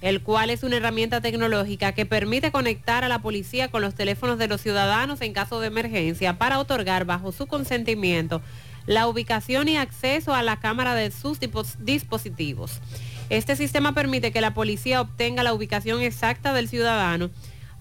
el 0.00 0.20
cual 0.22 0.50
es 0.50 0.62
una 0.62 0.76
herramienta 0.76 1.20
tecnológica 1.20 1.92
que 1.92 2.06
permite 2.06 2.52
conectar 2.52 3.04
a 3.04 3.08
la 3.08 3.20
policía 3.20 3.68
con 3.68 3.82
los 3.82 3.94
teléfonos 3.94 4.38
de 4.38 4.48
los 4.48 4.60
ciudadanos 4.60 5.20
en 5.22 5.32
caso 5.32 5.60
de 5.60 5.68
emergencia 5.68 6.38
para 6.38 6.58
otorgar 6.58 7.04
bajo 7.04 7.32
su 7.32 7.46
consentimiento 7.46 8.42
la 8.86 9.06
ubicación 9.08 9.68
y 9.68 9.76
acceso 9.76 10.34
a 10.34 10.42
la 10.42 10.60
cámara 10.60 10.94
de 10.94 11.10
sus 11.10 11.38
dispositivos. 11.78 12.80
Este 13.30 13.56
sistema 13.56 13.94
permite 13.94 14.32
que 14.32 14.40
la 14.40 14.54
policía 14.54 15.00
obtenga 15.00 15.42
la 15.42 15.54
ubicación 15.54 16.02
exacta 16.02 16.52
del 16.52 16.68
ciudadano 16.68 17.30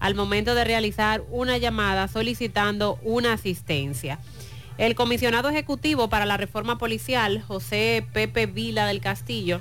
al 0.00 0.14
momento 0.14 0.54
de 0.54 0.64
realizar 0.64 1.22
una 1.30 1.58
llamada 1.58 2.08
solicitando 2.08 2.98
una 3.02 3.34
asistencia. 3.34 4.18
El 4.78 4.94
comisionado 4.94 5.48
ejecutivo 5.50 6.08
para 6.08 6.26
la 6.26 6.36
reforma 6.36 6.78
policial, 6.78 7.42
José 7.42 8.04
Pepe 8.12 8.46
Vila 8.46 8.86
del 8.86 9.00
Castillo, 9.00 9.60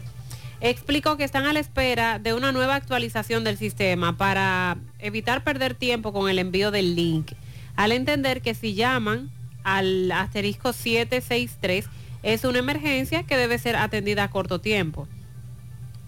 explicó 0.60 1.18
que 1.18 1.26
están 1.26 1.46
a 1.46 1.54
la 1.54 1.60
espera 1.60 2.18
de 2.18 2.34
una 2.34 2.52
nueva 2.52 2.76
actualización 2.76 3.44
del 3.44 3.58
sistema 3.58 4.18
para 4.18 4.78
evitar 5.00 5.44
perder 5.44 5.76
tiempo 5.76 6.14
con 6.14 6.30
el 6.30 6.40
envío 6.40 6.72
del 6.72 6.96
link, 6.96 7.34
al 7.76 7.92
entender 7.92 8.42
que 8.42 8.56
si 8.56 8.74
llaman 8.74 9.30
al 9.64 10.12
asterisco 10.12 10.74
763 10.74 11.86
es 12.24 12.44
una 12.46 12.60
emergencia 12.60 13.24
que 13.24 13.38
debe 13.38 13.60
ser 13.60 13.76
atendida 13.76 14.24
a 14.24 14.30
corto 14.30 14.62
tiempo. 14.62 15.08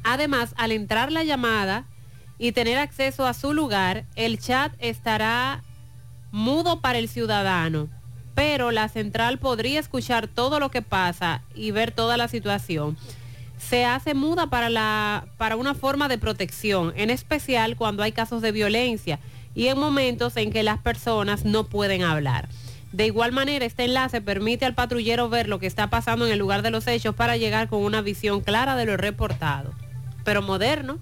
Además, 0.06 0.54
al 0.56 0.72
entrar 0.72 1.12
la 1.12 1.24
llamada 1.24 1.86
y 2.38 2.52
tener 2.52 2.78
acceso 2.78 3.26
a 3.26 3.34
su 3.34 3.54
lugar, 3.54 4.06
el 4.16 4.38
chat 4.38 4.72
estará 4.78 5.64
mudo 6.32 6.80
para 6.80 7.00
el 7.00 7.10
ciudadano, 7.10 7.90
pero 8.36 8.70
la 8.70 8.88
central 8.88 9.40
podría 9.40 9.80
escuchar 9.80 10.28
todo 10.28 10.60
lo 10.60 10.70
que 10.70 10.84
pasa 10.84 11.42
y 11.56 11.72
ver 11.72 11.92
toda 11.92 12.18
la 12.18 12.28
situación. 12.28 12.96
Se 13.58 13.84
hace 13.84 14.14
muda 14.14 14.46
para, 14.46 14.70
la, 14.70 15.26
para 15.38 15.56
una 15.56 15.74
forma 15.74 16.08
de 16.08 16.20
protección, 16.20 16.94
en 16.96 17.10
especial 17.10 17.76
cuando 17.76 18.04
hay 18.04 18.12
casos 18.12 18.44
de 18.44 18.52
violencia 18.52 19.20
y 19.56 19.70
en 19.70 19.80
momentos 19.80 20.38
en 20.38 20.52
que 20.52 20.62
las 20.62 20.78
personas 20.78 21.46
no 21.46 21.64
pueden 21.64 22.04
hablar. 22.04 22.48
De 22.92 23.08
igual 23.08 23.32
manera, 23.32 23.66
este 23.66 23.86
enlace 23.86 24.22
permite 24.22 24.66
al 24.66 24.76
patrullero 24.76 25.30
ver 25.30 25.50
lo 25.50 25.58
que 25.58 25.66
está 25.66 25.90
pasando 25.90 26.28
en 26.28 26.32
el 26.32 26.38
lugar 26.38 26.62
de 26.62 26.70
los 26.70 26.86
hechos 26.86 27.16
para 27.16 27.38
llegar 27.38 27.70
con 27.70 27.84
una 27.84 28.02
visión 28.02 28.42
clara 28.42 28.76
de 28.76 28.86
lo 28.86 28.98
reportado. 28.98 29.74
Pero 30.26 30.42
moderno, 30.42 31.00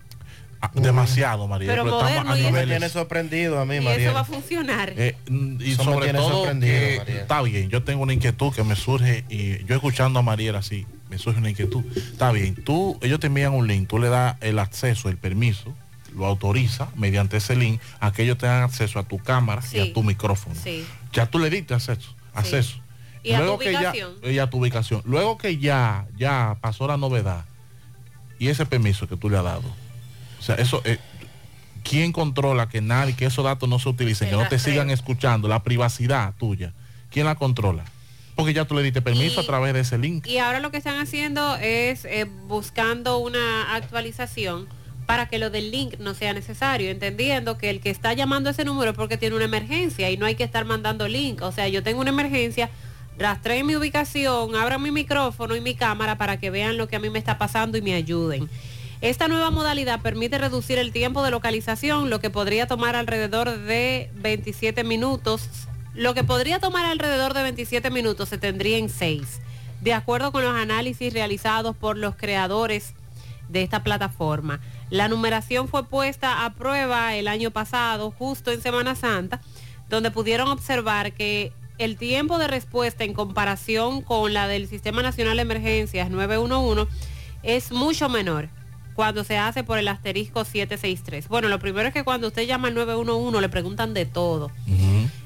Ah, 0.65 0.71
Demasiado, 0.75 1.45
María. 1.45 1.67
Pero 1.67 1.83
moderno 1.83 2.31
a 2.31 2.37
y 2.39 2.41
eso- 2.43 2.51
Me 2.51 2.65
tiene 2.65 2.87
sorprendido 2.87 3.59
a 3.59 3.65
mí, 3.65 3.75
y 3.75 3.79
María. 3.81 4.05
eso 4.05 4.13
va 4.13 4.21
a 4.21 4.23
funcionar. 4.23 4.93
Eh, 4.95 5.17
y 5.27 5.71
Eso 5.73 5.83
me 5.83 5.91
sobre 5.91 6.05
tiene 6.05 6.19
todo 6.19 6.29
sorprendido, 6.31 6.73
que 6.79 6.97
María. 6.99 7.15
está 7.21 7.41
bien, 7.41 7.69
yo 7.69 7.83
tengo 7.83 8.01
una 8.03 8.13
inquietud 8.13 8.53
que 8.53 8.63
me 8.63 8.77
surge 8.77 9.25
y 9.27 9.61
yo 9.65 9.75
escuchando 9.75 10.19
a 10.19 10.21
Mariela 10.21 10.59
así, 10.59 10.85
me 11.09 11.17
surge 11.17 11.39
una 11.39 11.49
inquietud. 11.49 11.83
Está 11.97 12.31
bien, 12.31 12.55
tú, 12.55 12.97
ellos 13.01 13.19
te 13.19 13.27
envían 13.27 13.51
un 13.51 13.67
link, 13.67 13.89
tú 13.89 13.99
le 13.99 14.07
das 14.07 14.37
el 14.39 14.57
acceso, 14.57 15.09
el 15.09 15.17
permiso, 15.17 15.75
lo 16.15 16.25
autoriza 16.27 16.87
mediante 16.95 17.35
ese 17.37 17.57
link 17.57 17.81
a 17.99 18.13
que 18.13 18.23
ellos 18.23 18.37
tengan 18.37 18.63
acceso 18.63 18.99
a 18.99 19.03
tu 19.03 19.17
cámara 19.19 19.61
y 19.73 19.79
a 19.79 19.91
tu 19.93 20.01
micrófono. 20.01 20.55
Sí. 20.63 20.85
Ya 21.11 21.25
tú 21.25 21.39
le 21.39 21.49
diste 21.49 21.73
acceso, 21.73 22.15
acceso. 22.33 22.77
Y 23.21 23.33
a 23.33 23.45
tu 23.45 23.57
que 23.57 23.73
ya, 23.73 23.79
ubicación. 23.79 24.13
y 24.23 24.37
a 24.39 24.49
tu 24.49 24.59
ubicación. 24.59 25.01
Luego 25.03 25.37
que 25.37 25.57
ya, 25.57 26.05
ya 26.15 26.55
pasó 26.61 26.87
la 26.87 26.95
novedad 26.95 27.43
y 28.43 28.49
ese 28.49 28.65
permiso 28.65 29.07
que 29.07 29.15
tú 29.17 29.29
le 29.29 29.37
has 29.37 29.43
dado. 29.43 29.63
O 30.39 30.41
sea, 30.43 30.55
eso, 30.55 30.81
eh, 30.85 30.99
¿quién 31.83 32.11
controla 32.11 32.67
que 32.67 32.81
nadie, 32.81 33.15
que 33.15 33.25
esos 33.25 33.43
datos 33.45 33.69
no 33.69 33.79
se 33.79 33.89
utilicen, 33.89 34.29
que 34.29 34.35
no 34.35 34.47
te 34.47 34.59
sigan 34.59 34.89
escuchando, 34.89 35.47
la 35.47 35.63
privacidad 35.63 36.33
tuya? 36.37 36.73
¿Quién 37.09 37.25
la 37.25 37.35
controla? 37.35 37.85
Porque 38.35 38.53
ya 38.53 38.65
tú 38.65 38.75
le 38.75 38.83
diste 38.83 39.01
permiso 39.01 39.41
Y- 39.41 39.43
a 39.43 39.47
través 39.47 39.73
de 39.73 39.81
ese 39.81 39.97
link. 39.97 40.25
Y 40.27 40.39
ahora 40.39 40.59
lo 40.59 40.71
que 40.71 40.77
están 40.77 40.99
haciendo 40.99 41.55
es 41.57 42.03
eh, 42.05 42.25
buscando 42.47 43.17
una 43.19 43.75
actualización 43.75 44.67
para 45.05 45.27
que 45.27 45.37
lo 45.37 45.49
del 45.49 45.69
link 45.69 45.95
no 45.99 46.13
sea 46.13 46.33
necesario, 46.33 46.89
entendiendo 46.89 47.57
que 47.57 47.69
el 47.69 47.79
que 47.81 47.89
está 47.89 48.13
llamando 48.13 48.49
ese 48.49 48.65
número 48.65 48.91
es 48.91 48.97
porque 48.97 49.17
tiene 49.17 49.35
una 49.35 49.45
emergencia 49.45 50.09
y 50.09 50.17
no 50.17 50.25
hay 50.25 50.35
que 50.35 50.43
estar 50.43 50.65
mandando 50.65 51.07
link. 51.07 51.41
O 51.41 51.51
sea, 51.51 51.67
yo 51.67 51.83
tengo 51.83 52.01
una 52.01 52.09
emergencia, 52.09 52.69
rastreen 53.17 53.65
mi 53.65 53.75
ubicación, 53.75 54.55
abran 54.55 54.81
mi 54.81 54.91
micrófono 54.91 55.55
y 55.55 55.61
mi 55.61 55.75
cámara 55.75 56.17
para 56.17 56.39
que 56.39 56.49
vean 56.49 56.77
lo 56.77 56.87
que 56.87 56.95
a 56.95 56.99
mí 56.99 57.09
me 57.09 57.19
está 57.19 57.37
pasando 57.37 57.77
y 57.77 57.81
me 57.81 57.93
ayuden. 57.93 58.49
Esta 59.01 59.27
nueva 59.27 59.51
modalidad 59.51 60.01
permite 60.01 60.37
reducir 60.37 60.77
el 60.77 60.93
tiempo 60.93 61.23
de 61.23 61.31
localización, 61.31 62.09
lo 62.09 62.19
que 62.19 62.29
podría 62.29 62.67
tomar 62.67 62.95
alrededor 62.95 63.57
de 63.59 64.09
27 64.15 64.83
minutos. 64.85 65.49
Lo 65.93 66.13
que 66.13 66.23
podría 66.23 66.59
tomar 66.59 66.85
alrededor 66.85 67.33
de 67.33 67.43
27 67.43 67.91
minutos 67.91 68.29
se 68.29 68.37
tendría 68.37 68.77
en 68.77 68.89
6, 68.89 69.41
de 69.81 69.93
acuerdo 69.93 70.31
con 70.31 70.43
los 70.43 70.55
análisis 70.55 71.13
realizados 71.13 71.75
por 71.75 71.97
los 71.97 72.15
creadores 72.15 72.93
de 73.49 73.61
esta 73.61 73.83
plataforma. 73.83 74.59
La 74.89 75.07
numeración 75.07 75.67
fue 75.67 75.85
puesta 75.85 76.45
a 76.45 76.53
prueba 76.53 77.15
el 77.15 77.27
año 77.27 77.51
pasado, 77.51 78.09
justo 78.09 78.51
en 78.51 78.61
Semana 78.61 78.95
Santa, 78.95 79.41
donde 79.89 80.11
pudieron 80.11 80.47
observar 80.47 81.13
que 81.13 81.51
el 81.77 81.97
tiempo 81.97 82.37
de 82.37 82.47
respuesta 82.47 83.03
en 83.03 83.13
comparación 83.13 84.01
con 84.01 84.33
la 84.33 84.47
del 84.47 84.67
Sistema 84.67 85.01
Nacional 85.01 85.37
de 85.37 85.41
Emergencias 85.41 86.09
911 86.09 86.91
es 87.43 87.71
mucho 87.71 88.09
menor 88.09 88.49
cuando 88.95 89.23
se 89.23 89.37
hace 89.37 89.63
por 89.63 89.79
el 89.79 89.87
asterisco 89.87 90.45
763. 90.45 91.27
Bueno, 91.27 91.47
lo 91.47 91.59
primero 91.59 91.87
es 91.87 91.93
que 91.93 92.03
cuando 92.03 92.27
usted 92.27 92.45
llama 92.45 92.67
al 92.67 92.75
911 92.75 93.41
le 93.41 93.49
preguntan 93.49 93.93
de 93.93 94.05
todo, 94.05 94.51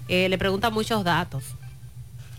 Eh, 0.07 0.30
le 0.30 0.38
preguntan 0.38 0.74
muchos 0.74 1.03
datos. 1.03 1.44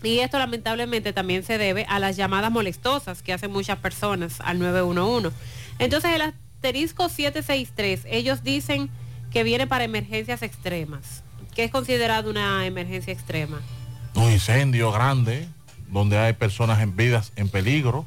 Y 0.01 0.19
esto 0.19 0.39
lamentablemente 0.39 1.13
también 1.13 1.43
se 1.43 1.59
debe 1.59 1.85
a 1.87 1.99
las 1.99 2.15
llamadas 2.17 2.51
molestosas 2.51 3.21
que 3.21 3.31
hacen 3.31 3.51
muchas 3.51 3.77
personas 3.77 4.39
al 4.39 4.57
911. 4.57 5.29
Entonces 5.77 6.11
el 6.15 6.21
asterisco 6.21 7.09
763, 7.09 8.05
ellos 8.09 8.43
dicen 8.43 8.89
que 9.29 9.43
viene 9.43 9.67
para 9.67 9.83
emergencias 9.83 10.41
extremas. 10.41 11.21
¿Qué 11.53 11.63
es 11.65 11.71
considerado 11.71 12.31
una 12.31 12.65
emergencia 12.65 13.13
extrema? 13.13 13.61
Un 14.19 14.31
incendio 14.31 14.91
grande, 14.91 15.47
donde 15.89 16.17
hay 16.17 16.33
personas 16.33 16.79
en 16.81 16.95
vidas 16.95 17.31
en 17.35 17.49
peligro, 17.49 18.05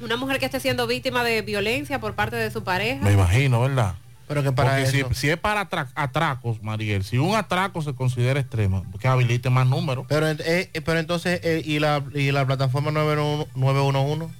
Una 0.00 0.16
mujer 0.16 0.38
que 0.38 0.44
esté 0.46 0.60
siendo 0.60 0.86
víctima 0.86 1.24
de 1.24 1.40
violencia 1.42 1.98
por 2.00 2.14
parte 2.14 2.36
de 2.36 2.50
su 2.50 2.62
pareja. 2.64 3.02
me 3.02 3.12
imagino, 3.12 3.60
¿verdad? 3.62 3.94
Pero 4.28 4.42
que 4.42 4.52
para 4.52 4.70
Porque 4.76 4.86
si- 4.90 5.00
eso- 5.00 5.14
Si, 5.14 5.28
es 5.30 5.36
para 5.38 5.60
atra- 5.68 5.88
atracos, 5.94 6.62
Mariel, 6.62 7.04
si 7.04 7.18
un 7.18 7.34
atraco 7.34 7.80
se 7.82 7.94
considera 7.94 8.40
extremo, 8.40 8.84
que 8.98 9.06
habilite 9.08 9.48
más 9.50 9.66
números. 9.66 10.04
Pero, 10.08 10.28
eh, 10.30 10.36
eh, 10.74 10.80
pero 10.84 10.98
entonces, 10.98 11.40
eh, 11.42 11.62
¿y, 11.64 11.78
la, 11.78 12.02
¿y 12.14 12.32
la 12.32 12.44
plataforma 12.46 12.90
911? 12.90 13.50
911? 13.54 14.34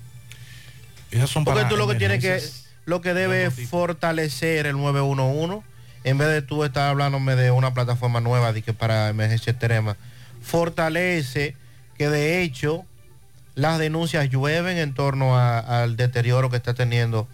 Esas 1.11 1.31
son 1.31 1.45
Porque 1.45 1.61
para 1.61 1.69
tú 1.71 1.77
lo 1.77 1.87
que 1.87 1.95
tienes 1.95 2.21
que, 2.21 2.41
lo 2.87 3.01
que 3.01 3.15
debe 3.15 3.45
es 3.47 3.69
fortalecer 3.69 4.67
el 4.67 4.77
911, 4.77 5.63
en 6.05 6.19
vez 6.19 6.29
de 6.29 6.43
tú 6.43 6.65
estar 6.65 6.89
hablándome 6.91 7.37
de 7.37 7.51
una 7.51 7.73
plataforma 7.75 8.21
nueva 8.21 8.53
de 8.53 8.63
que 8.63 8.73
para 8.75 9.09
emergencia 9.09 9.51
extrema, 9.53 9.97
fortalece 10.45 11.57
que 11.97 12.09
de 12.09 12.43
hecho 12.43 12.85
las 13.55 13.79
denuncias 13.79 14.29
llueven 14.31 14.79
en 14.79 14.95
torno 14.95 15.39
al 15.39 15.97
deterioro 15.97 16.51
que 16.51 16.57
está 16.57 16.75
teniendo 16.75 17.29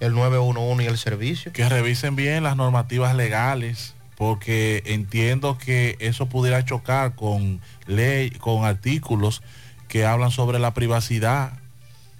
el 0.00 0.14
911 0.14 0.84
y 0.84 0.86
el 0.86 0.98
servicio. 0.98 1.52
que 1.52 1.68
revisen 1.68 2.16
bien 2.16 2.42
las 2.42 2.56
normativas 2.56 3.14
legales, 3.14 3.94
porque 4.16 4.82
entiendo 4.86 5.58
que 5.58 5.96
eso 6.00 6.26
pudiera 6.26 6.64
chocar 6.64 7.14
con 7.14 7.60
ley, 7.86 8.30
con 8.30 8.64
artículos 8.64 9.42
que 9.88 10.06
hablan 10.06 10.30
sobre 10.30 10.58
la 10.58 10.74
privacidad. 10.74 11.52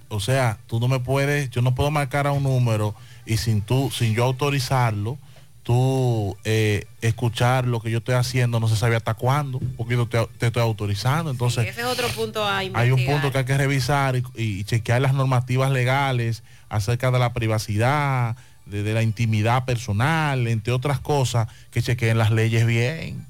O 0.09 0.19
sea, 0.19 0.59
tú 0.67 0.79
no 0.79 0.87
me 0.87 0.99
puedes, 0.99 1.49
yo 1.49 1.61
no 1.61 1.75
puedo 1.75 1.91
marcar 1.91 2.27
a 2.27 2.31
un 2.31 2.43
número 2.43 2.95
y 3.25 3.37
sin 3.37 3.61
tú, 3.61 3.91
sin 3.91 4.13
yo 4.13 4.23
autorizarlo, 4.23 5.17
tú 5.65 6.37
eh, 6.43 6.85
escuchar 7.01 7.65
lo 7.65 7.81
que 7.81 7.89
yo 7.89 7.97
estoy 7.97 8.13
haciendo, 8.13 8.59
no 8.59 8.67
se 8.67 8.75
sabe 8.75 8.95
hasta 8.95 9.15
cuándo, 9.15 9.59
porque 9.75 9.95
yo 9.95 10.05
te, 10.05 10.23
te 10.37 10.47
estoy 10.47 10.61
autorizando. 10.61 11.31
Entonces, 11.31 11.67
Ese 11.67 11.81
es 11.81 11.87
otro 11.87 12.07
punto 12.09 12.45
a 12.45 12.59
hay 12.59 12.91
un 12.91 13.03
punto 13.03 13.31
que 13.31 13.39
hay 13.39 13.45
que 13.45 13.57
revisar 13.57 14.15
y, 14.15 14.23
y 14.35 14.63
chequear 14.63 15.01
las 15.01 15.15
normativas 15.15 15.71
legales 15.71 16.43
acerca 16.69 17.09
de 17.09 17.17
la 17.17 17.33
privacidad, 17.33 18.37
de, 18.67 18.83
de 18.83 18.93
la 18.93 19.01
intimidad 19.01 19.65
personal, 19.65 20.47
entre 20.47 20.71
otras 20.71 20.99
cosas, 20.99 21.47
que 21.71 21.81
chequeen 21.81 22.19
las 22.19 22.29
leyes 22.29 22.67
bien. 22.67 23.25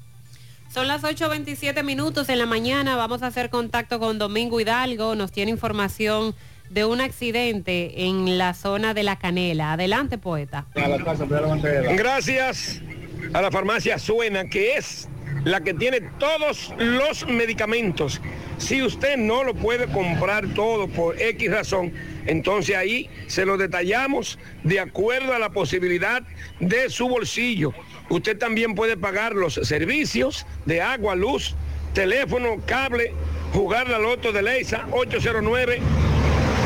Son 0.72 0.86
las 0.86 1.04
8.27 1.04 1.82
minutos 1.84 2.28
en 2.28 2.38
la 2.38 2.44
mañana. 2.44 2.96
Vamos 2.96 3.22
a 3.22 3.28
hacer 3.28 3.48
contacto 3.48 3.98
con 3.98 4.18
Domingo 4.18 4.60
Hidalgo. 4.60 5.14
Nos 5.14 5.32
tiene 5.32 5.52
información 5.52 6.34
de 6.70 6.84
un 6.84 7.00
accidente 7.00 8.04
en 8.06 8.38
la 8.38 8.54
zona 8.54 8.94
de 8.94 9.02
La 9.02 9.18
Canela. 9.18 9.72
Adelante, 9.72 10.18
poeta. 10.18 10.66
Gracias 11.96 12.82
a 13.32 13.42
la 13.42 13.50
farmacia 13.50 13.98
Suena, 13.98 14.44
que 14.48 14.76
es 14.76 15.08
la 15.44 15.60
que 15.60 15.74
tiene 15.74 16.00
todos 16.18 16.72
los 16.78 17.26
medicamentos. 17.28 18.20
Si 18.58 18.82
usted 18.82 19.16
no 19.16 19.44
lo 19.44 19.54
puede 19.54 19.86
comprar 19.86 20.46
todo 20.54 20.88
por 20.88 21.20
X 21.20 21.50
razón, 21.50 21.92
entonces 22.26 22.76
ahí 22.76 23.08
se 23.26 23.44
lo 23.44 23.56
detallamos 23.56 24.38
de 24.64 24.80
acuerdo 24.80 25.34
a 25.34 25.38
la 25.38 25.50
posibilidad 25.50 26.22
de 26.58 26.88
su 26.90 27.08
bolsillo. 27.08 27.72
Usted 28.08 28.38
también 28.38 28.74
puede 28.74 28.96
pagar 28.96 29.34
los 29.34 29.54
servicios 29.54 30.46
de 30.64 30.80
agua, 30.80 31.14
luz, 31.14 31.54
teléfono, 31.92 32.56
cable, 32.66 33.12
jugar 33.52 33.88
la 33.88 33.98
loto 33.98 34.32
de 34.32 34.42
Leisa 34.42 34.86
809 34.90 35.80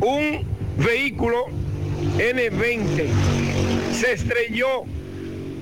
un 0.00 0.44
vehículo 0.76 1.46
N20 2.16 3.08
se 3.92 4.12
estrelló 4.12 4.84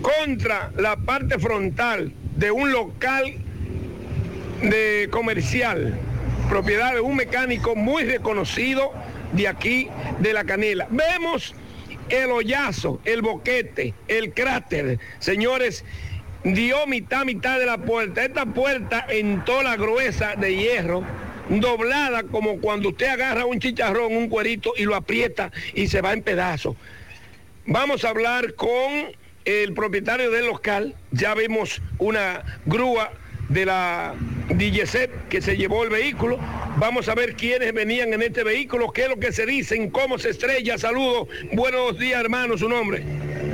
contra 0.03 0.70
la 0.77 0.97
parte 0.97 1.39
frontal 1.39 2.12
de 2.37 2.51
un 2.51 2.70
local 2.73 3.35
de 4.62 5.09
comercial, 5.11 5.99
propiedad 6.49 6.95
de 6.95 7.01
un 7.01 7.16
mecánico 7.16 7.75
muy 7.75 8.05
reconocido 8.05 8.93
de 9.33 9.49
aquí 9.49 9.89
de 10.20 10.33
la 10.33 10.45
Canela. 10.45 10.87
Vemos 10.91 11.55
el 12.09 12.31
hoyazo, 12.31 13.01
el 13.05 13.23
boquete, 13.23 13.95
el 14.09 14.33
cráter. 14.33 14.99
Señores, 15.19 15.85
dio 16.55 16.87
mitad, 16.87 17.25
mitad 17.25 17.59
de 17.59 17.66
la 17.66 17.79
puerta. 17.79 18.25
Esta 18.25 18.47
puerta 18.47 19.07
en 19.09 19.45
toda 19.45 19.62
la 19.62 19.77
gruesa 19.77 20.35
de 20.37 20.57
hierro, 20.57 21.03
doblada 21.49 22.25
como 22.25 22.59
cuando 22.61 22.91
usted 22.91 23.09
agarra 23.09 23.45
un 23.45 23.59
chicharrón, 23.59 24.16
un 24.16 24.29
cuerito 24.29 24.73
y 24.77 24.85
lo 24.85 24.95
aprieta 24.95 25.51
y 25.75 25.89
se 25.89 26.01
va 26.01 26.12
en 26.12 26.23
pedazos. 26.23 26.77
Vamos 27.66 28.05
a 28.05 28.11
hablar 28.11 28.55
con 28.55 29.12
el 29.45 29.75
propietario 29.75 30.31
del 30.31 30.47
local. 30.47 30.95
Ya 31.11 31.35
vimos 31.35 31.83
una 31.99 32.43
grúa 32.66 33.12
de 33.49 33.65
la 33.65 34.15
DGC 34.51 35.29
que 35.29 35.41
se 35.41 35.57
llevó 35.57 35.85
el 35.85 35.91
vehículo. 35.91 36.39
Vamos 36.77 37.09
a 37.09 37.15
ver 37.15 37.35
quiénes 37.35 37.73
venían 37.73 38.12
en 38.12 38.23
este 38.23 38.45
vehículo, 38.45 38.93
qué 38.93 39.03
es 39.03 39.09
lo 39.09 39.19
que 39.19 39.33
se 39.33 39.47
dicen, 39.47 39.91
cómo 39.91 40.19
se 40.19 40.31
estrella. 40.31 40.79
Saludos. 40.79 41.29
Buenos 41.53 41.99
días, 41.99 42.20
hermano. 42.20 42.57
¿Su 42.57 42.69
nombre? 42.69 43.03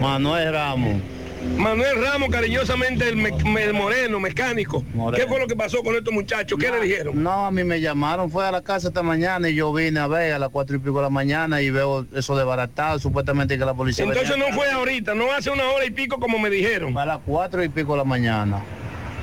Manuel 0.01 0.53
Ramos. 0.53 1.14
Manuel 1.57 2.03
Ramos, 2.03 2.29
cariñosamente 2.31 3.09
el, 3.09 3.17
me- 3.17 3.31
me- 3.45 3.73
moreno, 3.73 4.19
mecánico. 4.21 4.85
¿Qué 5.15 5.27
fue 5.27 5.39
lo 5.39 5.47
que 5.47 5.55
pasó 5.57 5.83
con 5.83 5.95
estos 5.95 6.13
muchachos? 6.13 6.59
¿Qué 6.59 6.71
le 6.71 6.81
dijeron? 6.81 7.23
No, 7.23 7.47
a 7.47 7.51
mí 7.51 7.63
me 7.65 7.81
llamaron, 7.81 8.31
fue 8.31 8.47
a 8.47 8.51
la 8.51 8.63
casa 8.63 8.89
esta 8.89 9.03
mañana 9.03 9.49
y 9.49 9.55
yo 9.55 9.73
vine 9.73 10.01
a 10.01 10.07
ver 10.07 10.33
a 10.33 10.39
las 10.39 10.49
cuatro 10.51 10.77
y 10.77 10.79
pico 10.81 10.97
de 10.97 11.03
la 11.05 11.11
mañana 11.11 11.61
y 11.63 11.71
veo 11.71 12.07
eso 12.15 12.37
desbaratado, 12.37 12.99
supuestamente 12.99 13.59
que 13.59 13.65
la 13.65 13.75
policía... 13.75 14.05
Entonces 14.05 14.37
no 14.37 14.47
fue 14.55 14.71
ahorita, 14.71 15.15
no 15.15 15.31
hace 15.33 15.51
una 15.51 15.69
hora 15.71 15.85
y 15.87 15.91
pico 15.91 16.19
como 16.19 16.39
me 16.39 16.51
dijeron. 16.51 16.97
A 16.99 17.07
las 17.07 17.19
cuatro 17.25 17.63
y 17.63 17.69
pico 17.69 17.93
de 17.93 17.99
la 17.99 18.05
mañana, 18.05 18.63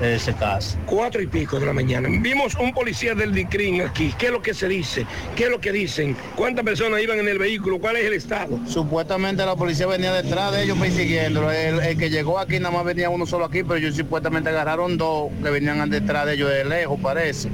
ese 0.04 0.34
caso. 0.34 0.78
Cuatro 0.86 1.22
y 1.22 1.28
pico 1.28 1.60
de 1.60 1.66
la 1.66 1.74
mañana. 1.74 2.10
Vimos 2.12 2.56
un 2.56 2.74
policía 2.74 3.14
del 3.16 3.34
DICRIN 3.34 3.82
aquí. 3.82 4.14
¿Qué 4.18 4.28
es 4.28 4.32
lo 4.32 4.42
que 4.42 4.54
se 4.54 4.68
dice? 4.68 5.06
¿Qué 5.36 5.46
es 5.46 5.50
lo 5.50 5.60
que 5.60 5.72
dicen? 5.72 6.16
¿Cuántas 6.36 6.64
personas 6.66 7.02
iban 7.02 7.20
en 7.20 7.28
el 7.28 7.38
vehículo? 7.38 7.80
¿Cuál 7.80 7.98
es 7.98 8.06
el 8.06 8.14
estado? 8.14 8.60
Supuestamente 8.68 9.46
la 9.46 9.56
policía 9.56 9.88
venía 9.88 10.12
detrás 10.14 10.52
de 10.54 10.64
ellos 10.64 10.78
persiguiéndolo. 10.78 11.52
El, 11.52 11.80
el 11.80 11.98
que 11.98 12.10
llegó 12.10 12.40
aquí 12.40 12.60
nada 12.60 12.72
más 12.76 12.84
venía 12.86 13.10
uno 13.10 13.26
solo 13.26 13.46
aquí, 13.46 13.64
pero 13.64 13.76
ellos 13.76 13.96
supuestamente 13.96 14.50
agarraron 14.50 14.98
dos 14.98 15.30
que 15.44 15.50
venían 15.50 15.90
detrás 15.90 16.26
de 16.26 16.34
ellos 16.34 16.50
de 16.50 16.66
lejos, 16.66 17.00
parece. 17.02 17.50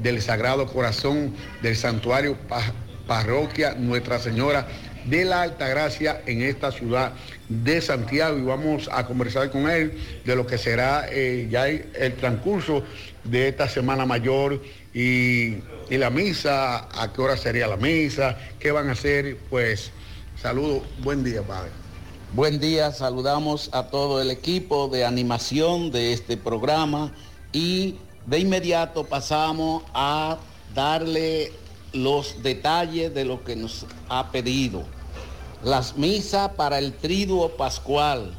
del 0.03 0.21
Sagrado 0.21 0.67
Corazón 0.67 1.35
del 1.63 1.77
Santuario 1.77 2.37
Pa- 2.49 2.73
Parroquia 3.07 3.77
Nuestra 3.79 4.19
Señora 4.19 4.67
de 5.05 5.25
la 5.25 5.43
Altagracia 5.43 6.23
en 6.27 6.43
esta 6.43 6.73
ciudad 6.73 7.13
de 7.49 7.81
Santiago. 7.81 8.39
Y 8.39 8.43
vamos 8.43 8.89
a 8.93 9.07
conversar 9.07 9.51
con 9.53 9.71
él 9.71 9.93
de 10.25 10.35
lo 10.35 10.49
que 10.49 10.59
será 10.59 11.07
eh, 11.11 11.47
ya 11.49 11.69
el 11.69 12.15
transcurso 12.19 12.83
de 13.23 13.47
esta 13.49 13.69
Semana 13.69 14.05
Mayor 14.05 14.61
y, 14.95 15.59
la 15.91 16.11
misa, 16.11 16.89
a 17.01 17.13
qué 17.13 17.21
hora 17.21 17.37
sería 17.37 17.67
la 17.67 17.77
misa, 17.77 18.37
qué 18.59 18.73
van 18.73 18.89
a 18.89 18.93
hacer, 18.93 19.39
pues 19.51 19.91
saludo, 20.41 20.83
buen 21.03 21.23
día 21.23 21.43
padre. 21.43 21.71
Buen 22.35 22.61
día, 22.61 22.93
saludamos 22.93 23.69
a 23.73 23.89
todo 23.89 24.23
el 24.23 24.31
equipo 24.31 24.89
de 24.89 25.05
animación 25.05 25.91
de 25.91 26.15
este 26.15 26.39
programa 26.39 27.13
y 27.53 27.99
de 28.27 28.39
inmediato 28.39 29.05
pasamos 29.05 29.83
a 29.93 30.39
darle 30.75 31.53
los 31.93 32.43
detalles 32.43 33.13
de 33.13 33.27
lo 33.27 33.45
que 33.45 33.55
nos 33.55 33.85
ha 34.09 34.31
pedido. 34.31 34.85
Las 35.63 35.97
misas 35.97 36.53
para 36.53 36.79
el 36.79 36.95
triduo 36.95 37.51
pascual, 37.51 38.39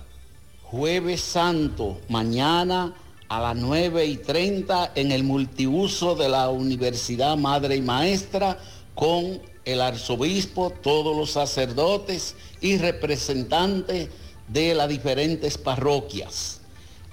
jueves 0.63 1.21
santo, 1.21 1.99
mañana 2.09 2.95
a 3.30 3.40
las 3.41 3.56
9 3.56 4.06
y 4.06 4.18
30 4.18 4.91
en 4.95 5.12
el 5.12 5.24
multiuso 5.24 6.16
de 6.16 6.30
la 6.30 6.50
Universidad 6.50 7.38
Madre 7.38 7.78
y 7.78 7.82
Maestra 7.82 8.58
con 8.95 9.41
el 9.66 9.82
arzobispo, 9.82 10.70
todos 10.70 11.16
los 11.16 11.32
sacerdotes 11.32 12.36
y 12.62 12.78
representantes 12.78 14.10
de 14.48 14.76
las 14.76 14.90
diferentes 14.90 15.58
parroquias. 15.58 16.60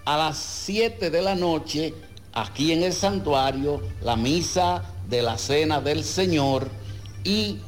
a 0.04 0.16
las 0.16 0.38
7 0.38 1.10
de 1.10 1.22
la 1.22 1.34
noche, 1.34 1.94
aquí 2.32 2.72
en 2.72 2.82
el 2.82 2.92
santuario, 2.92 3.80
la 4.02 4.16
misa 4.16 4.82
de 5.08 5.22
la 5.22 5.38
Cena 5.38 5.80
del 5.80 6.02
Señor 6.02 6.68
y 7.22 7.58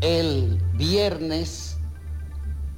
el 0.00 0.58
viernes 0.74 1.70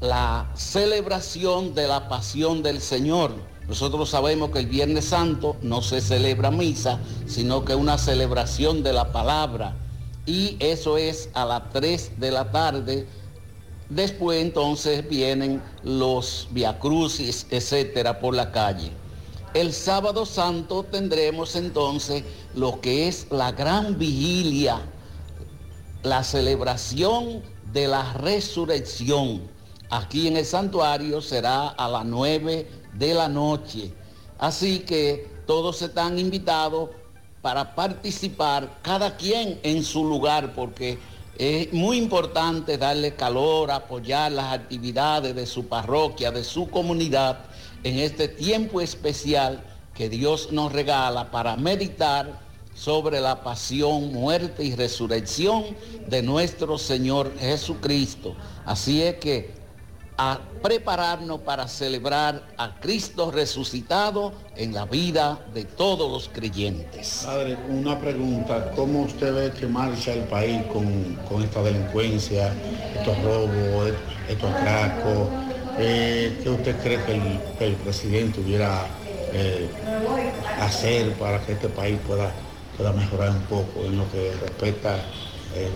la 0.03 0.51
celebración 0.57 1.77
de 1.77 1.87
la 1.87 2.09
Pasión 2.09 2.61
del 2.65 2.81
Señor. 2.81 3.33
Nosotros 3.69 4.11
sabemos 4.11 4.51
que 4.51 4.59
el 4.59 4.67
Viernes 4.67 5.07
Santo 5.07 5.57
no 5.63 5.83
se 5.83 6.01
celebra 6.01 6.51
misa, 6.51 6.99
sino 7.27 7.65
que 7.65 7.75
una 7.75 7.97
celebración 7.97 8.83
de 8.83 8.93
la 8.93 9.13
palabra. 9.13 9.77
Y 10.27 10.57
eso 10.61 10.97
es 10.99 11.31
a 11.35 11.45
las 11.45 11.71
3 11.71 12.19
de 12.19 12.31
la 12.31 12.51
tarde. 12.51 13.07
Después 13.89 14.43
entonces 14.43 15.09
vienen 15.09 15.63
los 15.85 16.49
viacrucis, 16.51 17.47
etcétera, 17.51 18.19
por 18.21 18.35
la 18.35 18.51
calle. 18.51 18.91
El 19.55 19.73
sábado 19.73 20.25
santo 20.25 20.83
tendremos 20.83 21.57
entonces 21.57 22.25
lo 22.55 22.81
que 22.81 23.07
es 23.07 23.27
la 23.31 23.53
gran 23.53 23.99
vigilia, 23.99 24.81
la 26.03 26.25
celebración 26.25 27.43
de 27.73 27.87
la 27.87 28.15
resurrección. 28.15 29.43
Aquí 29.91 30.27
en 30.27 30.39
el 30.39 30.47
santuario 30.47 31.21
será 31.21 31.69
a 31.69 31.87
las 31.87 32.07
9 32.07 32.82
de 32.93 33.15
la 33.15 33.29
noche. 33.29 33.93
Así 34.39 34.81
que 34.81 35.31
todos 35.47 35.83
están 35.83 36.19
invitados 36.19 36.91
para 37.41 37.75
participar, 37.75 38.79
cada 38.83 39.17
quien 39.17 39.59
en 39.63 39.83
su 39.83 40.05
lugar, 40.05 40.55
porque 40.55 40.99
es 41.37 41.73
muy 41.73 41.97
importante 41.99 42.79
darle 42.79 43.15
calor, 43.15 43.71
apoyar 43.71 44.31
las 44.33 44.53
actividades 44.53 45.35
de 45.35 45.47
su 45.47 45.67
parroquia, 45.67 46.31
de 46.31 46.45
su 46.45 46.69
comunidad, 46.69 47.41
en 47.83 47.99
este 47.99 48.29
tiempo 48.29 48.81
especial 48.81 49.65
que 49.95 50.09
Dios 50.09 50.53
nos 50.53 50.73
regala 50.73 51.31
para 51.31 51.57
meditar 51.57 52.41
sobre 52.75 53.21
la 53.21 53.43
pasión, 53.43 54.13
muerte 54.13 54.65
y 54.65 54.75
resurrección 54.75 55.65
de 56.07 56.23
nuestro 56.23 56.79
Señor 56.79 57.33
Jesucristo. 57.39 58.35
Así 58.65 59.03
es 59.03 59.17
que 59.17 59.62
a 60.19 60.39
prepararnos 60.63 61.41
para 61.41 61.67
celebrar 61.67 62.43
a 62.59 62.75
Cristo 62.81 63.31
resucitado 63.31 64.33
en 64.57 64.75
la 64.75 64.85
vida 64.85 65.41
de 65.55 65.65
todos 65.65 66.11
los 66.11 66.29
creyentes. 66.29 67.23
Padre, 67.25 67.57
una 67.69 67.99
pregunta, 67.99 68.71
¿cómo 68.77 69.03
usted 69.03 69.35
ve 69.35 69.53
que 69.59 69.67
marcha 69.67 70.13
el 70.13 70.25
país 70.25 70.63
con, 70.73 71.17
con 71.29 71.43
esta 71.43 71.63
delincuencia, 71.63 72.53
estos 72.95 73.21
robos, 73.23 73.93
estos 74.29 74.51
atracos? 74.51 75.29
Eh, 75.79 76.39
¿Qué 76.43 76.51
usted 76.51 76.81
cree 76.83 77.03
que 77.05 77.13
el, 77.15 77.41
el 77.61 77.75
presidente 77.77 78.41
hubiera 78.41 78.87
eh, 79.33 79.69
hacer 80.61 81.13
para 81.15 81.41
que 81.41 81.53
este 81.53 81.69
país 81.69 81.99
pueda, 82.07 82.31
pueda 82.77 82.93
mejorar 82.93 83.31
un 83.31 83.43
poco 83.43 83.85
en 83.85 83.97
lo 83.97 84.11
que 84.13 84.33
respecta 84.43 84.97
eh, 85.55 85.71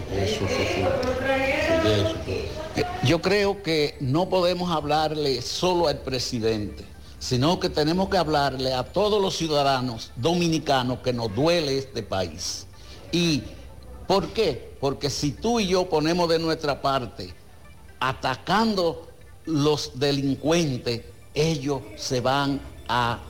Eh, 2.76 2.84
Yo 3.04 3.20
creo 3.20 3.62
que 3.62 3.96
no 4.00 4.28
podemos 4.28 4.70
hablarle 4.70 5.40
solo 5.42 5.88
al 5.88 5.98
presidente, 5.98 6.84
sino 7.18 7.60
que 7.60 7.68
tenemos 7.70 8.08
que 8.08 8.18
hablarle 8.18 8.74
a 8.74 8.84
todos 8.84 9.20
los 9.20 9.36
ciudadanos 9.36 10.12
dominicanos 10.16 10.98
que 11.00 11.12
nos 11.12 11.34
duele 11.34 11.78
este 11.78 12.02
país. 12.02 12.66
¿Y 13.12 13.42
por 14.06 14.28
qué? 14.28 14.76
Porque 14.80 15.10
si 15.10 15.32
tú 15.32 15.60
y 15.60 15.68
yo 15.68 15.88
ponemos 15.88 16.28
de 16.28 16.38
nuestra 16.38 16.80
parte, 16.82 17.32
atacando 18.00 19.06
los 19.44 19.98
delincuentes, 19.98 21.02
ellos 21.34 21.82
se 21.96 22.20
van 22.20 22.60
a 22.88 23.20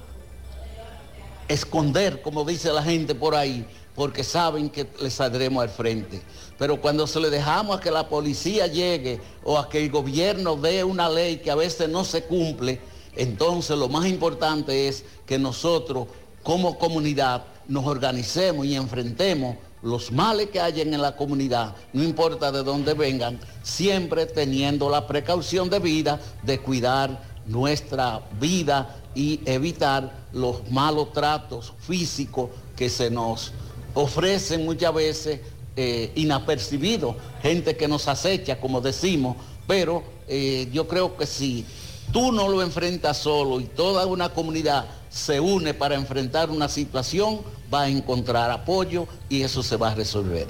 esconder, 1.48 2.22
como 2.22 2.44
dice 2.44 2.72
la 2.72 2.82
gente 2.82 3.14
por 3.14 3.34
ahí, 3.34 3.64
porque 3.96 4.22
saben 4.22 4.68
que 4.68 4.86
les 5.00 5.14
saldremos 5.14 5.62
al 5.62 5.70
frente. 5.70 6.22
Pero 6.58 6.80
cuando 6.80 7.06
se 7.06 7.18
le 7.18 7.30
dejamos 7.30 7.78
a 7.78 7.80
que 7.80 7.90
la 7.90 8.08
policía 8.08 8.66
llegue 8.66 9.20
o 9.42 9.58
a 9.58 9.68
que 9.68 9.82
el 9.82 9.90
gobierno 9.90 10.54
dé 10.56 10.84
una 10.84 11.08
ley 11.08 11.38
que 11.38 11.50
a 11.50 11.56
veces 11.56 11.88
no 11.88 12.04
se 12.04 12.24
cumple, 12.24 12.78
entonces 13.16 13.76
lo 13.76 13.88
más 13.88 14.06
importante 14.06 14.86
es 14.86 15.04
que 15.24 15.38
nosotros 15.38 16.08
como 16.42 16.78
comunidad 16.78 17.44
nos 17.66 17.86
organicemos 17.86 18.66
y 18.66 18.76
enfrentemos 18.76 19.56
los 19.82 20.12
males 20.12 20.50
que 20.50 20.60
hayan 20.60 20.92
en 20.92 21.00
la 21.00 21.16
comunidad, 21.16 21.74
no 21.92 22.02
importa 22.02 22.52
de 22.52 22.62
dónde 22.62 22.94
vengan, 22.94 23.38
siempre 23.62 24.26
teniendo 24.26 24.90
la 24.90 25.06
precaución 25.06 25.70
de 25.70 25.78
vida 25.78 26.20
de 26.42 26.58
cuidar 26.58 27.22
nuestra 27.46 28.22
vida 28.40 28.96
y 29.14 29.40
evitar 29.44 30.26
los 30.32 30.70
malos 30.70 31.12
tratos 31.12 31.72
físicos 31.78 32.50
que 32.76 32.90
se 32.90 33.10
nos 33.10 33.52
ofrecen 33.96 34.64
muchas 34.64 34.92
veces 34.94 35.40
eh, 35.74 36.12
inapercibidos, 36.14 37.16
gente 37.42 37.76
que 37.76 37.88
nos 37.88 38.08
acecha, 38.08 38.60
como 38.60 38.80
decimos, 38.80 39.36
pero 39.66 40.04
eh, 40.28 40.68
yo 40.70 40.86
creo 40.86 41.16
que 41.16 41.26
si 41.26 41.64
tú 42.12 42.30
no 42.30 42.48
lo 42.48 42.62
enfrentas 42.62 43.16
solo 43.16 43.58
y 43.58 43.64
toda 43.64 44.06
una 44.06 44.28
comunidad 44.28 44.86
se 45.08 45.40
une 45.40 45.72
para 45.72 45.94
enfrentar 45.94 46.50
una 46.50 46.68
situación, 46.68 47.40
va 47.72 47.82
a 47.82 47.88
encontrar 47.88 48.50
apoyo 48.50 49.08
y 49.30 49.42
eso 49.42 49.62
se 49.62 49.76
va 49.76 49.90
a 49.90 49.94
resolver. 49.94 50.46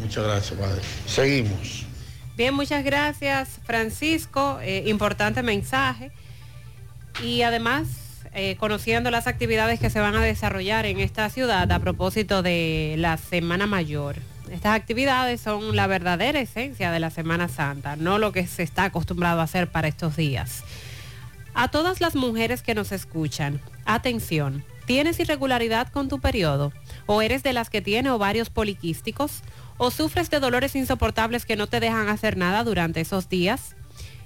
Muchas 0.00 0.24
gracias, 0.24 0.60
padre. 0.60 0.82
Seguimos. 1.06 1.84
Bien, 2.36 2.54
muchas 2.54 2.84
gracias 2.84 3.58
Francisco, 3.64 4.58
Eh, 4.62 4.84
importante 4.86 5.42
mensaje. 5.42 6.12
Y 7.22 7.42
además, 7.42 7.86
eh, 8.32 8.56
conociendo 8.56 9.10
las 9.10 9.26
actividades 9.26 9.80
que 9.80 9.90
se 9.90 10.00
van 10.00 10.14
a 10.14 10.22
desarrollar 10.22 10.86
en 10.86 11.00
esta 11.00 11.28
ciudad 11.30 11.70
a 11.70 11.78
propósito 11.80 12.42
de 12.42 12.94
la 12.98 13.16
Semana 13.16 13.66
Mayor. 13.66 14.16
Estas 14.50 14.74
actividades 14.74 15.40
son 15.40 15.74
la 15.74 15.86
verdadera 15.86 16.40
esencia 16.40 16.90
de 16.90 17.00
la 17.00 17.10
Semana 17.10 17.48
Santa, 17.48 17.96
no 17.96 18.18
lo 18.18 18.32
que 18.32 18.46
se 18.46 18.62
está 18.62 18.84
acostumbrado 18.84 19.40
a 19.40 19.44
hacer 19.44 19.68
para 19.68 19.88
estos 19.88 20.16
días. 20.16 20.64
A 21.54 21.68
todas 21.68 22.00
las 22.00 22.14
mujeres 22.14 22.62
que 22.62 22.74
nos 22.74 22.92
escuchan, 22.92 23.60
atención, 23.84 24.64
¿tienes 24.86 25.18
irregularidad 25.18 25.88
con 25.88 26.08
tu 26.08 26.20
periodo? 26.20 26.72
¿O 27.06 27.22
eres 27.22 27.42
de 27.42 27.52
las 27.52 27.70
que 27.70 27.82
tiene 27.82 28.10
ovarios 28.10 28.50
poliquísticos? 28.50 29.42
¿O 29.76 29.90
sufres 29.90 30.30
de 30.30 30.40
dolores 30.40 30.76
insoportables 30.76 31.44
que 31.46 31.56
no 31.56 31.66
te 31.66 31.80
dejan 31.80 32.08
hacer 32.08 32.36
nada 32.36 32.62
durante 32.62 33.00
esos 33.00 33.28
días? 33.28 33.74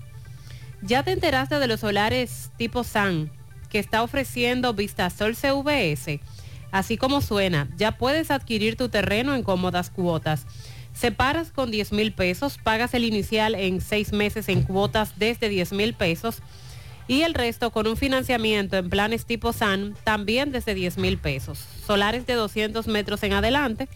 ¿Ya 0.81 1.03
te 1.03 1.11
enteraste 1.11 1.59
de 1.59 1.68
los 1.68 1.81
solares 1.81 2.49
tipo 2.57 2.84
SAN 2.84 3.31
que 3.69 3.80
está 3.80 4.03
ofreciendo 4.03 4.73
Vistasol 4.73 5.35
CVS? 5.35 6.19
Así 6.72 6.97
como 6.97 7.22
suena, 7.22 7.69
ya 7.77 7.97
puedes 7.97 8.31
adquirir 8.31 8.76
tu 8.76 8.89
terreno 8.89 9.35
en 9.35 9.43
cómodas 9.43 9.89
cuotas. 9.89 10.47
Separas 10.93 11.51
con 11.51 11.72
10 11.72 11.93
mil 11.93 12.13
pesos, 12.13 12.57
pagas 12.57 12.93
el 12.93 13.05
inicial 13.05 13.55
en 13.55 13.80
seis 13.80 14.11
meses 14.11 14.49
en 14.49 14.63
cuotas 14.63 15.13
desde 15.18 15.47
10 15.47 15.73
mil 15.73 15.93
pesos 15.93 16.41
y 17.07 17.22
el 17.22 17.34
resto 17.34 17.72
con 17.72 17.88
un 17.88 17.97
financiamiento 17.97 18.77
en 18.77 18.89
planes 18.89 19.26
tipo 19.26 19.53
SAN 19.53 19.95
también 20.03 20.51
desde 20.51 20.73
10 20.73 20.97
mil 20.97 21.18
pesos. 21.18 21.59
Solares 21.85 22.26
de 22.26 22.34
200 22.34 22.88
metros 22.88 23.23
en 23.23 23.34
adelante, 23.34 23.88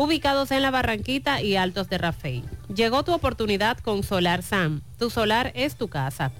ubicados 0.00 0.50
en 0.50 0.62
la 0.62 0.70
Barranquita 0.70 1.42
y 1.42 1.56
Altos 1.56 1.90
de 1.90 1.98
Rafey. 1.98 2.42
Llegó 2.74 3.04
tu 3.04 3.12
oportunidad 3.12 3.76
con 3.76 4.02
Solar 4.02 4.42
SAN. 4.42 4.80
Tu 4.98 5.10
solar 5.10 5.52
es 5.54 5.76
tu 5.76 5.88
casa. 5.88 6.32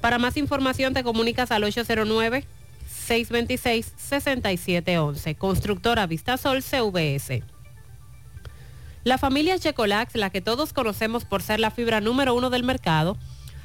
Para 0.00 0.18
más 0.18 0.36
información 0.36 0.94
te 0.94 1.04
comunicas 1.04 1.52
al 1.52 1.62
809 1.62 2.44
626-6711. 3.06 5.36
Constructora 5.36 6.08
Vistasol 6.08 6.64
CVS. 6.64 7.44
La 9.04 9.16
familia 9.16 9.60
Checolax, 9.60 10.16
la 10.16 10.30
que 10.30 10.40
todos 10.40 10.72
conocemos 10.72 11.24
por 11.24 11.40
ser 11.40 11.60
la 11.60 11.70
fibra 11.70 12.00
número 12.00 12.34
uno 12.34 12.50
del 12.50 12.64
mercado, 12.64 13.16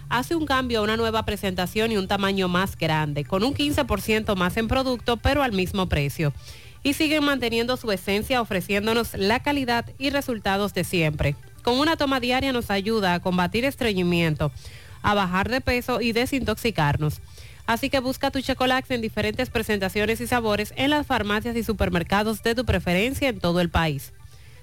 hace 0.09 0.35
un 0.35 0.45
cambio 0.45 0.81
a 0.81 0.83
una 0.83 0.95
nueva 0.95 1.25
presentación 1.25 1.91
y 1.91 1.97
un 1.97 2.07
tamaño 2.07 2.49
más 2.49 2.77
grande, 2.77 3.25
con 3.25 3.43
un 3.43 3.55
15% 3.55 4.35
más 4.35 4.57
en 4.57 4.67
producto, 4.67 5.17
pero 5.17 5.41
al 5.41 5.53
mismo 5.53 5.89
precio. 5.89 6.33
Y 6.83 6.93
siguen 6.93 7.23
manteniendo 7.23 7.77
su 7.77 7.91
esencia 7.91 8.41
ofreciéndonos 8.41 9.13
la 9.15 9.41
calidad 9.41 9.85
y 9.97 10.09
resultados 10.09 10.73
de 10.73 10.83
siempre. 10.83 11.35
Con 11.63 11.79
una 11.79 11.97
toma 11.97 12.19
diaria 12.19 12.53
nos 12.53 12.71
ayuda 12.71 13.13
a 13.13 13.19
combatir 13.19 13.65
estreñimiento, 13.65 14.51
a 15.01 15.13
bajar 15.13 15.49
de 15.49 15.61
peso 15.61 16.01
y 16.01 16.13
desintoxicarnos. 16.13 17.21
Así 17.65 17.89
que 17.89 17.99
busca 17.99 18.31
tu 18.31 18.41
Checolax 18.41 18.89
en 18.91 19.01
diferentes 19.01 19.49
presentaciones 19.49 20.21
y 20.21 20.27
sabores 20.27 20.73
en 20.75 20.89
las 20.89 21.05
farmacias 21.05 21.55
y 21.55 21.63
supermercados 21.63 22.41
de 22.41 22.55
tu 22.55 22.65
preferencia 22.65 23.29
en 23.29 23.39
todo 23.39 23.61
el 23.61 23.69
país. 23.69 24.13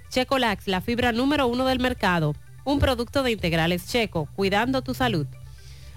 Checolax, 0.09 0.66
la 0.66 0.80
fibra 0.80 1.12
número 1.12 1.47
uno 1.47 1.66
del 1.66 1.78
mercado, 1.78 2.34
un 2.64 2.80
producto 2.80 3.22
de 3.22 3.30
integrales 3.30 3.86
checo, 3.86 4.28
cuidando 4.34 4.82
tu 4.82 4.94
salud. 4.94 5.26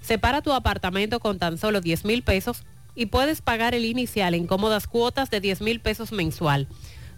Separa 0.00 0.42
tu 0.42 0.52
apartamento 0.52 1.20
con 1.20 1.38
tan 1.38 1.58
solo 1.58 1.80
10 1.80 2.04
mil 2.04 2.22
pesos 2.22 2.64
y 2.94 3.06
puedes 3.06 3.42
pagar 3.42 3.74
el 3.74 3.84
inicial 3.84 4.34
en 4.34 4.46
cómodas 4.46 4.86
cuotas 4.86 5.30
de 5.30 5.40
10 5.40 5.60
mil 5.60 5.80
pesos 5.80 6.12
mensual. 6.12 6.68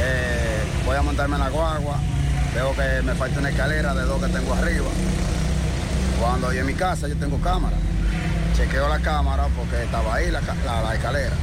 eh, 0.00 0.62
voy 0.86 0.96
a 0.96 1.02
montarme 1.02 1.36
en 1.36 1.42
la 1.42 1.50
guagua, 1.50 1.98
veo 2.54 2.74
que 2.74 3.02
me 3.02 3.14
falta 3.14 3.38
una 3.38 3.50
escalera 3.50 3.94
de 3.94 4.02
dos 4.02 4.22
que 4.24 4.32
tengo 4.32 4.54
arriba. 4.54 4.88
Cuando 6.20 6.52
yo 6.52 6.60
en 6.60 6.66
mi 6.66 6.74
casa 6.74 7.06
yo 7.08 7.16
tengo 7.16 7.38
cámara, 7.40 7.76
chequeo 8.56 8.88
la 8.88 9.00
cámara 9.00 9.48
porque 9.56 9.82
estaba 9.84 10.14
ahí 10.14 10.30
la, 10.30 10.40
la- 10.64 10.82
la 10.82 10.94
escalera. 10.94 11.34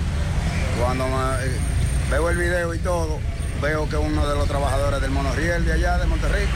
Cuando 0.81 1.05
me- 1.07 1.78
veo 2.09 2.29
el 2.29 2.37
video 2.37 2.73
y 2.73 2.79
todo, 2.79 3.19
veo 3.61 3.87
que 3.89 3.97
uno 3.97 4.27
de 4.27 4.35
los 4.35 4.47
trabajadores 4.47 5.01
del 5.01 5.11
monorriel 5.11 5.65
de 5.65 5.73
allá, 5.73 5.97
de 5.97 6.05
Monterrico. 6.07 6.51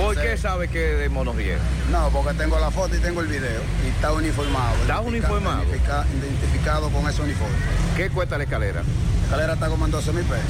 ¿Por 0.00 0.16
qué 0.20 0.36
sabe 0.36 0.66
que 0.68 0.78
de 0.80 1.08
monorriel? 1.08 1.58
No, 1.92 2.08
porque 2.10 2.34
tengo 2.34 2.58
la 2.58 2.70
foto 2.72 2.96
y 2.96 2.98
tengo 2.98 3.20
el 3.20 3.28
video 3.28 3.60
y 3.84 3.88
está 3.88 4.12
uniformado. 4.12 4.74
¿Está 4.82 5.00
uniformado? 5.00 5.62
identifica- 5.62 6.04
identificado 6.20 6.90
con 6.90 7.08
ese 7.08 7.22
uniforme. 7.22 7.54
¿Qué 7.96 8.10
cuesta 8.10 8.36
la 8.36 8.44
escalera? 8.44 8.82
La 8.82 9.24
escalera 9.26 9.52
está 9.54 9.68
como 9.68 9.84
en 9.84 9.92
12 9.92 10.12
mil 10.12 10.24
pesos. 10.24 10.42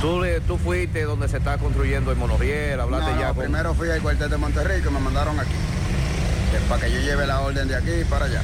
¿Tú, 0.00 0.22
tú 0.46 0.58
fuiste 0.58 1.02
donde 1.04 1.28
se 1.28 1.36
está 1.38 1.58
construyendo 1.58 2.10
el 2.10 2.16
monorriel, 2.16 2.80
hablaste 2.80 3.12
No, 3.12 3.20
ya 3.20 3.28
no, 3.28 3.34
con... 3.34 3.44
primero 3.44 3.74
fui 3.74 3.90
al 3.90 4.00
cuartel 4.00 4.30
de 4.30 4.36
Monterrey 4.36 4.82
que 4.82 4.90
me 4.90 4.98
mandaron 5.00 5.38
aquí. 5.38 5.50
Que 6.50 6.58
para 6.68 6.82
que 6.86 6.92
yo 6.92 7.00
lleve 7.00 7.26
la 7.26 7.40
orden 7.40 7.68
de 7.68 7.76
aquí 7.76 8.04
para 8.08 8.26
allá. 8.26 8.42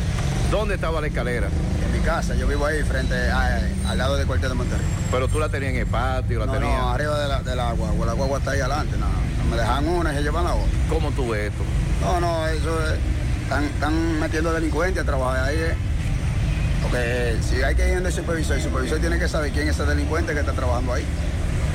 ¿Dónde 0.50 0.74
estaba 0.74 1.00
la 1.00 1.06
escalera? 1.08 1.48
En 1.86 1.92
mi 1.92 2.00
casa, 2.04 2.34
yo 2.34 2.46
vivo 2.46 2.66
ahí 2.66 2.82
frente 2.82 3.14
a- 3.30 3.60
al 3.88 3.98
lado 3.98 4.16
del 4.16 4.26
cuartel 4.26 4.50
de 4.50 4.54
Monterrey. 4.54 4.86
Pero 5.10 5.28
tú 5.28 5.38
la 5.38 5.48
tenías 5.48 5.72
en 5.72 5.78
el 5.80 5.86
patio, 5.86 6.38
la 6.40 6.46
no, 6.46 6.52
tenías... 6.52 6.78
no, 6.78 6.90
arriba 6.90 7.18
de 7.20 7.28
la, 7.28 7.42
de 7.42 7.56
la 7.56 7.72
guagua. 7.72 8.06
La 8.06 8.12
guagua 8.12 8.38
está 8.38 8.50
ahí 8.52 8.60
adelante. 8.60 8.96
No, 8.98 9.06
no 9.06 9.50
me 9.50 9.56
dejan 9.56 9.88
una 9.88 10.12
y 10.12 10.16
se 10.16 10.22
llevan 10.22 10.44
la 10.44 10.54
otra. 10.54 10.78
¿Cómo 10.88 11.10
tú 11.12 11.30
ves 11.30 11.50
esto? 11.50 11.62
No, 12.02 12.20
no, 12.20 12.46
eso 12.46 12.78
es. 12.86 12.98
Están, 13.42 13.64
están 13.64 14.20
metiendo 14.20 14.52
delincuentes 14.52 15.02
a 15.02 15.06
trabajar 15.06 15.44
ahí. 15.48 15.56
eh. 15.58 15.74
Porque 16.82 17.36
si 17.42 17.62
hay 17.62 17.74
que 17.74 17.88
ir 17.88 17.94
donde 17.94 18.10
el 18.10 18.14
supervisor, 18.14 18.56
el 18.56 18.62
supervisor 18.62 18.98
tiene 19.00 19.18
que 19.18 19.28
saber 19.28 19.50
quién 19.52 19.68
es 19.68 19.74
ese 19.74 19.84
delincuente 19.86 20.34
que 20.34 20.40
está 20.40 20.52
trabajando 20.52 20.92
ahí. 20.92 21.04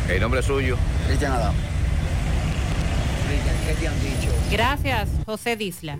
¿El 0.07 0.21
nombre 0.21 0.41
suyo? 0.43 0.77
Cristian 1.07 1.31
Adam. 1.33 1.53
¿Qué 3.67 3.73
te 3.75 3.87
han 3.87 3.99
dicho? 4.01 4.33
Gracias, 4.51 5.09
José 5.25 5.55
Disla. 5.55 5.99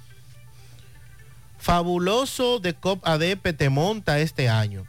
Fabuloso 1.65 2.59
de 2.59 2.75
COP 2.75 3.03
ADP 3.07 3.57
te 3.57 3.69
monta 3.71 4.19
este 4.19 4.49
año. 4.49 4.85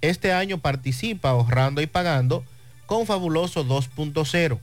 Este 0.00 0.32
año 0.32 0.56
participa 0.56 1.28
ahorrando 1.28 1.82
y 1.82 1.86
pagando 1.86 2.46
con 2.86 3.04
Fabuloso 3.04 3.62
2.0. 3.62 4.58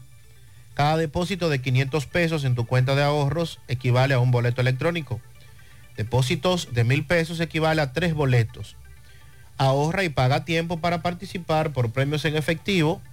Cada 0.74 0.98
depósito 0.98 1.50
de 1.50 1.62
500 1.62 2.08
pesos 2.08 2.46
en 2.46 2.56
tu 2.56 2.66
cuenta 2.66 2.96
de 2.96 3.04
ahorros 3.04 3.60
equivale 3.68 4.16
a 4.16 4.20
un 4.20 4.32
boleto 4.32 4.60
electrónico. 4.62 5.22
Depósitos 5.98 6.74
de 6.74 6.84
mil 6.84 7.06
pesos 7.06 7.40
equivale 7.40 7.84
a 7.84 7.94
tres 7.94 8.16
boletos. 8.16 8.76
Ahorra 9.60 10.04
y 10.04 10.10
paga 10.10 10.46
tiempo 10.46 10.80
para 10.80 11.04
participar 11.04 11.74
por 11.74 11.92
premios 11.92 12.26
en 12.26 12.38
efectivo. 12.38 13.04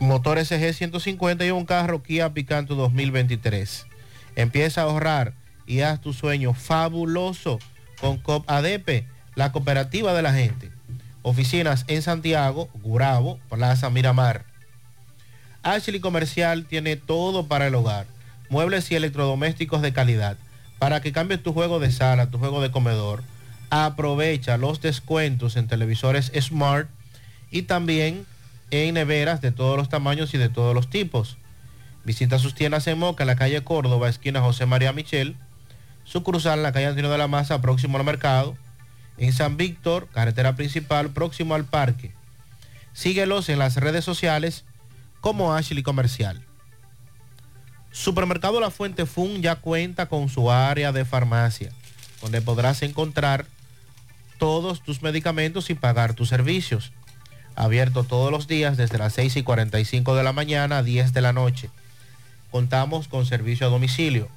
Motor 0.00 0.44
SG 0.44 0.74
150 0.74 1.46
y 1.46 1.52
un 1.52 1.64
carro 1.64 2.02
Kia 2.02 2.34
Picanto 2.34 2.74
2023. 2.74 3.86
Empieza 4.34 4.80
a 4.80 4.84
ahorrar 4.86 5.40
y 5.72 5.80
haz 5.80 6.02
tu 6.02 6.12
sueño 6.12 6.52
fabuloso 6.52 7.58
con 7.98 8.18
COP 8.18 8.48
ADP, 8.50 9.06
la 9.34 9.52
cooperativa 9.52 10.12
de 10.12 10.20
la 10.20 10.34
gente. 10.34 10.70
Oficinas 11.22 11.86
en 11.88 12.02
Santiago, 12.02 12.68
Gurabo, 12.82 13.38
Plaza 13.48 13.88
Miramar. 13.88 14.44
Ashley 15.62 16.00
Comercial 16.00 16.66
tiene 16.66 16.96
todo 16.96 17.46
para 17.46 17.68
el 17.68 17.74
hogar. 17.74 18.06
Muebles 18.50 18.90
y 18.90 18.96
electrodomésticos 18.96 19.80
de 19.80 19.94
calidad. 19.94 20.36
Para 20.78 21.00
que 21.00 21.12
cambies 21.12 21.42
tu 21.42 21.54
juego 21.54 21.80
de 21.80 21.90
sala, 21.90 22.28
tu 22.28 22.38
juego 22.38 22.60
de 22.60 22.70
comedor. 22.70 23.22
Aprovecha 23.70 24.58
los 24.58 24.82
descuentos 24.82 25.56
en 25.56 25.68
televisores 25.68 26.32
Smart 26.38 26.90
y 27.50 27.62
también 27.62 28.26
en 28.70 28.92
neveras 28.92 29.40
de 29.40 29.52
todos 29.52 29.78
los 29.78 29.88
tamaños 29.88 30.34
y 30.34 30.38
de 30.38 30.50
todos 30.50 30.74
los 30.74 30.90
tipos. 30.90 31.38
Visita 32.04 32.38
sus 32.38 32.54
tiendas 32.54 32.86
en 32.88 32.98
Moca, 32.98 33.22
en 33.22 33.28
la 33.28 33.36
calle 33.36 33.64
Córdoba, 33.64 34.10
esquina 34.10 34.42
José 34.42 34.66
María 34.66 34.92
Michel. 34.92 35.34
Sucursal 36.12 36.58
en 36.58 36.62
la 36.62 36.72
calle 36.72 36.88
Antonio 36.88 37.10
de 37.10 37.16
la 37.16 37.26
Maza, 37.26 37.62
próximo 37.62 37.96
al 37.96 38.04
mercado. 38.04 38.54
En 39.16 39.32
San 39.32 39.56
Víctor, 39.56 40.08
carretera 40.12 40.54
principal, 40.56 41.08
próximo 41.08 41.54
al 41.54 41.64
parque. 41.64 42.12
Síguelos 42.92 43.48
en 43.48 43.58
las 43.58 43.76
redes 43.76 44.04
sociales 44.04 44.66
como 45.22 45.54
Ashley 45.54 45.82
Comercial. 45.82 46.44
Supermercado 47.92 48.60
La 48.60 48.70
Fuente 48.70 49.06
Fun 49.06 49.40
ya 49.40 49.56
cuenta 49.56 50.04
con 50.04 50.28
su 50.28 50.50
área 50.50 50.92
de 50.92 51.06
farmacia, 51.06 51.72
donde 52.20 52.42
podrás 52.42 52.82
encontrar 52.82 53.46
todos 54.36 54.82
tus 54.82 55.00
medicamentos 55.00 55.70
y 55.70 55.74
pagar 55.74 56.12
tus 56.12 56.28
servicios. 56.28 56.92
Abierto 57.56 58.04
todos 58.04 58.30
los 58.30 58.46
días 58.46 58.76
desde 58.76 58.98
las 58.98 59.14
6 59.14 59.36
y 59.36 59.42
45 59.42 60.14
de 60.14 60.24
la 60.24 60.34
mañana 60.34 60.78
a 60.78 60.82
10 60.82 61.14
de 61.14 61.20
la 61.22 61.32
noche. 61.32 61.70
Contamos 62.50 63.08
con 63.08 63.24
servicio 63.24 63.66
a 63.66 63.70
domicilio. 63.70 64.28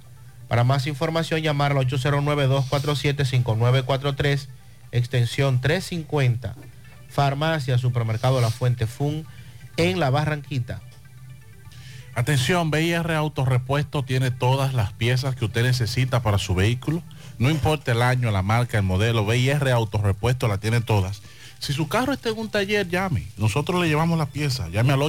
Para 0.47 0.63
más 0.63 0.87
información 0.87 1.41
llamar 1.41 1.71
al 1.71 1.77
809-247-5943, 1.87 4.47
extensión 4.91 5.61
350. 5.61 6.55
Farmacia 7.09 7.77
Supermercado 7.77 8.41
La 8.41 8.49
Fuente 8.49 8.87
Fun 8.87 9.25
en 9.77 9.99
La 9.99 10.09
Barranquita. 10.09 10.81
Atención, 12.13 12.71
BIR 12.71 13.11
Autorepuesto 13.11 14.03
tiene 14.03 14.31
todas 14.31 14.73
las 14.73 14.93
piezas 14.93 15.35
que 15.35 15.45
usted 15.45 15.63
necesita 15.63 16.21
para 16.21 16.37
su 16.37 16.55
vehículo. 16.55 17.03
No 17.39 17.49
importa 17.49 17.91
el 17.91 18.01
año, 18.01 18.31
la 18.31 18.41
marca, 18.41 18.77
el 18.77 18.83
modelo, 18.83 19.25
BIR 19.25 19.69
Autorepuesto 19.69 20.47
la 20.47 20.57
tiene 20.57 20.79
todas. 20.79 21.21
Si 21.59 21.73
su 21.73 21.89
carro 21.89 22.13
está 22.13 22.29
en 22.29 22.37
un 22.37 22.49
taller, 22.49 22.87
llame. 22.87 23.27
Nosotros 23.37 23.81
le 23.81 23.87
llevamos 23.87 24.17
la 24.17 24.27
pieza. 24.27 24.69
Llame 24.69 24.93
al 24.93 25.01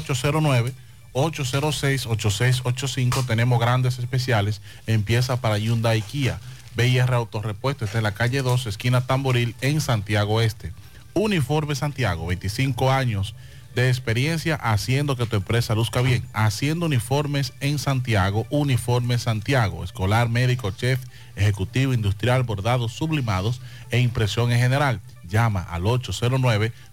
809-806-8685. 1.16 3.26
Tenemos 3.26 3.58
grandes 3.58 3.98
especiales 3.98 4.62
en 4.86 5.02
pieza 5.02 5.40
para 5.40 5.58
Hyundai 5.58 6.00
Kia. 6.02 6.38
BIR 6.76 7.12
Autorepuesto 7.14 7.86
está 7.86 7.98
en 7.98 8.04
la 8.04 8.12
calle 8.12 8.42
2, 8.42 8.66
esquina 8.66 9.06
Tamboril, 9.06 9.56
en 9.62 9.80
Santiago 9.80 10.42
Este. 10.42 10.74
Uniforme 11.14 11.74
Santiago, 11.74 12.26
25 12.26 12.92
años 12.92 13.34
de 13.76 13.90
experiencia 13.90 14.56
haciendo 14.56 15.16
que 15.16 15.26
tu 15.26 15.36
empresa 15.36 15.74
luzca 15.74 16.00
bien. 16.00 16.26
Haciendo 16.32 16.86
uniformes 16.86 17.52
en 17.60 17.78
Santiago, 17.78 18.46
Uniforme 18.48 19.18
Santiago, 19.18 19.84
escolar, 19.84 20.30
médico, 20.30 20.70
chef, 20.70 20.98
ejecutivo, 21.36 21.92
industrial, 21.92 22.42
bordados, 22.42 22.92
sublimados 22.92 23.60
e 23.90 24.00
impresión 24.00 24.50
en 24.50 24.58
general. 24.58 25.00
Llama 25.28 25.62
al 25.62 25.86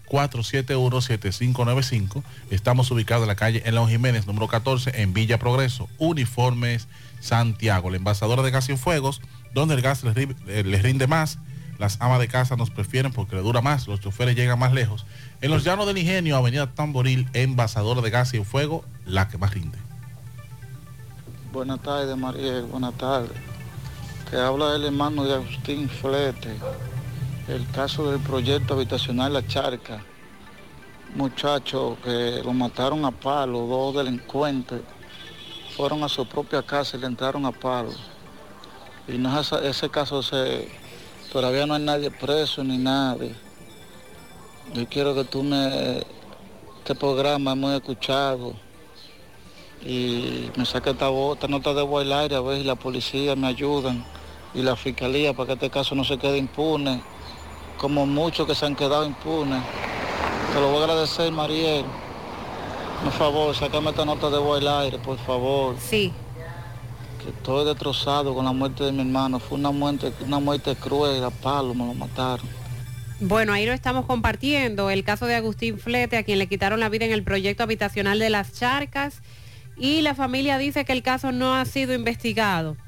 809-471-7595. 0.08 2.22
Estamos 2.50 2.90
ubicados 2.90 3.22
en 3.24 3.28
la 3.28 3.36
calle 3.36 3.62
Elon 3.64 3.88
Jiménez, 3.88 4.26
número 4.26 4.48
14, 4.48 5.02
en 5.02 5.14
Villa 5.14 5.38
Progreso. 5.38 5.88
Uniformes 5.98 6.88
Santiago, 7.20 7.90
la 7.90 7.96
envasadora 7.96 8.42
de 8.42 8.50
gas 8.50 8.68
y 8.68 8.76
fuegos, 8.76 9.22
donde 9.54 9.74
el 9.74 9.82
gas 9.82 10.04
les, 10.04 10.14
eh, 10.16 10.80
rinde 10.82 11.06
más. 11.06 11.38
Las 11.78 12.00
amas 12.00 12.20
de 12.20 12.28
casa 12.28 12.54
nos 12.54 12.70
prefieren 12.70 13.12
porque 13.12 13.34
le 13.34 13.42
dura 13.42 13.60
más, 13.60 13.88
los 13.88 14.00
choferes 14.00 14.36
llegan 14.36 14.58
más 14.58 14.72
lejos. 14.72 15.06
En 15.40 15.50
los 15.50 15.64
llanos 15.64 15.86
del 15.86 15.98
ingenio, 15.98 16.36
Avenida 16.36 16.72
Tamboril, 16.72 17.28
envasadora 17.32 18.00
de 18.00 18.10
gas 18.10 18.32
y 18.34 18.44
fuego, 18.44 18.84
la 19.06 19.28
que 19.28 19.38
más 19.38 19.54
rinde. 19.54 19.78
Buenas 21.52 21.80
tardes, 21.80 22.16
Mariel. 22.16 22.64
Buenas 22.64 22.94
tardes. 22.94 23.32
Te 24.30 24.38
habla 24.38 24.76
el 24.76 24.84
hermano 24.84 25.24
de 25.24 25.34
Agustín 25.34 25.88
Flete. 25.88 26.56
El 27.46 27.70
caso 27.72 28.10
del 28.10 28.20
proyecto 28.20 28.72
habitacional 28.72 29.34
La 29.34 29.46
Charca. 29.46 30.02
Muchachos 31.14 31.98
que 32.02 32.40
lo 32.42 32.54
mataron 32.54 33.04
a 33.04 33.10
palo, 33.10 33.66
dos 33.66 33.96
delincuentes. 33.96 34.80
Fueron 35.76 36.02
a 36.02 36.08
su 36.08 36.26
propia 36.26 36.62
casa 36.62 36.96
y 36.96 37.00
le 37.00 37.06
entraron 37.06 37.44
a 37.44 37.52
palo. 37.52 37.90
Y 39.06 39.18
no 39.18 39.38
ese 39.38 39.90
caso 39.90 40.22
se, 40.22 40.70
todavía 41.30 41.66
no 41.66 41.74
hay 41.74 41.82
nadie 41.82 42.10
preso 42.10 42.64
ni 42.64 42.78
nadie. 42.78 43.34
Yo 44.72 44.88
quiero 44.88 45.14
que 45.14 45.24
tú 45.24 45.42
me, 45.42 45.98
este 46.78 46.94
programa 46.94 47.50
es 47.50 47.58
muy 47.58 47.74
escuchado 47.74 48.54
y 49.84 50.50
me 50.56 50.64
saque 50.64 50.90
esta, 50.90 51.10
esta 51.10 51.48
nota 51.48 51.74
de 51.74 52.14
aire 52.14 52.36
a 52.36 52.40
ver 52.40 52.56
si 52.56 52.64
la 52.64 52.76
policía 52.76 53.36
me 53.36 53.48
ayudan 53.48 54.02
y 54.54 54.62
la 54.62 54.76
fiscalía 54.76 55.34
para 55.34 55.48
que 55.48 55.52
este 55.52 55.68
caso 55.68 55.94
no 55.94 56.04
se 56.04 56.16
quede 56.16 56.38
impune, 56.38 57.02
como 57.84 58.06
muchos 58.06 58.46
que 58.46 58.54
se 58.54 58.64
han 58.64 58.74
quedado 58.74 59.04
impunes. 59.04 59.62
Te 60.54 60.58
lo 60.58 60.70
voy 60.70 60.80
a 60.80 60.84
agradecer, 60.84 61.30
Mariel. 61.30 61.84
Por 63.02 63.12
favor, 63.12 63.54
sácame 63.54 63.90
esta 63.90 64.06
nota 64.06 64.30
de 64.30 64.38
voz 64.38 64.58
al 64.58 64.68
aire, 64.84 64.96
por 64.96 65.18
favor. 65.18 65.76
Sí. 65.78 66.10
Que 67.22 67.28
estoy 67.28 67.66
destrozado 67.66 68.34
con 68.34 68.46
la 68.46 68.52
muerte 68.52 68.84
de 68.84 68.92
mi 68.92 69.02
hermano. 69.02 69.38
Fue 69.38 69.58
una 69.58 69.70
muerte, 69.70 70.14
una 70.24 70.38
muerte 70.40 70.74
cruel, 70.76 71.22
a 71.22 71.28
palo 71.28 71.74
me 71.74 71.84
lo 71.84 71.92
mataron. 71.92 72.48
Bueno, 73.20 73.52
ahí 73.52 73.66
lo 73.66 73.74
estamos 73.74 74.06
compartiendo, 74.06 74.88
el 74.88 75.04
caso 75.04 75.26
de 75.26 75.34
Agustín 75.34 75.78
Flete, 75.78 76.16
a 76.16 76.22
quien 76.22 76.38
le 76.38 76.46
quitaron 76.46 76.80
la 76.80 76.88
vida 76.88 77.04
en 77.04 77.12
el 77.12 77.22
proyecto 77.22 77.64
habitacional 77.64 78.18
de 78.18 78.30
las 78.30 78.54
charcas, 78.54 79.20
y 79.76 80.00
la 80.00 80.14
familia 80.14 80.56
dice 80.56 80.86
que 80.86 80.92
el 80.92 81.02
caso 81.02 81.32
no 81.32 81.54
ha 81.54 81.66
sido 81.66 81.92
investigado. 81.92 82.78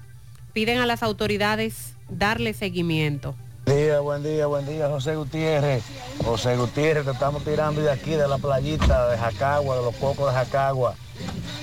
Piden 0.55 0.79
a 0.79 0.87
las 0.87 1.03
autoridades 1.03 1.93
darle 2.09 2.55
seguimiento. 2.55 3.35
Buen 3.67 3.79
día, 3.79 3.99
buen 3.99 4.23
día, 4.23 4.47
buen 4.47 4.65
día, 4.65 4.89
José 4.89 5.17
Gutiérrez. 5.17 5.83
José 6.25 6.57
Gutiérrez, 6.57 7.05
te 7.05 7.11
estamos 7.11 7.43
tirando 7.43 7.81
de 7.81 7.91
aquí, 7.91 8.13
de 8.13 8.29
la 8.29 8.39
playita 8.39 9.09
de 9.09 9.19
Jacagua, 9.19 9.77
de 9.77 9.83
los 9.83 9.97
cocos 9.97 10.33
de 10.33 10.39
Jacagua. 10.39 10.95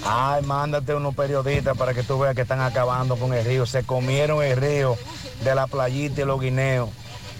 Ay, 0.06 0.44
mándate 0.44 0.94
unos 0.94 1.16
periodistas 1.16 1.78
para 1.78 1.94
que 1.94 2.04
tú 2.04 2.20
veas 2.20 2.36
que 2.36 2.42
están 2.42 2.60
acabando 2.60 3.16
con 3.16 3.34
el 3.34 3.46
río. 3.46 3.66
Se 3.66 3.84
comieron 3.84 4.44
el 4.44 4.58
río 4.58 4.98
de 5.46 5.56
la 5.56 5.66
playita 5.66 6.22
y 6.24 6.26
los 6.26 6.42
guineos. 6.42 6.90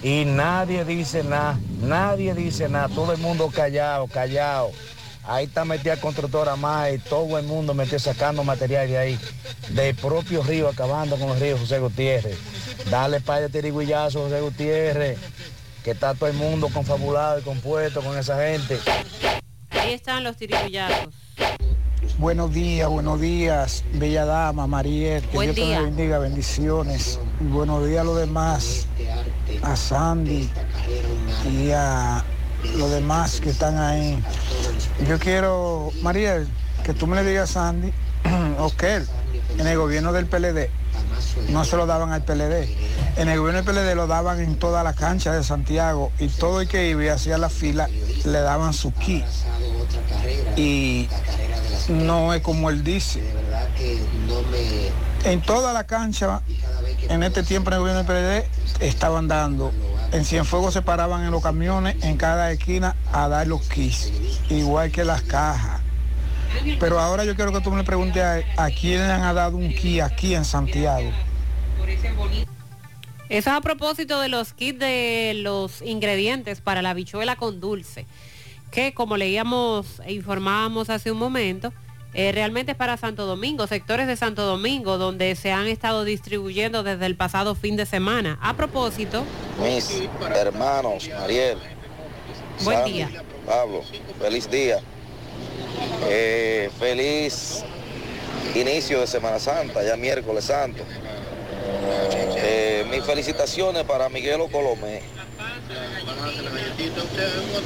Y 0.02 0.24
nadie 0.24 0.86
dice 0.86 1.26
nada, 1.26 1.60
nadie 1.82 2.34
dice 2.34 2.70
nada. 2.70 2.88
Todo 2.88 3.12
el 3.12 3.18
mundo 3.18 3.52
callado, 3.54 4.08
callado. 4.08 4.72
Ahí 5.26 5.46
está 5.46 5.64
metida 5.64 5.96
constructora 5.98 6.56
más 6.56 6.92
y 6.94 6.98
todo 6.98 7.38
el 7.40 7.46
mundo 7.46 7.74
metió 7.74 7.98
sacando 7.98 8.44
material 8.44 8.88
de 8.88 8.98
ahí. 8.98 9.20
Del 9.70 9.96
propio 9.96 10.44
río, 10.44 10.68
acabando 10.68 11.16
con 11.18 11.30
el 11.30 11.40
río 11.40 11.58
José 11.58 11.80
Gutiérrez. 11.80 12.38
Dale 12.90 13.22
para 13.22 13.42
de 13.42 13.50
tiriguillazo, 13.50 14.24
José 14.24 14.42
Gutiérrez, 14.42 15.18
que 15.84 15.92
está 15.92 16.14
todo 16.14 16.28
el 16.28 16.36
mundo 16.36 16.68
confabulado 16.74 17.40
y 17.40 17.42
compuesto 17.44 18.02
con 18.02 18.18
esa 18.18 18.38
gente. 18.46 18.78
Ahí 19.70 19.94
están 19.94 20.24
los 20.24 20.36
tirigullazos. 20.36 21.14
Buenos 22.18 22.54
días, 22.54 22.90
buenos 22.90 23.20
días, 23.20 23.84
bella 23.94 24.26
dama, 24.26 24.68
Mariel. 24.68 25.24
Que 25.24 25.36
Buen 25.36 25.56
Dios 25.56 25.68
día. 25.68 25.78
te 25.80 25.84
bendiga, 25.86 26.20
bendiciones. 26.20 27.20
Y 27.40 27.46
buenos 27.46 27.88
días 27.88 28.02
a 28.02 28.04
los 28.04 28.18
demás, 28.18 28.88
a 29.62 29.76
Sandy 29.76 30.50
y 31.52 31.72
a 31.72 32.24
los 32.76 32.92
demás 32.92 33.40
que 33.40 33.50
están 33.50 33.78
ahí. 33.78 34.22
Yo 35.08 35.20
quiero, 35.20 35.92
Mariel, 36.02 36.48
que 36.84 36.94
tú 36.94 37.08
me 37.08 37.16
le 37.16 37.30
digas 37.30 37.52
a 37.52 37.54
Sandy, 37.54 37.94
ok, 38.60 38.84
en 39.58 39.68
el 39.68 39.78
gobierno 39.78 40.14
del 40.14 40.26
PLD 40.26 40.70
no 41.50 41.66
se 41.66 41.78
lo 41.78 41.86
daban 41.86 42.12
al 42.12 42.24
PLD. 42.24 42.68
En 43.16 43.30
el 43.30 43.40
gobierno 43.40 43.62
del 43.62 43.76
PLD 43.76 43.96
lo 43.96 44.08
daban 44.08 44.40
en 44.40 44.58
toda 44.58 44.84
la 44.84 44.94
cancha 44.94 45.34
de 45.34 45.44
Santiago 45.44 46.12
y 46.20 46.28
todo 46.28 46.62
el 46.62 46.68
que 46.68 46.90
iba 46.90 47.04
y 47.04 47.08
hacía 47.08 47.38
la 47.38 47.50
fila 47.50 47.90
le 48.26 48.40
daban 48.40 48.74
su 48.74 48.94
kit. 48.94 49.26
Y 50.56 51.08
no 51.90 52.34
es 52.34 52.42
como 52.42 52.70
él 52.70 52.84
dice. 52.84 53.24
En 55.26 55.42
toda 55.42 55.74
la 55.74 55.86
cancha, 55.86 56.42
en 57.10 57.24
este 57.24 57.44
tiempo 57.44 57.70
en 57.70 57.76
el 57.76 57.80
gobierno 57.80 58.04
del 58.04 58.44
PLD, 58.44 58.86
estaban 58.86 59.28
dando 59.28 59.72
en 60.14 60.26
Cienfuegos 60.26 60.74
se 60.74 60.84
paraban 60.84 61.24
en 61.24 61.32
los 61.32 61.42
camiones 61.42 62.02
en 62.04 62.18
cada 62.18 62.52
esquina 62.52 62.96
a 63.12 63.28
dar 63.28 63.48
los 63.48 63.68
kits, 63.68 64.12
igual 64.50 64.92
que 64.92 65.04
las 65.04 65.24
cajas. 65.24 65.82
Pero 66.80 67.00
ahora 67.00 67.26
yo 67.26 67.36
quiero 67.36 67.52
que 67.52 67.62
tú 67.62 67.72
me 67.72 67.84
preguntes 67.84 68.22
a, 68.22 68.64
a 68.64 68.70
quién 68.70 69.00
le 69.00 69.12
han 69.12 69.36
dado 69.36 69.58
un 69.58 69.74
kit 69.74 70.02
aquí 70.02 70.36
en 70.36 70.46
Santiago. 70.46 71.10
Eso 73.28 73.50
es 73.50 73.56
a 73.56 73.62
propósito 73.62 74.20
de 74.20 74.30
los 74.30 74.54
kits 74.54 74.78
de 74.78 75.34
los 75.38 75.82
ingredientes 75.82 76.62
para 76.62 76.84
la 76.84 76.94
bichuela 76.94 77.36
con 77.36 77.60
dulce, 77.60 78.06
que 78.70 78.94
como 78.94 79.18
leíamos 79.18 80.00
e 80.06 80.14
informábamos 80.14 80.92
hace 80.92 81.12
un 81.12 81.18
momento, 81.18 81.74
eh, 82.14 82.32
realmente 82.32 82.74
es 82.74 82.78
para 82.78 82.98
Santo 82.98 83.26
Domingo, 83.26 83.68
sectores 83.68 84.08
de 84.08 84.16
Santo 84.16 84.44
Domingo, 84.44 84.98
donde 84.98 85.36
se 85.36 85.52
han 85.52 85.68
estado 85.68 86.04
distribuyendo 86.04 86.84
desde 86.84 87.06
el 87.06 87.16
pasado 87.16 87.56
fin 87.56 87.76
de 87.76 87.86
semana. 87.86 88.38
A 88.42 88.56
propósito, 88.56 89.24
Mis 89.62 90.04
hermanos, 90.36 91.10
Mariel. 91.20 91.58
Buen 92.64 92.78
Sandy, 92.78 92.94
día. 92.94 93.10
Pablo, 93.46 93.84
feliz 94.20 94.50
día. 94.50 94.80
Eh, 96.08 96.70
feliz 96.80 97.64
inicio 98.56 99.00
de 99.00 99.08
Semana 99.08 99.40
Santa, 99.40 99.84
ya 99.84 99.96
miércoles 99.96 100.46
santo. 100.46 100.84
Eh, 102.38 102.86
mis 102.92 103.04
felicitaciones 103.04 103.84
para 103.84 104.10
Miguelo 104.10 104.48
Colomé, 104.50 105.02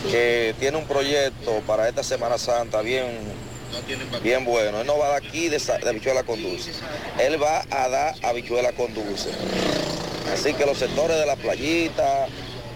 que 0.10 0.56
tiene 0.60 0.78
un 0.78 0.86
proyecto 0.86 1.62
para 1.66 1.90
esta 1.90 2.04
Semana 2.04 2.38
Santa 2.38 2.82
bien, 2.82 3.06
bien 4.24 4.46
bueno. 4.46 4.82
Él 4.82 4.88
no 4.88 4.98
va 4.98 5.08
a 5.08 5.10
dar 5.10 5.24
aquí 5.24 5.50
de, 5.50 5.58
de 5.60 5.90
habichuela 5.90 6.24
con 6.24 6.42
dulce, 6.42 6.72
él 7.20 7.42
va 7.42 7.66
a 7.70 7.90
dar 7.90 8.16
habichuela 8.24 8.72
con 8.74 8.94
dulce. 8.94 9.30
Así 10.34 10.54
que 10.54 10.66
los 10.66 10.78
sectores 10.78 11.18
de 11.18 11.26
la 11.26 11.36
playita, 11.36 12.28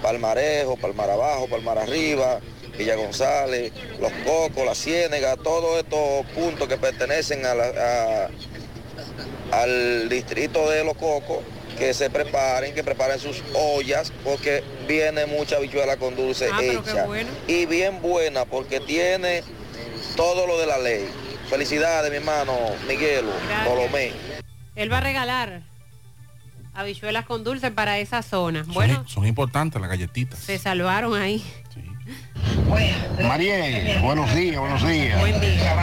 Palmarejo, 0.01 0.77
Palmar 0.77 1.09
Abajo, 1.09 1.47
Palmar 1.47 1.77
Arriba, 1.79 2.39
Villa 2.77 2.95
González, 2.95 3.71
Los 3.99 4.11
Cocos, 4.25 4.65
La 4.65 4.73
Ciénega, 4.75 5.35
todos 5.37 5.79
estos 5.79 6.25
puntos 6.33 6.67
que 6.67 6.77
pertenecen 6.77 7.45
a 7.45 7.53
la- 7.53 8.27
a- 9.51 9.61
al 9.63 10.07
distrito 10.09 10.69
de 10.69 10.83
Los 10.83 10.95
Cocos, 10.95 11.39
que 11.77 11.93
se 11.93 12.09
preparen, 12.09 12.73
que 12.73 12.83
preparen 12.83 13.19
sus 13.19 13.43
ollas, 13.53 14.11
porque 14.23 14.63
viene 14.87 15.25
mucha 15.25 15.57
habichuela 15.57 15.97
con 15.97 16.15
dulce 16.15 16.47
Ah, 16.51 16.57
pero 16.59 16.83
qué 16.83 16.91
hecha. 16.91 17.05
bueno. 17.05 17.29
Y 17.47 17.65
bien 17.65 18.01
buena, 18.01 18.45
porque 18.45 18.79
tiene 18.79 19.43
todo 20.15 20.47
lo 20.47 20.59
de 20.59 20.65
la 20.67 20.77
ley. 20.77 21.07
Felicidades, 21.49 22.09
mi 22.11 22.17
hermano 22.17 22.53
Miguelo. 22.87 23.31
Colomé. 23.65 24.13
él 24.75 24.91
va 24.91 24.99
a 24.99 25.01
regalar 25.01 25.63
habichuelas 26.73 27.25
con 27.25 27.43
dulce 27.43 27.71
para 27.71 27.99
esa 27.99 28.21
zona. 28.21 28.63
Son, 28.63 28.73
Bueno, 28.73 29.07
son 29.07 29.27
importantes 29.27 29.81
las 29.81 29.89
galletitas. 29.89 30.39
se 30.39 30.57
salvaron 30.57 31.13
ahí. 31.15 31.43
Mariel, 33.27 33.99
buenos 34.01 34.33
días, 34.35 34.59
buenos 34.59 34.87
días. 34.87 35.19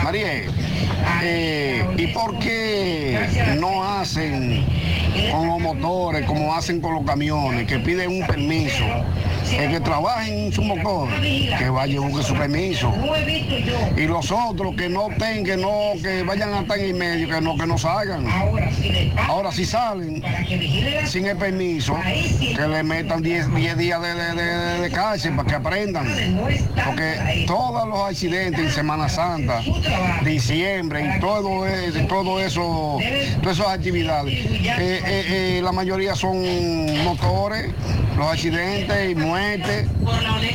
Mariel, 0.03 0.49
eh, 1.23 1.85
¿y 1.97 2.07
por 2.07 2.37
qué 2.39 3.19
no 3.59 3.83
hacen 3.83 4.65
con 5.31 5.47
los 5.47 5.59
motores 5.59 6.25
como 6.25 6.53
hacen 6.53 6.81
con 6.81 6.93
los 6.95 7.05
camiones, 7.05 7.65
que 7.67 7.79
piden 7.79 8.09
un 8.21 8.27
permiso? 8.27 8.83
El 9.51 9.71
que 9.71 9.79
trabaje 9.79 10.45
en 10.45 10.53
su 10.53 10.61
motor, 10.61 11.09
que 11.57 11.69
vaya 11.71 11.93
y 11.95 11.97
busque 11.97 12.23
su 12.23 12.35
permiso. 12.35 12.93
Y 13.97 14.01
los 14.05 14.29
otros 14.31 14.75
que 14.75 14.89
no 14.89 15.07
tengan, 15.17 15.43
que 15.43 15.57
no, 15.57 15.93
que 16.03 16.21
vayan 16.21 16.53
hasta 16.53 16.75
en 16.75 16.81
el 16.85 16.93
medio, 16.93 17.27
que 17.27 17.41
no, 17.41 17.57
que 17.57 17.65
no 17.65 17.75
salgan. 17.79 18.27
Ahora 19.27 19.51
si 19.51 19.65
salen 19.65 20.21
sin 21.07 21.25
el 21.25 21.37
permiso, 21.37 21.97
que 22.55 22.67
le 22.67 22.83
metan 22.83 23.23
10 23.23 23.53
10 23.55 23.75
días 23.77 23.99
de, 24.01 24.13
de- 24.13 24.35
de- 24.35 24.81
de 24.81 24.89
cárcel 24.91 25.35
para 25.35 25.49
que 25.49 25.55
aprendan. 25.55 26.07
Porque 26.85 27.45
todos 27.47 27.87
los 27.87 27.99
accidentes 27.99 28.59
en 28.59 28.71
Semana 28.71 29.09
Santa, 29.09 29.61
diciembre 30.23 31.15
y 31.15 31.19
todo 31.19 31.65
eso, 31.65 31.99
todo 32.07 32.39
eso, 32.39 32.97
todas 33.41 33.59
esas 33.59 33.71
actividades, 33.71 34.33
eh, 34.33 34.77
eh, 34.79 35.25
eh, 35.57 35.61
la 35.63 35.71
mayoría 35.71 36.15
son 36.15 36.37
motores, 37.03 37.71
los 38.17 38.27
accidentes 38.27 39.11
y 39.11 39.15
muertes. 39.15 39.87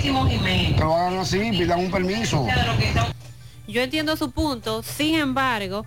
Que 0.03 0.81
lo 0.81 0.95
hagan 0.95 1.19
así, 1.19 1.51
pidan 1.53 1.81
un 1.81 1.91
permiso. 1.91 2.47
Yo 3.67 3.83
entiendo 3.83 4.17
su 4.17 4.31
punto, 4.31 4.83
sin 4.83 5.15
embargo, 5.15 5.87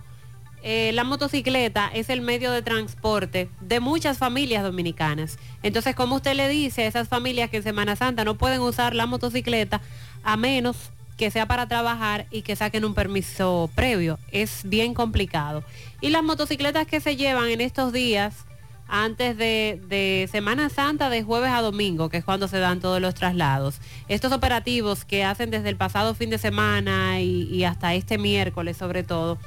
eh, 0.62 0.90
la 0.92 1.04
motocicleta 1.04 1.90
es 1.92 2.08
el 2.10 2.20
medio 2.20 2.52
de 2.52 2.62
transporte 2.62 3.48
de 3.60 3.80
muchas 3.80 4.18
familias 4.18 4.62
dominicanas. 4.62 5.38
Entonces, 5.62 5.94
como 5.94 6.16
usted 6.16 6.34
le 6.34 6.48
dice 6.48 6.82
a 6.82 6.86
esas 6.86 7.08
familias 7.08 7.50
que 7.50 7.58
en 7.58 7.62
Semana 7.62 7.96
Santa 7.96 8.24
no 8.24 8.36
pueden 8.36 8.60
usar 8.60 8.94
la 8.94 9.06
motocicleta 9.06 9.80
a 10.24 10.36
menos 10.36 10.76
que 11.16 11.30
sea 11.30 11.46
para 11.46 11.66
trabajar 11.68 12.26
y 12.30 12.42
que 12.42 12.56
saquen 12.56 12.84
un 12.84 12.94
permiso 12.94 13.70
previo? 13.74 14.18
Es 14.30 14.62
bien 14.64 14.94
complicado. 14.94 15.64
Y 16.00 16.10
las 16.10 16.22
motocicletas 16.22 16.86
que 16.86 17.00
se 17.00 17.16
llevan 17.16 17.50
en 17.50 17.60
estos 17.60 17.92
días 17.92 18.46
antes 18.88 19.36
de, 19.36 19.80
de 19.88 20.28
Semana 20.32 20.70
Santa 20.70 21.10
de 21.10 21.22
jueves 21.22 21.50
a 21.50 21.60
domingo, 21.60 22.08
que 22.08 22.16
es 22.16 22.24
cuando 22.24 22.48
se 22.48 22.58
dan 22.58 22.80
todos 22.80 23.02
los 23.02 23.14
traslados. 23.14 23.80
Estos 24.08 24.32
operativos 24.32 25.04
que 25.04 25.24
hacen 25.24 25.50
desde 25.50 25.68
el 25.68 25.76
pasado 25.76 26.14
fin 26.14 26.30
de 26.30 26.38
semana 26.38 27.20
y, 27.20 27.42
y 27.54 27.64
hasta 27.64 27.94
este 27.94 28.16
miércoles 28.16 28.78
sobre 28.78 29.02
todo, 29.02 29.38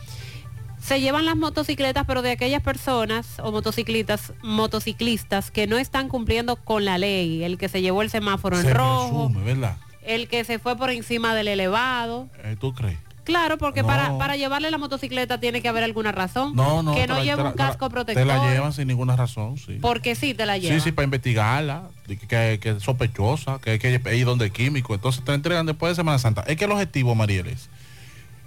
se 0.84 1.00
llevan 1.00 1.26
las 1.26 1.36
motocicletas, 1.36 2.06
pero 2.08 2.22
de 2.22 2.32
aquellas 2.32 2.62
personas 2.64 3.40
o 3.40 3.52
motociclistas, 3.52 4.34
motociclistas 4.42 5.52
que 5.52 5.68
no 5.68 5.78
están 5.78 6.08
cumpliendo 6.08 6.56
con 6.56 6.86
la 6.86 6.98
ley, 6.98 7.44
el 7.44 7.58
que 7.58 7.70
se 7.70 7.82
llevó 7.82 8.02
el 8.02 8.10
semáforo 8.10 8.60
en 8.60 8.74
rojo, 8.74 9.28
presume, 9.30 9.44
¿verdad? 9.46 9.78
el 10.04 10.28
que 10.28 10.44
se 10.44 10.58
fue 10.60 10.76
por 10.78 10.90
encima 10.90 11.36
del 11.36 11.48
elevado. 11.50 12.28
Eh, 12.44 12.56
¿Tú 12.60 12.74
crees? 12.74 12.98
Claro, 13.24 13.60
porque 13.60 13.82
No. 13.82 13.88
para, 13.88 14.18
para 14.18 14.36
llevarle 14.36 14.72
la 14.72 14.80
motocicleta 14.80 15.40
tiene 15.40 15.62
que 15.62 15.70
haber 15.70 15.84
alguna 15.84 16.12
razón. 16.12 16.56
No, 16.56 16.82
no. 16.82 16.96
que 16.96 17.02
te 17.02 17.08
no 17.08 17.24
lleve 17.24 17.36
te 17.44 17.48
un 17.50 17.52
te 17.54 17.60
la- 17.60 17.68
casco 17.68 17.88
Te 17.88 17.92
protector. 17.94 18.26
la 18.26 18.52
llevan 18.52 18.74
sin 18.74 18.88
ninguna 18.88 19.16
razón, 19.16 19.58
sí. 19.60 19.78
Porque 19.80 20.16
sí 20.16 20.34
te 20.34 20.48
la 20.48 20.58
llevan. 20.58 20.80
Sí, 20.80 20.84
sí, 20.86 20.92
para 20.92 21.04
investigarla, 21.04 21.84
que, 22.08 22.18
que- 22.18 22.60
que 22.60 22.70
es 22.72 22.82
sospechosa, 22.84 23.60
que 23.60 23.72
hay 23.72 23.80
que 23.80 24.02
ir 24.18 24.26
donde 24.26 24.50
químico. 24.50 24.96
Entonces 24.96 25.24
te 25.24 25.34
entregan 25.34 25.68
después 25.68 25.92
de 25.92 25.96
Semana 25.98 26.18
Santa. 26.18 26.42
Es 26.48 26.58
que 26.58 26.66
el 26.66 26.72
objetivo, 26.72 27.14
Mariel, 27.14 27.46
es 27.48 27.70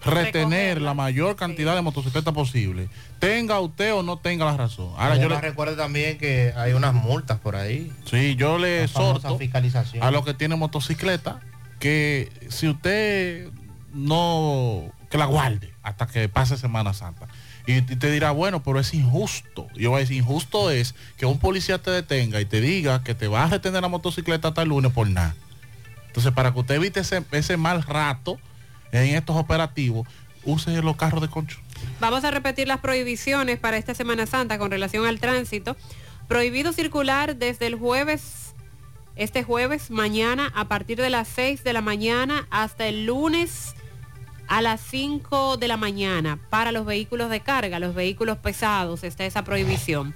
retener 0.05 0.81
la 0.81 0.95
mayor 0.95 1.37
cantidad 1.37 1.75
de 1.75 1.83
motocicletas 1.83 2.35
posible. 2.35 2.89
Tenga 3.19 3.61
usted 3.61 3.95
o 3.95 4.03
no 4.03 4.19
tenga 4.19 4.45
la 4.45 4.57
razón. 4.57 4.93
Ahora 4.97 5.17
yo 5.17 5.29
le, 5.29 5.41
recuerde 5.41 5.77
también 5.77 6.19
que 6.19 6.53
hay 6.57 6.73
unas 6.73 6.95
multas 6.95 7.39
por 7.39 7.57
ahí. 7.57 7.93
Sí, 8.05 8.37
yo 8.37 8.59
le 8.59 8.85
exhorto 8.85 9.39
fiscalización. 9.39 10.03
a 10.03 10.11
los 10.11 10.25
que 10.25 10.35
tienen 10.35 10.59
motocicleta 10.59 11.41
que 11.79 12.31
si 12.49 12.69
usted 12.69 13.49
no, 13.93 14.93
que 15.11 15.19
la 15.19 15.27
guarde 15.27 15.73
hasta 15.83 16.07
que 16.07 16.29
pase 16.29 16.57
Semana 16.57 16.95
Santa. 16.95 17.29
Y 17.67 17.81
te 17.81 18.11
dirá, 18.11 18.31
bueno, 18.31 18.63
pero 18.63 18.79
es 18.79 18.93
injusto. 18.93 19.69
Yo 19.75 19.91
voy 19.91 19.99
a 19.99 20.01
decir, 20.01 20.19
injusto 20.19 20.71
es 20.71 20.95
que 21.17 21.25
un 21.25 21.39
policía 21.39 21.79
te 21.79 21.91
detenga 21.91 22.41
y 22.41 22.45
te 22.45 22.61
diga 22.61 23.03
que 23.03 23.15
te 23.15 23.27
va 23.27 23.45
a 23.45 23.49
retener 23.49 23.81
la 23.81 23.89
motocicleta 23.89 24.49
hasta 24.49 24.63
el 24.63 24.69
lunes 24.69 24.93
por 24.93 25.09
nada. 25.09 25.35
Entonces, 26.09 26.33
para 26.33 26.53
que 26.53 26.61
usted 26.61 26.75
evite 26.75 27.01
ese, 27.01 27.25
ese 27.33 27.57
mal 27.57 27.83
rato 27.83 28.39
en 29.03 29.17
estos 29.17 29.37
operativos, 29.37 30.07
use 30.45 30.81
los 30.83 30.97
carros 30.97 31.21
de 31.21 31.29
concho. 31.29 31.59
Vamos 32.01 32.25
a 32.25 32.31
repetir 32.31 32.69
las 32.69 32.81
prohibiciones 32.81 33.59
para 33.59 33.77
esta 33.77 33.95
Semana 33.95 34.27
Santa 34.27 34.59
con 34.59 34.71
relación 34.71 35.07
al 35.07 35.21
tránsito. 35.21 35.77
Prohibido 36.29 36.73
circular 36.73 37.37
desde 37.37 37.67
el 37.67 37.75
jueves, 37.75 38.55
este 39.17 39.43
jueves, 39.43 39.91
mañana, 39.91 40.51
a 40.55 40.69
partir 40.69 41.01
de 41.01 41.11
las 41.11 41.29
6 41.29 41.65
de 41.65 41.73
la 41.73 41.81
mañana 41.83 42.47
hasta 42.51 42.87
el 42.87 43.07
lunes 43.07 43.75
a 44.49 44.63
las 44.63 44.81
5 44.81 45.57
de 45.57 45.69
la 45.69 45.77
mañana 45.77 46.39
para 46.51 46.73
los 46.73 46.85
vehículos 46.85 47.31
de 47.31 47.41
carga, 47.41 47.79
los 47.79 47.95
vehículos 47.95 48.39
pesados, 48.39 49.05
está 49.05 49.25
esa 49.25 49.45
prohibición. 49.45 50.15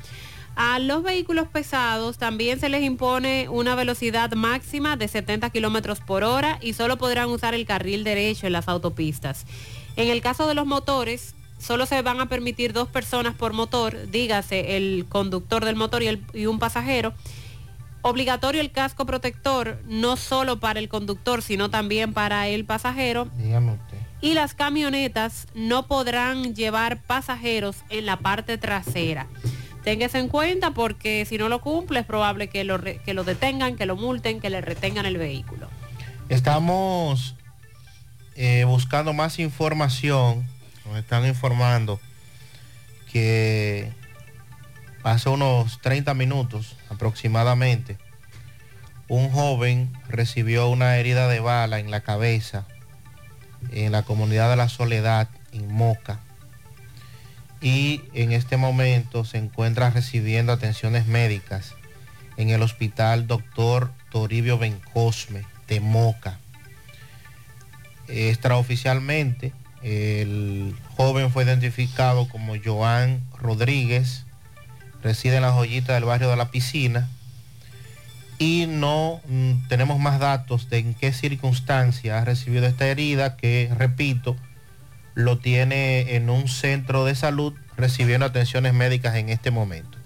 A 0.61 0.81
los 0.81 1.05
vehículos 1.05 1.47
pesados 1.47 2.19
también 2.19 2.59
se 2.59 2.69
les 2.69 2.83
impone 2.83 3.49
una 3.49 3.77
velocidad 3.77 4.33
máxima 4.33 4.97
de 4.97 5.07
70 5.07 5.51
kilómetros 5.51 6.01
por 6.01 6.25
hora 6.25 6.59
y 6.61 6.73
solo 6.73 6.99
podrán 6.99 7.29
usar 7.29 7.55
el 7.55 7.65
carril 7.65 8.03
derecho 8.03 8.49
en 8.49 8.53
las 8.55 8.67
autopistas. 8.67 9.47
En 9.95 10.09
el 10.09 10.21
caso 10.21 10.49
de 10.49 10.55
los 10.55 10.67
motores, 10.67 11.37
solo 11.61 11.87
se 11.87 12.03
van 12.03 12.21
a 12.21 12.29
permitir 12.29 12.73
dos 12.73 12.89
personas 12.89 13.37
por 13.37 13.53
motor, 13.53 14.11
dígase 14.11 14.77
el 14.77 15.07
conductor 15.09 15.65
del 15.65 15.77
motor 15.77 16.03
y, 16.03 16.09
el- 16.09 16.25
y 16.35 16.47
un 16.47 16.59
pasajero. 16.59 17.15
Obligatorio 18.03 18.61
el 18.61 18.73
casco 18.73 19.07
protector, 19.07 19.81
no 19.87 20.17
solo 20.17 20.59
para 20.59 20.81
el 20.81 20.89
conductor, 20.89 21.41
sino 21.41 21.71
también 21.71 22.13
para 22.15 22.49
el 22.49 22.65
pasajero. 22.65 23.29
Dígame 23.37 23.75
usted. 23.75 23.99
Y 24.21 24.35
las 24.35 24.55
camionetas 24.55 25.47
no 25.55 25.87
podrán 25.87 26.57
llevar 26.57 27.01
pasajeros 27.03 27.77
en 27.91 28.07
la 28.07 28.17
parte 28.17 28.59
trasera. 28.59 29.29
Téngase 29.85 30.19
en 30.19 30.29
cuenta 30.29 30.73
porque 30.73 31.25
si 31.25 31.39
no 31.39 31.49
lo 31.49 31.61
cumple 31.61 32.01
es 32.01 32.07
probable 32.07 32.49
que 32.49 32.65
lo, 32.65 32.83
que 32.83 33.15
lo 33.15 33.25
detengan, 33.25 33.77
que 33.77 33.87
lo 33.87 33.97
multen, 33.97 34.41
que 34.41 34.51
le 34.51 34.61
retengan 34.61 35.07
el 35.07 35.19
vehículo. 35.19 35.69
Estamos 36.29 37.37
eh, 38.37 38.65
buscando 38.65 39.13
más 39.13 39.39
información. 39.39 40.47
Nos 40.87 40.99
están 40.99 41.27
informando 41.27 42.01
que 43.11 43.91
hace 45.03 45.29
unos 45.29 45.81
30 45.81 46.13
minutos 46.15 46.77
aproximadamente 46.91 47.97
un 49.09 49.31
joven 49.31 49.91
recibió 50.09 50.69
una 50.69 50.99
herida 50.99 51.29
de 51.29 51.41
bala 51.41 51.79
en 51.79 51.91
la 51.91 52.03
cabeza 52.03 52.67
en 53.73 53.93
la 53.93 54.03
comunidad 54.03 54.51
de 54.51 54.57
la 54.57 54.69
Soledad, 54.69 55.29
en 55.53 55.73
Moca. 55.73 56.21
Y 57.61 58.03
en 58.15 58.33
este 58.33 58.57
momento 58.57 59.25
se 59.25 59.39
encuentra 59.39 59.91
recibiendo 59.91 60.53
atenciones 60.53 61.07
médicas 61.07 61.75
en 62.37 62.51
el 62.51 62.63
hospital 62.63 63.27
doctor 63.27 63.91
Toribio 64.11 64.59
Bencosme 64.59 65.45
de 65.67 65.81
Moca. 65.81 66.39
Extraoficialmente, 68.07 69.53
el 69.83 70.75
joven 70.97 71.31
fue 71.31 71.45
identificado 71.45 72.29
como 72.29 72.55
Joan 72.63 73.21
Rodríguez, 73.39 74.25
reside 75.03 75.37
en 75.37 75.43
la 75.43 75.53
joyita 75.53 75.95
del 75.95 76.05
barrio 76.05 76.31
de 76.31 76.37
la 76.37 76.51
piscina 76.51 77.09
y 78.39 78.67
no 78.69 79.21
mm, 79.29 79.67
tenemos 79.69 79.99
más 79.99 80.21
datos 80.21 80.71
de 80.71 80.79
en 80.79 80.95
qué 80.95 81.13
circunstancia 81.13 82.19
ha 82.19 82.25
recibido 82.25 82.67
esta 82.67 82.87
herida, 82.87 83.37
que 83.37 83.71
repito, 83.77 84.37
lo 85.19 85.37
tiene 85.37 86.15
en 86.15 86.31
un 86.31 86.47
centro 86.47 87.05
de 87.05 87.17
salud 87.17 87.53
recibiendo 87.77 88.25
atenciones 88.25 88.73
médicas 88.73 89.17
en 89.17 89.31
este 89.31 89.51
momento. 89.51 89.99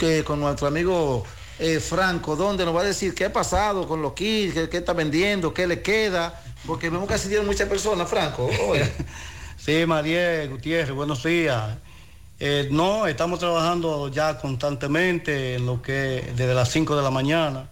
que 0.00 0.24
con 0.24 0.40
nuestro 0.40 0.66
amigo 0.66 1.24
eh, 1.58 1.78
Franco, 1.78 2.36
donde 2.36 2.64
nos 2.64 2.74
va 2.74 2.80
a 2.80 2.84
decir 2.84 3.14
qué 3.14 3.26
ha 3.26 3.32
pasado 3.32 3.86
con 3.86 4.00
los 4.00 4.14
kits, 4.14 4.54
qué, 4.54 4.68
qué 4.70 4.78
está 4.78 4.94
vendiendo, 4.94 5.52
qué 5.52 5.66
le 5.66 5.82
queda, 5.82 6.42
porque 6.66 6.88
vemos 6.88 7.06
que 7.06 7.14
asistieron 7.14 7.44
muchas 7.44 7.68
personas, 7.68 8.08
Franco. 8.08 8.48
Sí, 9.58 9.84
María 9.84 10.46
Gutiérrez, 10.46 10.94
buenos 10.94 11.24
días. 11.24 11.76
Eh, 12.38 12.68
no, 12.70 13.06
estamos 13.06 13.38
trabajando 13.38 14.08
ya 14.08 14.38
constantemente 14.38 15.54
en 15.54 15.66
lo 15.66 15.80
que 15.80 16.32
desde 16.36 16.54
las 16.54 16.70
5 16.70 16.96
de 16.96 17.02
la 17.02 17.10
mañana. 17.10 17.68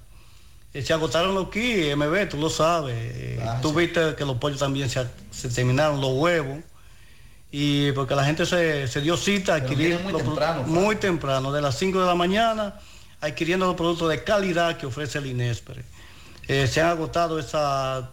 Eh, 0.72 0.82
se 0.82 0.92
agotaron 0.92 1.34
los 1.34 1.50
kits, 1.50 1.94
MB, 1.96 2.28
tú 2.30 2.38
lo 2.38 2.48
sabes. 2.50 2.94
Eh, 2.98 3.40
Ah, 3.46 3.58
tú 3.60 3.70
sí. 3.70 3.76
viste 3.76 4.14
que 4.16 4.24
los 4.24 4.36
pollos 4.38 4.58
también 4.58 4.88
se, 4.88 5.06
se 5.30 5.48
terminaron, 5.50 6.00
los 6.00 6.12
huevos. 6.12 6.58
Y 7.52 7.92
porque 7.92 8.16
la 8.16 8.24
gente 8.24 8.46
se, 8.46 8.88
se 8.88 9.00
dio 9.00 9.16
cita 9.16 9.52
a 9.54 9.56
adquirir 9.58 10.00
muy 10.00 10.12
los 10.12 10.22
temprano, 10.22 10.62
muy 10.64 10.96
temprano, 10.96 11.52
de 11.52 11.62
las 11.62 11.78
5 11.78 12.00
de 12.00 12.06
la 12.06 12.16
mañana, 12.16 12.80
adquiriendo 13.20 13.66
los 13.66 13.76
productos 13.76 14.08
de 14.08 14.24
calidad 14.24 14.76
que 14.76 14.86
ofrece 14.86 15.18
el 15.18 15.26
Inespre. 15.26 15.84
Eh, 16.48 16.66
se 16.66 16.80
han 16.80 16.88
agotado 16.88 17.38
esas 17.38 18.06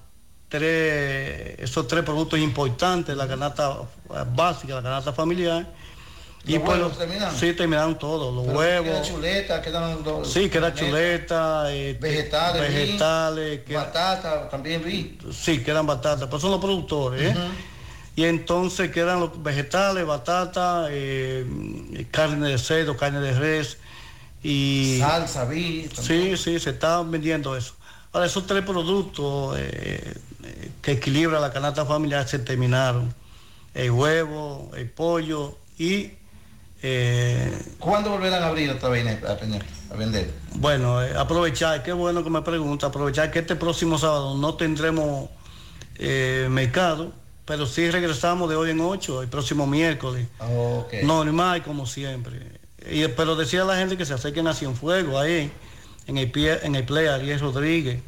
tres, 0.47 1.55
esos 1.59 1.87
tres 1.87 2.03
productos 2.03 2.39
importantes, 2.39 3.15
la 3.17 3.27
canasta 3.27 3.77
básica, 4.35 4.75
la 4.75 4.83
canasta 4.83 5.11
familiar. 5.13 5.65
¿Los 6.43 6.59
pues, 6.59 6.77
huevos 6.79 6.97
terminaron? 6.97 7.35
Sí, 7.35 7.53
terminaron 7.53 7.99
todos, 7.99 8.33
los 8.33 8.45
Pero 8.47 8.57
huevos. 8.57 8.87
Queda 8.87 9.01
chuleta, 9.03 9.61
quedan 9.61 10.03
los- 10.03 10.31
Sí, 10.31 10.49
queda 10.49 10.73
chuleta, 10.73 11.65
chuleta, 11.65 11.73
eh, 11.75 11.97
Vegetales, 12.01 12.61
vi. 12.69 12.75
vegetales, 12.75 13.59
queda- 13.63 13.83
Batata, 13.83 14.49
también 14.49 14.83
vi. 14.83 15.17
sí, 15.31 15.59
quedan 15.63 15.85
batatas, 15.85 16.27
pues 16.29 16.41
son 16.41 16.51
los 16.51 16.59
productores, 16.59 17.21
¿eh? 17.35 17.35
Y 18.15 18.25
entonces 18.25 18.89
quedan 18.91 19.19
los 19.19 19.41
vegetales, 19.43 20.05
batata, 20.05 20.87
eh, 20.89 21.45
carne 22.11 22.49
de 22.49 22.57
cerdo, 22.57 22.97
carne 22.97 23.19
de 23.21 23.33
res 23.39 23.77
y 24.43 24.97
Salsa, 24.99 25.45
vi. 25.45 25.87
Sí, 25.93 26.35
sí, 26.37 26.59
se 26.59 26.71
está 26.71 27.03
vendiendo 27.03 27.55
eso. 27.55 27.75
Ahora, 28.11 28.25
esos 28.25 28.47
tres 28.47 28.63
productos 28.65 29.55
eh, 29.59 30.13
que 30.81 30.93
equilibran 30.93 31.39
la 31.39 31.53
canasta 31.53 31.85
familiar 31.85 32.27
se 32.27 32.39
terminaron. 32.39 33.13
El 33.75 33.91
huevo, 33.91 34.71
el 34.75 34.89
pollo 34.89 35.55
y... 35.77 36.13
eh, 36.83 37.55
¿Cuándo 37.79 38.09
volverán 38.09 38.41
a 38.41 38.47
abrir 38.47 38.69
otra 38.71 38.89
vez 38.89 39.05
a, 39.23 39.95
vender? 39.95 40.31
bueno, 40.55 41.03
eh, 41.03 41.13
aprovechar, 41.15 41.83
qué 41.83 41.93
bueno 41.93 42.23
que 42.23 42.29
me 42.29 42.41
pregunta, 42.41 42.87
aprovechar 42.87 43.29
que 43.29 43.39
este 43.39 43.55
próximo 43.55 43.99
sábado 43.99 44.35
no 44.35 44.55
tendremos 44.55 45.29
eh, 45.95 46.47
mercado, 46.49 47.11
pero 47.45 47.67
sí 47.67 47.91
regresamos 47.91 48.49
de 48.49 48.55
hoy 48.55 48.71
en 48.71 48.81
8, 48.81 49.21
el 49.21 49.29
próximo 49.29 49.67
miércoles. 49.67 50.27
Ok. 50.39 50.93
Normal, 51.03 51.61
como 51.63 51.85
siempre. 51.85 52.59
Y, 52.89 53.07
pero 53.09 53.35
decía 53.35 53.61
a 53.61 53.65
la 53.65 53.77
gente 53.77 53.95
que 53.95 54.05
se 54.05 54.15
acerquen 54.15 54.47
a 54.47 54.53
Cienfuegos, 54.55 55.21
ahí, 55.21 55.51
en 56.07 56.17
el, 56.17 56.31
pie, 56.31 56.59
en 56.63 56.75
el 56.75 56.83
Play 56.83 57.07
Ariel 57.07 57.39
Rodríguez, 57.39 58.01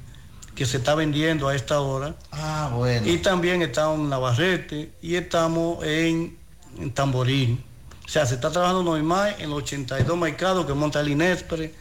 que 0.55 0.65
se 0.65 0.77
está 0.77 0.95
vendiendo 0.95 1.47
a 1.47 1.55
esta 1.55 1.79
hora. 1.79 2.15
Ah, 2.31 2.71
bueno. 2.73 3.07
Y 3.07 3.19
también 3.19 3.61
estamos 3.61 3.99
en 3.99 4.09
Navarrete 4.09 4.93
y 5.01 5.15
estamos 5.15 5.83
en, 5.83 6.37
en 6.79 6.91
Tamboril. 6.91 7.63
O 8.05 8.09
sea, 8.09 8.25
se 8.25 8.35
está 8.35 8.51
trabajando 8.51 8.83
normal 8.83 9.35
en 9.39 9.49
los 9.49 9.59
82 9.63 10.17
mercados 10.17 10.65
que 10.65 10.73
monta 10.73 10.99
el 10.99 11.09
Inespre 11.09 11.73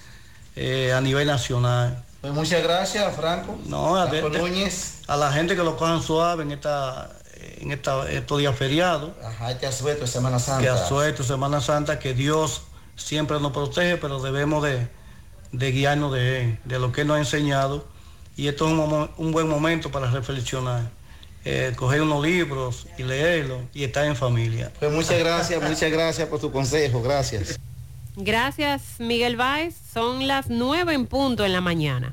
eh, 0.57 0.93
a 0.93 1.01
nivel 1.01 1.27
nacional. 1.27 2.05
Pues 2.21 2.33
muchas 2.33 2.63
gracias, 2.63 3.17
Franco. 3.17 3.59
No, 3.67 3.97
a, 3.97 4.07
de- 4.07 4.21
a 5.09 5.17
la 5.17 5.33
gente 5.33 5.57
que 5.57 5.63
lo 5.65 5.77
cojan 5.77 6.03
suave 6.03 6.45
en 6.45 6.53
esta 6.53 7.11
en 7.59 7.73
esta, 7.73 8.09
estos 8.11 8.39
días 8.39 8.55
feriados. 8.57 9.11
Ajá, 9.25 9.51
este 9.51 9.67
asueto 9.67 10.07
Semana 10.07 10.39
Santa. 10.39 10.63
Que 10.63 10.69
asueto 10.69 11.25
Semana 11.25 11.61
Santa, 11.61 11.99
que 11.99 12.15
Dios 12.15 12.63
siempre 12.95 13.41
nos 13.41 13.51
protege, 13.53 13.97
pero 13.97 14.21
debemos 14.23 14.63
de, 14.63 14.87
de 15.51 15.73
guiarnos 15.73 16.13
de 16.13 16.41
Él, 16.43 16.59
de 16.65 16.79
lo 16.79 16.93
que 16.93 17.01
Él 17.01 17.09
nos 17.09 17.17
ha 17.17 17.21
enseñado. 17.21 17.85
Y 18.37 18.47
esto 18.47 18.67
es 18.69 19.09
un 19.17 19.33
buen 19.33 19.49
momento 19.49 19.91
para 19.91 20.09
reflexionar, 20.11 20.83
eh, 21.45 21.73
coger 21.77 22.03
unos 22.03 22.23
libros 22.23 22.87
y 22.97 23.03
leerlos 23.03 23.63
y 23.75 23.85
estar 23.85 24.05
en 24.07 24.17
familia. 24.17 24.73
Pues 24.79 24.93
muchas 24.93 25.19
gracias, 25.19 25.63
muchas 25.69 25.91
gracias 25.91 26.29
por 26.29 26.41
tu 26.41 26.53
consejo, 26.53 27.03
gracias. 27.03 27.59
Gracias, 28.17 28.83
Miguel 28.99 29.37
Báez. 29.37 29.75
Son 29.93 30.27
las 30.27 30.51
9 30.51 30.93
en 30.93 31.07
punto 31.07 31.45
en 31.47 31.53
la 31.53 31.61
mañana. 31.61 32.13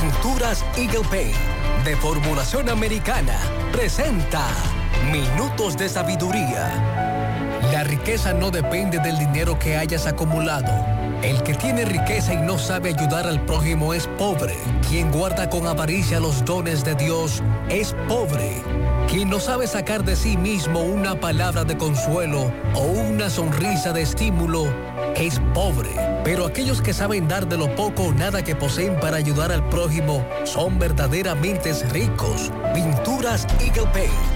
Pinturas 0.00 0.62
Eagle 0.76 1.08
Paint 1.08 1.34
de 1.82 1.96
formulación 1.96 2.68
americana 2.68 3.32
presenta 3.72 4.46
Minutos 5.10 5.74
de 5.78 5.88
Sabiduría. 5.88 6.68
La 7.72 7.82
riqueza 7.82 8.34
no 8.34 8.50
depende 8.50 8.98
del 8.98 9.18
dinero 9.18 9.58
que 9.58 9.78
hayas 9.78 10.06
acumulado. 10.06 10.70
El 11.22 11.42
que 11.42 11.54
tiene 11.54 11.86
riqueza 11.86 12.34
y 12.34 12.36
no 12.36 12.58
sabe 12.58 12.90
ayudar 12.90 13.26
al 13.26 13.40
prójimo 13.46 13.94
es 13.94 14.06
pobre. 14.18 14.54
Quien 14.86 15.10
guarda 15.10 15.48
con 15.48 15.66
avaricia 15.66 16.20
los 16.20 16.44
dones 16.44 16.84
de 16.84 16.94
Dios 16.94 17.42
es 17.70 17.96
pobre. 18.06 18.62
Quien 19.08 19.30
no 19.30 19.38
sabe 19.38 19.66
sacar 19.66 20.04
de 20.04 20.16
sí 20.16 20.36
mismo 20.36 20.80
una 20.80 21.18
palabra 21.18 21.64
de 21.64 21.76
consuelo 21.76 22.52
o 22.74 22.82
una 22.82 23.30
sonrisa 23.30 23.92
de 23.92 24.02
estímulo 24.02 24.66
es 25.14 25.40
pobre. 25.54 25.90
Pero 26.24 26.44
aquellos 26.44 26.82
que 26.82 26.92
saben 26.92 27.28
dar 27.28 27.46
de 27.46 27.56
lo 27.56 27.74
poco 27.76 28.04
o 28.04 28.12
nada 28.12 28.42
que 28.42 28.56
poseen 28.56 28.98
para 28.98 29.16
ayudar 29.16 29.52
al 29.52 29.66
prójimo 29.68 30.26
son 30.44 30.78
verdaderamente 30.78 31.72
ricos. 31.92 32.50
Pinturas 32.74 33.46
Eagle 33.60 33.86
Paint 33.92 34.35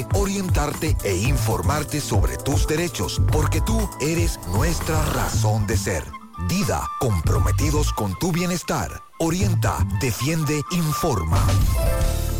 orientarte 0.13 0.95
e 1.03 1.15
informarte 1.15 2.01
sobre 2.01 2.37
tus 2.37 2.67
derechos, 2.67 3.21
porque 3.31 3.61
tú 3.61 3.89
eres 3.99 4.39
nuestra 4.53 5.03
razón 5.13 5.67
de 5.67 5.77
ser. 5.77 6.03
Dida, 6.47 6.89
comprometidos 6.99 7.93
con 7.93 8.17
tu 8.17 8.31
bienestar. 8.31 9.01
Orienta, 9.19 9.77
defiende, 9.99 10.61
informa. 10.71 11.37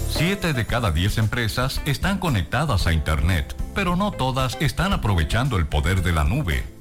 Siete 0.09 0.53
de 0.53 0.65
cada 0.65 0.91
diez 0.91 1.17
empresas 1.17 1.81
están 1.85 2.17
conectadas 2.17 2.85
a 2.87 2.93
Internet, 2.93 3.55
pero 3.73 3.95
no 3.95 4.11
todas 4.11 4.57
están 4.59 4.91
aprovechando 4.91 5.57
el 5.57 5.67
poder 5.67 6.03
de 6.03 6.11
la 6.11 6.23
nube. 6.23 6.80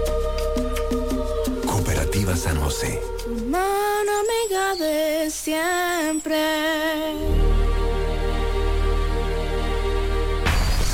Cooperativa 2.21 2.35
San 2.35 2.59
José. 2.61 3.01
Mano 3.49 4.11
amiga 4.21 4.75
de 4.75 5.29
siempre. 5.31 6.37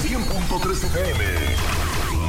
100.3 0.03 0.83
FM. 0.83 1.23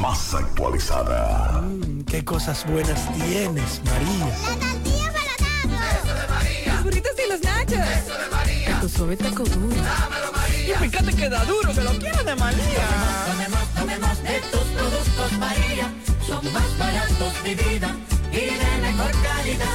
Más 0.01 0.33
actualizada. 0.33 1.63
Qué 2.07 2.25
cosas 2.25 2.65
buenas 2.65 3.01
tienes, 3.13 3.81
María. 3.85 4.27
La 4.27 4.55
tortilla 4.55 5.13
para 5.13 5.93
Eso 5.97 6.13
de 6.13 6.27
María. 6.27 6.73
Los 6.73 6.83
burritos 6.83 7.11
y 7.25 7.29
los 7.29 7.41
nachos. 7.41 7.79
Eso 7.79 8.17
de 8.17 8.29
María. 8.31 8.81
Tu 8.81 8.89
suave 8.89 9.17
taco 9.17 9.43
duro. 9.43 9.75
Dámelo, 9.75 10.31
María. 10.33 10.75
Y 10.75 10.89
fíjate 10.89 11.13
que 11.15 11.29
da 11.29 11.45
duro, 11.45 11.73
que 11.73 11.81
lo 11.81 11.91
quiero 11.99 12.23
de 12.23 12.35
María. 12.35 12.87
Tomemos, 13.27 13.73
tomemos 13.75 14.23
de 14.23 14.39
tus 14.51 14.61
productos, 14.61 15.31
María. 15.39 15.93
Son 16.27 16.53
más 16.53 16.77
baratos 16.77 17.43
de 17.43 17.55
vida 17.55 17.95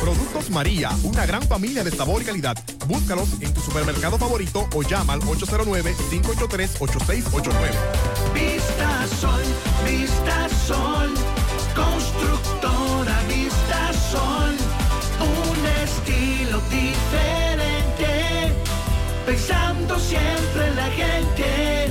Productos 0.00 0.48
María, 0.50 0.90
una 1.02 1.26
gran 1.26 1.42
familia 1.42 1.82
de 1.82 1.90
sabor 1.90 2.22
y 2.22 2.24
calidad. 2.24 2.56
Búscalos 2.86 3.28
en 3.40 3.52
tu 3.52 3.60
supermercado 3.60 4.16
favorito 4.18 4.68
o 4.74 4.82
llama 4.82 5.14
al 5.14 5.22
809-583-8689. 5.22 7.52
Vista 8.32 9.06
Sol, 9.20 9.42
Vista 9.84 10.48
Sol. 10.66 11.12
Constructora 11.74 13.20
Vista 13.28 13.92
Sol. 14.10 14.54
Un 15.20 15.66
estilo 15.82 16.60
diferente. 16.70 18.54
Pensando 19.26 19.98
siempre 19.98 20.68
en 20.68 20.76
la 20.76 20.86
gente. 20.90 21.90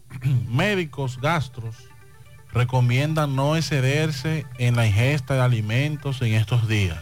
médicos 0.47 1.19
gastros 1.19 1.75
recomiendan 2.53 3.35
no 3.35 3.55
excederse 3.55 4.45
en 4.57 4.75
la 4.75 4.85
ingesta 4.85 5.35
de 5.35 5.41
alimentos 5.41 6.21
en 6.21 6.33
estos 6.33 6.67
días. 6.67 6.99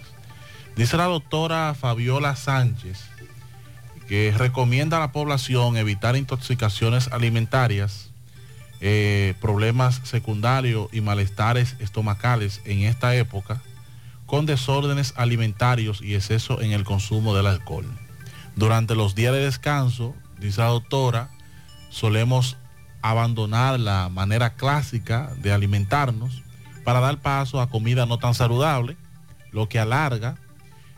Dice 0.76 0.98
la 0.98 1.06
doctora 1.06 1.74
Fabiola 1.74 2.36
Sánchez 2.36 3.10
que 4.08 4.34
recomienda 4.36 4.98
a 4.98 5.02
la 5.02 5.12
población 5.12 5.78
evitar 5.78 6.16
intoxicaciones 6.16 7.10
alimentarias, 7.12 8.10
eh, 8.82 9.36
problemas 9.40 10.02
secundarios 10.04 10.90
y 10.92 11.02
malestares 11.02 11.76
estomacales 11.80 12.62
en 12.66 12.80
esta 12.80 13.16
época, 13.16 13.62
con 14.26 14.48
desórdenes 14.48 15.14
alimentarios 15.16 16.02
y 16.02 16.16
exceso 16.16 16.60
en 16.62 16.72
el 16.72 16.86
consumo 16.86 17.36
del 17.36 17.46
alcohol. 17.46 17.86
Durante 18.56 18.96
los 18.96 19.14
días 19.14 19.34
de 19.34 19.46
descanso, 19.46 20.16
dice 20.40 20.62
la 20.62 20.68
doctora, 20.68 21.30
solemos 21.90 22.58
abandonar 23.02 23.80
la 23.80 24.10
manera 24.10 24.56
clásica 24.56 25.32
de 25.38 25.52
alimentarnos 25.52 26.44
para 26.84 27.00
dar 27.00 27.20
paso 27.20 27.62
a 27.62 27.70
comida 27.70 28.06
no 28.06 28.20
tan 28.20 28.34
saludable, 28.34 28.98
lo 29.52 29.70
que 29.70 29.80
alarga, 29.80 30.36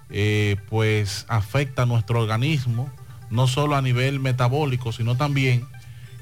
eh, 0.09 0.57
pues 0.69 1.25
afecta 1.29 1.83
a 1.83 1.85
nuestro 1.85 2.21
organismo, 2.21 2.89
no 3.29 3.47
solo 3.47 3.75
a 3.75 3.81
nivel 3.81 4.19
metabólico, 4.19 4.91
sino 4.91 5.15
también 5.15 5.65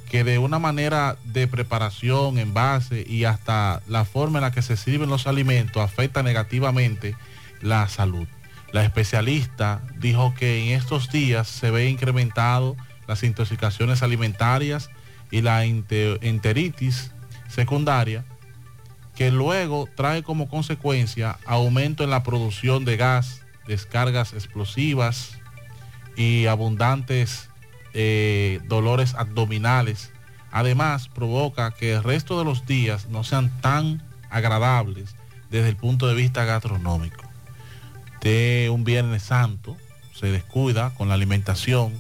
que 0.10 0.24
de 0.24 0.40
una 0.40 0.58
manera 0.60 1.18
de 1.24 1.48
preparación, 1.48 2.40
envase 2.40 3.06
y 3.08 3.26
hasta 3.26 3.82
la 3.88 4.06
forma 4.06 4.40
en 4.40 4.44
la 4.44 4.52
que 4.52 4.64
se 4.64 4.76
sirven 4.76 5.10
los 5.10 5.28
alimentos 5.28 5.84
afecta 5.84 6.24
negativamente 6.24 7.16
la 7.62 7.88
salud. 7.88 8.28
La 8.72 8.84
especialista 8.84 9.82
dijo 9.98 10.34
que 10.36 10.64
en 10.64 10.78
estos 10.80 11.12
días 11.12 11.48
se 11.48 11.72
ve 11.72 11.90
incrementado 11.90 12.76
las 13.08 13.24
intoxicaciones 13.24 14.04
alimentarias 14.04 14.90
y 15.32 15.42
la 15.42 15.66
enteritis 15.66 17.12
secundaria, 17.48 18.26
que 19.16 19.32
luego 19.32 19.88
trae 19.96 20.24
como 20.24 20.48
consecuencia 20.48 21.38
aumento 21.46 22.04
en 22.04 22.10
la 22.10 22.24
producción 22.24 22.86
de 22.86 22.98
gas, 22.98 23.42
descargas 23.68 24.34
explosivas 24.34 25.38
y 26.16 26.46
abundantes 26.46 27.50
eh, 27.94 28.62
dolores 28.68 29.16
abdominales. 29.16 30.12
Además, 30.52 31.10
provoca 31.10 31.72
que 31.72 31.94
el 31.94 32.04
resto 32.04 32.40
de 32.40 32.46
los 32.46 32.66
días 32.66 33.08
no 33.10 33.24
sean 33.24 33.50
tan 33.62 34.02
agradables 34.30 35.16
desde 35.50 35.70
el 35.70 35.76
punto 35.76 36.08
de 36.08 36.16
vista 36.16 36.46
gastronómico. 36.46 37.24
De 38.22 38.70
un 38.72 38.84
Viernes 38.84 39.24
Santo 39.24 39.76
se 40.14 40.28
descuida 40.28 40.94
con 40.96 41.08
la 41.08 41.16
alimentación, 41.16 41.94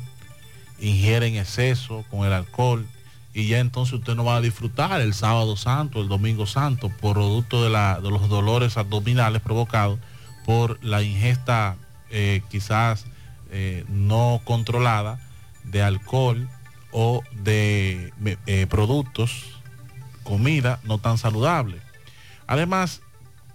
ingiere 0.80 1.28
en 1.28 1.36
exceso 1.36 2.06
con 2.10 2.26
el 2.26 2.34
alcohol 2.34 2.88
y 3.34 3.48
ya 3.48 3.60
entonces 3.60 3.94
usted 3.94 4.16
no 4.16 4.24
va 4.26 4.38
a 4.38 4.42
disfrutar 4.42 5.02
el 5.02 5.14
sábado 5.14 5.56
santo, 5.56 6.02
el 6.02 6.08
domingo 6.08 6.48
santo, 6.48 6.90
por 6.90 7.14
producto 7.16 7.64
de, 7.64 7.70
los 7.70 8.30
dolores 8.30 8.78
abdominales 8.78 9.42
provocados 9.42 10.00
por 10.46 10.84
la 10.84 11.04
ingesta 11.04 11.78
eh, 12.10 12.42
quizás 12.50 13.06
eh, 13.52 13.86
no 13.88 14.42
controlada 14.46 15.20
de 15.64 15.84
alcohol 15.84 16.50
o 16.92 17.24
de 17.44 18.12
eh, 18.48 18.66
productos, 18.68 19.60
comida 20.24 20.80
no 20.84 20.98
tan 20.98 21.18
saludable. 21.20 21.80
Además, 22.48 23.02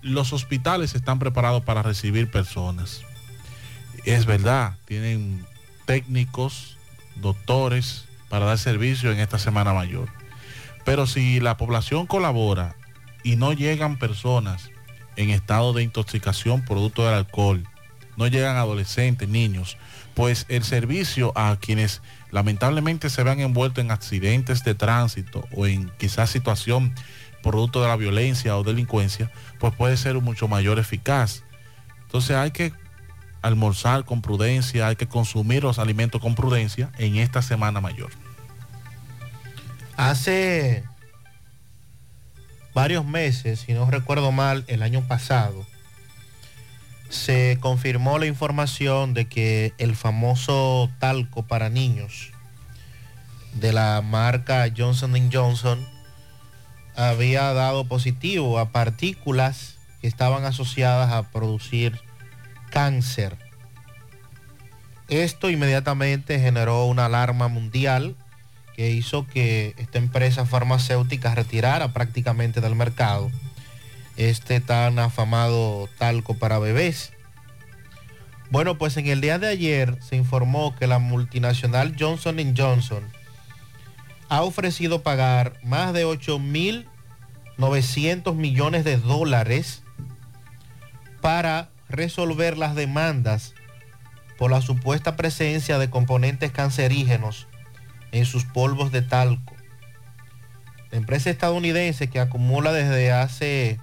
los 0.03 0.33
hospitales 0.33 0.95
están 0.95 1.19
preparados 1.19 1.65
para 1.65 1.83
recibir 1.83 2.31
personas. 2.31 3.03
Es 4.05 4.27
verdad, 4.27 4.77
tienen 4.85 5.45
técnicos, 5.87 6.77
doctores 7.17 8.05
para 8.35 8.47
dar 8.47 8.59
servicio 8.59 9.13
en 9.13 9.21
esta 9.21 9.39
Semana 9.39 9.73
Mayor. 9.73 10.09
Pero 10.85 11.07
si 11.07 11.39
la 11.39 11.57
población 11.57 12.09
colabora 12.09 12.75
y 13.23 13.37
no 13.37 13.53
llegan 13.53 13.97
personas 13.97 14.73
en 15.15 15.31
estado 15.31 15.73
de 15.73 15.85
intoxicación 15.85 16.65
producto 16.65 17.05
del 17.05 17.15
alcohol, 17.15 17.63
no 18.17 18.27
llegan 18.27 18.57
adolescentes, 18.57 19.29
niños, 19.29 19.77
pues 20.15 20.47
el 20.49 20.65
servicio 20.65 21.31
a 21.37 21.57
quienes 21.61 22.03
lamentablemente 22.33 23.09
se 23.09 23.23
vean 23.23 23.39
envueltos 23.39 23.85
en 23.85 23.93
accidentes 23.93 24.65
de 24.65 24.75
tránsito 24.75 25.47
o 25.53 25.69
en 25.69 25.93
quizás 25.97 26.29
situación 26.29 26.93
producto 27.41 27.83
de 27.83 27.87
la 27.87 27.95
violencia 27.95 28.57
o 28.57 28.65
delincuencia, 28.65 29.31
pues 29.61 29.73
puede 29.77 29.97
ser 29.97 30.17
mucho 30.17 30.49
mayor 30.49 30.81
eficaz. 30.81 31.45
Entonces 32.07 32.35
hay 32.35 32.51
que 32.51 32.73
almorzar 33.43 34.05
con 34.05 34.23
prudencia, 34.23 34.89
hay 34.89 34.97
que 34.97 35.07
consumir 35.07 35.63
los 35.63 35.79
alimentos 35.79 36.21
con 36.21 36.35
prudencia 36.35 36.91
en 36.99 37.15
esta 37.15 37.43
semana 37.43 37.81
mayor. 37.81 38.11
Hace 39.97 40.85
varios 42.75 43.07
meses, 43.07 43.61
si 43.61 43.73
no 43.73 43.89
recuerdo 43.91 44.33
mal, 44.33 44.65
el 44.67 44.83
año 44.83 45.07
pasado, 45.07 45.65
se 47.09 47.59
confirmó 47.61 48.19
la 48.19 48.27
información 48.27 49.15
de 49.15 49.27
que 49.27 49.73
el 49.79 49.95
famoso 49.95 50.91
talco 50.99 51.45
para 51.45 51.69
niños 51.69 52.33
de 53.55 53.73
la 53.73 54.03
marca 54.03 54.67
Johnson 54.77 55.31
Johnson 55.33 55.87
había 56.97 57.53
dado 57.53 57.85
positivo 57.85 58.59
a 58.59 58.71
partículas 58.71 59.77
que 60.01 60.09
estaban 60.09 60.45
asociadas 60.45 61.13
a 61.13 61.31
producir 61.31 62.01
cáncer. 62.71 63.37
Esto 65.09 65.51
inmediatamente 65.51 66.41
generó 66.41 66.87
una 66.87 67.07
alarma 67.07 67.47
mundial 67.47 68.17
que 68.75 68.91
hizo 68.91 69.27
que 69.27 69.75
esta 69.79 69.99
empresa 69.99 70.47
farmacéutica 70.47 71.35
retirara 71.35 71.93
prácticamente 71.93 72.61
del 72.61 72.75
mercado 72.75 73.31
este 74.17 74.61
tan 74.61 74.99
afamado 74.99 75.89
talco 75.99 76.35
para 76.35 76.59
bebés. 76.59 77.13
Bueno, 78.51 78.77
pues 78.79 78.97
en 78.97 79.07
el 79.07 79.21
día 79.21 79.39
de 79.39 79.49
ayer 79.49 79.99
se 80.03 80.17
informó 80.17 80.75
que 80.77 80.87
la 80.87 80.99
multinacional 80.99 81.95
Johnson 81.99 82.55
Johnson 82.57 83.05
ha 84.29 84.43
ofrecido 84.43 85.03
pagar 85.03 85.59
más 85.63 85.93
de 85.93 86.07
8.900 86.07 88.35
millones 88.35 88.85
de 88.85 88.97
dólares 88.97 89.83
para 91.21 91.69
resolver 91.89 92.57
las 92.59 92.75
demandas 92.75 93.55
por 94.39 94.51
la 94.51 94.61
supuesta 94.61 95.15
presencia 95.17 95.79
de 95.79 95.91
componentes 95.91 96.51
cancerígenos 96.53 97.47
en 98.15 98.25
sus 98.25 98.45
polvos 98.45 98.93
de 98.93 99.03
talco. 99.03 99.55
La 100.93 100.99
empresa 100.99 101.31
estadounidense 101.31 102.09
que 102.09 102.21
acumula 102.21 102.73
desde 102.73 103.13
hace 103.13 103.81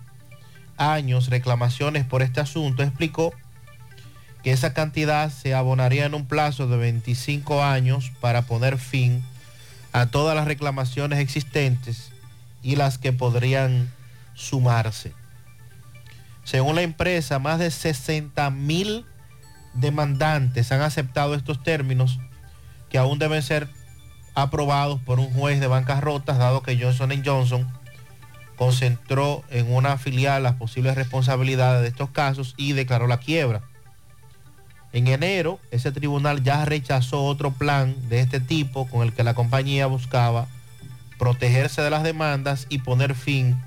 años 0.77 1.29
reclamaciones 1.29 2.05
por 2.05 2.21
este 2.21 2.39
asunto, 2.39 2.81
explicó 2.81 3.33
que 4.41 4.53
esa 4.53 4.73
cantidad 4.73 5.29
se 5.29 5.53
abonaría 5.53 6.05
en 6.05 6.15
un 6.15 6.25
plazo 6.25 6.67
de 6.67 6.77
25 6.77 7.61
años 7.61 8.11
para 8.21 8.43
poner 8.43 8.77
fin 8.77 9.21
a 9.91 10.05
todas 10.05 10.33
las 10.33 10.45
reclamaciones 10.47 11.19
existentes 11.19 12.11
y 12.63 12.77
las 12.77 12.97
que 12.97 13.11
podrían 13.11 13.91
sumarse. 14.33 15.11
Según 16.45 16.75
la 16.75 16.83
empresa, 16.83 17.37
más 17.37 17.59
de 17.59 17.69
60 17.69 18.49
mil 18.49 19.05
demandantes 19.73 20.71
han 20.71 20.81
aceptado 20.81 21.35
estos 21.35 21.61
términos 21.63 22.17
que 22.89 22.97
aún 22.97 23.19
deben 23.19 23.43
ser 23.43 23.67
aprobados 24.33 24.99
por 25.01 25.19
un 25.19 25.31
juez 25.33 25.59
de 25.59 25.67
bancarrotas, 25.67 26.37
dado 26.37 26.63
que 26.63 26.77
Johnson 26.81 27.21
Johnson 27.25 27.67
concentró 28.55 29.43
en 29.49 29.73
una 29.73 29.97
filial 29.97 30.43
las 30.43 30.55
posibles 30.55 30.95
responsabilidades 30.95 31.81
de 31.81 31.87
estos 31.87 32.11
casos 32.11 32.53
y 32.57 32.73
declaró 32.73 33.07
la 33.07 33.17
quiebra. 33.17 33.61
En 34.93 35.07
enero, 35.07 35.59
ese 35.71 35.91
tribunal 35.91 36.43
ya 36.43 36.65
rechazó 36.65 37.23
otro 37.23 37.51
plan 37.51 37.95
de 38.09 38.19
este 38.19 38.39
tipo 38.39 38.87
con 38.87 39.03
el 39.03 39.13
que 39.13 39.23
la 39.23 39.33
compañía 39.33 39.87
buscaba 39.87 40.47
protegerse 41.17 41.81
de 41.81 41.89
las 41.89 42.03
demandas 42.03 42.67
y 42.69 42.79
poner 42.79 43.15
fin 43.15 43.57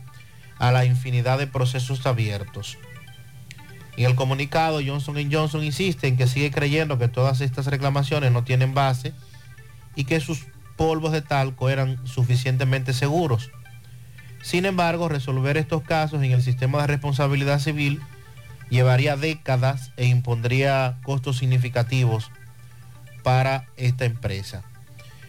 a 0.58 0.70
la 0.70 0.84
infinidad 0.84 1.38
de 1.38 1.46
procesos 1.46 2.06
abiertos. 2.06 2.78
En 3.96 4.06
el 4.06 4.16
comunicado, 4.16 4.80
Johnson 4.84 5.16
Johnson 5.30 5.64
insiste 5.64 6.08
en 6.08 6.16
que 6.16 6.26
sigue 6.26 6.50
creyendo 6.50 6.98
que 6.98 7.08
todas 7.08 7.40
estas 7.40 7.66
reclamaciones 7.66 8.32
no 8.32 8.44
tienen 8.44 8.74
base 8.74 9.12
y 9.94 10.04
que 10.04 10.20
sus 10.20 10.46
polvos 10.76 11.12
de 11.12 11.22
talco 11.22 11.70
eran 11.70 12.04
suficientemente 12.06 12.92
seguros 12.92 13.50
sin 14.44 14.66
embargo, 14.66 15.08
resolver 15.08 15.56
estos 15.56 15.82
casos 15.82 16.22
en 16.22 16.32
el 16.32 16.42
sistema 16.42 16.82
de 16.82 16.88
responsabilidad 16.88 17.60
civil 17.60 18.02
llevaría 18.68 19.16
décadas 19.16 19.90
e 19.96 20.04
impondría 20.04 20.98
costos 21.02 21.38
significativos 21.38 22.30
para 23.22 23.64
esta 23.78 24.04
empresa. 24.04 24.62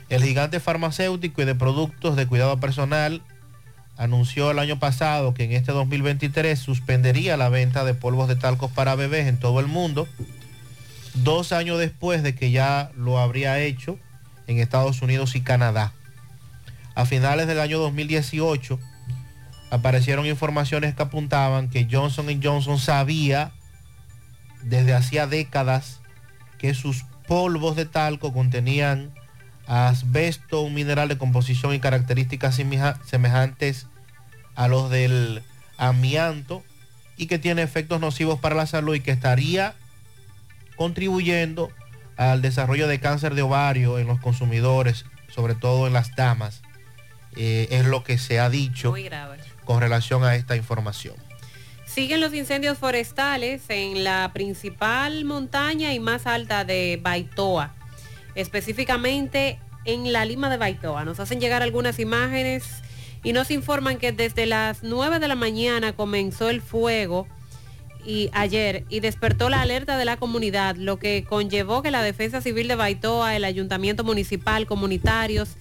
El 0.10 0.22
gigante 0.22 0.60
farmacéutico 0.60 1.42
y 1.42 1.46
de 1.46 1.56
productos 1.56 2.18
de 2.18 2.28
cuidado 2.28 2.60
personal 2.60 3.22
anunció 3.96 4.52
el 4.52 4.60
año 4.60 4.80
pasado 4.80 5.34
que 5.34 5.46
en 5.46 5.54
este 5.54 5.72
2023 5.72 6.60
suspendería 6.60 7.38
la 7.38 7.48
venta 7.48 7.86
de 7.86 7.94
polvos 7.94 8.28
de 8.28 8.36
talcos 8.36 8.70
para 8.70 8.96
bebés 8.96 9.28
en 9.28 9.40
todo 9.40 9.62
el 9.62 9.68
mundo, 9.68 10.10
dos 11.14 11.54
años 11.54 11.80
después 11.80 12.22
de 12.22 12.36
que 12.36 12.52
ya 12.52 12.92
lo 12.98 13.18
habría 13.18 13.62
hecho 13.62 13.98
en 14.48 14.60
Estados 14.60 15.02
Unidos 15.02 15.36
y 15.36 15.42
Canadá. 15.42 15.94
A 16.96 17.06
finales 17.06 17.48
del 17.48 17.60
año 17.60 17.80
2018, 17.80 18.80
aparecieron 19.72 20.26
informaciones 20.26 20.96
que 20.96 21.04
apuntaban 21.04 21.70
que 21.70 21.88
Johnson 21.92 22.28
Johnson 22.42 22.80
sabía 22.80 23.52
desde 24.64 24.94
hacía 24.94 25.28
décadas 25.28 26.00
que 26.58 26.74
sus 26.74 27.04
polvos 27.28 27.76
de 27.76 27.86
talco 27.86 28.32
contenían 28.34 29.12
asbesto, 29.68 30.62
un 30.62 30.74
mineral 30.76 31.08
de 31.10 31.18
composición 31.18 31.74
y 31.74 31.80
características 31.80 32.56
semeja- 32.56 33.00
semejantes 33.06 33.88
a 34.56 34.68
los 34.68 34.90
del 34.90 35.42
amianto 35.78 36.64
y 37.18 37.26
que 37.26 37.40
tiene 37.40 37.64
efectos 37.64 38.00
nocivos 38.00 38.40
para 38.40 38.56
la 38.56 38.68
salud 38.68 38.96
y 38.96 39.00
que 39.02 39.12
estaría 39.12 39.74
contribuyendo 40.78 41.72
al 42.18 42.42
desarrollo 42.42 42.88
de 42.88 43.00
cáncer 43.00 43.36
de 43.36 43.42
ovario 43.42 44.00
en 44.00 44.08
los 44.08 44.20
consumidores, 44.20 45.06
sobre 45.34 45.56
todo 45.56 45.88
en 45.88 45.94
las 45.94 46.16
damas. 46.16 46.62
Eh, 47.36 47.68
es 47.72 47.86
lo 47.86 48.04
que 48.04 48.18
se 48.18 48.40
ha 48.40 48.50
dicho 48.50 48.92
Muy 48.92 49.04
grave. 49.04 49.38
con 49.66 49.82
relación 49.82 50.24
a 50.24 50.36
esta 50.36 50.56
información. 50.56 51.16
Siguen 51.86 52.22
los 52.22 52.34
incendios 52.34 52.78
forestales 52.78 53.64
en 53.70 54.04
la 54.04 54.32
principal 54.34 55.26
montaña 55.26 55.94
y 55.94 56.00
más 56.00 56.28
alta 56.28 56.64
de 56.66 57.00
Baitoa, 57.02 57.74
específicamente 58.36 59.60
en 59.86 60.12
la 60.14 60.26
lima 60.26 60.50
de 60.50 60.58
Baitoa. 60.58 61.04
Nos 61.06 61.20
hacen 61.20 61.40
llegar 61.40 61.62
algunas 61.62 62.00
imágenes 62.00 62.64
y 63.24 63.34
nos 63.34 63.52
informan 63.52 63.98
que 63.98 64.12
desde 64.12 64.46
las 64.46 64.84
9 64.84 65.20
de 65.20 65.28
la 65.28 65.36
mañana 65.36 65.94
comenzó 65.94 66.50
el 66.50 66.62
fuego 66.62 67.28
y 68.06 68.30
ayer 68.34 68.86
y 68.90 68.99
despertó 68.99 69.49
la 69.49 69.61
alerta 69.61 69.98
de 69.98 70.06
la 70.06 70.18
comunidad, 70.18 70.76
lo 70.76 70.98
que 70.98 71.23
conllevó 71.23 71.82
que 71.82 71.91
la 71.91 72.03
Defensa 72.03 72.41
Civil 72.41 72.68
de 72.68 72.76
Baitoa, 72.76 73.36
el 73.36 73.44
Ayuntamiento 73.44 74.03
Municipal, 74.03 74.65
comunitarios, 74.65 75.57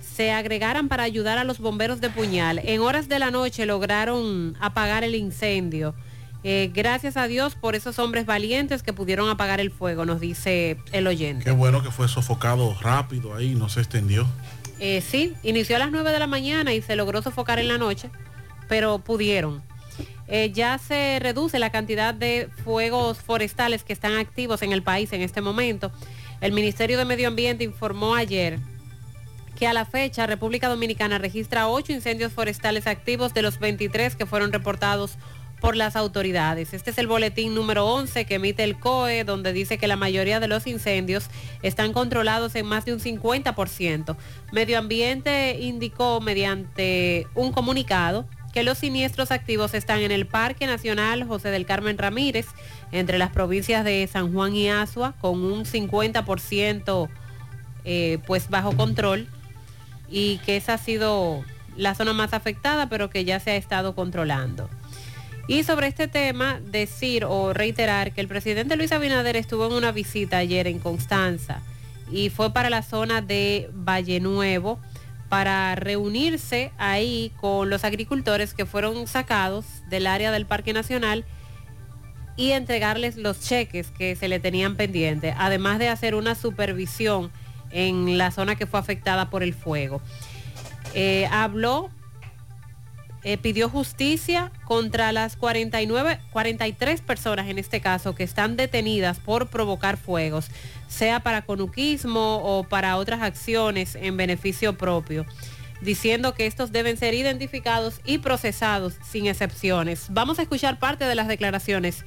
se 0.00 0.32
agregaran 0.32 0.88
para 0.88 1.02
ayudar 1.02 1.38
a 1.38 1.44
los 1.44 1.58
bomberos 1.58 2.00
de 2.00 2.10
Puñal. 2.10 2.60
En 2.64 2.80
horas 2.80 3.08
de 3.08 3.18
la 3.18 3.30
noche 3.30 3.66
lograron 3.66 4.56
apagar 4.60 5.04
el 5.04 5.14
incendio. 5.14 5.94
Eh, 6.46 6.70
gracias 6.74 7.16
a 7.16 7.26
Dios 7.26 7.54
por 7.54 7.74
esos 7.74 7.98
hombres 7.98 8.26
valientes 8.26 8.82
que 8.82 8.92
pudieron 8.92 9.30
apagar 9.30 9.60
el 9.60 9.70
fuego, 9.70 10.04
nos 10.04 10.20
dice 10.20 10.76
el 10.92 11.06
oyente. 11.06 11.42
Qué 11.42 11.50
bueno 11.50 11.82
que 11.82 11.90
fue 11.90 12.06
sofocado 12.06 12.76
rápido 12.82 13.34
ahí, 13.34 13.54
no 13.54 13.70
se 13.70 13.80
extendió. 13.80 14.26
Eh, 14.78 15.00
sí, 15.00 15.32
inició 15.42 15.76
a 15.76 15.78
las 15.78 15.90
9 15.90 16.12
de 16.12 16.18
la 16.18 16.26
mañana 16.26 16.74
y 16.74 16.82
se 16.82 16.96
logró 16.96 17.22
sofocar 17.22 17.58
en 17.58 17.68
la 17.68 17.78
noche, 17.78 18.10
pero 18.68 18.98
pudieron. 18.98 19.62
Eh, 20.26 20.50
ya 20.52 20.78
se 20.78 21.18
reduce 21.20 21.58
la 21.58 21.70
cantidad 21.70 22.14
de 22.14 22.48
fuegos 22.64 23.18
forestales 23.18 23.84
que 23.84 23.92
están 23.92 24.16
activos 24.16 24.62
en 24.62 24.72
el 24.72 24.82
país 24.82 25.12
en 25.12 25.20
este 25.20 25.40
momento. 25.40 25.92
El 26.40 26.52
Ministerio 26.52 26.98
de 26.98 27.04
Medio 27.04 27.28
Ambiente 27.28 27.64
informó 27.64 28.14
ayer 28.14 28.58
que 29.58 29.66
a 29.66 29.72
la 29.72 29.84
fecha 29.84 30.26
República 30.26 30.68
Dominicana 30.68 31.18
registra 31.18 31.68
8 31.68 31.92
incendios 31.92 32.32
forestales 32.32 32.86
activos 32.86 33.34
de 33.34 33.42
los 33.42 33.58
23 33.58 34.16
que 34.16 34.26
fueron 34.26 34.52
reportados 34.52 35.16
por 35.60 35.76
las 35.76 35.96
autoridades. 35.96 36.74
Este 36.74 36.90
es 36.90 36.98
el 36.98 37.06
boletín 37.06 37.54
número 37.54 37.86
11 37.86 38.26
que 38.26 38.34
emite 38.34 38.64
el 38.64 38.78
COE, 38.78 39.24
donde 39.24 39.52
dice 39.52 39.78
que 39.78 39.86
la 39.86 39.96
mayoría 39.96 40.40
de 40.40 40.48
los 40.48 40.66
incendios 40.66 41.28
están 41.62 41.92
controlados 41.92 42.54
en 42.54 42.66
más 42.66 42.84
de 42.84 42.92
un 42.92 43.00
50%. 43.00 44.16
Medio 44.52 44.78
Ambiente 44.78 45.56
indicó 45.60 46.20
mediante 46.20 47.26
un 47.34 47.52
comunicado 47.52 48.26
que 48.54 48.62
los 48.62 48.78
siniestros 48.78 49.32
activos 49.32 49.74
están 49.74 50.00
en 50.00 50.12
el 50.12 50.26
Parque 50.26 50.68
Nacional 50.68 51.24
José 51.24 51.50
del 51.50 51.66
Carmen 51.66 51.98
Ramírez, 51.98 52.46
entre 52.92 53.18
las 53.18 53.32
provincias 53.32 53.84
de 53.84 54.08
San 54.10 54.32
Juan 54.32 54.54
y 54.54 54.70
Asua, 54.70 55.14
con 55.20 55.42
un 55.42 55.64
50% 55.64 57.08
eh, 57.84 58.18
pues 58.28 58.48
bajo 58.48 58.76
control 58.76 59.26
y 60.08 60.38
que 60.46 60.56
esa 60.56 60.74
ha 60.74 60.78
sido 60.78 61.44
la 61.76 61.96
zona 61.96 62.12
más 62.12 62.32
afectada, 62.32 62.88
pero 62.88 63.10
que 63.10 63.24
ya 63.24 63.40
se 63.40 63.50
ha 63.50 63.56
estado 63.56 63.96
controlando. 63.96 64.70
Y 65.48 65.64
sobre 65.64 65.88
este 65.88 66.06
tema, 66.06 66.60
decir 66.64 67.24
o 67.24 67.52
reiterar 67.52 68.12
que 68.12 68.20
el 68.20 68.28
presidente 68.28 68.76
Luis 68.76 68.92
Abinader 68.92 69.36
estuvo 69.36 69.66
en 69.66 69.72
una 69.72 69.90
visita 69.90 70.38
ayer 70.38 70.68
en 70.68 70.78
Constanza 70.78 71.60
y 72.08 72.30
fue 72.30 72.52
para 72.52 72.70
la 72.70 72.82
zona 72.82 73.20
de 73.20 73.68
Valle 73.72 74.20
Nuevo 74.20 74.78
para 75.34 75.74
reunirse 75.74 76.70
ahí 76.78 77.32
con 77.40 77.68
los 77.68 77.82
agricultores 77.82 78.54
que 78.54 78.66
fueron 78.66 79.08
sacados 79.08 79.64
del 79.88 80.06
área 80.06 80.30
del 80.30 80.46
Parque 80.46 80.72
Nacional 80.72 81.24
y 82.36 82.52
entregarles 82.52 83.16
los 83.16 83.40
cheques 83.40 83.90
que 83.90 84.14
se 84.14 84.28
le 84.28 84.38
tenían 84.38 84.76
pendientes, 84.76 85.34
además 85.36 85.80
de 85.80 85.88
hacer 85.88 86.14
una 86.14 86.36
supervisión 86.36 87.32
en 87.72 88.16
la 88.16 88.30
zona 88.30 88.54
que 88.54 88.66
fue 88.66 88.78
afectada 88.78 89.28
por 89.28 89.42
el 89.42 89.54
fuego. 89.54 90.00
Eh, 90.94 91.26
habló, 91.32 91.90
eh, 93.24 93.36
pidió 93.36 93.68
justicia 93.68 94.52
contra 94.64 95.10
las 95.10 95.34
49, 95.34 96.20
43 96.30 97.00
personas 97.00 97.48
en 97.48 97.58
este 97.58 97.80
caso 97.80 98.14
que 98.14 98.22
están 98.22 98.54
detenidas 98.54 99.18
por 99.18 99.48
provocar 99.48 99.96
fuegos, 99.96 100.46
sea 100.94 101.20
para 101.20 101.42
conuquismo 101.42 102.36
o 102.42 102.64
para 102.64 102.96
otras 102.96 103.20
acciones 103.20 103.96
en 103.96 104.16
beneficio 104.16 104.78
propio, 104.78 105.26
diciendo 105.82 106.34
que 106.34 106.46
estos 106.46 106.72
deben 106.72 106.96
ser 106.96 107.14
identificados 107.14 108.00
y 108.04 108.18
procesados 108.18 108.94
sin 109.06 109.26
excepciones. 109.26 110.06
Vamos 110.10 110.38
a 110.38 110.42
escuchar 110.42 110.78
parte 110.78 111.04
de 111.04 111.14
las 111.14 111.28
declaraciones 111.28 112.04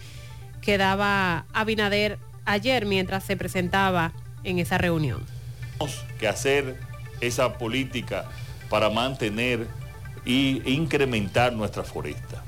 que 0.62 0.78
daba 0.78 1.46
Abinader 1.54 2.18
ayer 2.46 2.86
mientras 2.86 3.24
se 3.24 3.38
presentaba 3.38 4.14
en 4.44 4.60
esa 4.60 4.78
reunión. 4.78 5.24
Tenemos 5.78 6.04
que 6.18 6.28
hacer 6.28 6.80
esa 7.22 7.58
política 7.58 8.26
para 8.70 8.90
mantener 8.90 9.68
e 10.26 10.62
incrementar 10.66 11.54
nuestra 11.54 11.84
foresta. 11.84 12.44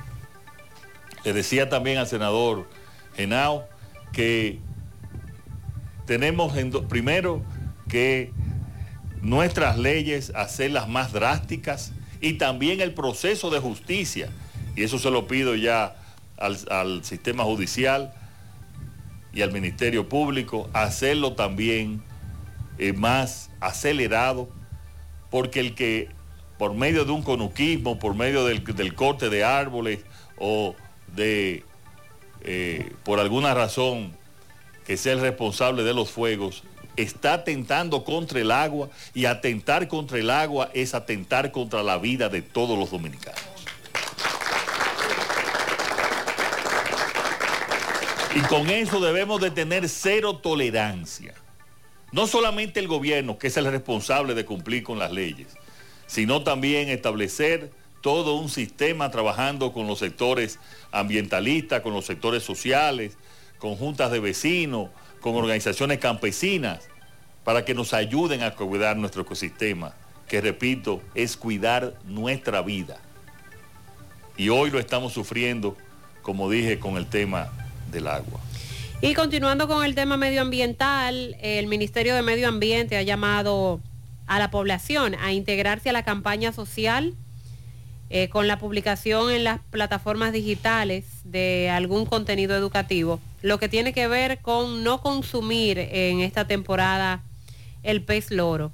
Le 1.24 1.34
decía 1.34 1.70
también 1.70 1.98
al 1.98 2.08
senador 2.08 2.68
Genao 3.16 3.68
que 4.12 4.60
tenemos 6.10 6.54
primero 6.90 7.44
que 7.88 8.32
nuestras 9.22 9.78
leyes 9.78 10.32
hacerlas 10.34 10.90
más 10.90 11.14
drásticas 11.14 11.92
y 12.20 12.34
también 12.34 12.82
el 12.82 12.96
proceso 12.96 13.52
de 13.52 13.60
justicia, 13.60 14.32
y 14.76 14.82
eso 14.82 14.98
se 14.98 15.12
lo 15.12 15.28
pido 15.28 15.54
ya 15.54 15.98
al, 16.36 17.04
sistema 17.04 17.44
judicial 17.44 18.12
y 19.34 19.44
al 19.44 19.52
Ministerio 19.52 20.10
Público, 20.10 20.68
hacerlo 20.74 21.34
también 21.34 22.02
eh, 22.80 22.92
más 22.94 23.52
acelerado, 23.60 24.50
porque 25.30 25.60
el 25.60 25.76
que 25.76 26.10
por 26.58 26.74
medio 26.74 27.06
de 27.06 27.12
un 27.12 27.22
conuquismo, 27.22 28.00
por 28.00 28.16
medio 28.16 28.46
del, 28.46 28.64
del 28.64 28.96
corte 28.96 29.30
de 29.30 29.44
árboles 29.44 30.00
o 30.40 30.76
de, 31.16 31.64
eh, 32.42 32.94
por 33.04 33.20
alguna 33.20 33.54
razón, 33.54 34.18
sea 34.98 35.14
el 35.14 35.22
responsable 35.22 35.84
de 35.84 35.94
los 35.94 36.10
fuegos, 36.12 36.64
está 36.96 37.34
atentando 37.34 38.04
contra 38.04 38.40
el 38.40 38.52
agua 38.52 38.90
y 39.14 39.26
atentar 39.26 39.88
contra 39.88 40.18
el 40.18 40.30
agua 40.30 40.70
es 40.74 40.94
atentar 40.94 41.52
contra 41.52 41.84
la 41.84 41.98
vida 41.98 42.30
de 42.30 42.42
todos 42.42 42.78
los 42.78 42.92
dominicanos. 42.92 43.40
Y 48.36 48.42
con 48.42 48.70
eso 48.70 49.00
debemos 49.00 49.42
de 49.42 49.52
tener 49.52 49.90
cero 49.90 50.38
tolerancia. 50.38 51.34
No 52.12 52.28
solamente 52.28 52.80
el 52.80 52.88
gobierno, 52.88 53.38
que 53.38 53.48
es 53.48 53.58
el 53.58 53.66
responsable 53.66 54.34
de 54.34 54.46
cumplir 54.46 54.84
con 54.84 55.00
las 55.00 55.12
leyes, 55.12 55.48
sino 56.08 56.44
también 56.44 56.90
establecer 56.90 57.72
todo 58.02 58.36
un 58.36 58.50
sistema 58.50 59.12
trabajando 59.12 59.74
con 59.74 59.88
los 59.88 60.00
sectores 60.00 60.60
ambientalistas, 60.92 61.82
con 61.82 61.94
los 61.94 62.06
sectores 62.06 62.44
sociales, 62.44 63.18
con 63.60 63.76
juntas 63.76 64.12
de 64.12 64.20
vecinos, 64.20 64.90
con 65.22 65.36
organizaciones 65.36 66.00
campesinas, 66.00 66.88
para 67.44 67.66
que 67.66 67.74
nos 67.74 67.94
ayuden 67.94 68.42
a 68.42 68.56
cuidar 68.56 68.98
nuestro 68.98 69.22
ecosistema, 69.22 69.94
que 70.28 70.42
repito, 70.42 71.02
es 71.16 71.38
cuidar 71.38 71.94
nuestra 72.06 72.62
vida. 72.62 72.98
Y 74.38 74.50
hoy 74.50 74.72
lo 74.72 74.80
estamos 74.80 75.14
sufriendo, 75.14 75.76
como 76.22 76.50
dije, 76.50 76.80
con 76.80 76.98
el 76.98 77.08
tema 77.08 77.50
del 77.92 78.08
agua. 78.08 78.40
Y 79.02 79.14
continuando 79.14 79.68
con 79.68 79.84
el 79.84 79.96
tema 79.96 80.18
medioambiental, 80.18 81.36
el 81.42 81.68
Ministerio 81.68 82.16
de 82.16 82.22
Medio 82.22 82.48
Ambiente 82.48 82.98
ha 82.98 83.02
llamado 83.02 83.82
a 84.28 84.40
la 84.40 84.52
población 84.52 85.16
a 85.16 85.34
integrarse 85.34 85.90
a 85.90 85.94
la 85.94 86.04
campaña 86.04 86.52
social 86.52 87.16
eh, 88.12 88.30
con 88.30 88.48
la 88.48 88.58
publicación 88.58 89.32
en 89.32 89.44
las 89.44 89.60
plataformas 89.70 90.34
digitales 90.34 91.06
de 91.24 91.70
algún 91.70 92.06
contenido 92.06 92.56
educativo, 92.56 93.20
lo 93.42 93.60
que 93.60 93.70
tiene 93.70 93.94
que 93.94 94.08
ver 94.08 94.40
con 94.40 94.84
no 94.84 95.02
consumir 95.02 95.78
en 95.78 96.22
esta 96.22 96.48
temporada 96.48 97.22
el 97.84 98.02
pez 98.02 98.32
loro. 98.32 98.72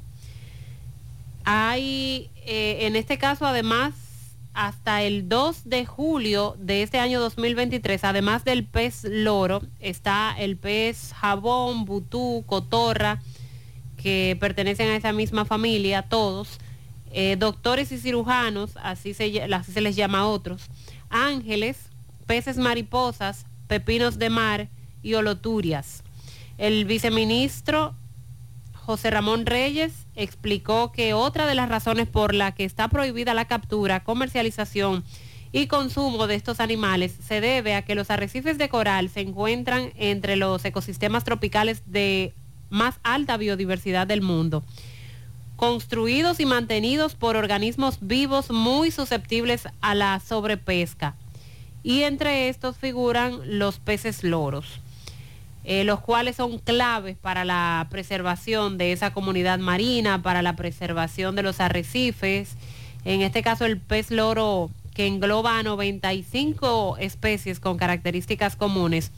Hay, 1.44 2.30
eh, 2.46 2.80
en 2.82 2.96
este 2.96 3.18
caso, 3.18 3.46
además, 3.46 3.94
hasta 4.54 5.04
el 5.04 5.28
2 5.28 5.66
de 5.66 5.86
julio 5.86 6.56
de 6.58 6.82
este 6.82 7.00
año 7.00 7.20
2023, 7.20 8.06
además 8.06 8.46
del 8.46 8.64
pez 8.66 9.04
loro, 9.04 9.62
está 9.82 10.34
el 10.40 10.56
pez 10.56 11.12
jabón, 11.14 11.84
butú, 11.84 12.46
cotorra, 12.48 13.22
que 14.02 14.38
pertenecen 14.40 14.88
a 14.90 14.96
esa 14.96 15.12
misma 15.12 15.44
familia, 15.44 16.04
todos, 16.04 16.60
eh, 17.18 17.38
doctores 17.38 17.94
y 17.94 17.98
cirujanos, 17.98 18.72
así 18.76 19.14
se, 19.14 19.48
les 19.48 19.96
llama 19.96 20.20
a 20.20 20.26
otros, 20.28 20.64
ángeles, 21.10 21.78
peces 22.26 22.58
mariposas, 22.58 23.46
pepinos 23.68 24.20
de 24.20 24.30
mar 24.30 24.68
y 25.02 25.14
oloturias. 25.14 26.04
El 26.58 26.84
viceministro 26.84 27.96
José 28.74 29.12
Ramón 29.12 29.46
Reyes 29.46 29.94
explicó 30.18 30.92
que 30.92 31.14
otra 31.14 31.48
de 31.48 31.56
las 31.56 31.70
razones 31.70 32.10
por 32.10 32.36
la 32.36 32.54
que 32.54 32.66
está 32.66 32.90
prohibida 32.90 33.34
la 33.34 33.46
captura, 33.46 34.04
comercialización 34.04 35.06
y 35.54 35.68
consumo 35.68 36.28
de 36.28 36.36
estos 36.36 36.60
animales 36.60 37.16
se 37.26 37.40
debe 37.40 37.76
a 37.76 37.84
que 37.84 37.96
los 37.96 38.12
arrecifes 38.12 38.58
de 38.58 38.68
coral 38.68 39.08
se 39.08 39.22
encuentran 39.22 39.94
entre 39.96 40.36
los 40.36 40.66
ecosistemas 40.66 41.24
tropicales 41.24 41.82
de 41.86 42.34
más 42.70 43.00
alta 43.04 43.38
biodiversidad 43.38 44.06
del 44.06 44.22
mundo, 44.22 44.66
construidos 45.56 46.40
y 46.40 46.46
mantenidos 46.46 47.16
por 47.16 47.36
organismos 47.36 47.98
vivos 48.02 48.52
muy 48.52 48.92
susceptibles 48.92 49.68
a 49.82 49.96
la 49.96 50.20
sobrepesca. 50.20 51.16
Y 51.84 52.04
entre 52.04 52.50
estos 52.50 52.78
figuran 52.78 53.60
los 53.60 53.80
peces 53.80 54.24
loros. 54.24 54.80
Eh, 55.68 55.84
los 55.84 56.00
cuales 56.00 56.36
son 56.36 56.60
claves 56.60 57.18
para 57.18 57.44
la 57.44 57.88
preservación 57.90 58.78
de 58.78 58.92
esa 58.92 59.14
comunidad 59.14 59.58
marina, 59.58 60.22
para 60.22 60.44
la 60.44 60.56
preservación 60.56 61.36
de 61.36 61.42
los 61.42 61.60
arrecifes. 61.60 62.56
En 63.04 63.22
este 63.22 63.42
caso 63.42 63.66
el 63.66 63.80
pez 63.80 64.12
loro 64.12 64.70
que 64.94 65.08
engloba 65.08 65.58
a 65.58 65.64
95 65.64 66.98
especies 67.00 67.60
con 67.60 67.78
características 67.78 68.56
comunes, 68.56 69.12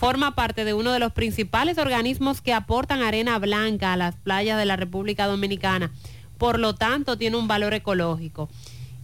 forma 0.00 0.34
parte 0.34 0.64
de 0.64 0.72
uno 0.72 0.92
de 0.92 0.98
los 0.98 1.12
principales 1.12 1.76
organismos 1.76 2.40
que 2.40 2.54
aportan 2.54 3.02
arena 3.02 3.38
blanca 3.38 3.92
a 3.92 3.98
las 3.98 4.16
playas 4.16 4.56
de 4.56 4.64
la 4.64 4.76
República 4.76 5.26
Dominicana. 5.26 5.92
Por 6.38 6.58
lo 6.58 6.74
tanto, 6.74 7.18
tiene 7.18 7.36
un 7.36 7.46
valor 7.46 7.74
ecológico. 7.74 8.48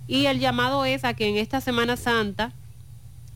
Y 0.07 0.25
el 0.25 0.41
llamado 0.41 0.87
es 0.87 1.05
a 1.05 1.13
que 1.13 1.29
en 1.29 1.37
esta 1.37 1.61
Semana 1.61 1.99
Santa 1.99 2.55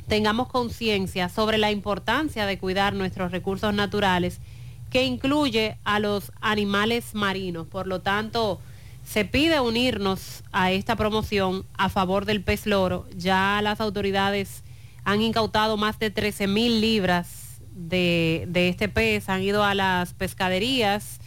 tengamos 0.09 0.49
conciencia 0.49 1.29
sobre 1.29 1.59
la 1.59 1.71
importancia 1.71 2.47
de 2.47 2.59
cuidar 2.59 2.95
nuestros 2.95 3.31
recursos 3.31 3.75
naturales, 3.75 4.41
que 4.89 5.05
incluye 5.05 5.77
a 5.85 6.01
los 6.01 6.33
animales 6.41 7.15
marinos. 7.15 7.67
Por 7.67 7.87
lo 7.87 8.01
tanto, 8.01 8.59
se 9.05 9.27
pide 9.27 9.61
unirnos 9.61 10.45
a 10.51 10.73
esta 10.73 10.97
promoción 10.97 11.67
a 11.77 11.91
favor 11.91 12.25
del 12.25 12.41
pez 12.41 12.65
loro. 12.65 13.07
Ya 13.19 13.61
las 13.63 13.83
autoridades 13.83 14.63
han 15.05 15.21
incautado 15.21 15.77
más 15.77 15.99
de 15.99 16.11
13 16.11 16.47
mil 16.47 16.81
libras 16.81 17.40
de, 17.89 18.45
de, 18.49 18.69
este 18.69 18.89
pez, 18.89 19.29
han 19.29 19.43
ido 19.43 19.65
a 19.65 19.75
las 19.75 20.13
pescaderías 20.15 21.19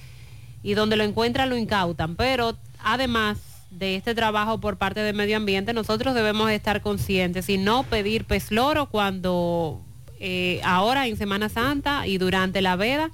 y 0.62 0.74
donde 0.76 0.96
lo 0.96 1.04
encuentran 1.04 1.50
lo 1.50 1.58
incautan. 1.58 2.16
Pero 2.16 2.58
además 2.84 3.38
de 3.72 3.96
este 3.96 4.14
trabajo 4.16 4.60
por 4.60 4.78
parte 4.78 5.00
del 5.02 5.16
medio 5.16 5.38
ambiente, 5.38 5.74
nosotros 5.74 6.14
debemos 6.14 6.52
estar 6.52 6.82
conscientes 6.82 7.50
y 7.50 7.58
no 7.58 7.84
pedir 7.84 8.26
pez 8.26 8.52
loro 8.52 8.88
cuando 8.88 9.82
eh, 10.20 10.62
ahora 10.64 11.08
en 11.08 11.18
Semana 11.18 11.50
Santa 11.50 12.06
y 12.08 12.18
durante 12.18 12.62
la 12.62 12.76
veda, 12.76 13.10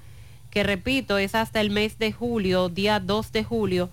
que 0.52 0.64
repito, 0.64 1.18
es 1.18 1.34
hasta 1.36 1.62
el 1.62 1.70
mes 1.70 1.98
de 1.98 2.12
julio, 2.12 2.70
día 2.70 3.00
2 3.00 3.32
de 3.32 3.44
julio, 3.44 3.90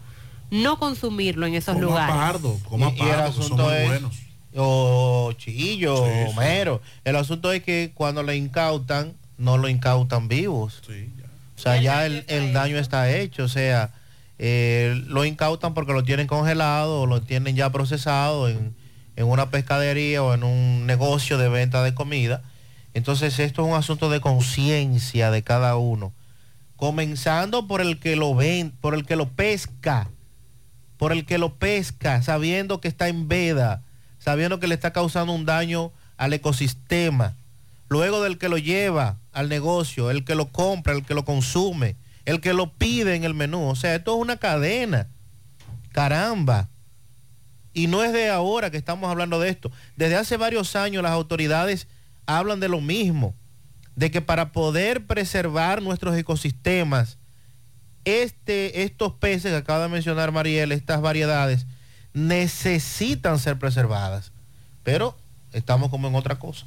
no 0.50 0.78
consumirlo 0.78 1.46
en 1.46 1.54
esos 1.54 1.74
Coma 1.74 1.86
lugares. 1.86 2.14
Pardo, 2.16 2.58
coma 2.68 2.92
Y- 2.94 2.98
y 2.98 3.02
el 3.02 3.08
pardo, 3.08 3.24
que 3.26 3.32
son 3.32 3.42
asunto 3.44 3.64
muy 3.64 3.74
es- 3.74 3.86
buenos. 3.88 4.16
o 4.56 5.32
chillo, 5.36 5.96
Sí, 5.96 6.10
o 6.28 6.32
mero. 6.34 6.80
El 7.04 7.16
asunto 7.16 7.52
es 7.52 7.62
que 7.62 7.92
cuando 7.94 8.22
le 8.22 8.36
incautan, 8.36 9.14
no 9.38 9.58
lo 9.58 9.68
incautan 9.68 10.28
vivos. 10.28 10.82
O 11.56 11.58
sea, 11.58 11.80
ya 11.80 12.06
el, 12.06 12.24
el 12.28 12.52
daño 12.52 12.78
está 12.78 13.10
hecho. 13.10 13.44
O 13.44 13.48
sea, 13.48 13.92
eh, 14.38 15.02
lo 15.06 15.24
incautan 15.24 15.74
porque 15.74 15.92
lo 15.92 16.04
tienen 16.04 16.26
congelado 16.26 17.02
o 17.02 17.06
lo 17.06 17.22
tienen 17.22 17.56
ya 17.56 17.70
procesado 17.70 18.48
en, 18.48 18.74
en 19.16 19.26
una 19.26 19.50
pescadería 19.50 20.22
o 20.22 20.34
en 20.34 20.44
un 20.44 20.86
negocio 20.86 21.38
de 21.38 21.48
venta 21.48 21.82
de 21.82 21.94
comida. 21.94 22.42
Entonces 22.92 23.38
esto 23.38 23.62
es 23.62 23.68
un 23.68 23.74
asunto 23.74 24.10
de 24.10 24.20
conciencia 24.20 25.30
de 25.30 25.42
cada 25.42 25.76
uno. 25.76 26.12
Comenzando 26.76 27.66
por 27.66 27.80
el 27.80 27.98
que 27.98 28.16
lo 28.16 28.34
ven, 28.34 28.70
por 28.70 28.94
el 28.94 29.06
que 29.06 29.16
lo 29.16 29.28
pesca, 29.28 30.10
por 30.98 31.12
el 31.12 31.24
que 31.24 31.38
lo 31.38 31.54
pesca, 31.54 32.22
sabiendo 32.22 32.80
que 32.80 32.88
está 32.88 33.08
en 33.08 33.28
veda, 33.28 33.82
sabiendo 34.18 34.60
que 34.60 34.66
le 34.66 34.74
está 34.74 34.92
causando 34.92 35.32
un 35.32 35.46
daño 35.46 35.92
al 36.16 36.32
ecosistema. 36.32 37.34
Luego 37.88 38.22
del 38.22 38.38
que 38.38 38.48
lo 38.48 38.58
lleva 38.58 39.18
al 39.32 39.48
negocio, 39.48 40.10
el 40.10 40.24
que 40.24 40.34
lo 40.34 40.48
compra, 40.48 40.92
el 40.92 41.04
que 41.04 41.14
lo 41.14 41.24
consume, 41.24 41.96
el 42.24 42.40
que 42.40 42.52
lo 42.52 42.72
pide 42.72 43.14
en 43.14 43.24
el 43.24 43.34
menú. 43.34 43.68
O 43.68 43.76
sea, 43.76 43.94
esto 43.94 44.14
es 44.14 44.20
una 44.20 44.36
cadena. 44.36 45.08
Caramba. 45.92 46.68
Y 47.72 47.86
no 47.86 48.02
es 48.02 48.12
de 48.12 48.30
ahora 48.30 48.70
que 48.70 48.76
estamos 48.76 49.10
hablando 49.10 49.38
de 49.38 49.50
esto. 49.50 49.70
Desde 49.96 50.16
hace 50.16 50.36
varios 50.36 50.74
años 50.76 51.02
las 51.02 51.12
autoridades 51.12 51.86
hablan 52.26 52.58
de 52.58 52.68
lo 52.68 52.80
mismo, 52.80 53.34
de 53.94 54.10
que 54.10 54.20
para 54.20 54.50
poder 54.50 55.06
preservar 55.06 55.82
nuestros 55.82 56.16
ecosistemas, 56.16 57.18
este, 58.04 58.82
estos 58.82 59.12
peces 59.14 59.52
que 59.52 59.56
acaba 59.56 59.84
de 59.84 59.88
mencionar 59.88 60.32
Mariel, 60.32 60.72
estas 60.72 61.00
variedades, 61.00 61.66
necesitan 62.12 63.38
ser 63.38 63.58
preservadas. 63.58 64.32
Pero 64.82 65.16
estamos 65.52 65.90
como 65.90 66.08
en 66.08 66.14
otra 66.14 66.38
cosa. 66.38 66.66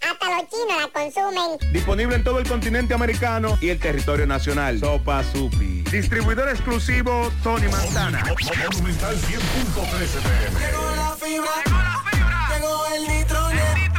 Hasta 0.00 0.26
los 0.36 0.48
chinos 0.48 0.76
la 0.80 0.88
consumen. 0.88 1.72
Disponible 1.72 2.16
en 2.16 2.24
todo 2.24 2.38
el 2.38 2.48
continente 2.48 2.94
americano 2.94 3.58
y 3.60 3.68
el 3.70 3.78
territorio 3.78 4.26
nacional. 4.26 4.78
Sopa 4.78 5.22
Supi. 5.24 5.82
Distribuidor 5.90 6.48
exclusivo 6.48 7.30
Tony 7.42 7.68
Montana. 7.68 8.22
Monumental 8.24 9.16
100.13 9.16 10.58
Llegó 10.58 10.96
la 10.96 11.16
fibra. 11.16 11.50
Llegó 12.54 12.86
el 12.94 13.08
nitronet. 13.08 13.92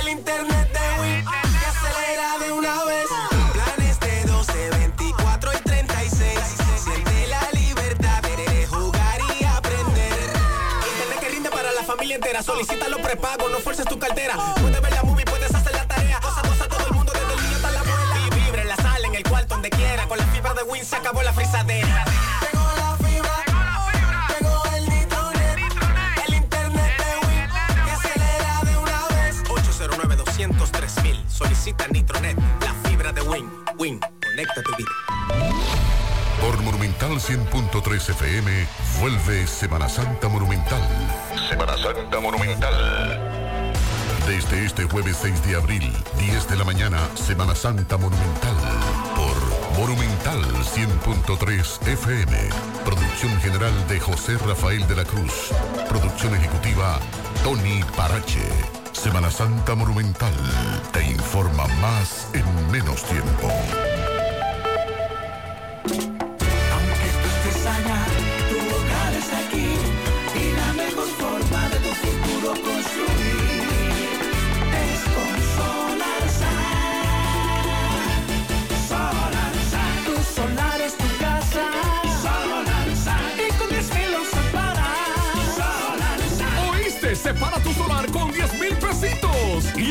El 0.00 0.08
internet 0.08 0.72
de 0.72 1.02
Win. 1.02 1.24
Que 1.24 1.66
acelera 1.66 2.38
de 2.38 2.52
una 2.52 2.84
vez. 2.84 3.06
Planes 3.52 4.00
de 4.00 4.24
12, 4.24 4.70
24 4.70 5.52
y 5.52 5.56
36. 5.62 6.38
Siente 6.82 7.26
la 7.28 7.50
libertad 7.52 8.22
de 8.22 8.66
jugar 8.66 9.20
y 9.40 9.44
aprender. 9.44 10.12
Internet 10.92 11.20
que 11.20 11.28
rinde 11.28 11.50
para 11.50 11.72
la 11.72 11.82
familia 11.82 12.16
entera. 12.16 12.42
Solicita 12.42 12.88
los 12.88 13.00
prepagos, 13.00 13.50
no 13.50 13.58
fuerces 13.58 13.86
tu 13.86 13.98
cartera. 13.98 14.36
Puedes 14.60 14.80
ver 14.80 14.92
la 14.92 15.02
Win 20.64 20.84
se 20.84 20.96
acabó 20.96 21.22
la 21.22 21.32
frisadera. 21.32 22.04
Llegó 22.40 22.72
la 22.76 22.96
fibra. 22.96 23.44
Llegó 24.28 24.62
el 24.76 24.88
nitronet. 24.88 25.58
El 26.26 26.34
internet 26.34 26.92
de 26.98 27.26
Win. 27.26 27.84
Que 27.84 27.90
acelera 27.92 28.60
de 28.64 28.76
una 28.76 29.08
vez. 29.08 29.42
809 29.48 30.16
203 30.16 31.02
mil. 31.02 31.24
Solicita 31.28 31.86
Nitronet. 31.88 32.38
La 32.60 32.74
fibra 32.88 33.12
de 33.12 33.20
Win. 33.22 33.50
Win. 33.78 34.00
Conecta 34.22 34.62
tu 34.62 34.74
vida. 34.76 34.90
Por 36.40 36.60
Monumental 36.62 37.12
100.3 37.12 38.10
FM 38.10 38.66
vuelve 39.00 39.46
Semana 39.46 39.88
Santa 39.88 40.28
Monumental. 40.28 40.82
Semana 41.48 41.76
Santa 41.76 42.20
Monumental. 42.20 43.20
Desde 44.26 44.64
este 44.64 44.84
jueves 44.84 45.18
6 45.20 45.44
de 45.46 45.56
abril, 45.56 45.92
10 46.18 46.48
de 46.48 46.56
la 46.56 46.64
mañana, 46.64 46.98
Semana 47.14 47.54
Santa 47.54 47.98
Monumental. 47.98 49.03
Monumental 49.76 50.40
100.3 50.40 51.88
FM. 51.88 52.36
Producción 52.84 53.32
general 53.40 53.72
de 53.88 53.98
José 53.98 54.38
Rafael 54.38 54.86
de 54.86 54.96
la 54.96 55.04
Cruz. 55.04 55.50
Producción 55.88 56.34
ejecutiva 56.34 57.00
Tony 57.42 57.82
Parache. 57.96 58.40
Semana 58.92 59.30
Santa 59.30 59.74
Monumental 59.74 60.34
te 60.92 61.04
informa 61.04 61.66
más 61.80 62.28
en 62.34 62.70
menos 62.70 63.02
tiempo. 63.04 63.50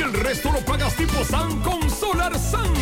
El 0.03 0.14
resto 0.14 0.51
lo 0.51 0.59
pagas 0.59 0.93
tipo 0.95 1.23
SAN 1.23 1.61
con 1.61 1.90
Solar 1.90 2.38
SAN. 2.38 2.73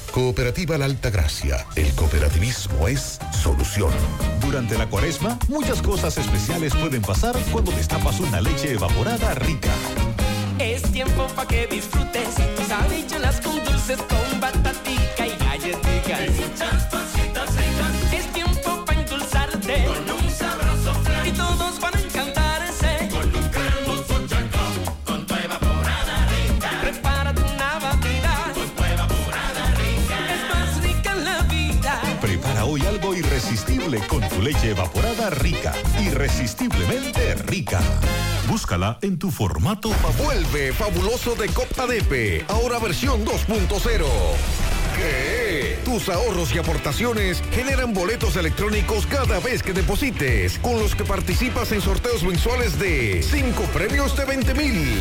Cooperativa 0.11 0.77
La 0.77 0.85
Alta 0.85 1.09
Gracia. 1.09 1.65
El 1.75 1.89
cooperativismo 1.93 2.87
es 2.89 3.17
solución. 3.31 3.91
Durante 4.41 4.77
la 4.77 4.87
cuaresma, 4.87 5.39
muchas 5.47 5.81
cosas 5.81 6.17
especiales 6.17 6.75
pueden 6.75 7.01
pasar 7.01 7.35
cuando 7.51 7.71
destapas 7.71 8.19
una 8.19 8.41
leche 8.41 8.73
evaporada 8.73 9.33
rica. 9.35 9.71
Es 10.59 10.81
tiempo 10.91 11.27
para 11.33 11.47
que 11.47 11.65
disfrutes 11.67 12.35
tus 12.57 12.71
habichuelas 12.71 13.39
con 13.39 13.63
dulces, 13.63 13.99
con 14.01 14.39
batatica 14.41 15.27
y 15.27 15.37
galletitas. 15.37 17.10
Con 33.99 34.21
tu 34.29 34.41
leche 34.41 34.71
evaporada 34.71 35.29
rica. 35.29 35.73
Irresistiblemente 35.99 37.35
rica. 37.35 37.81
Búscala 38.47 38.97
en 39.01 39.19
tu 39.19 39.31
formato 39.31 39.89
Vuelve 40.17 40.71
fabuloso 40.71 41.35
de 41.35 41.47
Copa 41.49 41.87
Depe, 41.87 42.45
ahora 42.47 42.79
versión 42.79 43.25
2.0. 43.25 44.05
¿Qué? 44.95 45.79
Tus 45.83 46.07
ahorros 46.09 46.53
y 46.55 46.59
aportaciones 46.59 47.43
generan 47.51 47.93
boletos 47.93 48.35
electrónicos 48.37 49.05
cada 49.07 49.39
vez 49.39 49.61
que 49.61 49.73
deposites, 49.73 50.57
con 50.59 50.79
los 50.79 50.95
que 50.95 51.03
participas 51.03 51.71
en 51.71 51.81
sorteos 51.81 52.23
mensuales 52.23 52.79
de 52.79 53.21
5 53.23 53.63
premios 53.73 54.15
de 54.15 54.25
20 54.25 54.53
mil, 54.53 54.99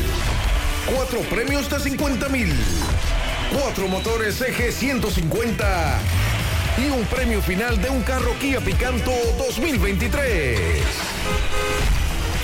4 0.96 1.20
premios 1.30 1.70
de 1.70 1.78
50 1.78 2.28
mil, 2.28 2.52
4 3.52 3.88
motores 3.88 4.40
eje 4.40 4.72
150 4.72 6.00
y 6.80 6.90
un 6.90 7.04
premio 7.06 7.42
final 7.42 7.80
de 7.80 7.90
un 7.90 8.02
carro 8.02 8.32
Kia 8.40 8.60
Picanto 8.60 9.12
2023. 9.38 10.58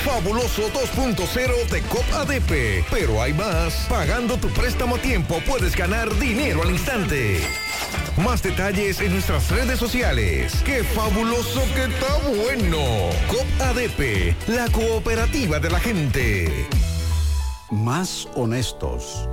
Fabuloso 0.05 0.71
2.0 0.73 1.69
de 1.71 1.83
COP 1.83 2.05
ADP. 2.13 2.85
Pero 2.91 3.23
hay 3.23 3.33
más. 3.33 3.87
Pagando 3.89 4.37
tu 4.37 4.49
préstamo 4.49 4.97
a 4.97 4.99
tiempo 4.99 5.41
puedes 5.47 5.75
ganar 5.75 6.15
dinero 6.19 6.63
al 6.63 6.71
instante. 6.71 7.41
Más 8.17 8.43
detalles 8.43 9.01
en 9.01 9.13
nuestras 9.13 9.51
redes 9.51 9.79
sociales. 9.79 10.55
¡Qué 10.65 10.85
fabuloso 10.85 11.63
que 11.75 11.85
está 11.85 12.17
bueno! 12.29 13.11
COP 13.29 13.61
ADP, 13.61 14.35
la 14.49 14.69
cooperativa 14.71 15.59
de 15.61 15.71
la 15.71 15.81
gente. 15.81 16.67
Más 17.71 18.29
honestos. 18.35 19.29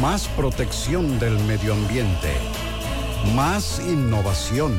Más 0.00 0.28
protección 0.28 1.18
del 1.18 1.38
medio 1.40 1.74
ambiente. 1.74 2.51
Más 3.30 3.78
innovación. 3.78 4.74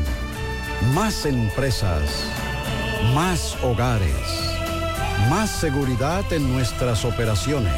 Más 0.93 1.25
empresas. 1.25 2.03
Más 3.15 3.57
hogares. 3.63 4.13
Más 5.27 5.49
seguridad 5.49 6.23
en 6.31 6.53
nuestras 6.53 7.03
operaciones. 7.03 7.73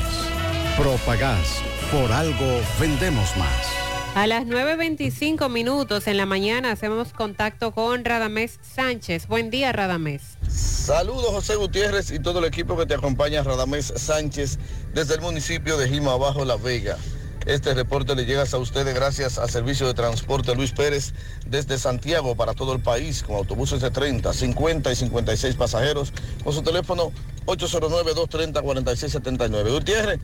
Propagás. 0.77 1.61
Por 1.91 2.11
algo 2.11 2.59
vendemos 2.77 3.37
más. 3.37 3.75
A 4.15 4.27
las 4.27 4.45
9.25 4.45 5.49
minutos 5.49 6.07
en 6.07 6.17
la 6.17 6.25
mañana 6.25 6.71
hacemos 6.71 7.13
contacto 7.13 7.71
con 7.71 8.03
Radamés 8.03 8.59
Sánchez. 8.61 9.27
Buen 9.27 9.51
día, 9.51 9.71
Radamés. 9.71 10.37
Saludos 10.49 11.27
José 11.27 11.55
Gutiérrez 11.55 12.11
y 12.11 12.19
todo 12.19 12.39
el 12.39 12.45
equipo 12.45 12.75
que 12.75 12.85
te 12.85 12.95
acompaña, 12.95 13.43
Radamés 13.43 13.93
Sánchez, 13.95 14.57
desde 14.93 15.15
el 15.15 15.21
municipio 15.21 15.77
de 15.77 15.87
Jima 15.87 16.13
Abajo, 16.13 16.43
La 16.43 16.57
Vega. 16.57 16.97
Este 17.45 17.73
reporte 17.75 18.15
le 18.15 18.25
llega 18.25 18.43
a 18.51 18.57
ustedes 18.57 18.95
gracias 18.95 19.37
a 19.37 19.47
Servicio 19.47 19.85
de 19.85 19.93
Transporte 19.93 20.55
Luis 20.55 20.71
Pérez 20.71 21.13
desde 21.45 21.77
Santiago 21.77 22.35
para 22.35 22.55
todo 22.55 22.73
el 22.73 22.81
país 22.81 23.21
con 23.21 23.35
autobuses 23.35 23.81
de 23.81 23.91
30, 23.91 24.33
50 24.33 24.91
y 24.91 24.95
56 24.95 25.53
pasajeros 25.53 26.11
con 26.43 26.53
su 26.53 26.63
teléfono 26.63 27.11
809-230-4679. 27.45 29.71
Gutiérrez, 29.71 30.19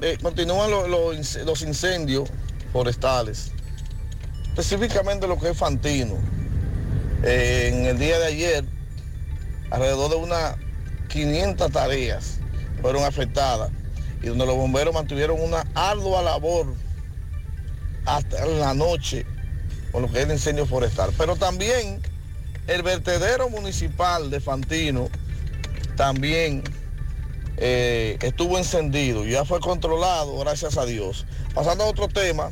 eh, 0.00 0.16
continúan 0.22 0.70
los 0.70 1.62
incendios 1.62 2.30
forestales, 2.72 3.52
específicamente 4.48 5.26
lo 5.26 5.38
que 5.38 5.50
es 5.50 5.58
Fantino. 5.58 6.16
Eh, 7.24 7.72
en 7.74 7.84
el 7.84 7.98
día 7.98 8.18
de 8.18 8.26
ayer, 8.26 8.64
alrededor 9.70 10.12
de 10.12 10.16
unas 10.16 10.56
500 11.08 11.70
tareas 11.70 12.38
fueron 12.80 13.04
afectadas 13.04 13.70
y 14.24 14.28
donde 14.28 14.46
los 14.46 14.56
bomberos 14.56 14.94
mantuvieron 14.94 15.38
una 15.38 15.66
ardua 15.74 16.22
labor 16.22 16.72
hasta 18.06 18.46
la 18.46 18.72
noche 18.72 19.26
con 19.92 20.00
lo 20.00 20.10
que 20.10 20.20
es 20.20 20.24
el 20.24 20.32
incendio 20.32 20.64
forestal. 20.64 21.12
Pero 21.18 21.36
también 21.36 22.00
el 22.66 22.82
vertedero 22.82 23.50
municipal 23.50 24.30
de 24.30 24.40
Fantino 24.40 25.10
también 25.96 26.64
eh, 27.58 28.16
estuvo 28.22 28.56
encendido, 28.56 29.26
ya 29.26 29.44
fue 29.44 29.60
controlado, 29.60 30.38
gracias 30.38 30.78
a 30.78 30.86
Dios. 30.86 31.26
Pasando 31.52 31.84
a 31.84 31.88
otro 31.88 32.08
tema, 32.08 32.48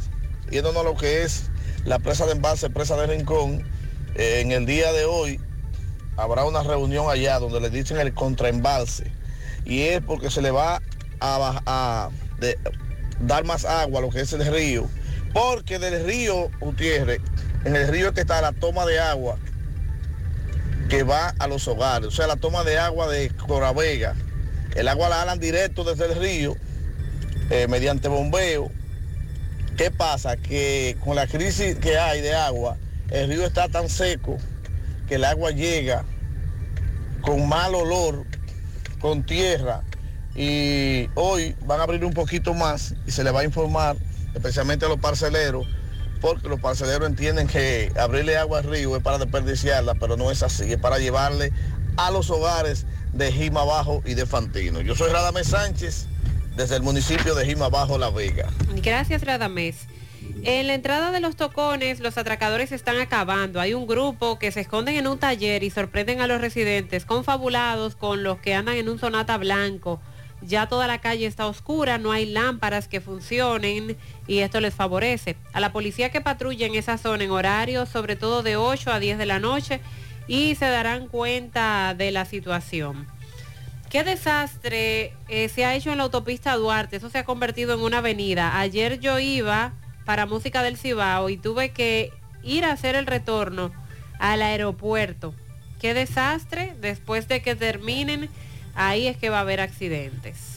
yéndonos 0.50 0.82
a 0.82 0.84
lo 0.84 0.94
que 0.94 1.22
es 1.22 1.44
la 1.86 1.98
presa 1.98 2.26
de 2.26 2.32
embalse, 2.32 2.68
presa 2.68 2.96
de 2.96 3.06
Rincón, 3.06 3.64
eh, 4.14 4.40
en 4.42 4.52
el 4.52 4.66
día 4.66 4.92
de 4.92 5.06
hoy 5.06 5.40
habrá 6.18 6.44
una 6.44 6.62
reunión 6.62 7.08
allá 7.08 7.38
donde 7.38 7.60
le 7.60 7.70
dicen 7.70 7.98
el 7.98 8.12
contraembalse. 8.12 9.10
Y 9.64 9.84
es 9.84 10.02
porque 10.02 10.30
se 10.30 10.42
le 10.42 10.50
va 10.50 10.82
a, 11.22 12.10
de- 12.38 12.58
dar 13.20 13.44
más 13.44 13.64
agua 13.64 14.00
a 14.00 14.02
lo 14.02 14.10
que 14.10 14.20
es 14.20 14.32
el 14.32 14.44
río. 14.46 14.88
Porque 15.32 15.78
del 15.78 16.04
río 16.04 16.50
Gutiérrez, 16.60 17.20
en 17.64 17.76
el 17.76 17.88
río 17.88 18.12
que 18.12 18.20
está 18.20 18.40
la 18.42 18.52
toma 18.52 18.84
de 18.84 18.98
agua 19.00 19.38
que 20.88 21.04
va 21.04 21.34
a 21.38 21.46
los 21.46 21.66
hogares. 21.68 22.08
O 22.08 22.10
sea, 22.10 22.26
la 22.26 22.36
toma 22.36 22.64
de 22.64 22.78
agua 22.78 23.08
de 23.08 23.30
Coravega. 23.30 24.14
El 24.74 24.88
agua 24.88 25.08
la 25.08 25.16
jalan 25.16 25.38
directo 25.38 25.84
desde 25.84 26.06
el 26.06 26.14
río 26.18 26.56
eh, 27.50 27.66
mediante 27.68 28.08
bombeo 28.08 28.70
¿Qué 29.76 29.90
pasa? 29.90 30.36
Que 30.36 30.96
con 31.02 31.16
la 31.16 31.26
crisis 31.26 31.76
que 31.76 31.96
hay 31.98 32.20
de 32.20 32.34
agua, 32.34 32.76
el 33.10 33.28
río 33.28 33.46
está 33.46 33.68
tan 33.68 33.88
seco 33.88 34.36
que 35.08 35.14
el 35.14 35.24
agua 35.24 35.50
llega 35.50 36.04
con 37.22 37.48
mal 37.48 37.74
olor, 37.74 38.24
con 39.00 39.24
tierra. 39.24 39.82
Y 40.34 41.08
hoy 41.14 41.54
van 41.66 41.80
a 41.80 41.82
abrir 41.82 42.04
un 42.04 42.14
poquito 42.14 42.54
más 42.54 42.94
y 43.06 43.10
se 43.10 43.22
le 43.22 43.30
va 43.30 43.40
a 43.40 43.44
informar, 43.44 43.96
especialmente 44.34 44.86
a 44.86 44.88
los 44.88 44.98
parceleros, 44.98 45.66
porque 46.20 46.48
los 46.48 46.60
parceleros 46.60 47.08
entienden 47.08 47.46
que 47.46 47.92
abrirle 47.98 48.36
agua 48.38 48.60
al 48.60 48.64
río 48.64 48.96
es 48.96 49.02
para 49.02 49.18
desperdiciarla, 49.18 49.94
pero 49.94 50.16
no 50.16 50.30
es 50.30 50.42
así, 50.42 50.72
es 50.72 50.78
para 50.78 50.98
llevarle 50.98 51.52
a 51.96 52.10
los 52.10 52.30
hogares 52.30 52.86
de 53.12 53.30
Jima 53.30 53.64
Bajo 53.64 54.02
y 54.06 54.14
de 54.14 54.24
Fantino. 54.24 54.80
Yo 54.80 54.94
soy 54.94 55.10
Radamés 55.10 55.48
Sánchez, 55.48 56.06
desde 56.56 56.76
el 56.76 56.82
municipio 56.82 57.34
de 57.34 57.44
Jima 57.44 57.68
Bajo, 57.68 57.98
La 57.98 58.10
Vega. 58.10 58.48
Gracias, 58.76 59.22
Radamés. 59.24 59.86
En 60.44 60.66
la 60.66 60.74
entrada 60.74 61.10
de 61.10 61.20
los 61.20 61.36
tocones, 61.36 62.00
los 62.00 62.16
atracadores 62.18 62.72
están 62.72 62.98
acabando. 63.00 63.60
Hay 63.60 63.74
un 63.74 63.86
grupo 63.86 64.38
que 64.38 64.50
se 64.50 64.60
esconden 64.60 64.96
en 64.96 65.06
un 65.06 65.18
taller 65.18 65.62
y 65.62 65.70
sorprenden 65.70 66.20
a 66.20 66.26
los 66.26 66.40
residentes, 66.40 67.04
confabulados 67.04 67.96
con 67.96 68.22
los 68.22 68.38
que 68.38 68.54
andan 68.54 68.76
en 68.76 68.88
un 68.88 68.98
sonata 68.98 69.36
blanco. 69.38 70.00
Ya 70.42 70.66
toda 70.66 70.86
la 70.86 71.00
calle 71.00 71.26
está 71.26 71.46
oscura, 71.46 71.98
no 71.98 72.12
hay 72.12 72.26
lámparas 72.26 72.88
que 72.88 73.00
funcionen 73.00 73.96
y 74.26 74.38
esto 74.38 74.60
les 74.60 74.74
favorece. 74.74 75.36
A 75.52 75.60
la 75.60 75.72
policía 75.72 76.10
que 76.10 76.20
patrulla 76.20 76.66
en 76.66 76.74
esa 76.74 76.98
zona 76.98 77.24
en 77.24 77.30
horarios, 77.30 77.88
sobre 77.88 78.16
todo 78.16 78.42
de 78.42 78.56
8 78.56 78.92
a 78.92 78.98
10 78.98 79.18
de 79.18 79.26
la 79.26 79.38
noche, 79.38 79.80
y 80.26 80.54
se 80.56 80.66
darán 80.66 81.06
cuenta 81.06 81.94
de 81.94 82.10
la 82.10 82.24
situación. 82.24 83.06
Qué 83.90 84.04
desastre 84.04 85.12
eh, 85.28 85.48
se 85.48 85.64
ha 85.64 85.74
hecho 85.74 85.92
en 85.92 85.98
la 85.98 86.04
autopista 86.04 86.56
Duarte, 86.56 86.96
eso 86.96 87.10
se 87.10 87.18
ha 87.18 87.24
convertido 87.24 87.74
en 87.74 87.80
una 87.80 87.98
avenida. 87.98 88.58
Ayer 88.58 88.98
yo 89.00 89.18
iba 89.18 89.74
para 90.04 90.26
Música 90.26 90.62
del 90.62 90.78
Cibao 90.78 91.28
y 91.28 91.36
tuve 91.36 91.72
que 91.72 92.10
ir 92.42 92.64
a 92.64 92.72
hacer 92.72 92.94
el 92.94 93.06
retorno 93.06 93.70
al 94.18 94.42
aeropuerto. 94.42 95.34
Qué 95.80 95.94
desastre, 95.94 96.74
después 96.80 97.28
de 97.28 97.42
que 97.42 97.54
terminen, 97.54 98.30
ahí 98.74 99.06
es 99.06 99.16
que 99.16 99.30
va 99.30 99.38
a 99.38 99.40
haber 99.42 99.60
accidentes. 99.60 100.48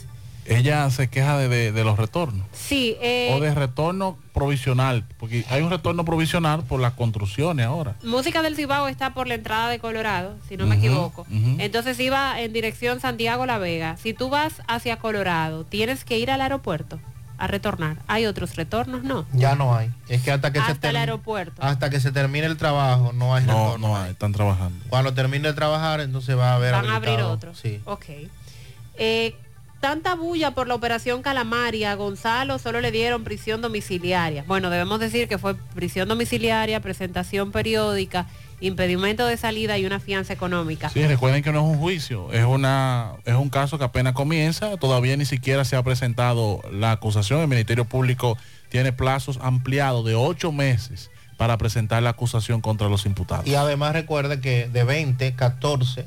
Ella 0.48 0.88
se 0.92 1.08
queja 1.10 1.40
de, 1.40 1.48
de- 1.50 1.72
de 1.72 1.84
los 1.84 1.98
retornos. 1.98 2.46
Sí, 2.54 2.96
eh, 3.02 3.32
O 3.36 3.40
de 3.40 3.52
retorno 3.56 4.16
provisional, 4.32 5.04
porque 5.18 5.44
hay 5.50 5.64
un 5.64 5.72
retorno 5.72 6.06
provisional 6.06 6.62
por 6.64 6.80
las 6.80 6.94
construcciones 6.94 7.66
ahora. 7.66 7.96
Música 8.04 8.44
del 8.44 8.56
Cibao 8.56 8.88
está 8.88 9.16
por 9.16 9.28
la 9.28 9.34
entrada 9.34 9.70
de 9.70 9.80
Colorado, 9.80 10.36
si 10.48 10.56
no 10.56 10.68
me 10.68 10.76
equivoco. 10.76 11.26
Entonces 11.58 12.00
iba 12.00 12.40
en 12.40 12.54
dirección 12.54 13.00
Santiago 13.00 13.48
La 13.48 13.58
Vega. 13.58 13.98
Si 13.98 14.14
tú 14.14 14.30
vas 14.30 14.62
hacia 14.68 14.98
Colorado, 14.98 15.64
tienes 15.64 16.06
que 16.06 16.20
ir 16.20 16.30
al 16.30 16.42
aeropuerto 16.42 17.00
a 17.38 17.48
retornar. 17.48 17.98
Hay 18.08 18.26
otros 18.26 18.56
retornos, 18.56 19.04
no. 19.04 19.26
Ya 19.34 19.56
no 19.56 19.76
hay. 19.76 19.92
Es 20.08 20.22
que 20.22 20.32
hasta 20.32 20.52
que 20.52 20.60
se 20.60 20.66
Hasta 20.72 20.74
el 20.90 20.96
termine- 20.96 21.00
aeropuerto. 21.00 21.62
hasta 21.62 21.90
que 21.90 22.00
se 22.00 22.12
termine 22.12 22.46
el 22.48 22.58
trabajo 22.58 23.12
no 23.14 23.36
hay 23.36 23.46
No, 23.46 23.66
retorno. 23.66 23.88
no 23.90 23.98
hay, 23.98 24.12
están 24.12 24.32
trabajando. 24.32 24.84
Cuando 24.90 25.14
termine 25.14 25.48
de 25.50 25.54
trabajar, 25.54 26.00
entonces 26.02 26.38
va 26.38 26.52
a 26.52 26.56
haber 26.56 26.74
Van 26.74 26.86
a 26.90 26.96
abrir 26.96 27.10
habilitado. 27.12 27.32
otro. 27.34 27.56
Sí. 27.56 27.82
Ok. 27.86 28.06
Eh, 28.98 29.36
tanta 29.82 30.16
bulla 30.16 30.52
por 30.52 30.68
la 30.68 30.76
operación 30.76 31.22
Calamaria, 31.22 31.92
a 31.92 31.96
Gonzalo 31.96 32.58
solo 32.60 32.82
le 32.82 32.92
dieron 32.92 33.24
prisión 33.24 33.62
domiciliaria. 33.62 34.44
Bueno, 34.48 34.70
debemos 34.70 35.00
decir 35.00 35.28
que 35.28 35.38
fue 35.38 35.56
prisión 35.76 36.08
domiciliaria, 36.08 36.80
presentación 36.80 37.52
periódica, 37.52 38.26
impedimento 38.62 39.26
de 39.26 39.38
salida 39.38 39.78
y 39.78 39.86
una 39.86 40.00
fianza 40.00 40.34
económica. 40.34 40.90
Sí, 40.90 41.06
recuerden 41.06 41.44
que 41.44 41.52
no 41.52 41.60
es 41.60 41.66
un 41.74 41.80
juicio, 41.80 42.32
es 42.32 42.46
una 42.46 43.14
es 43.26 43.36
un 43.36 43.50
caso 43.50 43.78
que 43.78 43.84
apenas 43.84 44.14
comienza, 44.14 44.78
todavía 44.78 45.18
ni 45.18 45.26
siquiera 45.26 45.66
se 45.66 45.76
ha 45.76 45.84
presentado 45.84 46.62
la 46.72 46.92
acusación, 46.92 47.42
el 47.42 47.48
Ministerio 47.48 47.86
Público 47.86 48.38
tiene 48.70 48.94
plazos 48.94 49.40
ampliados 49.42 50.06
de 50.06 50.16
ocho 50.16 50.52
meses 50.52 51.12
para 51.38 51.58
presentar 51.58 52.02
la 52.02 52.12
acusación 52.12 52.62
contra 52.62 52.88
los 52.90 53.06
imputados. 53.06 53.46
Y 53.48 53.56
además 53.56 53.94
recuerde 53.94 54.40
que 54.40 54.70
de 54.70 54.84
20, 54.84 55.34
14 55.36 56.06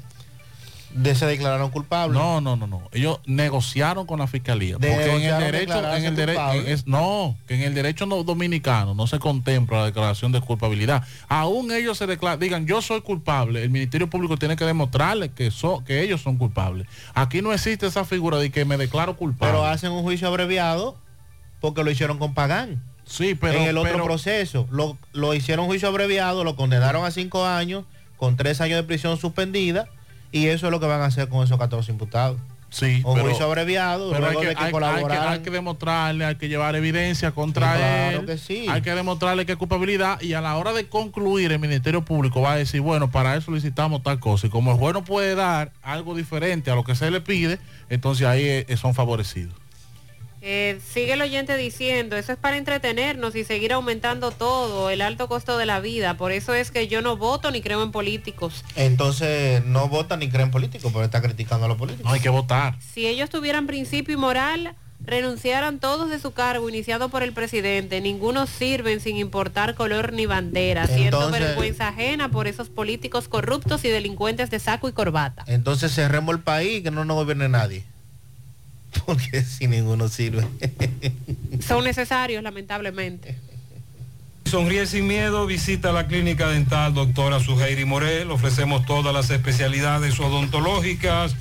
de 0.90 1.14
se 1.14 1.26
declararon 1.26 1.70
culpables. 1.70 2.16
No, 2.18 2.40
no, 2.40 2.56
no, 2.56 2.66
no. 2.66 2.82
Ellos 2.92 3.20
negociaron 3.26 4.06
con 4.06 4.18
la 4.18 4.26
fiscalía. 4.26 4.76
De 4.78 4.90
porque 4.90 5.16
en 5.16 5.22
el 5.34 5.38
derecho, 5.40 5.74
declararse 5.74 5.98
en 5.98 6.04
el 6.06 6.16
derecho, 6.16 6.40
culpables. 6.40 6.86
no, 6.86 7.36
que 7.46 7.54
en 7.56 7.62
el 7.62 7.74
derecho 7.74 8.06
no- 8.06 8.22
dominicano 8.24 8.94
no 8.94 9.06
se 9.06 9.18
contempla 9.18 9.78
la 9.80 9.84
declaración 9.86 10.32
de 10.32 10.40
culpabilidad. 10.40 11.04
Aún 11.28 11.70
ellos 11.72 11.98
se 11.98 12.06
declaran, 12.06 12.40
digan 12.40 12.66
yo 12.66 12.80
soy 12.82 13.02
culpable, 13.02 13.62
el 13.62 13.70
Ministerio 13.70 14.08
Público 14.08 14.36
tiene 14.36 14.56
que 14.56 14.64
demostrarle 14.64 15.28
que 15.30 15.50
so- 15.50 15.84
que 15.84 16.02
ellos 16.02 16.22
son 16.22 16.36
culpables. 16.38 16.86
Aquí 17.14 17.42
no 17.42 17.52
existe 17.52 17.86
esa 17.86 18.04
figura 18.04 18.38
de 18.38 18.50
que 18.50 18.64
me 18.64 18.76
declaro 18.76 19.16
culpable. 19.16 19.52
Pero 19.52 19.66
hacen 19.66 19.92
un 19.92 20.02
juicio 20.02 20.26
abreviado 20.28 20.96
porque 21.60 21.84
lo 21.84 21.90
hicieron 21.90 22.18
con 22.18 22.34
Pagán. 22.34 22.82
Sí, 23.04 23.34
pero 23.34 23.58
en 23.58 23.64
el 23.68 23.78
otro 23.78 23.92
pero- 23.92 24.04
proceso 24.04 24.66
lo, 24.70 24.96
lo 25.12 25.34
hicieron 25.34 25.66
juicio 25.66 25.88
abreviado, 25.88 26.44
lo 26.44 26.56
condenaron 26.56 27.04
a 27.04 27.10
cinco 27.10 27.46
años 27.46 27.84
con 28.16 28.36
tres 28.36 28.60
años 28.60 28.76
de 28.76 28.82
prisión 28.82 29.16
suspendida 29.16 29.86
y 30.32 30.46
eso 30.46 30.66
es 30.66 30.70
lo 30.72 30.80
que 30.80 30.86
van 30.86 31.00
a 31.00 31.06
hacer 31.06 31.28
con 31.28 31.44
esos 31.44 31.58
14 31.58 31.90
imputados. 31.92 32.38
Sí, 32.70 33.00
un 33.06 33.14
pero- 33.14 33.28
juicio 33.28 33.46
abreviado, 33.46 34.10
Pero 34.12 34.26
hay 34.26 34.36
que, 34.36 34.46
de 34.48 34.52
que 34.54 34.58
hay- 34.58 34.64
hay 34.64 34.66
que- 34.66 34.72
colaboraran. 34.72 35.32
hay 35.32 35.38
que 35.40 35.50
demostrarle, 35.50 36.26
hay 36.26 36.34
que 36.34 36.48
llevar 36.50 36.76
evidencia 36.76 37.30
contra 37.30 37.72
Sí, 37.72 37.78
claro 37.78 38.20
él. 38.20 38.26
que 38.26 38.36
sí. 38.36 38.66
Hay 38.68 38.82
que 38.82 38.94
demostrarle 38.94 39.46
que 39.46 39.52
es 39.52 39.58
culpabilidad 39.58 40.20
y 40.20 40.34
a 40.34 40.42
la 40.42 40.54
hora 40.54 40.74
de 40.74 40.86
concluir 40.86 41.50
el 41.50 41.58
Ministerio 41.60 42.04
Público 42.04 42.42
va 42.42 42.52
a 42.52 42.56
decir, 42.56 42.82
bueno, 42.82 43.10
para 43.10 43.36
eso 43.36 43.46
solicitamos 43.46 44.02
tal 44.02 44.20
cosa. 44.20 44.48
Y 44.48 44.50
como 44.50 44.72
el 44.72 44.76
juez 44.76 44.92
no 44.92 45.02
puede 45.02 45.34
dar 45.34 45.72
algo 45.80 46.14
diferente 46.14 46.70
a 46.70 46.74
lo 46.74 46.84
que 46.84 46.94
se 46.94 47.10
le 47.10 47.22
pide, 47.22 47.58
entonces 47.88 48.26
ahí 48.26 48.42
eh, 48.44 48.76
son 48.76 48.94
favorecidos. 48.94 49.54
Eh, 50.50 50.80
sigue 50.94 51.12
el 51.12 51.20
oyente 51.20 51.58
diciendo, 51.58 52.16
eso 52.16 52.32
es 52.32 52.38
para 52.38 52.56
entretenernos 52.56 53.36
y 53.36 53.44
seguir 53.44 53.74
aumentando 53.74 54.30
todo, 54.30 54.88
el 54.88 55.02
alto 55.02 55.28
costo 55.28 55.58
de 55.58 55.66
la 55.66 55.78
vida. 55.78 56.16
Por 56.16 56.32
eso 56.32 56.54
es 56.54 56.70
que 56.70 56.88
yo 56.88 57.02
no 57.02 57.18
voto 57.18 57.50
ni 57.50 57.60
creo 57.60 57.82
en 57.82 57.92
políticos. 57.92 58.64
Entonces 58.74 59.62
no 59.66 59.90
votan 59.90 60.20
ni 60.20 60.30
creen 60.30 60.50
políticos, 60.50 60.90
pero 60.90 61.04
está 61.04 61.20
criticando 61.20 61.66
a 61.66 61.68
los 61.68 61.76
políticos. 61.76 62.06
No 62.08 62.14
hay 62.14 62.20
que 62.20 62.30
votar. 62.30 62.76
Si 62.80 63.06
ellos 63.06 63.28
tuvieran 63.28 63.66
principio 63.66 64.14
y 64.14 64.16
moral, 64.16 64.74
renunciaran 65.04 65.80
todos 65.80 66.08
de 66.08 66.18
su 66.18 66.32
cargo, 66.32 66.66
iniciado 66.70 67.10
por 67.10 67.22
el 67.22 67.34
presidente. 67.34 68.00
Ninguno 68.00 68.46
sirven 68.46 69.00
sin 69.00 69.18
importar 69.18 69.74
color 69.74 70.14
ni 70.14 70.24
bandera, 70.24 70.86
siendo 70.86 71.18
Entonces- 71.18 71.42
vergüenza 71.42 71.88
ajena 71.88 72.30
por 72.30 72.48
esos 72.48 72.70
políticos 72.70 73.28
corruptos 73.28 73.84
y 73.84 73.88
delincuentes 73.88 74.48
de 74.48 74.58
saco 74.60 74.88
y 74.88 74.92
corbata. 74.92 75.44
Entonces 75.46 75.94
cerremos 75.94 76.34
el 76.34 76.40
país 76.40 76.78
y 76.78 76.82
que 76.82 76.90
no 76.90 77.04
nos 77.04 77.16
gobierne 77.16 77.50
nadie. 77.50 77.84
Porque 79.06 79.42
si 79.42 79.66
ninguno 79.66 80.08
sirve. 80.08 80.46
Son 81.60 81.84
necesarios, 81.84 82.42
lamentablemente. 82.42 83.36
Sonríe 84.44 84.86
sin 84.86 85.06
miedo, 85.06 85.44
visita 85.44 85.92
la 85.92 86.06
clínica 86.06 86.48
dental 86.48 86.94
doctora 86.94 87.38
Suheiri 87.38 87.84
Morel. 87.84 88.30
Ofrecemos 88.30 88.86
todas 88.86 89.12
las 89.12 89.28
especialidades 89.28 90.18
odontológicas. 90.18 91.36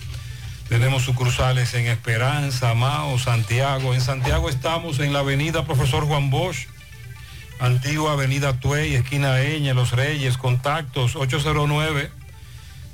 Tenemos 0.68 1.04
sucursales 1.04 1.74
en 1.74 1.86
Esperanza, 1.86 2.74
Mao, 2.74 3.18
Santiago. 3.18 3.94
En 3.94 4.02
Santiago 4.02 4.50
estamos 4.50 5.00
en 5.00 5.14
la 5.14 5.20
avenida 5.20 5.64
Profesor 5.64 6.04
Juan 6.06 6.30
Bosch, 6.30 6.68
antigua 7.62 8.12
avenida 8.12 8.60
Tuey, 8.60 8.96
esquina 8.96 9.42
Eña, 9.42 9.74
Los 9.74 9.92
Reyes. 9.92 10.38
Contactos 10.38 11.16
809 11.16 12.17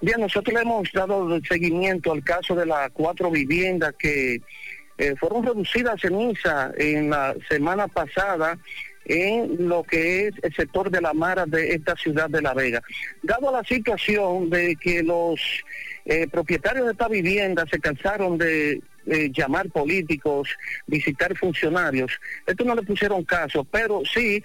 Bien, 0.00 0.20
nosotros 0.20 0.54
le 0.54 0.62
hemos 0.62 0.90
dado 0.92 1.40
seguimiento 1.48 2.12
al 2.12 2.22
caso 2.22 2.54
de 2.54 2.66
las 2.66 2.90
cuatro 2.92 3.30
viviendas 3.30 3.94
que 3.98 4.40
eh, 4.98 5.14
fueron 5.18 5.44
reducidas 5.44 5.94
a 5.94 5.98
ceniza 5.98 6.72
en 6.76 7.10
la 7.10 7.34
semana 7.48 7.88
pasada 7.88 8.58
en 9.04 9.68
lo 9.68 9.82
que 9.82 10.28
es 10.28 10.34
el 10.42 10.54
sector 10.54 10.90
de 10.90 11.00
la 11.00 11.12
Mara 11.12 11.44
de 11.46 11.74
esta 11.74 11.96
ciudad 11.96 12.30
de 12.30 12.42
La 12.42 12.54
Vega. 12.54 12.82
Dado 13.22 13.50
la 13.50 13.64
situación 13.64 14.48
de 14.48 14.76
que 14.76 15.02
los 15.02 15.40
eh, 16.04 16.26
propietarios 16.28 16.86
de 16.86 16.92
esta 16.92 17.08
vivienda 17.08 17.64
se 17.70 17.80
cansaron 17.80 18.38
de 18.38 18.80
eh, 19.06 19.30
llamar 19.32 19.68
políticos, 19.70 20.48
visitar 20.86 21.36
funcionarios. 21.36 22.12
Esto 22.46 22.64
no 22.64 22.74
le 22.74 22.82
pusieron 22.82 23.24
caso, 23.24 23.64
pero 23.64 24.02
sí, 24.04 24.42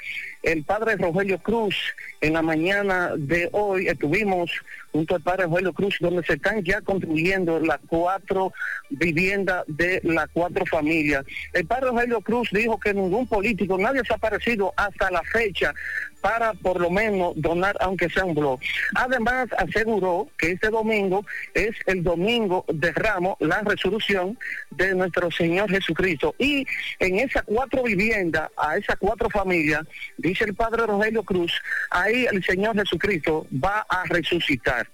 el 0.47 0.63
padre 0.63 0.95
Rogelio 0.95 1.39
Cruz, 1.39 1.75
en 2.21 2.33
la 2.33 2.41
mañana 2.41 3.11
de 3.17 3.49
hoy 3.51 3.89
estuvimos 3.89 4.49
junto 4.97 5.13
al 5.13 5.21
padre 5.21 5.43
Rogelio 5.43 5.73
Cruz, 5.73 5.97
donde 5.99 6.23
se 6.23 6.33
están 6.33 6.63
ya 6.63 6.81
construyendo 6.81 7.59
las 7.59 7.77
cuatro 7.87 8.51
viviendas 8.89 9.63
de 9.67 10.01
las 10.03 10.27
cuatro 10.33 10.65
familias. 10.65 11.23
El 11.53 11.67
padre 11.67 11.91
Rogelio 11.91 12.19
Cruz 12.21 12.49
dijo 12.51 12.79
que 12.79 12.95
ningún 12.95 13.27
político, 13.27 13.77
nadie 13.77 14.01
se 14.03 14.13
ha 14.13 14.15
aparecido 14.15 14.73
hasta 14.75 15.11
la 15.11 15.21
fecha 15.21 15.71
para 16.19 16.53
por 16.53 16.81
lo 16.81 16.89
menos 16.89 17.33
donar 17.35 17.77
aunque 17.79 18.09
sea 18.09 18.25
un 18.25 18.33
blog. 18.33 18.59
Además 18.95 19.47
aseguró 19.57 20.27
que 20.37 20.51
este 20.53 20.69
domingo 20.69 21.23
es 21.53 21.75
el 21.85 22.03
domingo 22.03 22.65
de 22.67 22.91
Ramos, 22.91 23.37
la 23.39 23.61
resolución 23.61 24.37
de 24.71 24.95
nuestro 24.95 25.29
Señor 25.29 25.69
Jesucristo. 25.69 26.33
Y 26.39 26.65
en 26.99 27.19
esas 27.19 27.43
cuatro 27.43 27.83
viviendas, 27.83 28.49
a 28.57 28.77
esas 28.77 28.95
cuatro 28.97 29.29
familias, 29.29 29.81
dice 30.17 30.45
el 30.45 30.55
Padre 30.55 30.87
Rogelio 30.87 31.23
Cruz, 31.23 31.53
ahí 31.91 32.25
el 32.31 32.43
Señor 32.43 32.75
Jesucristo 32.75 33.45
va 33.63 33.85
a 33.87 34.03
resucitar. 34.05 34.86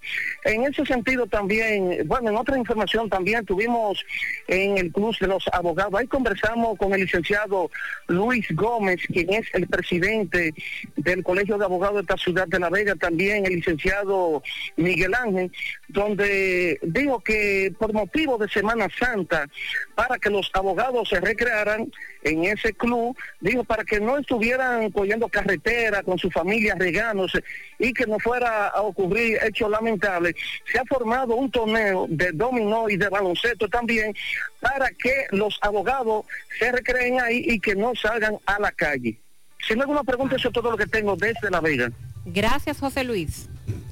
En 0.43 0.63
ese 0.63 0.85
sentido 0.85 1.27
también, 1.27 2.05
bueno, 2.05 2.29
en 2.29 2.35
otra 2.35 2.57
información 2.57 3.09
también 3.09 3.45
tuvimos 3.45 4.05
en 4.47 4.77
el 4.77 4.91
Club 4.91 5.15
de 5.19 5.27
los 5.27 5.45
Abogados, 5.51 5.93
ahí 5.95 6.07
conversamos 6.07 6.77
con 6.77 6.93
el 6.93 7.01
licenciado 7.01 7.69
Luis 8.07 8.45
Gómez, 8.51 8.99
quien 9.07 9.31
es 9.33 9.47
el 9.53 9.67
presidente 9.67 10.53
del 10.97 11.23
Colegio 11.23 11.57
de 11.57 11.65
Abogados 11.65 11.95
de 11.95 12.01
esta 12.01 12.17
ciudad 12.17 12.47
de 12.47 12.59
La 12.59 12.69
Vega, 12.69 12.95
también 12.95 13.45
el 13.45 13.55
licenciado 13.55 14.43
Miguel 14.75 15.13
Ángel, 15.15 15.51
donde 15.87 16.79
dijo 16.81 17.19
que 17.21 17.73
por 17.77 17.93
motivo 17.93 18.37
de 18.37 18.49
Semana 18.49 18.87
Santa, 18.99 19.47
para 19.95 20.17
que 20.17 20.29
los 20.29 20.49
abogados 20.53 21.09
se 21.09 21.19
recrearan 21.19 21.91
en 22.23 22.45
ese 22.45 22.73
club, 22.73 23.15
dijo 23.39 23.63
para 23.63 23.83
que 23.83 23.99
no 23.99 24.17
estuvieran 24.17 24.89
cogiendo 24.91 25.27
carretera 25.27 26.03
con 26.03 26.17
su 26.17 26.29
familia 26.31 26.75
regándose 26.77 27.43
y 27.79 27.93
que 27.93 28.05
no 28.05 28.19
fuera 28.19 28.67
a 28.67 28.81
ocurrir 28.81 29.37
hechos 29.43 29.69
lamentables, 29.69 30.35
se 30.71 30.79
ha 30.79 30.85
formado 30.85 31.35
un 31.35 31.51
torneo 31.51 32.05
de 32.09 32.31
dominó 32.31 32.89
y 32.89 32.97
de 32.97 33.09
baloncesto 33.09 33.67
también 33.67 34.13
para 34.59 34.89
que 34.89 35.25
los 35.31 35.57
abogados 35.61 36.25
se 36.57 36.71
recreen 36.71 37.19
ahí 37.19 37.43
y 37.47 37.59
que 37.59 37.75
no 37.75 37.93
salgan 37.95 38.37
a 38.45 38.59
la 38.59 38.71
calle. 38.71 39.19
Si 39.67 39.73
no 39.73 39.79
hay 39.79 39.81
alguna 39.81 40.03
pregunta, 40.03 40.35
eso 40.35 40.49
es 40.49 40.53
todo 40.53 40.71
lo 40.71 40.77
que 40.77 40.87
tengo 40.87 41.15
desde 41.15 41.49
La 41.49 41.61
Vega. 41.61 41.91
Gracias, 42.25 42.79
José 42.79 43.03
Luis. 43.03 43.49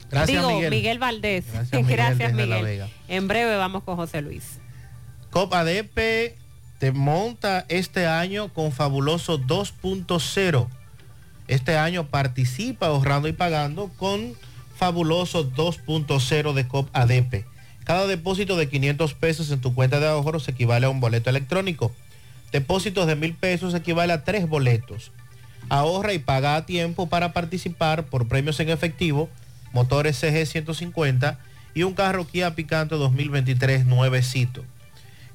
Gracias, 0.10 0.46
Digo, 0.46 0.70
Miguel. 0.70 1.00
Valdés. 1.00 1.46
Gracias, 1.52 1.88
Gracias, 1.88 2.34
Miguel, 2.34 2.50
La 2.50 2.58
Miguel. 2.58 2.90
En 3.08 3.28
breve 3.28 3.56
vamos 3.56 3.84
con 3.84 3.96
José 3.96 4.22
Luis. 4.22 4.60
COP 5.30 5.54
ADP 5.54 6.36
te 6.82 6.92
monta 6.92 7.64
este 7.70 8.08
año 8.08 8.52
con 8.52 8.72
fabuloso 8.72 9.40
2.0. 9.40 10.68
Este 11.48 11.78
año 11.78 12.08
participa 12.08 12.88
ahorrando 12.88 13.28
y 13.28 13.34
pagando 13.34 13.92
con 13.98 14.34
fabuloso 14.76 15.48
2.0 15.52 16.54
de 16.54 16.68
COP 16.68 16.90
ADP. 16.92 17.46
Cada 17.84 18.08
depósito 18.08 18.58
de 18.58 18.68
500 18.68 19.14
pesos 19.14 19.52
en 19.52 19.62
tu 19.62 19.76
cuenta 19.76 20.00
de 20.00 20.08
ahorros 20.08 20.48
equivale 20.48 20.88
a 20.88 20.90
un 20.90 21.00
boleto 21.00 21.30
electrónico. 21.30 21.92
Depósitos 22.52 23.06
de 23.06 23.16
mil 23.16 23.36
pesos 23.36 23.76
equivale 23.76 24.14
a 24.14 24.24
tres 24.24 24.50
boletos. 24.50 25.12
Ahorra 25.70 26.14
y 26.14 26.18
paga 26.18 26.56
a 26.56 26.66
tiempo 26.66 27.10
para 27.10 27.32
participar 27.32 28.08
por 28.08 28.28
premios 28.28 28.60
en 28.60 28.70
efectivo, 28.70 29.30
motores 29.72 30.20
CG 30.20 30.48
150 30.48 31.38
y 31.76 31.84
un 31.84 31.94
carro 31.94 32.26
Kia 32.26 32.56
Picanto 32.56 32.98
2023 32.98 33.86
nuevecito. 33.86 34.64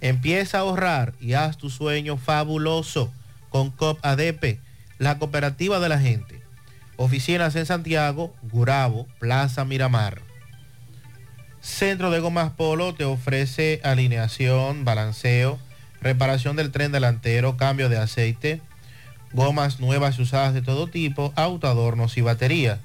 Empieza 0.01 0.59
a 0.59 0.61
ahorrar 0.63 1.15
y 1.21 1.33
haz 1.35 1.57
tu 1.57 1.71
sueño 1.71 2.17
fabuloso 2.17 3.13
con 3.49 3.71
COP 3.71 3.99
ADP, 4.05 4.59
la 4.99 5.19
cooperativa 5.19 5.79
de 5.81 5.89
la 5.89 5.99
gente. 5.99 6.41
Oficinas 6.97 7.57
en 7.57 7.67
Santiago, 7.67 8.35
Gurabo, 8.43 9.07
Plaza 9.19 9.65
Miramar. 9.65 10.21
Centro 11.61 12.11
de 12.11 12.21
Gomas 12.21 12.53
Polo 12.53 12.95
te 12.95 13.05
ofrece 13.05 13.81
alineación, 13.83 14.85
balanceo, 14.85 15.59
reparación 16.01 16.57
del 16.57 16.71
tren 16.71 16.93
delantero, 16.93 17.57
cambio 17.57 17.89
de 17.89 17.99
aceite, 17.99 18.61
gomas 19.33 19.81
nuevas 19.81 20.19
y 20.19 20.23
usadas 20.23 20.55
de 20.55 20.63
todo 20.63 20.87
tipo, 20.87 21.33
autoadornos 21.37 22.17
y 22.17 22.21
batería. 22.21 22.79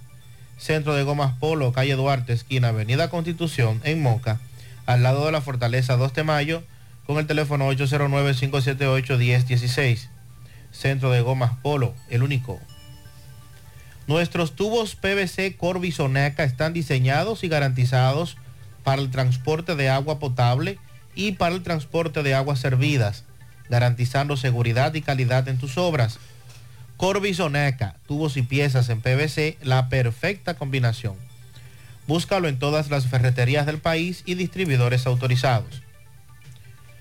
Centro 0.57 0.95
de 0.95 1.03
Gomas 1.03 1.33
Polo, 1.39 1.71
calle 1.71 1.95
Duarte, 1.95 2.33
esquina 2.33 2.69
Avenida 2.69 3.09
Constitución, 3.09 3.81
en 3.83 4.01
Moca, 4.01 4.39
al 4.85 5.03
lado 5.03 5.25
de 5.25 5.31
la 5.31 5.41
Fortaleza 5.41 5.97
2 5.97 6.13
de 6.13 6.23
Mayo, 6.23 6.63
con 7.11 7.19
el 7.19 7.27
teléfono 7.27 7.69
809-578-1016. 7.73 10.07
Centro 10.71 11.11
de 11.11 11.19
Gomas 11.19 11.51
Polo, 11.61 11.93
el 12.09 12.23
único. 12.23 12.57
Nuestros 14.07 14.55
tubos 14.55 14.95
PVC 14.95 15.57
Corby 15.57 15.91
Sonaca 15.91 16.45
están 16.45 16.71
diseñados 16.71 17.43
y 17.43 17.49
garantizados 17.49 18.37
para 18.85 19.01
el 19.01 19.11
transporte 19.11 19.75
de 19.75 19.89
agua 19.89 20.19
potable 20.19 20.79
y 21.13 21.33
para 21.33 21.53
el 21.53 21.63
transporte 21.63 22.23
de 22.23 22.33
aguas 22.33 22.59
servidas, 22.59 23.25
garantizando 23.69 24.37
seguridad 24.37 24.93
y 24.93 25.01
calidad 25.01 25.49
en 25.49 25.57
tus 25.57 25.77
obras. 25.77 26.17
Corby 26.95 27.33
Sonaca, 27.33 27.97
tubos 28.07 28.37
y 28.37 28.41
piezas 28.41 28.87
en 28.87 29.01
PVC, 29.01 29.57
la 29.61 29.89
perfecta 29.89 30.53
combinación. 30.53 31.15
Búscalo 32.07 32.47
en 32.47 32.57
todas 32.57 32.89
las 32.89 33.07
ferreterías 33.07 33.65
del 33.65 33.79
país 33.79 34.23
y 34.25 34.35
distribuidores 34.35 35.05
autorizados. 35.05 35.81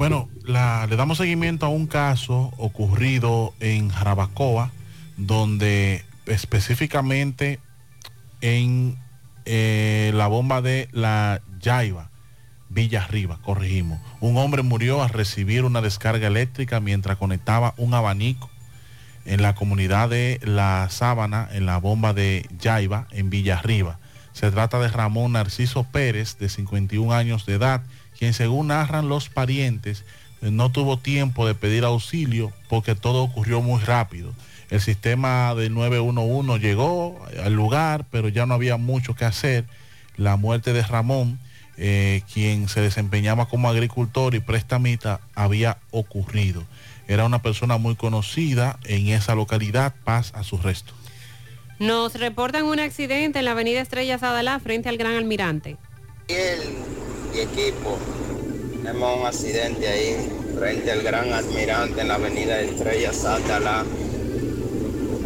Bueno, 0.00 0.30
le 0.46 0.96
damos 0.96 1.18
seguimiento 1.18 1.66
a 1.66 1.68
un 1.68 1.86
caso 1.86 2.54
ocurrido 2.56 3.52
en 3.60 3.90
Jarabacoa, 3.90 4.70
donde 5.18 6.06
específicamente 6.24 7.60
en 8.40 8.96
eh, 9.44 10.10
la 10.14 10.26
bomba 10.26 10.62
de 10.62 10.88
la 10.92 11.42
Yaiba, 11.60 12.08
Villa 12.70 13.04
Arriba, 13.04 13.40
corregimos. 13.42 14.00
Un 14.20 14.38
hombre 14.38 14.62
murió 14.62 15.02
al 15.02 15.10
recibir 15.10 15.66
una 15.66 15.82
descarga 15.82 16.28
eléctrica 16.28 16.80
mientras 16.80 17.18
conectaba 17.18 17.74
un 17.76 17.92
abanico 17.92 18.48
en 19.26 19.42
la 19.42 19.54
comunidad 19.54 20.08
de 20.08 20.40
La 20.42 20.88
Sábana, 20.88 21.46
en 21.52 21.66
la 21.66 21.76
bomba 21.76 22.14
de 22.14 22.48
Yaiba, 22.58 23.06
en 23.10 23.28
Villa 23.28 23.58
Arriba. 23.58 23.98
Se 24.32 24.50
trata 24.50 24.78
de 24.78 24.88
Ramón 24.88 25.32
Narciso 25.32 25.84
Pérez, 25.84 26.38
de 26.38 26.48
51 26.48 27.12
años 27.12 27.44
de 27.44 27.56
edad, 27.56 27.82
quien 28.20 28.34
según 28.34 28.66
narran 28.66 29.08
los 29.08 29.30
parientes, 29.30 30.04
no 30.42 30.70
tuvo 30.70 30.98
tiempo 30.98 31.46
de 31.46 31.54
pedir 31.54 31.84
auxilio 31.84 32.52
porque 32.68 32.94
todo 32.94 33.22
ocurrió 33.22 33.62
muy 33.62 33.80
rápido. 33.80 34.34
El 34.68 34.82
sistema 34.82 35.54
del 35.54 35.72
911 35.72 36.60
llegó 36.60 37.26
al 37.42 37.54
lugar, 37.54 38.04
pero 38.10 38.28
ya 38.28 38.44
no 38.44 38.52
había 38.52 38.76
mucho 38.76 39.14
que 39.14 39.24
hacer. 39.24 39.64
La 40.18 40.36
muerte 40.36 40.74
de 40.74 40.82
Ramón, 40.82 41.40
eh, 41.78 42.20
quien 42.32 42.68
se 42.68 42.82
desempeñaba 42.82 43.46
como 43.46 43.70
agricultor 43.70 44.34
y 44.34 44.40
prestamita, 44.40 45.20
había 45.34 45.78
ocurrido. 45.90 46.62
Era 47.08 47.24
una 47.24 47.40
persona 47.40 47.78
muy 47.78 47.96
conocida 47.96 48.78
en 48.84 49.08
esa 49.08 49.34
localidad, 49.34 49.94
paz 50.04 50.30
a 50.34 50.44
su 50.44 50.58
resto. 50.58 50.92
Nos 51.78 52.14
reportan 52.16 52.66
un 52.66 52.80
accidente 52.80 53.38
en 53.38 53.46
la 53.46 53.52
avenida 53.52 53.80
Estrellas 53.80 54.22
Adalá 54.22 54.60
frente 54.60 54.90
al 54.90 54.98
Gran 54.98 55.14
Almirante. 55.14 55.78
Y 57.34 57.40
equipo. 57.40 57.98
Tenemos 58.76 59.20
un 59.20 59.26
accidente 59.26 59.88
ahí 59.88 60.32
frente 60.56 60.90
al 60.92 61.02
Gran 61.02 61.32
Admirante 61.32 62.00
en 62.00 62.08
la 62.08 62.14
avenida 62.14 62.60
Estrella 62.60 63.12
Sátala. 63.12 63.84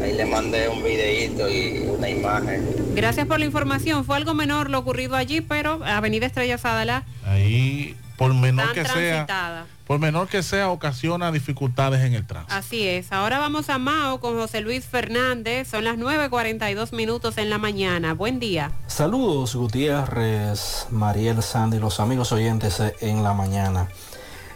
Ahí 0.02 0.12
le 0.14 0.26
mandé 0.26 0.68
un 0.68 0.82
videíto 0.82 1.48
y 1.48 1.86
una 1.88 2.08
imagen. 2.08 2.66
Gracias 2.94 3.26
por 3.26 3.38
la 3.38 3.44
información. 3.44 4.04
Fue 4.04 4.16
algo 4.16 4.34
menor 4.34 4.70
lo 4.70 4.78
ocurrido 4.78 5.16
allí, 5.16 5.40
pero 5.40 5.80
avenida 5.84 6.26
Estrella 6.26 6.58
Sadala 6.58 7.04
Ahí, 7.24 7.96
por 8.16 8.34
menor 8.34 8.66
tan 8.66 8.74
que 8.74 8.84
sea, 8.84 9.26
transitada. 9.26 9.66
Por 9.86 9.98
menor 9.98 10.28
que 10.28 10.42
sea, 10.42 10.70
ocasiona 10.70 11.30
dificultades 11.30 12.02
en 12.02 12.14
el 12.14 12.26
tránsito. 12.26 12.54
Así 12.54 12.88
es. 12.88 13.12
Ahora 13.12 13.38
vamos 13.38 13.68
a 13.68 13.78
Mao 13.78 14.18
con 14.18 14.34
José 14.34 14.60
Luis 14.62 14.86
Fernández. 14.86 15.68
Son 15.68 15.84
las 15.84 15.98
9.42 15.98 16.92
minutos 16.92 17.36
en 17.36 17.50
la 17.50 17.58
mañana. 17.58 18.14
Buen 18.14 18.40
día. 18.40 18.72
Saludos 18.86 19.54
Gutiérrez, 19.54 20.86
Mariel 20.90 21.42
Sandy, 21.42 21.78
los 21.78 22.00
amigos 22.00 22.32
oyentes 22.32 22.80
en 23.00 23.22
la 23.22 23.34
mañana. 23.34 23.88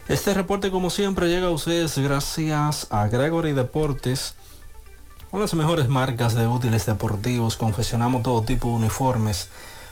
Este 0.09 0.33
reporte 0.33 0.71
como 0.71 0.89
siempre 0.89 1.29
llega 1.29 1.49
a 1.49 1.51
ustedes 1.51 1.99
gracias 1.99 2.87
a 2.91 3.07
Gregory 3.09 3.53
Deportes. 3.53 4.35
Con 5.31 5.41
las 5.41 5.53
mejores 5.53 5.89
marcas 5.89 6.35
de 6.35 6.47
útiles 6.47 6.87
deportivos, 6.87 7.59
confeccionamos 7.59 8.23
todo 8.23 8.41
tipo 8.41 8.69
de 8.69 8.75
uniformes, 8.77 9.51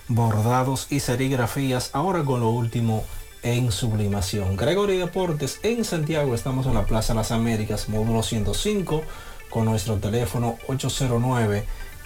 bordados 0.09 0.87
y 0.89 1.01
serigrafías, 1.01 1.91
ahora 1.93 2.25
con 2.25 2.41
lo 2.41 2.49
último 2.49 3.05
en 3.47 3.71
sublimación. 3.71 4.57
Gregory 4.57 4.97
Deportes 4.97 5.61
en 5.63 5.85
Santiago, 5.85 6.35
estamos 6.35 6.67
en 6.67 6.75
la 6.75 6.85
Plaza 6.85 7.15
Las 7.15 7.31
Américas, 7.31 7.89
módulo 7.89 8.25
105, 8.25 9.05
con 9.49 9.67
nuestro 9.67 9.99
teléfono 9.99 10.59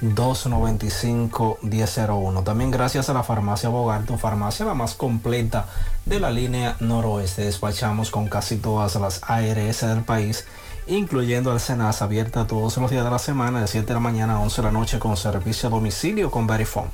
809-295-1001. 0.02 2.44
También 2.44 2.70
gracias 2.70 3.08
a 3.08 3.14
la 3.14 3.22
farmacia 3.22 3.70
Bogar, 3.70 4.04
tu 4.04 4.18
farmacia 4.18 4.66
la 4.66 4.74
más 4.74 4.94
completa 4.94 5.64
de 6.04 6.20
la 6.20 6.30
línea 6.30 6.76
noroeste. 6.80 7.46
Despachamos 7.46 8.10
con 8.10 8.28
casi 8.28 8.58
todas 8.58 8.96
las 8.96 9.22
ARS 9.22 9.80
del 9.80 10.02
país 10.02 10.44
incluyendo 10.86 11.52
al 11.52 11.60
Senasa, 11.60 12.04
abierta 12.04 12.46
todos 12.46 12.76
los 12.76 12.90
días 12.90 13.04
de 13.04 13.10
la 13.10 13.18
semana 13.18 13.60
de 13.60 13.68
7 13.68 13.86
de 13.86 13.94
la 13.94 14.00
mañana 14.00 14.34
a 14.34 14.40
11 14.40 14.60
de 14.60 14.66
la 14.66 14.72
noche 14.72 14.98
con 14.98 15.16
servicio 15.16 15.68
a 15.68 15.70
domicilio 15.70 16.30
con 16.30 16.46
Verifone. 16.46 16.90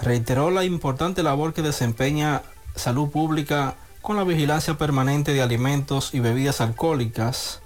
reiteró 0.00 0.50
la 0.50 0.64
importante 0.64 1.22
labor 1.22 1.52
que 1.52 1.60
desempeña 1.60 2.42
salud 2.74 3.10
pública 3.10 3.74
con 4.00 4.16
la 4.16 4.24
vigilancia 4.24 4.78
permanente 4.78 5.34
de 5.34 5.42
alimentos 5.42 6.14
y 6.14 6.20
bebidas 6.20 6.60
alcohólicas, 6.62 7.60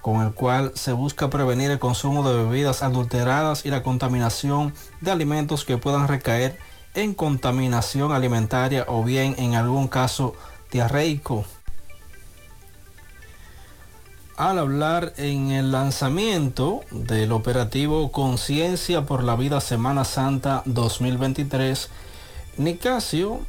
con 0.00 0.22
el 0.22 0.32
cual 0.32 0.72
se 0.74 0.92
busca 0.92 1.30
prevenir 1.30 1.70
el 1.70 1.78
consumo 1.78 2.28
de 2.28 2.44
bebidas 2.44 2.82
adulteradas 2.82 3.66
y 3.66 3.70
la 3.70 3.82
contaminación 3.82 4.74
de 5.00 5.10
alimentos 5.10 5.64
que 5.64 5.78
puedan 5.78 6.08
recaer 6.08 6.58
en 6.94 7.14
contaminación 7.14 8.12
alimentaria 8.12 8.84
o 8.88 9.04
bien 9.04 9.34
en 9.38 9.54
algún 9.54 9.88
caso 9.88 10.34
diarreico. 10.72 11.44
Al 14.36 14.58
hablar 14.58 15.12
en 15.18 15.50
el 15.50 15.70
lanzamiento 15.70 16.80
del 16.90 17.32
operativo 17.32 18.10
Conciencia 18.10 19.04
por 19.04 19.22
la 19.22 19.36
Vida 19.36 19.60
Semana 19.60 20.04
Santa 20.04 20.62
2023, 20.64 21.90
Nicasio 22.56 23.40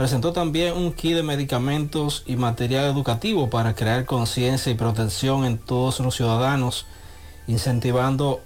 presentó 0.00 0.32
también 0.32 0.74
un 0.78 0.94
kit 0.94 1.14
de 1.14 1.22
medicamentos 1.22 2.22
y 2.24 2.36
material 2.36 2.86
educativo 2.86 3.50
para 3.50 3.74
crear 3.74 4.06
conciencia 4.06 4.72
y 4.72 4.74
protección 4.74 5.44
en 5.44 5.58
todos 5.58 6.00
los 6.00 6.14
ciudadanos, 6.16 6.86
incentivando 7.46 8.40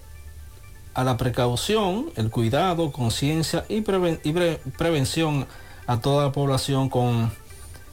a 0.94 1.04
la 1.04 1.16
precaución, 1.16 2.10
el 2.16 2.30
cuidado, 2.30 2.90
conciencia 2.90 3.64
y, 3.68 3.82
preven- 3.82 4.18
y 4.24 4.32
pre- 4.32 4.58
prevención 4.76 5.46
a 5.86 6.00
toda 6.00 6.24
la 6.26 6.32
población 6.32 6.88
con 6.88 7.30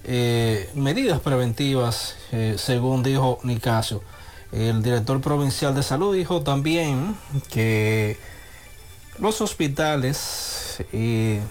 eh, 0.06 0.67
medidas 0.73 1.19
preventivas, 1.19 2.15
eh, 2.31 2.56
según 2.57 3.03
dijo 3.03 3.38
Nicasio. 3.43 4.01
El 4.51 4.81
director 4.81 5.22
provincial 5.22 5.75
de 5.75 5.83
salud 5.83 6.15
dijo 6.15 6.41
también 6.41 7.15
que 7.51 8.17
los 9.19 9.40
hospitales 9.40 10.83
eh, 10.93 11.41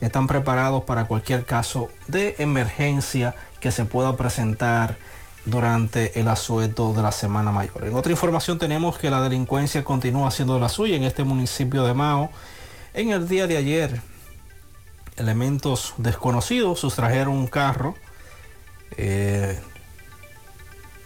están 0.00 0.26
preparados 0.26 0.84
para 0.84 1.04
cualquier 1.06 1.44
caso 1.44 1.88
de 2.08 2.36
emergencia 2.38 3.34
que 3.60 3.70
se 3.70 3.84
pueda 3.84 4.16
presentar 4.16 4.96
durante 5.44 6.20
el 6.20 6.28
asueto 6.28 6.92
de 6.92 7.02
la 7.02 7.12
Semana 7.12 7.50
Mayor. 7.50 7.84
En 7.84 7.94
otra 7.94 8.12
información 8.12 8.58
tenemos 8.58 8.98
que 8.98 9.10
la 9.10 9.22
delincuencia 9.22 9.84
continúa 9.84 10.28
haciendo 10.28 10.58
la 10.58 10.68
suya 10.68 10.96
en 10.96 11.04
este 11.04 11.24
municipio 11.24 11.84
de 11.84 11.94
Mao. 11.94 12.30
En 12.94 13.10
el 13.10 13.28
día 13.28 13.46
de 13.46 13.56
ayer, 13.56 14.00
elementos 15.16 15.94
desconocidos 15.98 16.80
sustrajeron 16.80 17.34
un 17.34 17.46
carro. 17.46 17.94
eh, 18.96 19.58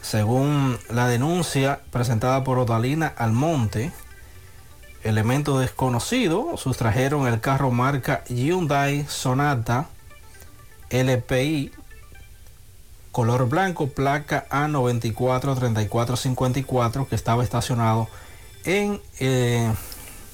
según 0.04 0.78
la 0.90 1.08
denuncia 1.08 1.80
presentada 1.90 2.44
por 2.44 2.58
Odalina 2.58 3.06
Almonte, 3.06 3.90
elementos 5.04 5.60
desconocidos 5.60 6.60
sustrajeron 6.60 7.26
el 7.26 7.40
carro 7.40 7.70
marca 7.70 8.22
Hyundai 8.28 9.06
Sonata 9.08 9.86
LPI 10.90 11.72
color 13.14 13.48
blanco, 13.48 13.88
placa 13.90 14.46
A943454 14.50 17.06
que 17.06 17.14
estaba 17.14 17.44
estacionado 17.44 18.08
en 18.64 19.00
eh, 19.20 19.72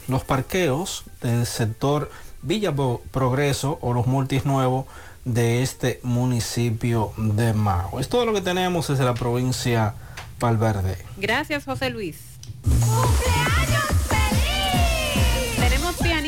los 0.09 0.25
parqueos 0.25 1.05
del 1.21 1.45
sector 1.45 2.11
Villa 2.41 2.75
Progreso 3.11 3.79
o 3.83 3.93
los 3.93 4.07
multis 4.07 4.47
nuevos 4.47 4.87
de 5.27 5.63
este 5.63 6.01
municipio 6.03 7.13
de 7.19 7.53
Mao. 7.53 8.01
Es 8.01 8.09
todo 8.09 8.25
lo 8.25 8.33
que 8.33 8.41
tenemos 8.41 8.89
desde 8.89 9.05
la 9.05 9.13
provincia 9.13 9.95
Valverde. 10.39 10.97
Gracias, 11.19 11.67
José 11.67 11.91
Luis. 11.91 12.17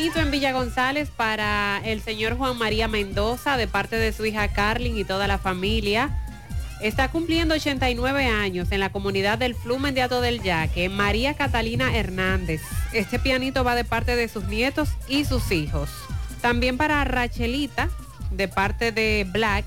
En 0.03 0.31
Villa 0.31 0.51
González 0.51 1.09
para 1.15 1.81
el 1.85 2.01
señor 2.01 2.35
Juan 2.35 2.57
María 2.57 2.89
Mendoza 2.89 3.55
de 3.55 3.67
parte 3.67 3.95
de 3.95 4.11
su 4.11 4.25
hija 4.25 4.49
Carlin 4.49 4.97
y 4.97 5.05
toda 5.05 5.27
la 5.27 5.37
familia. 5.37 6.11
Está 6.81 7.09
cumpliendo 7.09 7.55
89 7.55 8.25
años 8.27 8.67
en 8.71 8.81
la 8.81 8.91
comunidad 8.91 9.37
del 9.37 9.55
Flumen 9.55 9.95
de 9.95 10.01
Ato 10.01 10.19
del 10.19 10.43
Yaque, 10.43 10.89
María 10.89 11.35
Catalina 11.35 11.95
Hernández. 11.95 12.61
Este 12.91 13.17
pianito 13.17 13.63
va 13.63 13.75
de 13.75 13.85
parte 13.85 14.17
de 14.17 14.27
sus 14.27 14.43
nietos 14.43 14.89
y 15.07 15.23
sus 15.23 15.51
hijos. 15.53 15.89
También 16.41 16.75
para 16.75 17.05
Rachelita, 17.05 17.89
de 18.29 18.49
parte 18.49 18.91
de 18.91 19.25
Black, 19.31 19.63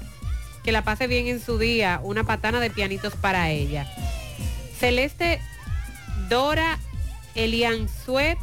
que 0.63 0.71
la 0.71 0.85
pase 0.85 1.07
bien 1.07 1.29
en 1.29 1.41
su 1.41 1.57
día, 1.57 1.99
una 2.03 2.25
patana 2.25 2.61
de 2.61 2.69
pianitos 2.69 3.15
para 3.15 3.51
ella. 3.51 3.91
Celeste 4.79 5.41
Dora 6.29 6.79
Elianzuet, 7.35 8.39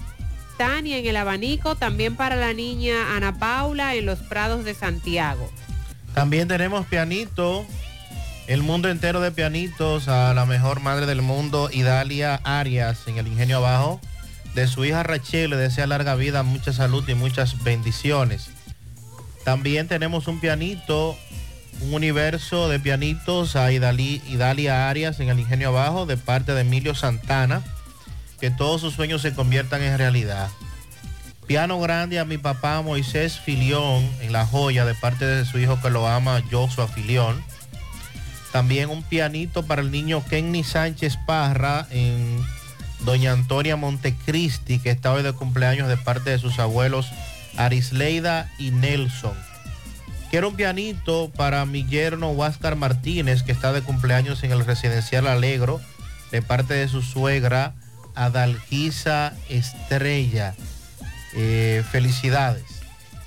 Tania 0.57 0.97
en 0.97 1.05
el 1.05 1.17
abanico, 1.17 1.75
también 1.75 2.15
para 2.15 2.35
la 2.35 2.53
niña 2.53 3.15
Ana 3.15 3.37
Paula 3.39 3.95
en 3.95 4.05
los 4.05 4.19
Prados 4.19 4.63
de 4.65 4.73
Santiago. 4.73 5.49
También 6.13 6.47
tenemos 6.47 6.85
pianito, 6.85 7.65
el 8.47 8.61
mundo 8.61 8.89
entero 8.89 9.19
de 9.21 9.31
pianitos 9.31 10.07
a 10.07 10.33
la 10.33 10.45
mejor 10.45 10.79
madre 10.79 11.05
del 11.05 11.21
mundo, 11.21 11.69
Idalia 11.71 12.39
Arias, 12.43 12.99
en 13.07 13.17
el 13.17 13.27
Ingenio 13.27 13.57
Abajo. 13.57 13.99
De 14.53 14.67
su 14.67 14.85
hija 14.85 15.01
Rachel 15.01 15.49
le 15.49 15.55
desea 15.57 15.87
larga 15.87 16.13
vida, 16.15 16.43
mucha 16.43 16.73
salud 16.73 17.07
y 17.09 17.15
muchas 17.15 17.63
bendiciones. 17.63 18.49
También 19.43 19.87
tenemos 19.87 20.27
un 20.27 20.39
pianito, 20.39 21.17
un 21.81 21.93
universo 21.95 22.69
de 22.69 22.79
pianitos 22.79 23.55
a 23.55 23.71
Idali- 23.71 24.21
Idalia 24.29 24.89
Arias 24.89 25.19
en 25.19 25.29
el 25.29 25.39
Ingenio 25.39 25.69
Abajo 25.69 26.05
de 26.05 26.17
parte 26.17 26.53
de 26.53 26.61
Emilio 26.61 26.93
Santana. 26.93 27.63
Que 28.43 28.51
todos 28.51 28.81
sus 28.81 28.93
sueños 28.93 29.21
se 29.21 29.33
conviertan 29.33 29.81
en 29.83 29.97
realidad. 29.97 30.49
Piano 31.47 31.79
grande 31.79 32.19
a 32.19 32.25
mi 32.25 32.37
papá 32.37 32.81
Moisés 32.81 33.39
Filión 33.39 34.05
en 34.19 34.33
La 34.33 34.45
Joya 34.45 34.83
de 34.83 34.93
parte 34.95 35.23
de 35.23 35.45
su 35.45 35.59
hijo 35.59 35.79
que 35.79 35.89
lo 35.89 36.09
ama, 36.09 36.43
Joshua 36.51 36.89
Filión. 36.89 37.41
También 38.51 38.89
un 38.89 39.01
pianito 39.01 39.65
para 39.65 39.81
el 39.81 39.91
niño 39.91 40.25
Kenny 40.29 40.65
Sánchez 40.65 41.17
Parra 41.25 41.87
en 41.89 42.45
Doña 43.05 43.31
Antonia 43.31 43.77
Montecristi, 43.77 44.79
que 44.79 44.89
está 44.89 45.13
hoy 45.13 45.23
de 45.23 45.31
cumpleaños 45.31 45.87
de 45.87 45.95
parte 45.95 46.31
de 46.31 46.37
sus 46.37 46.59
abuelos 46.59 47.13
Arisleida 47.55 48.51
y 48.59 48.71
Nelson. 48.71 49.37
Quiero 50.31 50.49
un 50.49 50.57
pianito 50.57 51.31
para 51.33 51.63
mi 51.63 51.85
yerno 51.85 52.31
Huáscar 52.31 52.75
Martínez, 52.75 53.41
que 53.41 53.53
está 53.53 53.71
de 53.71 53.83
cumpleaños 53.83 54.43
en 54.43 54.51
el 54.51 54.65
residencial 54.65 55.27
Alegro, 55.27 55.79
de 56.29 56.41
parte 56.41 56.73
de 56.73 56.89
su 56.89 57.01
suegra 57.01 57.73
Adalgisa 58.15 59.33
Estrella. 59.49 60.55
Eh, 61.35 61.83
felicidades. 61.91 62.63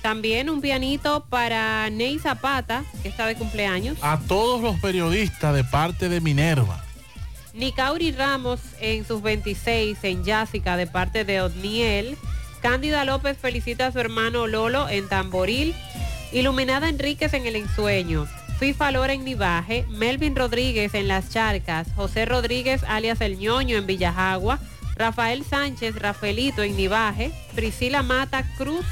También 0.01 0.49
un 0.49 0.61
pianito 0.61 1.25
para 1.29 1.89
Ney 1.89 2.19
Zapata, 2.19 2.85
que 3.03 3.09
está 3.09 3.25
de 3.25 3.35
cumpleaños. 3.35 3.97
A 4.01 4.19
todos 4.19 4.61
los 4.61 4.79
periodistas 4.79 5.53
de 5.53 5.63
parte 5.63 6.07
de 6.07 6.21
Minerva. 6.21 6.83
Nicauri 7.53 8.11
Ramos 8.11 8.59
en 8.79 9.05
sus 9.05 9.21
26 9.21 9.97
en 10.03 10.23
Jásica 10.23 10.77
de 10.77 10.87
parte 10.87 11.25
de 11.25 11.41
Odniel. 11.41 12.17
Cándida 12.61 13.03
López 13.03 13.37
felicita 13.37 13.87
a 13.87 13.91
su 13.91 13.99
hermano 13.99 14.47
Lolo 14.47 14.87
en 14.87 15.09
Tamboril. 15.09 15.73
Iluminada 16.31 16.87
Enríquez 16.87 17.33
en 17.33 17.45
El 17.45 17.55
Ensueño. 17.55 18.27
FIFA 18.59 18.91
Lora 18.91 19.13
en 19.13 19.25
Nivaje. 19.25 19.85
Melvin 19.89 20.35
Rodríguez 20.35 20.93
en 20.93 21.07
Las 21.07 21.29
Charcas. 21.31 21.87
José 21.95 22.25
Rodríguez 22.25 22.83
alias 22.87 23.21
El 23.21 23.37
Ñoño 23.37 23.75
en 23.75 23.87
Villajagua. 23.87 24.59
Rafael 24.97 25.45
Sánchez 25.45 25.95
Rafaelito 25.95 26.63
en 26.63 26.75
Nivaje. 26.75 27.31
Priscila 27.55 28.01
Mata 28.03 28.43
Cruz, 28.57 28.85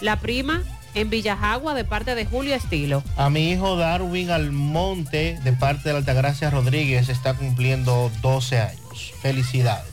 la 0.00 0.20
prima 0.20 0.62
en 0.94 1.10
Villajagua 1.10 1.74
de 1.74 1.84
parte 1.84 2.14
de 2.14 2.26
Julio 2.26 2.54
Estilo. 2.54 3.02
A 3.16 3.30
mi 3.30 3.50
hijo 3.50 3.76
Darwin 3.76 4.30
Almonte, 4.30 5.38
de 5.42 5.52
parte 5.52 5.88
de 5.88 5.92
la 5.94 5.98
Altagracia 5.98 6.50
Rodríguez, 6.50 7.08
está 7.08 7.34
cumpliendo 7.34 8.10
12 8.20 8.58
años. 8.58 9.12
Felicidades. 9.20 9.92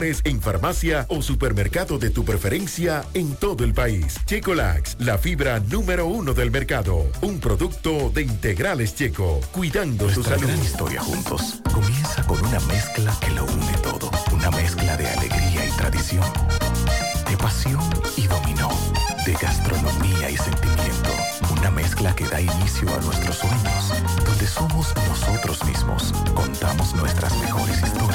en 0.01 0.41
farmacia 0.41 1.05
o 1.09 1.21
supermercado 1.21 1.99
de 1.99 2.09
tu 2.09 2.25
preferencia 2.25 3.05
en 3.13 3.35
todo 3.35 3.63
el 3.63 3.73
país. 3.73 4.15
Checolax, 4.25 4.97
la 4.99 5.19
fibra 5.19 5.59
número 5.59 6.07
uno 6.07 6.33
del 6.33 6.49
mercado. 6.49 7.05
Un 7.21 7.39
producto 7.39 8.09
de 8.09 8.23
integrales 8.23 8.95
checo, 8.95 9.39
cuidando 9.51 10.07
tu 10.07 10.13
Nuestra 10.15 10.37
salud. 10.37 10.47
gran 10.47 10.59
historia 10.63 11.01
juntos 11.01 11.61
comienza 11.71 12.25
con 12.25 12.43
una 12.43 12.59
mezcla 12.61 13.15
que 13.21 13.29
lo 13.29 13.43
une 13.43 13.77
todo. 13.83 14.09
Una 14.33 14.49
mezcla 14.49 14.97
de 14.97 15.07
alegría 15.07 15.67
y 15.67 15.71
tradición, 15.77 16.25
de 17.29 17.37
pasión 17.37 17.83
y 18.17 18.25
dominó, 18.25 18.71
de 19.23 19.33
gastronomía 19.33 20.31
y 20.31 20.37
sentimiento. 20.37 21.11
Una 21.51 21.69
mezcla 21.69 22.15
que 22.15 22.27
da 22.27 22.41
inicio 22.41 22.89
a 22.91 23.01
nuestros 23.01 23.35
sueños, 23.35 23.93
donde 24.25 24.47
somos 24.47 24.95
nosotros 25.07 25.63
mismos, 25.65 26.11
contamos 26.33 26.95
nuestras 26.95 27.39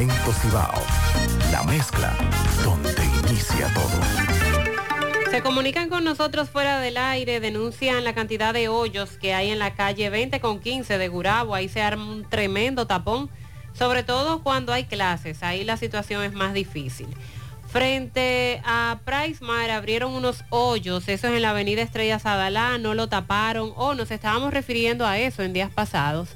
Cemento 0.00 0.32
Cibao, 0.32 0.82
la 1.52 1.62
mezcla 1.64 2.16
donde 2.64 3.04
inicia 3.28 3.70
todo. 3.74 5.30
Se 5.30 5.42
comunican 5.42 5.90
con 5.90 6.04
nosotros 6.04 6.48
fuera 6.48 6.80
del 6.80 6.96
aire, 6.96 7.38
denuncian 7.38 8.02
la 8.02 8.14
cantidad 8.14 8.54
de 8.54 8.68
hoyos 8.68 9.18
que 9.18 9.34
hay 9.34 9.50
en 9.50 9.58
la 9.58 9.74
calle 9.74 10.08
20 10.08 10.40
con 10.40 10.58
15 10.58 10.96
de 10.96 11.08
Gurabo. 11.08 11.54
Ahí 11.54 11.68
se 11.68 11.82
arma 11.82 12.10
un 12.10 12.26
tremendo 12.26 12.86
tapón, 12.86 13.28
sobre 13.74 14.02
todo 14.02 14.42
cuando 14.42 14.72
hay 14.72 14.84
clases. 14.84 15.42
Ahí 15.42 15.64
la 15.64 15.76
situación 15.76 16.24
es 16.24 16.32
más 16.32 16.54
difícil. 16.54 17.08
Frente 17.68 18.62
a 18.64 19.00
Price 19.04 19.44
Mart 19.44 19.68
abrieron 19.68 20.12
unos 20.12 20.44
hoyos, 20.48 21.10
eso 21.10 21.28
es 21.28 21.34
en 21.34 21.42
la 21.42 21.50
avenida 21.50 21.82
Estrella 21.82 22.18
Sadalá, 22.18 22.78
no 22.78 22.94
lo 22.94 23.10
taparon 23.10 23.74
o 23.76 23.92
nos 23.92 24.10
estábamos 24.10 24.54
refiriendo 24.54 25.06
a 25.06 25.18
eso 25.18 25.42
en 25.42 25.52
días 25.52 25.70
pasados. 25.70 26.30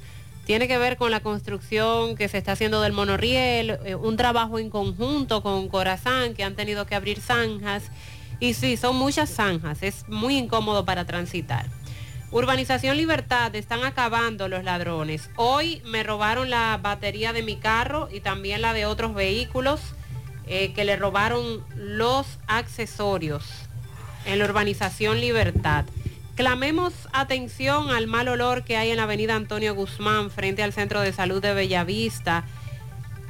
Tiene 0.45 0.67
que 0.67 0.77
ver 0.77 0.97
con 0.97 1.09
la 1.09 1.21
construcción 1.21 2.15
que 2.15 2.27
se 2.27 2.37
está 2.37 2.51
haciendo 2.51 2.81
del 2.81 2.93
monorriel, 2.93 3.79
eh, 3.83 3.95
un 3.95 4.15
trabajo 4.15 4.59
en 4.59 4.69
conjunto 4.69 5.41
con 5.41 5.67
Corazán 5.69 6.35
que 6.35 6.43
han 6.43 6.55
tenido 6.55 6.85
que 6.85 6.93
abrir 6.93 7.19
zanjas. 7.19 7.91
Y 8.39 8.53
sí, 8.53 8.77
son 8.77 8.95
muchas 8.95 9.29
zanjas, 9.29 9.81
es 9.81 10.07
muy 10.07 10.37
incómodo 10.37 10.85
para 10.85 11.05
transitar. 11.05 11.65
Urbanización 12.31 12.97
Libertad, 12.97 13.55
están 13.55 13.83
acabando 13.83 14.47
los 14.47 14.63
ladrones. 14.63 15.29
Hoy 15.35 15.81
me 15.85 16.03
robaron 16.03 16.49
la 16.49 16.77
batería 16.81 17.33
de 17.33 17.41
mi 17.43 17.55
carro 17.55 18.09
y 18.11 18.19
también 18.19 18.61
la 18.61 18.73
de 18.73 18.85
otros 18.85 19.15
vehículos 19.15 19.79
eh, 20.45 20.73
que 20.73 20.85
le 20.85 20.95
robaron 20.95 21.63
los 21.75 22.27
accesorios 22.45 23.45
en 24.25 24.39
la 24.39 24.45
urbanización 24.45 25.21
Libertad. 25.21 25.85
Clamemos 26.35 26.93
atención 27.13 27.91
al 27.91 28.07
mal 28.07 28.27
olor 28.27 28.65
que 28.65 28.75
hay 28.75 28.91
en 28.91 28.97
la 28.97 29.03
avenida 29.03 29.35
Antonio 29.35 29.73
Guzmán 29.73 30.29
frente 30.29 30.63
al 30.63 30.73
Centro 30.73 30.99
de 30.99 31.13
Salud 31.13 31.41
de 31.41 31.53
Bellavista 31.53 32.43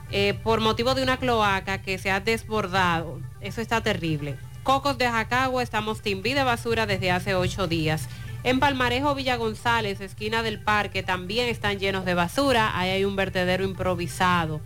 eh, 0.09 0.34
por 0.43 0.59
motivo 0.59 0.95
de 0.95 1.03
una 1.03 1.17
cloaca 1.17 1.84
que 1.84 2.00
se 2.00 2.09
ha 2.09 2.19
desbordado. 2.19 3.22
Eso 3.42 3.61
está 3.61 3.82
terrible. 3.82 4.38
Cocos 4.64 4.98
de 4.98 5.08
Jacagua, 5.08 5.61
estamos 5.61 6.01
timbi 6.01 6.34
de 6.34 6.43
basura 6.43 6.88
desde 6.88 7.11
hace 7.11 7.35
ocho 7.35 7.67
días. 7.67 8.09
En 8.43 8.59
Palmarejo, 8.59 9.14
Villa 9.14 9.35
González, 9.35 10.01
esquina 10.01 10.42
del 10.42 10.59
parque, 10.59 11.03
también 11.03 11.48
están 11.48 11.77
llenos 11.77 12.06
de 12.06 12.16
basura. 12.16 12.72
Ahí 12.75 12.90
hay 12.90 13.06
un 13.06 13.16
vertedero 13.16 13.64
improvisado. 13.64 14.61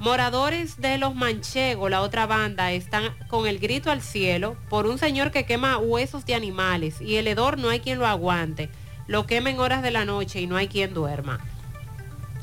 Moradores 0.00 0.80
de 0.80 0.96
Los 0.96 1.14
Manchegos, 1.14 1.90
la 1.90 2.00
otra 2.00 2.24
banda, 2.24 2.72
están 2.72 3.14
con 3.28 3.46
el 3.46 3.58
grito 3.58 3.90
al 3.90 4.00
cielo 4.00 4.56
por 4.70 4.86
un 4.86 4.96
señor 4.96 5.30
que 5.30 5.44
quema 5.44 5.76
huesos 5.76 6.24
de 6.24 6.34
animales 6.34 7.02
y 7.02 7.16
el 7.16 7.28
hedor 7.28 7.58
no 7.58 7.68
hay 7.68 7.80
quien 7.80 7.98
lo 7.98 8.06
aguante. 8.06 8.70
Lo 9.06 9.26
quema 9.26 9.50
en 9.50 9.60
horas 9.60 9.82
de 9.82 9.90
la 9.90 10.06
noche 10.06 10.40
y 10.40 10.46
no 10.46 10.56
hay 10.56 10.68
quien 10.68 10.94
duerma. 10.94 11.38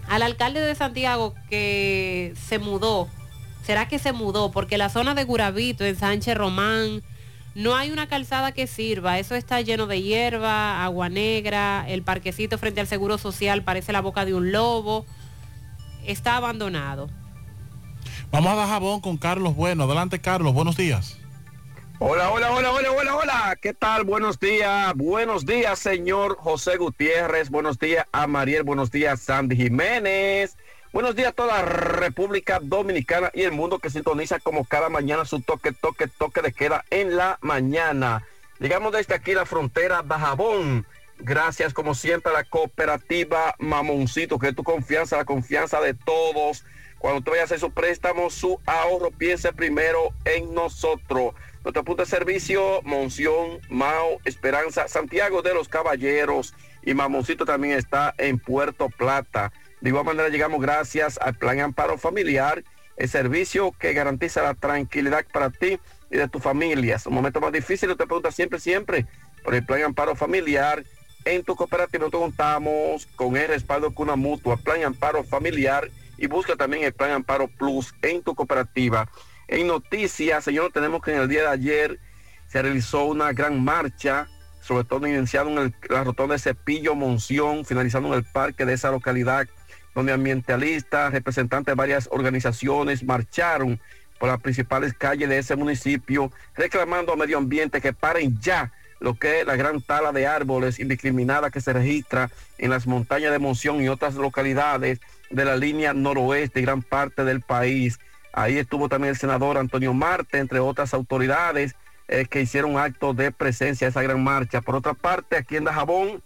Al 0.07 0.21
alcalde 0.21 0.59
de 0.59 0.75
Santiago 0.75 1.33
que 1.49 2.35
se 2.47 2.59
mudó, 2.59 3.07
¿será 3.63 3.87
que 3.87 3.97
se 3.97 4.13
mudó? 4.13 4.51
Porque 4.51 4.77
la 4.77 4.89
zona 4.89 5.15
de 5.15 5.23
Guravito, 5.23 5.83
en 5.83 5.95
Sánchez 5.95 6.37
Román, 6.37 7.01
No 7.55 7.75
hay 7.75 7.89
una 7.89 8.07
calzada 8.07 8.51
que 8.51 8.67
sirva, 8.67 9.17
eso 9.17 9.33
está 9.33 9.61
lleno 9.61 9.87
de 9.87 10.03
hierba, 10.03 10.83
agua 10.83 11.09
negra, 11.09 11.85
el 11.87 12.03
parquecito 12.03 12.59
frente 12.59 12.81
al 12.81 12.87
Seguro 12.87 13.17
Social 13.17 13.63
parece 13.63 13.91
la 13.91 14.01
boca 14.01 14.25
de 14.25 14.35
un 14.35 14.51
lobo, 14.51 15.07
está 16.05 16.35
abandonado. 16.35 17.09
Vamos 18.31 18.51
a 18.51 18.55
Dajabón 18.55 19.01
con 19.01 19.17
Carlos 19.17 19.55
Bueno. 19.55 19.85
Adelante, 19.85 20.19
Carlos. 20.19 20.53
Buenos 20.53 20.77
días. 20.77 21.17
Hola, 21.99 22.29
hola, 22.29 22.51
hola, 22.51 22.71
hola, 22.71 22.91
hola, 22.91 23.15
hola. 23.15 23.57
¿Qué 23.59 23.73
tal? 23.73 24.03
Buenos 24.03 24.39
días. 24.39 24.93
Buenos 24.95 25.45
días, 25.45 25.79
señor 25.79 26.37
José 26.37 26.77
Gutiérrez. 26.77 27.49
Buenos 27.49 27.79
días 27.79 28.05
a 28.11 28.27
Mariel. 28.27 28.63
Buenos 28.63 28.91
días, 28.91 29.21
Sandy 29.21 29.55
Jiménez. 29.55 30.57
Buenos 30.93 31.15
días 31.15 31.29
a 31.29 31.31
toda 31.31 31.57
la 31.57 31.61
República 31.63 32.59
Dominicana 32.61 33.31
y 33.33 33.41
el 33.41 33.51
mundo 33.51 33.79
que 33.79 33.89
sintoniza 33.89 34.39
como 34.39 34.65
cada 34.65 34.89
mañana 34.89 35.25
su 35.25 35.41
toque, 35.41 35.71
toque, 35.71 36.07
toque 36.07 36.41
de 36.41 36.53
queda 36.53 36.85
en 36.91 37.17
la 37.17 37.39
mañana. 37.41 38.23
Llegamos 38.59 38.93
desde 38.93 39.15
aquí 39.15 39.33
la 39.33 39.45
frontera 39.45 40.03
Dajabón. 40.03 40.85
Gracias 41.19 41.73
como 41.73 41.95
siempre 41.95 42.31
a 42.31 42.35
la 42.35 42.43
cooperativa 42.43 43.55
Mamoncito, 43.57 44.37
que 44.37 44.49
es 44.49 44.55
tu 44.55 44.63
confianza, 44.63 45.17
la 45.17 45.25
confianza 45.25 45.81
de 45.81 45.93
todos. 45.93 46.63
Cuando 46.99 47.21
tú 47.21 47.31
vayas 47.31 47.43
a 47.43 47.45
hacer 47.45 47.59
su 47.59 47.71
préstamo, 47.71 48.29
su 48.29 48.59
ahorro, 48.65 49.11
piense 49.11 49.53
primero 49.53 50.13
en 50.25 50.53
nosotros. 50.53 51.35
Nuestro 51.63 51.83
punto 51.83 52.03
de 52.03 52.09
servicio, 52.09 52.81
Monción, 52.83 53.59
Mao, 53.69 54.19
Esperanza, 54.25 54.87
Santiago 54.87 55.41
de 55.41 55.53
los 55.53 55.67
Caballeros 55.67 56.55
y 56.83 56.93
Mamoncito 56.93 57.45
también 57.45 57.77
está 57.77 58.15
en 58.17 58.39
Puerto 58.39 58.89
Plata. 58.89 59.51
De 59.81 59.89
igual 59.89 60.05
manera 60.05 60.29
llegamos 60.29 60.61
gracias 60.61 61.19
al 61.19 61.35
Plan 61.35 61.59
Amparo 61.59 61.97
Familiar, 61.97 62.63
el 62.95 63.09
servicio 63.09 63.73
que 63.77 63.93
garantiza 63.93 64.41
la 64.41 64.55
tranquilidad 64.55 65.25
para 65.31 65.51
ti 65.51 65.79
y 66.09 66.17
de 66.17 66.27
tu 66.27 66.39
familia. 66.39 66.95
Es 66.95 67.05
un 67.05 67.13
momento 67.13 67.39
más 67.41 67.51
difícil, 67.51 67.89
te 67.89 68.07
pregunta 68.07 68.31
siempre, 68.31 68.59
siempre 68.59 69.05
por 69.43 69.53
el 69.53 69.63
Plan 69.65 69.83
Amparo 69.83 70.15
Familiar. 70.15 70.83
En 71.25 71.43
tu 71.43 71.55
cooperativa 71.55 71.99
nosotros 71.99 72.23
contamos 72.23 73.05
con 73.17 73.37
el 73.37 73.49
respaldo 73.49 73.93
con 73.93 74.07
una 74.07 74.15
mutua, 74.15 74.57
Plan 74.57 74.83
Amparo 74.83 75.23
Familiar 75.23 75.91
y 76.17 76.27
busca 76.27 76.55
también 76.55 76.83
el 76.83 76.93
Plan 76.93 77.11
Amparo 77.11 77.47
Plus 77.47 77.93
en 78.01 78.21
tu 78.21 78.35
cooperativa. 78.35 79.09
En 79.47 79.67
noticias, 79.67 80.43
señor, 80.43 80.71
tenemos 80.71 81.01
que 81.01 81.13
en 81.13 81.21
el 81.21 81.27
día 81.29 81.41
de 81.41 81.47
ayer 81.49 81.99
se 82.47 82.61
realizó 82.61 83.05
una 83.05 83.31
gran 83.33 83.63
marcha, 83.63 84.27
sobre 84.61 84.83
todo 84.83 85.07
iniciado 85.07 85.49
en 85.49 85.57
el- 85.57 85.75
la 85.89 86.03
rotonda 86.03 86.33
de 86.33 86.39
Cepillo 86.39 86.95
Monción, 86.95 87.63
finalizando 87.63 88.09
en 88.09 88.15
el 88.15 88.23
parque 88.25 88.65
de 88.65 88.73
esa 88.73 88.91
localidad, 88.91 89.47
donde 89.95 90.13
ambientalistas, 90.13 91.11
representantes 91.11 91.71
de 91.71 91.75
varias 91.75 92.07
organizaciones 92.11 93.03
marcharon 93.03 93.79
por 94.19 94.29
las 94.29 94.41
principales 94.41 94.93
calles 94.93 95.29
de 95.29 95.37
ese 95.37 95.55
municipio, 95.55 96.31
reclamando 96.55 97.11
al 97.13 97.19
medio 97.19 97.37
ambiente 97.37 97.81
que 97.81 97.93
paren 97.93 98.39
ya 98.41 98.73
lo 98.99 99.13
que 99.13 99.41
es 99.41 99.47
la 99.47 99.55
gran 99.55 99.79
tala 99.81 100.11
de 100.11 100.25
árboles 100.25 100.79
indiscriminada 100.79 101.51
que 101.51 101.61
se 101.61 101.71
registra 101.71 102.31
en 102.57 102.71
las 102.71 102.87
montañas 102.87 103.31
de 103.31 103.37
Monción 103.39 103.81
y 103.81 103.89
otras 103.89 104.15
localidades 104.15 104.99
de 105.29 105.45
la 105.45 105.55
línea 105.55 105.93
noroeste 105.93 106.59
y 106.59 106.63
gran 106.63 106.81
parte 106.81 107.23
del 107.23 107.41
país. 107.41 107.99
Ahí 108.33 108.57
estuvo 108.57 108.89
también 108.89 109.11
el 109.11 109.19
senador 109.19 109.57
Antonio 109.57 109.93
Marte, 109.93 110.37
entre 110.37 110.59
otras 110.59 110.93
autoridades 110.93 111.75
eh, 112.07 112.25
que 112.29 112.41
hicieron 112.41 112.77
acto 112.77 113.13
de 113.13 113.31
presencia 113.31 113.87
a 113.87 113.89
esa 113.89 114.01
gran 114.01 114.23
marcha. 114.23 114.61
Por 114.61 114.75
otra 114.75 114.93
parte, 114.93 115.37
aquí 115.37 115.57
en 115.57 115.65
Dajabón, 115.65 116.23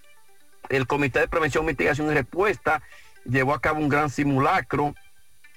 el 0.69 0.87
Comité 0.87 1.19
de 1.19 1.27
Prevención, 1.27 1.65
Mitigación 1.65 2.07
y 2.11 2.13
Respuesta 2.13 2.81
llevó 3.25 3.53
a 3.53 3.61
cabo 3.61 3.79
un 3.79 3.89
gran 3.89 4.09
simulacro, 4.09 4.93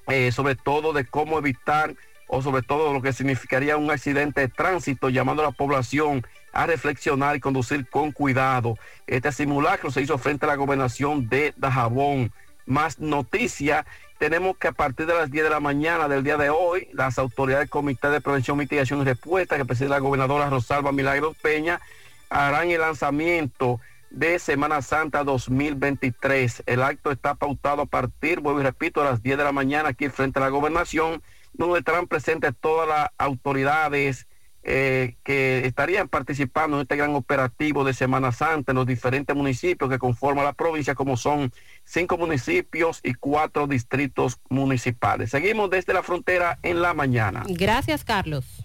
eh, 0.08 0.32
sobre 0.32 0.54
todo 0.54 0.92
de 0.92 1.04
cómo 1.04 1.38
evitar 1.38 1.94
o 2.26 2.42
sobre 2.42 2.62
todo 2.62 2.92
lo 2.92 3.02
que 3.02 3.12
significaría 3.12 3.76
un 3.76 3.90
accidente 3.90 4.40
de 4.40 4.48
tránsito, 4.48 5.08
llamando 5.08 5.42
a 5.42 5.46
la 5.46 5.52
población 5.52 6.26
a 6.52 6.66
reflexionar 6.66 7.36
y 7.36 7.40
conducir 7.40 7.88
con 7.88 8.12
cuidado. 8.12 8.78
Este 9.06 9.30
simulacro 9.32 9.90
se 9.90 10.02
hizo 10.02 10.18
frente 10.18 10.46
a 10.46 10.48
la 10.48 10.56
gobernación 10.56 11.28
de 11.28 11.52
Dajabón. 11.56 12.32
Más 12.66 12.98
noticias, 12.98 13.84
tenemos 14.18 14.56
que 14.56 14.68
a 14.68 14.72
partir 14.72 15.06
de 15.06 15.14
las 15.14 15.30
10 15.30 15.44
de 15.44 15.50
la 15.50 15.60
mañana 15.60 16.08
del 16.08 16.24
día 16.24 16.36
de 16.36 16.50
hoy, 16.50 16.88
las 16.92 17.18
autoridades 17.18 17.64
del 17.64 17.70
Comité 17.70 18.08
de 18.08 18.20
Prevención, 18.20 18.56
Mitigación 18.56 19.00
y 19.00 19.04
Respuesta, 19.04 19.56
que 19.56 19.64
preside 19.64 19.88
la 19.88 19.98
gobernadora 19.98 20.48
Rosalba 20.48 20.92
Milagros 20.92 21.36
Peña, 21.42 21.80
harán 22.30 22.70
el 22.70 22.80
lanzamiento 22.80 23.80
de 24.10 24.38
Semana 24.38 24.80
Santa 24.80 25.24
2023. 25.24 26.62
El 26.66 26.82
acto 26.82 27.10
está 27.10 27.34
pautado 27.34 27.82
a 27.82 27.86
partir, 27.86 28.40
vuelvo 28.40 28.60
y 28.60 28.64
repito, 28.64 29.02
a 29.02 29.04
las 29.04 29.22
10 29.22 29.38
de 29.38 29.44
la 29.44 29.52
mañana 29.52 29.90
aquí 29.90 30.08
frente 30.08 30.38
a 30.38 30.42
la 30.42 30.48
gobernación, 30.48 31.22
donde 31.52 31.80
estarán 31.80 32.06
presentes 32.06 32.54
todas 32.60 32.88
las 32.88 33.10
autoridades 33.18 34.26
eh, 34.66 35.16
que 35.24 35.66
estarían 35.66 36.08
participando 36.08 36.78
en 36.78 36.82
este 36.82 36.96
gran 36.96 37.14
operativo 37.14 37.84
de 37.84 37.92
Semana 37.92 38.32
Santa 38.32 38.72
en 38.72 38.76
los 38.76 38.86
diferentes 38.86 39.36
municipios 39.36 39.90
que 39.90 39.98
conforman 39.98 40.44
la 40.44 40.54
provincia, 40.54 40.94
como 40.94 41.18
son 41.18 41.52
cinco 41.84 42.16
municipios 42.16 43.00
y 43.02 43.12
cuatro 43.12 43.66
distritos 43.66 44.40
municipales. 44.48 45.30
Seguimos 45.30 45.68
desde 45.68 45.92
la 45.92 46.02
frontera 46.02 46.58
en 46.62 46.80
la 46.80 46.94
mañana. 46.94 47.44
Gracias, 47.46 48.04
Carlos. 48.04 48.64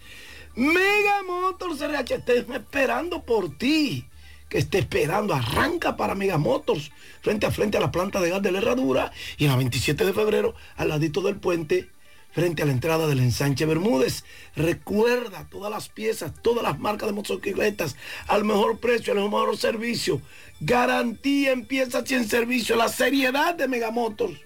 Mega 0.54 1.22
Motors 1.26 1.80
RHT 1.80 2.54
esperando 2.54 3.22
por 3.22 3.58
ti. 3.58 4.06
Que 4.50 4.58
esté 4.58 4.80
esperando, 4.80 5.32
arranca 5.32 5.96
para 5.96 6.14
Mega 6.14 6.36
Motors, 6.36 6.90
frente 7.22 7.46
a 7.46 7.50
frente 7.50 7.78
a 7.78 7.80
la 7.80 7.90
planta 7.90 8.20
de 8.20 8.28
gas 8.28 8.42
de 8.42 8.52
la 8.52 8.58
Herradura 8.58 9.12
y 9.38 9.44
en 9.44 9.50
la 9.50 9.56
27 9.56 10.04
de 10.04 10.12
febrero, 10.12 10.54
al 10.76 10.88
ladito 10.90 11.22
del 11.22 11.36
puente, 11.36 11.88
frente 12.32 12.62
a 12.62 12.66
la 12.66 12.72
entrada 12.72 13.06
del 13.06 13.20
ensanche 13.20 13.64
Bermúdez. 13.64 14.24
Recuerda 14.56 15.48
todas 15.48 15.70
las 15.70 15.88
piezas, 15.88 16.32
todas 16.42 16.62
las 16.62 16.78
marcas 16.78 17.08
de 17.08 17.14
motocicletas 17.14 17.96
al 18.26 18.44
mejor 18.44 18.78
precio, 18.78 19.12
al 19.12 19.20
mejor 19.20 19.56
servicio. 19.56 20.20
Garantía 20.60 21.52
en 21.52 21.64
piezas 21.64 22.10
y 22.10 22.14
en 22.14 22.28
servicio, 22.28 22.76
la 22.76 22.88
seriedad 22.88 23.54
de 23.54 23.68
Megamotors. 23.68 24.38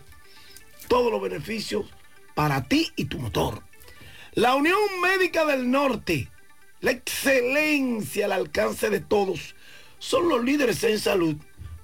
Todos 0.86 1.10
los 1.10 1.20
beneficios 1.20 1.86
para 2.34 2.64
ti 2.68 2.92
y 2.96 3.06
tu 3.06 3.18
motor. 3.18 3.62
La 4.34 4.54
Unión 4.54 4.78
Médica 5.00 5.46
del 5.46 5.70
Norte, 5.70 6.28
la 6.80 6.90
excelencia 6.90 8.26
al 8.26 8.32
alcance 8.32 8.90
de 8.90 9.00
todos, 9.00 9.53
son 10.04 10.28
los 10.28 10.44
líderes 10.44 10.84
en 10.84 10.98
salud 10.98 11.36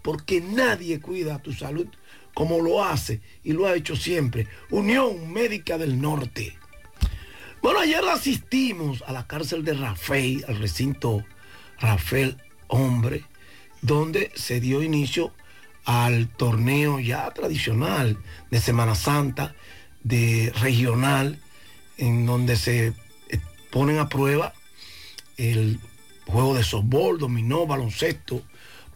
porque 0.03 0.43
nadie 0.43 1.01
cuida 1.01 1.39
tu 1.39 1.55
salud 1.55 1.87
como 2.35 2.61
lo 2.61 2.85
hace 2.85 3.23
y 3.43 3.55
lo 3.55 3.67
ha 3.67 3.75
hecho 3.75 3.97
siempre 3.97 4.47
Unión 4.69 5.33
Médica 5.33 5.79
del 5.79 5.99
Norte. 5.99 6.59
Bueno, 7.63 7.81
ayer 7.81 8.05
asistimos 8.05 9.03
a 9.07 9.13
la 9.13 9.27
cárcel 9.27 9.65
de 9.65 9.73
Rafael, 9.73 10.45
al 10.49 10.59
recinto 10.59 11.25
Rafael 11.79 12.37
Hombre, 12.69 13.25
donde 13.81 14.31
se 14.35 14.61
dio 14.61 14.83
inicio 14.83 15.33
al 15.87 16.29
torneo 16.29 17.01
ya 17.01 17.31
tradicional 17.31 18.19
de 18.51 18.61
Semana 18.61 18.95
Santa, 18.95 19.55
de 20.03 20.53
regional, 20.61 21.39
en 21.97 22.27
donde 22.27 22.57
se 22.57 22.93
ponen 23.71 23.99
a 23.99 24.11
prueba 24.11 24.53
el 25.39 25.81
juego 26.31 26.55
de 26.55 26.65
softball, 26.65 27.19
dominó, 27.19 27.67
baloncesto, 27.67 28.43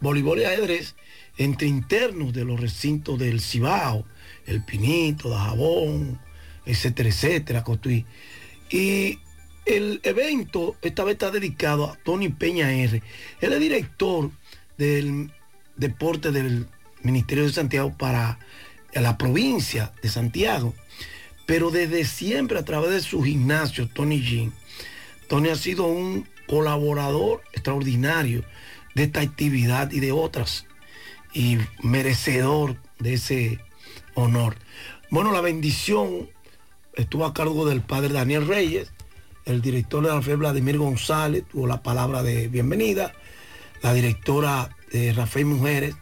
voleibol 0.01 0.41
y 0.41 0.45
ajedrez 0.45 0.95
entre 1.37 1.67
internos 1.67 2.33
de 2.33 2.45
los 2.45 2.61
recintos 2.61 3.19
del 3.19 3.41
Cibao, 3.41 4.05
el 4.47 4.65
Pinito, 4.65 5.29
Dajabón, 5.29 6.21
etcétera, 6.65 7.09
etcétera, 7.09 7.65
Cotuí. 7.65 8.07
Y 8.71 9.19
el 9.67 10.01
evento 10.03 10.77
esta 10.83 11.05
vez 11.05 11.15
está 11.15 11.31
dedicado 11.31 11.91
a 11.91 11.97
Tony 11.97 12.29
Peña 12.29 12.73
R. 12.73 13.03
Él 13.41 13.53
es 13.53 13.61
director 13.61 14.31
del 14.77 15.33
deporte 15.77 16.31
del 16.31 16.67
Ministerio 17.03 17.45
de 17.45 17.53
Santiago 17.53 17.95
para 17.97 18.39
la 18.93 19.19
provincia 19.19 19.93
de 20.03 20.09
Santiago. 20.09 20.75
Pero 21.47 21.71
desde 21.71 22.05
siempre 22.05 22.59
a 22.59 22.65
través 22.65 22.91
de 22.91 23.01
su 23.01 23.23
gimnasio, 23.23 23.89
Tony 23.89 24.21
Jean, 24.23 24.53
Tony 25.29 25.51
ha 25.51 25.57
sido 25.57 25.87
un 25.87 26.27
colaborador 26.47 27.43
extraordinario 27.53 28.45
de 28.95 29.05
esta 29.05 29.21
actividad 29.21 29.91
y 29.91 30.01
de 30.01 30.13
otras 30.13 30.67
y 31.33 31.59
merecedor 31.83 32.77
de 32.99 33.15
ese 33.15 33.61
honor. 34.15 34.57
Bueno, 35.11 35.33
la 35.33 35.41
bendición 35.41 36.31
estuvo 36.95 37.27
a 37.27 37.35
cargo 37.35 37.67
del 37.67 37.83
padre 37.83 38.13
Daniel 38.13 38.47
Reyes, 38.47 38.93
el 39.45 39.61
director 39.61 40.03
de 40.03 40.09
la 40.09 40.23
fe 40.23 40.37
Vladimir 40.37 40.79
González 40.79 41.45
tuvo 41.51 41.67
la 41.67 41.83
palabra 41.83 42.23
de 42.23 42.49
bienvenida, 42.49 43.13
la 43.83 43.93
directora 43.93 44.75
de 44.91 45.13
Rafael 45.13 45.45
Mujeres, 45.45 45.95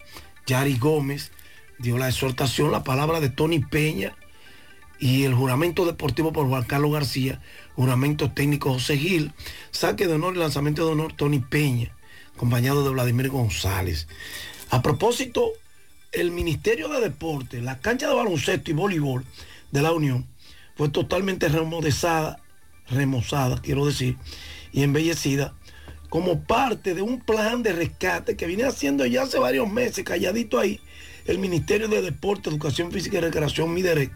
Yari 0.47 0.77
Gómez, 0.79 1.33
dio 1.79 1.99
la 1.99 2.09
exhortación, 2.09 2.71
la 2.71 2.85
palabra 2.85 3.19
de 3.21 3.31
Tony 3.31 3.59
Peña 3.59 4.17
y 5.01 5.25
el 5.25 5.35
juramento 5.35 5.85
deportivo 5.85 6.33
por 6.33 6.47
Juan 6.47 6.63
Carlos 6.63 6.93
García, 6.93 7.41
juramento 7.75 8.31
técnico 8.31 8.73
José 8.73 8.99
Gil, 8.99 9.33
saque 9.71 10.07
de 10.07 10.15
honor 10.15 10.37
y 10.37 10.39
lanzamiento 10.39 10.85
de 10.85 10.93
honor 10.93 11.13
Tony 11.15 11.41
Peña, 11.41 11.95
acompañado 12.35 12.85
de 12.85 12.91
Vladimir 12.91 13.29
González. 13.29 14.09
A 14.71 14.83
propósito, 14.83 15.53
el 16.13 16.31
Ministerio 16.31 16.89
de 16.89 17.01
Deporte, 17.01 17.61
la 17.61 17.79
cancha 17.79 18.09
de 18.09 18.15
baloncesto 18.15 18.71
y 18.71 18.75
voleibol 18.75 19.25
de 19.71 19.83
la 19.83 19.93
Unión 19.93 20.27
fue 20.77 20.89
totalmente 20.89 21.49
remodezada, 21.49 22.41
remozada, 22.89 23.61
quiero 23.61 23.87
decir, 23.87 24.17
y 24.73 24.83
embellecida 24.83 25.55
como 26.09 26.43
parte 26.43 26.95
de 26.95 27.01
un 27.01 27.21
plan 27.21 27.63
de 27.63 27.73
rescate 27.73 28.37
que 28.37 28.47
viene 28.47 28.65
haciendo 28.65 29.07
ya 29.07 29.23
hace 29.23 29.39
varios 29.39 29.71
meses, 29.71 30.05
calladito 30.05 30.59
ahí, 30.59 30.79
el 31.25 31.39
Ministerio 31.39 31.89
de 31.89 32.03
Deporte, 32.03 32.51
Educación 32.51 32.93
Física 32.93 33.19
y 33.19 33.21
Recreación, 33.23 33.73
Mideret, 33.73 34.13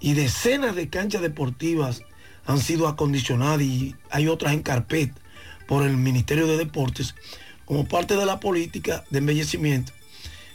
y 0.00 0.12
decenas 0.12 0.76
de 0.76 0.90
canchas 0.90 1.22
deportivas 1.22 2.02
han 2.48 2.60
sido 2.60 2.88
acondicionadas 2.88 3.60
y 3.60 3.94
hay 4.10 4.26
otras 4.26 4.54
en 4.54 4.62
carpeta 4.62 5.20
por 5.66 5.84
el 5.84 5.98
Ministerio 5.98 6.46
de 6.46 6.56
Deportes 6.56 7.14
como 7.66 7.86
parte 7.86 8.16
de 8.16 8.24
la 8.24 8.40
política 8.40 9.04
de 9.10 9.18
embellecimiento 9.18 9.92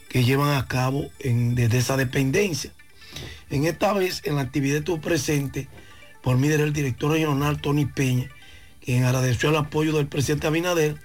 que 0.10 0.24
llevan 0.24 0.58
a 0.58 0.68
cabo 0.68 1.12
desde 1.24 1.78
esa 1.78 1.96
dependencia. 1.96 2.72
En 3.52 3.66
esta 3.66 3.94
vez, 3.94 4.22
en 4.26 4.38
la 4.38 4.42
actividad 4.42 4.78
estuvo 4.78 5.00
presente 5.02 5.70
por 6.24 6.36
mí 6.38 6.48
el 6.48 6.74
director 6.74 7.12
regional 7.12 7.62
Tony 7.62 7.86
Peña, 7.86 8.28
quien 8.84 9.04
agradeció 9.04 9.52
el 9.52 9.58
apoyo 9.58 9.94
del 9.94 10.08
presidente 10.08 10.48
Abinader 10.48 10.98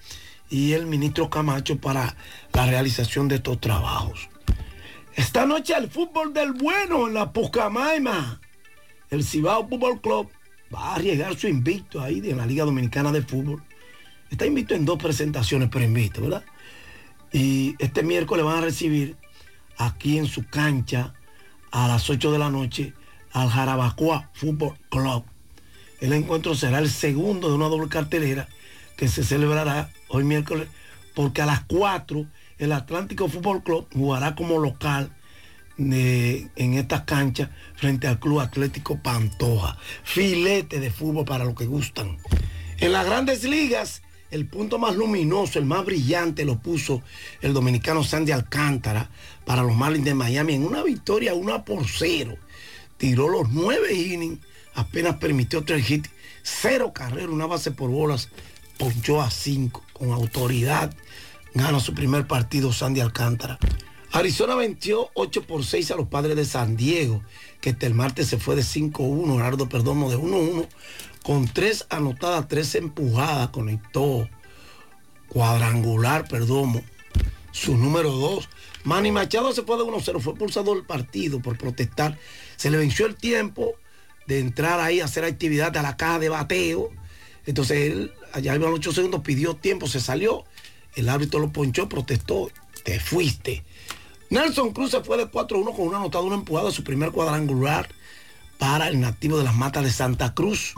y 0.49 0.73
el 0.73 0.87
ministro 0.87 1.29
Camacho 1.29 1.77
para 1.77 2.17
la 2.55 2.67
realización 2.67 3.29
de 3.29 3.35
estos 3.37 3.61
trabajos. 3.61 4.31
Esta 5.17 5.45
noche 5.45 5.75
el 5.77 5.91
fútbol 5.91 6.33
del 6.33 6.53
bueno 6.53 7.09
en 7.09 7.15
la 7.15 7.31
Pucamaima. 7.31 8.41
El 9.11 9.25
Cibao 9.25 9.69
Fútbol 9.69 10.01
Club 10.01 10.31
va 10.75 10.81
a 10.81 10.95
arriesgar 10.97 11.37
su 11.37 11.49
invicto 11.49 12.01
ahí 12.01 12.21
de 12.21 12.35
la 12.35 12.47
Liga 12.47 12.65
Dominicana 12.65 13.13
de 13.13 13.23
Fútbol 13.23 13.63
Está 14.31 14.45
invito 14.47 14.75
en 14.75 14.85
dos 14.85 14.99
presentaciones, 14.99 15.69
pero 15.71 15.85
invito, 15.85 16.21
¿verdad? 16.21 16.45
Y 17.33 17.75
este 17.79 18.03
miércoles 18.03 18.45
van 18.45 18.59
a 18.59 18.61
recibir 18.61 19.17
aquí 19.77 20.19
en 20.19 20.27
su 20.27 20.47
cancha 20.47 21.15
a 21.71 21.89
las 21.89 22.09
8 22.09 22.33
de 22.33 22.39
la 22.39 22.51
noche 22.51 22.93
al 23.33 23.49
Jarabacoa 23.49 24.31
Fútbol 24.35 24.75
Club. 24.91 25.25
El 26.01 26.13
encuentro 26.13 26.55
será 26.55 26.79
el 26.79 26.91
segundo 26.91 27.49
de 27.49 27.55
una 27.55 27.69
doble 27.69 27.89
cartelera 27.89 28.49
que 28.97 29.09
se 29.09 29.25
celebrará 29.25 29.91
hoy 30.09 30.25
miércoles 30.25 30.69
porque 31.15 31.43
a 31.43 31.47
las 31.47 31.65
4 31.65 32.27
el 32.59 32.73
Atlántico 32.73 33.29
Fútbol 33.29 33.63
Club 33.63 33.87
jugará 33.93 34.35
como 34.35 34.59
local 34.59 35.11
en 35.79 36.75
estas 36.75 37.03
canchas 37.03 37.51
frente 37.77 38.07
al 38.07 38.19
Club 38.19 38.41
Atlético 38.41 38.99
Pantoja. 39.01 39.79
Filete 40.05 40.81
de 40.81 40.91
fútbol 40.91 41.25
para 41.25 41.45
los 41.45 41.55
que 41.55 41.67
gustan. 41.67 42.19
En 42.79 42.93
las 42.93 43.07
grandes 43.07 43.45
ligas, 43.45 44.03
el 44.31 44.47
punto 44.47 44.79
más 44.79 44.95
luminoso, 44.95 45.59
el 45.59 45.65
más 45.65 45.85
brillante 45.85 46.45
lo 46.45 46.59
puso 46.59 47.03
el 47.41 47.55
dominicano 47.55 48.05
Sandy 48.05 48.33
Alcántara 48.33 49.11
para 49.45 49.63
los 49.63 49.75
Marlins 49.75 50.05
de 50.05 50.15
Miami 50.15 50.55
en 50.55 50.65
una 50.65 50.83
victoria 50.83 51.35
1 51.35 51.65
por 51.65 51.87
0. 51.89 52.37
Tiró 52.99 53.29
los 53.29 53.49
nueve 53.51 53.95
innings, 53.95 54.41
apenas 54.75 55.17
permitió 55.17 55.65
tres 55.65 55.89
hits, 55.89 56.11
cero 56.43 56.93
carreras, 56.93 57.31
una 57.31 57.47
base 57.47 57.71
por 57.71 57.91
bolas, 57.91 58.29
ponchó 58.77 59.23
a 59.23 59.31
cinco 59.31 59.85
con 59.93 60.11
autoridad. 60.11 60.95
Gana 61.55 61.81
su 61.81 61.95
primer 61.95 62.27
partido 62.27 62.73
Sandy 62.73 63.01
Alcántara. 63.01 63.59
Arizona 64.13 64.55
venció 64.55 65.11
8 65.15 65.43
por 65.43 65.65
6 65.65 65.91
a 65.91 65.97
los 65.97 66.09
padres 66.09 66.37
de 66.37 66.45
San 66.45 66.77
Diego, 66.77 67.23
que 67.61 67.71
este 67.71 67.87
el 67.87 67.95
martes 67.95 68.29
se 68.29 68.39
fue 68.39 68.57
de 68.57 68.63
5-1, 68.63 69.37
Gerardo 69.37 69.69
Perdomo 69.69 70.11
de 70.11 70.17
1-1 70.17 70.69
con 71.23 71.47
tres 71.47 71.85
anotadas, 71.91 72.49
tres 72.49 72.75
empujadas, 72.75 73.49
conectó 73.49 74.29
cuadrangular, 75.29 76.27
perdón, 76.27 76.83
su 77.53 77.77
número 77.77 78.11
dos. 78.13 78.49
Manny 78.85 79.13
Machado 79.13 79.53
se 79.53 79.63
fue 79.63 79.77
de 79.77 79.83
1-0, 79.83 80.21
fue 80.21 80.35
pulsado 80.35 80.73
el 80.73 80.85
partido 80.85 81.41
por 81.41 81.59
protestar. 81.59 82.19
Se 82.57 82.71
le 82.71 82.79
venció 82.79 83.05
el 83.05 83.15
tiempo 83.15 83.75
de 84.27 84.39
entrar 84.39 84.81
ahí 84.81 85.01
a 85.01 85.05
hacer 85.05 85.25
actividad 85.25 85.77
a 85.77 85.83
la 85.83 85.99
caja 85.99 86.19
de 86.19 86.31
bateo. 86.31 86.91
Entonces 87.45 87.93
él, 87.93 88.13
allá 88.33 88.55
iban 88.55 88.73
8 88.73 88.93
segundos, 88.93 89.21
pidió 89.21 89.55
tiempo, 89.55 89.87
se 89.87 90.01
salió. 90.01 90.45
El 90.95 91.11
árbitro 91.11 91.41
lo 91.41 91.53
ponchó, 91.53 91.91
protestó, 91.91 92.51
te 92.85 93.01
fuiste. 93.01 93.65
Nelson 94.31 94.73
Cruz 94.73 94.91
se 94.91 95.01
fue 95.01 95.17
de 95.17 95.31
4-1 95.31 95.75
con 95.75 95.89
una 95.89 95.97
anotada, 95.97 96.25
una 96.25 96.37
empujada, 96.37 96.71
su 96.71 96.85
primer 96.85 97.13
cuadrangular 97.13 97.89
para 98.59 98.89
el 98.89 99.01
nativo 99.01 99.39
de 99.39 99.45
las 99.45 99.55
matas 99.55 99.85
de 99.85 99.91
Santa 99.91 100.35
Cruz. 100.35 100.75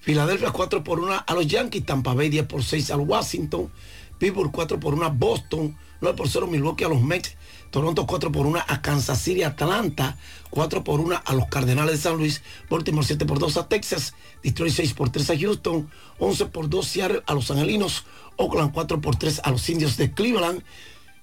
Filadelfia 0.00 0.50
4 0.50 0.84
por 0.84 1.00
1 1.00 1.24
a 1.26 1.34
los 1.34 1.46
Yankees, 1.46 1.86
Tampa 1.86 2.12
Bay 2.12 2.28
10 2.28 2.46
por 2.46 2.62
6 2.62 2.90
al 2.90 3.00
Washington, 3.00 3.70
Pittsburgh 4.18 4.50
4 4.52 4.78
por 4.78 4.94
1 4.94 5.06
a 5.06 5.08
Boston, 5.08 5.76
9 6.00 6.16
por 6.16 6.28
0 6.28 6.46
Milwaukee 6.48 6.84
a 6.84 6.88
los 6.88 7.00
Mets, 7.00 7.36
Toronto 7.70 8.06
4 8.06 8.30
por 8.30 8.44
1 8.46 8.60
a 8.66 8.82
Kansas 8.82 9.22
City, 9.22 9.42
Atlanta. 9.42 10.18
4 10.50 10.84
por 10.84 11.00
1 11.00 11.22
a 11.24 11.34
los 11.34 11.46
Cardenales 11.46 11.92
de 11.92 11.98
San 11.98 12.18
Luis, 12.18 12.42
Baltimore 12.68 13.06
7 13.06 13.24
por 13.24 13.38
2 13.38 13.56
a 13.56 13.68
Texas, 13.68 14.14
Detroit 14.42 14.74
6 14.74 14.92
por 14.92 15.08
3 15.08 15.30
a 15.30 15.38
Houston, 15.38 15.90
11 16.18 16.46
por 16.46 16.68
2 16.68 16.86
Seattle 16.86 17.22
a 17.24 17.32
los 17.32 17.50
Angelinos, 17.50 18.04
Oakland 18.36 18.70
4 18.74 19.00
por 19.00 19.16
3 19.16 19.40
a 19.44 19.50
los 19.50 19.66
Indios 19.70 19.96
de 19.96 20.12
Cleveland 20.12 20.62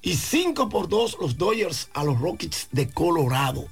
y 0.02 0.16
5 0.16 0.70
por 0.70 0.88
2 0.88 1.18
los 1.20 1.38
Dodgers 1.38 1.90
a 1.94 2.04
los 2.04 2.20
Rockets 2.20 2.68
de 2.72 2.90
Colorado. 2.90 3.68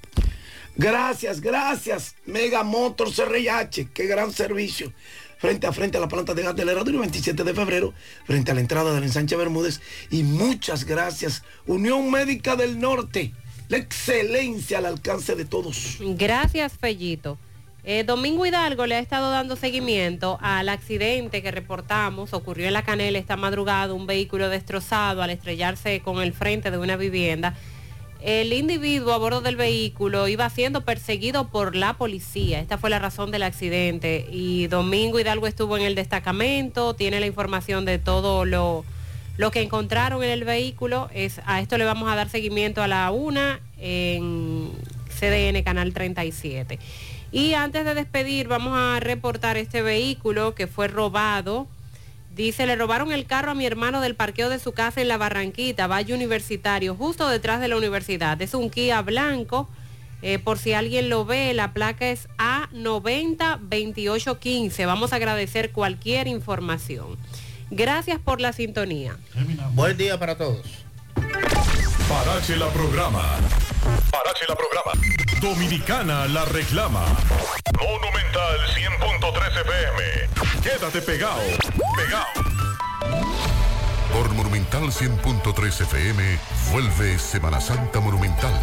Gracias, 0.76 1.42
gracias. 1.42 2.16
Mega 2.26 2.64
Motors 2.64 3.18
RIH, 3.18 3.90
qué 3.94 4.06
gran 4.06 4.32
servicio. 4.32 4.94
Frente 5.40 5.68
a 5.68 5.72
frente 5.72 5.98
a 5.98 6.02
la 6.02 6.08
planta 6.08 6.34
de 6.34 6.44
gas 6.44 6.56
del 6.56 6.70
Herradero, 6.70 7.00
27 7.00 7.44
de 7.44 7.54
febrero, 7.54 7.94
frente 8.26 8.52
a 8.52 8.54
la 8.56 8.62
entrada 8.62 8.94
del 8.94 9.04
ensanche 9.04 9.36
Bermúdez. 9.36 9.82
Y 10.10 10.24
muchas 10.24 10.86
gracias, 10.86 11.44
Unión 11.66 12.10
Médica 12.10 12.56
del 12.56 12.80
Norte. 12.80 13.34
La 13.70 13.78
excelencia 13.78 14.78
al 14.78 14.86
alcance 14.86 15.36
de 15.36 15.46
todos. 15.46 15.98
Gracias, 16.00 16.74
Fellito. 16.80 17.38
Eh, 17.90 18.04
Domingo 18.04 18.46
Hidalgo 18.46 18.86
le 18.86 18.96
ha 18.96 19.00
estado 19.00 19.32
dando 19.32 19.56
seguimiento 19.56 20.38
al 20.42 20.68
accidente 20.68 21.42
que 21.42 21.52
reportamos. 21.52 22.34
Ocurrió 22.34 22.68
en 22.68 22.74
la 22.74 22.82
Canela 22.82 23.18
esta 23.18 23.38
madrugada, 23.38 23.94
un 23.94 24.06
vehículo 24.06 24.50
destrozado 24.50 25.24
al 25.24 25.30
estrellarse 25.30 26.02
con 26.02 26.22
el 26.22 26.34
frente 26.34 26.70
de 26.70 26.78
una 26.78 26.98
vivienda. 26.98 27.56
El 28.20 28.52
individuo 28.52 29.14
a 29.14 29.18
bordo 29.18 29.40
del 29.40 29.56
vehículo 29.56 30.28
iba 30.28 30.50
siendo 30.50 30.82
perseguido 30.82 31.48
por 31.48 31.78
la 31.78 31.94
policía. 31.94 32.60
Esta 32.60 32.78
fue 32.78 32.90
la 32.90 33.00
razón 33.00 33.32
del 33.32 33.44
accidente. 33.44 34.28
Y 34.30 34.68
Domingo 34.68 35.18
Hidalgo 35.18 35.48
estuvo 35.48 35.78
en 35.78 35.86
el 35.86 35.96
destacamento, 35.96 36.94
tiene 36.94 37.22
la 37.22 37.26
información 37.26 37.86
de 37.86 38.00
todo 38.00 38.44
lo, 38.44 38.84
lo 39.38 39.50
que 39.50 39.62
encontraron 39.62 40.22
en 40.26 40.32
el 40.32 40.44
vehículo. 40.44 41.10
Es, 41.14 41.40
a 41.46 41.62
esto 41.62 41.78
le 41.78 41.86
vamos 41.86 42.12
a 42.12 42.18
dar 42.18 42.28
seguimiento 42.28 42.84
a 42.84 42.90
la 42.90 43.10
una 43.12 43.62
en 43.78 44.72
CDN 45.18 45.64
Canal 45.64 45.94
37. 45.94 46.80
Y 47.32 47.54
antes 47.54 47.86
de 47.86 47.94
despedir, 47.94 48.48
vamos 48.48 48.74
a 48.76 49.00
reportar 49.00 49.58
este 49.58 49.82
vehículo 49.82 50.56
que 50.56 50.68
fue 50.68 50.88
robado. 50.88 51.68
Dice, 52.36 52.66
le 52.66 52.76
robaron 52.76 53.12
el 53.12 53.26
carro 53.26 53.52
a 53.52 53.56
mi 53.56 53.66
hermano 53.66 54.00
del 54.00 54.16
parqueo 54.16 54.50
de 54.50 54.60
su 54.60 54.72
casa 54.72 55.02
en 55.02 55.08
la 55.08 55.18
Barranquita, 55.18 55.88
Valle 55.88 56.14
Universitario, 56.14 56.96
justo 56.96 57.28
detrás 57.28 57.60
de 57.60 57.68
la 57.68 57.78
universidad. 57.78 58.42
Es 58.42 58.54
un 58.54 58.70
Kia 58.70 59.02
blanco. 59.02 59.68
Eh, 60.22 60.40
por 60.40 60.58
si 60.58 60.74
alguien 60.74 61.10
lo 61.10 61.26
ve, 61.26 61.54
la 61.54 61.74
placa 61.74 62.10
es 62.10 62.28
A902815. 62.38 64.86
Vamos 64.86 65.14
a 65.14 65.18
agradecer 65.18 65.72
cualquier 65.72 66.28
información. 66.28 67.18
Gracias 67.70 68.20
por 68.20 68.40
la 68.40 68.54
sintonía. 68.54 69.18
Buen 69.74 69.98
día 69.98 70.18
para 70.18 70.38
todos. 70.38 70.87
Parache 72.08 72.56
la 72.56 72.68
programa. 72.68 73.22
Parache 74.10 74.46
la 74.48 74.56
programa. 74.56 74.92
Dominicana 75.42 76.26
la 76.28 76.46
reclama. 76.46 77.04
Monumental 77.78 78.60
100.13 78.74 79.62
FM. 79.62 80.62
Quédate 80.64 81.02
pegado. 81.02 81.42
Pegado. 81.98 82.48
Por 84.14 84.34
Monumental 84.34 84.84
100.3 84.84 85.82
FM, 85.82 86.40
vuelve 86.72 87.20
Semana 87.20 87.60
Santa 87.60 88.00
Monumental. 88.00 88.54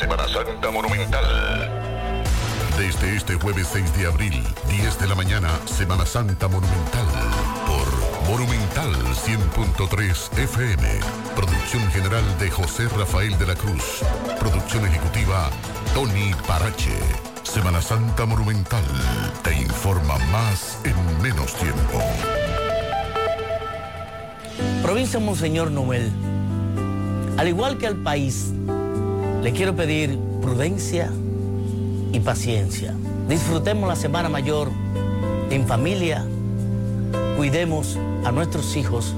Semana 0.00 0.28
Santa 0.28 0.70
Monumental. 0.70 2.22
Desde 2.78 3.16
este 3.16 3.34
jueves 3.34 3.68
6 3.72 3.96
de 3.96 4.06
abril, 4.06 4.44
10 4.68 4.98
de 5.00 5.08
la 5.08 5.14
mañana, 5.14 5.50
Semana 5.66 6.06
Santa 6.06 6.46
Monumental. 6.46 7.06
Por 7.66 7.95
Monumental 8.28 8.92
100.3 8.92 10.38
FM. 10.38 10.82
Producción 11.36 11.82
general 11.92 12.24
de 12.40 12.50
José 12.50 12.88
Rafael 12.88 13.38
de 13.38 13.46
la 13.46 13.54
Cruz. 13.54 14.02
Producción 14.40 14.84
ejecutiva, 14.84 15.48
Tony 15.94 16.34
Parache. 16.46 16.98
Semana 17.44 17.80
Santa 17.80 18.26
Monumental. 18.26 18.84
Te 19.44 19.54
informa 19.54 20.18
más 20.32 20.80
en 20.84 21.22
menos 21.22 21.54
tiempo. 21.54 22.00
Provincia 24.82 25.20
Monseñor 25.20 25.70
Noel, 25.70 26.10
al 27.38 27.46
igual 27.46 27.78
que 27.78 27.86
al 27.86 27.96
país, 27.96 28.52
le 29.42 29.52
quiero 29.52 29.76
pedir 29.76 30.18
prudencia 30.42 31.12
y 32.12 32.18
paciencia. 32.18 32.92
Disfrutemos 33.28 33.88
la 33.88 33.96
Semana 33.96 34.28
Mayor 34.28 34.68
en 35.50 35.66
familia, 35.66 36.26
cuidemos 37.36 37.98
a 38.24 38.32
nuestros 38.32 38.76
hijos 38.76 39.14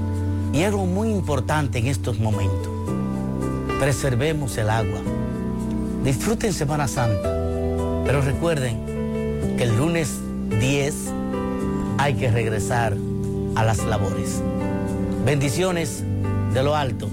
y 0.53 0.63
algo 0.63 0.85
muy 0.85 1.09
importante 1.09 1.79
en 1.79 1.87
estos 1.87 2.19
momentos, 2.19 2.69
preservemos 3.79 4.57
el 4.57 4.69
agua. 4.69 4.99
Disfruten 6.03 6.53
Semana 6.53 6.87
Santa, 6.87 7.29
pero 8.05 8.21
recuerden 8.21 9.55
que 9.57 9.63
el 9.63 9.77
lunes 9.77 10.19
10 10.59 10.95
hay 11.97 12.15
que 12.15 12.31
regresar 12.31 12.95
a 13.55 13.63
las 13.63 13.79
labores. 13.85 14.41
Bendiciones 15.25 16.03
de 16.53 16.63
lo 16.63 16.75
alto 16.75 17.09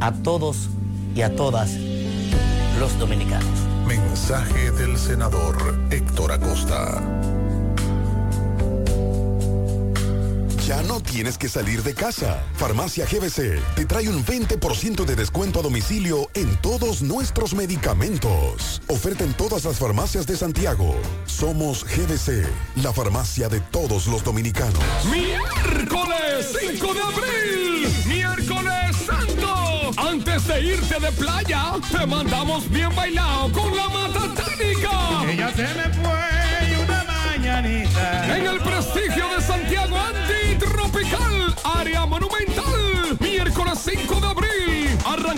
a 0.00 0.12
todos 0.12 0.68
y 1.14 1.22
a 1.22 1.34
todas 1.34 1.76
los 2.78 2.98
dominicanos. 2.98 3.48
Mensaje 3.86 4.70
del 4.72 4.96
senador 4.96 5.56
Héctor 5.90 6.32
Acosta. 6.32 7.37
Ya 10.68 10.82
no 10.82 11.00
tienes 11.00 11.38
que 11.38 11.48
salir 11.48 11.82
de 11.82 11.94
casa. 11.94 12.44
Farmacia 12.56 13.06
GBC 13.06 13.58
te 13.74 13.86
trae 13.86 14.06
un 14.10 14.22
20% 14.22 15.06
de 15.06 15.16
descuento 15.16 15.60
a 15.60 15.62
domicilio 15.62 16.28
en 16.34 16.54
todos 16.58 17.00
nuestros 17.00 17.54
medicamentos. 17.54 18.82
Oferta 18.86 19.24
en 19.24 19.32
todas 19.32 19.64
las 19.64 19.78
farmacias 19.78 20.26
de 20.26 20.36
Santiago. 20.36 20.94
Somos 21.24 21.86
GBC, 21.86 22.46
la 22.82 22.92
farmacia 22.92 23.48
de 23.48 23.60
todos 23.60 24.08
los 24.08 24.22
dominicanos. 24.22 24.78
Miércoles 25.10 26.58
5 26.60 26.92
de 26.92 27.00
abril. 27.00 27.88
Miércoles 28.06 28.94
Santo. 29.06 29.90
Antes 29.96 30.46
de 30.48 30.60
irte 30.60 31.00
de 31.00 31.12
playa, 31.12 31.76
te 31.90 32.04
mandamos 32.04 32.68
bien 32.68 32.94
bailado 32.94 33.50
con 33.52 33.74
la 33.74 33.88
matatánica. 33.88 35.24
Ella 35.30 35.50
se 35.50 35.62
me 35.62 35.94
fue 35.94 36.84
una 36.84 37.04
mañanita. 37.04 38.36
En 38.36 38.46
el 38.46 38.60
prestigio 38.60 39.34
de 39.34 39.42
Santiago 39.42 39.96
Antitropical, 40.88 41.54
área 41.64 42.06
monumental. 42.06 43.18
Miércoles 43.20 43.78
5 43.78 44.20
de 44.20 44.26
abril. 44.26 44.98
Arranca 45.04 45.28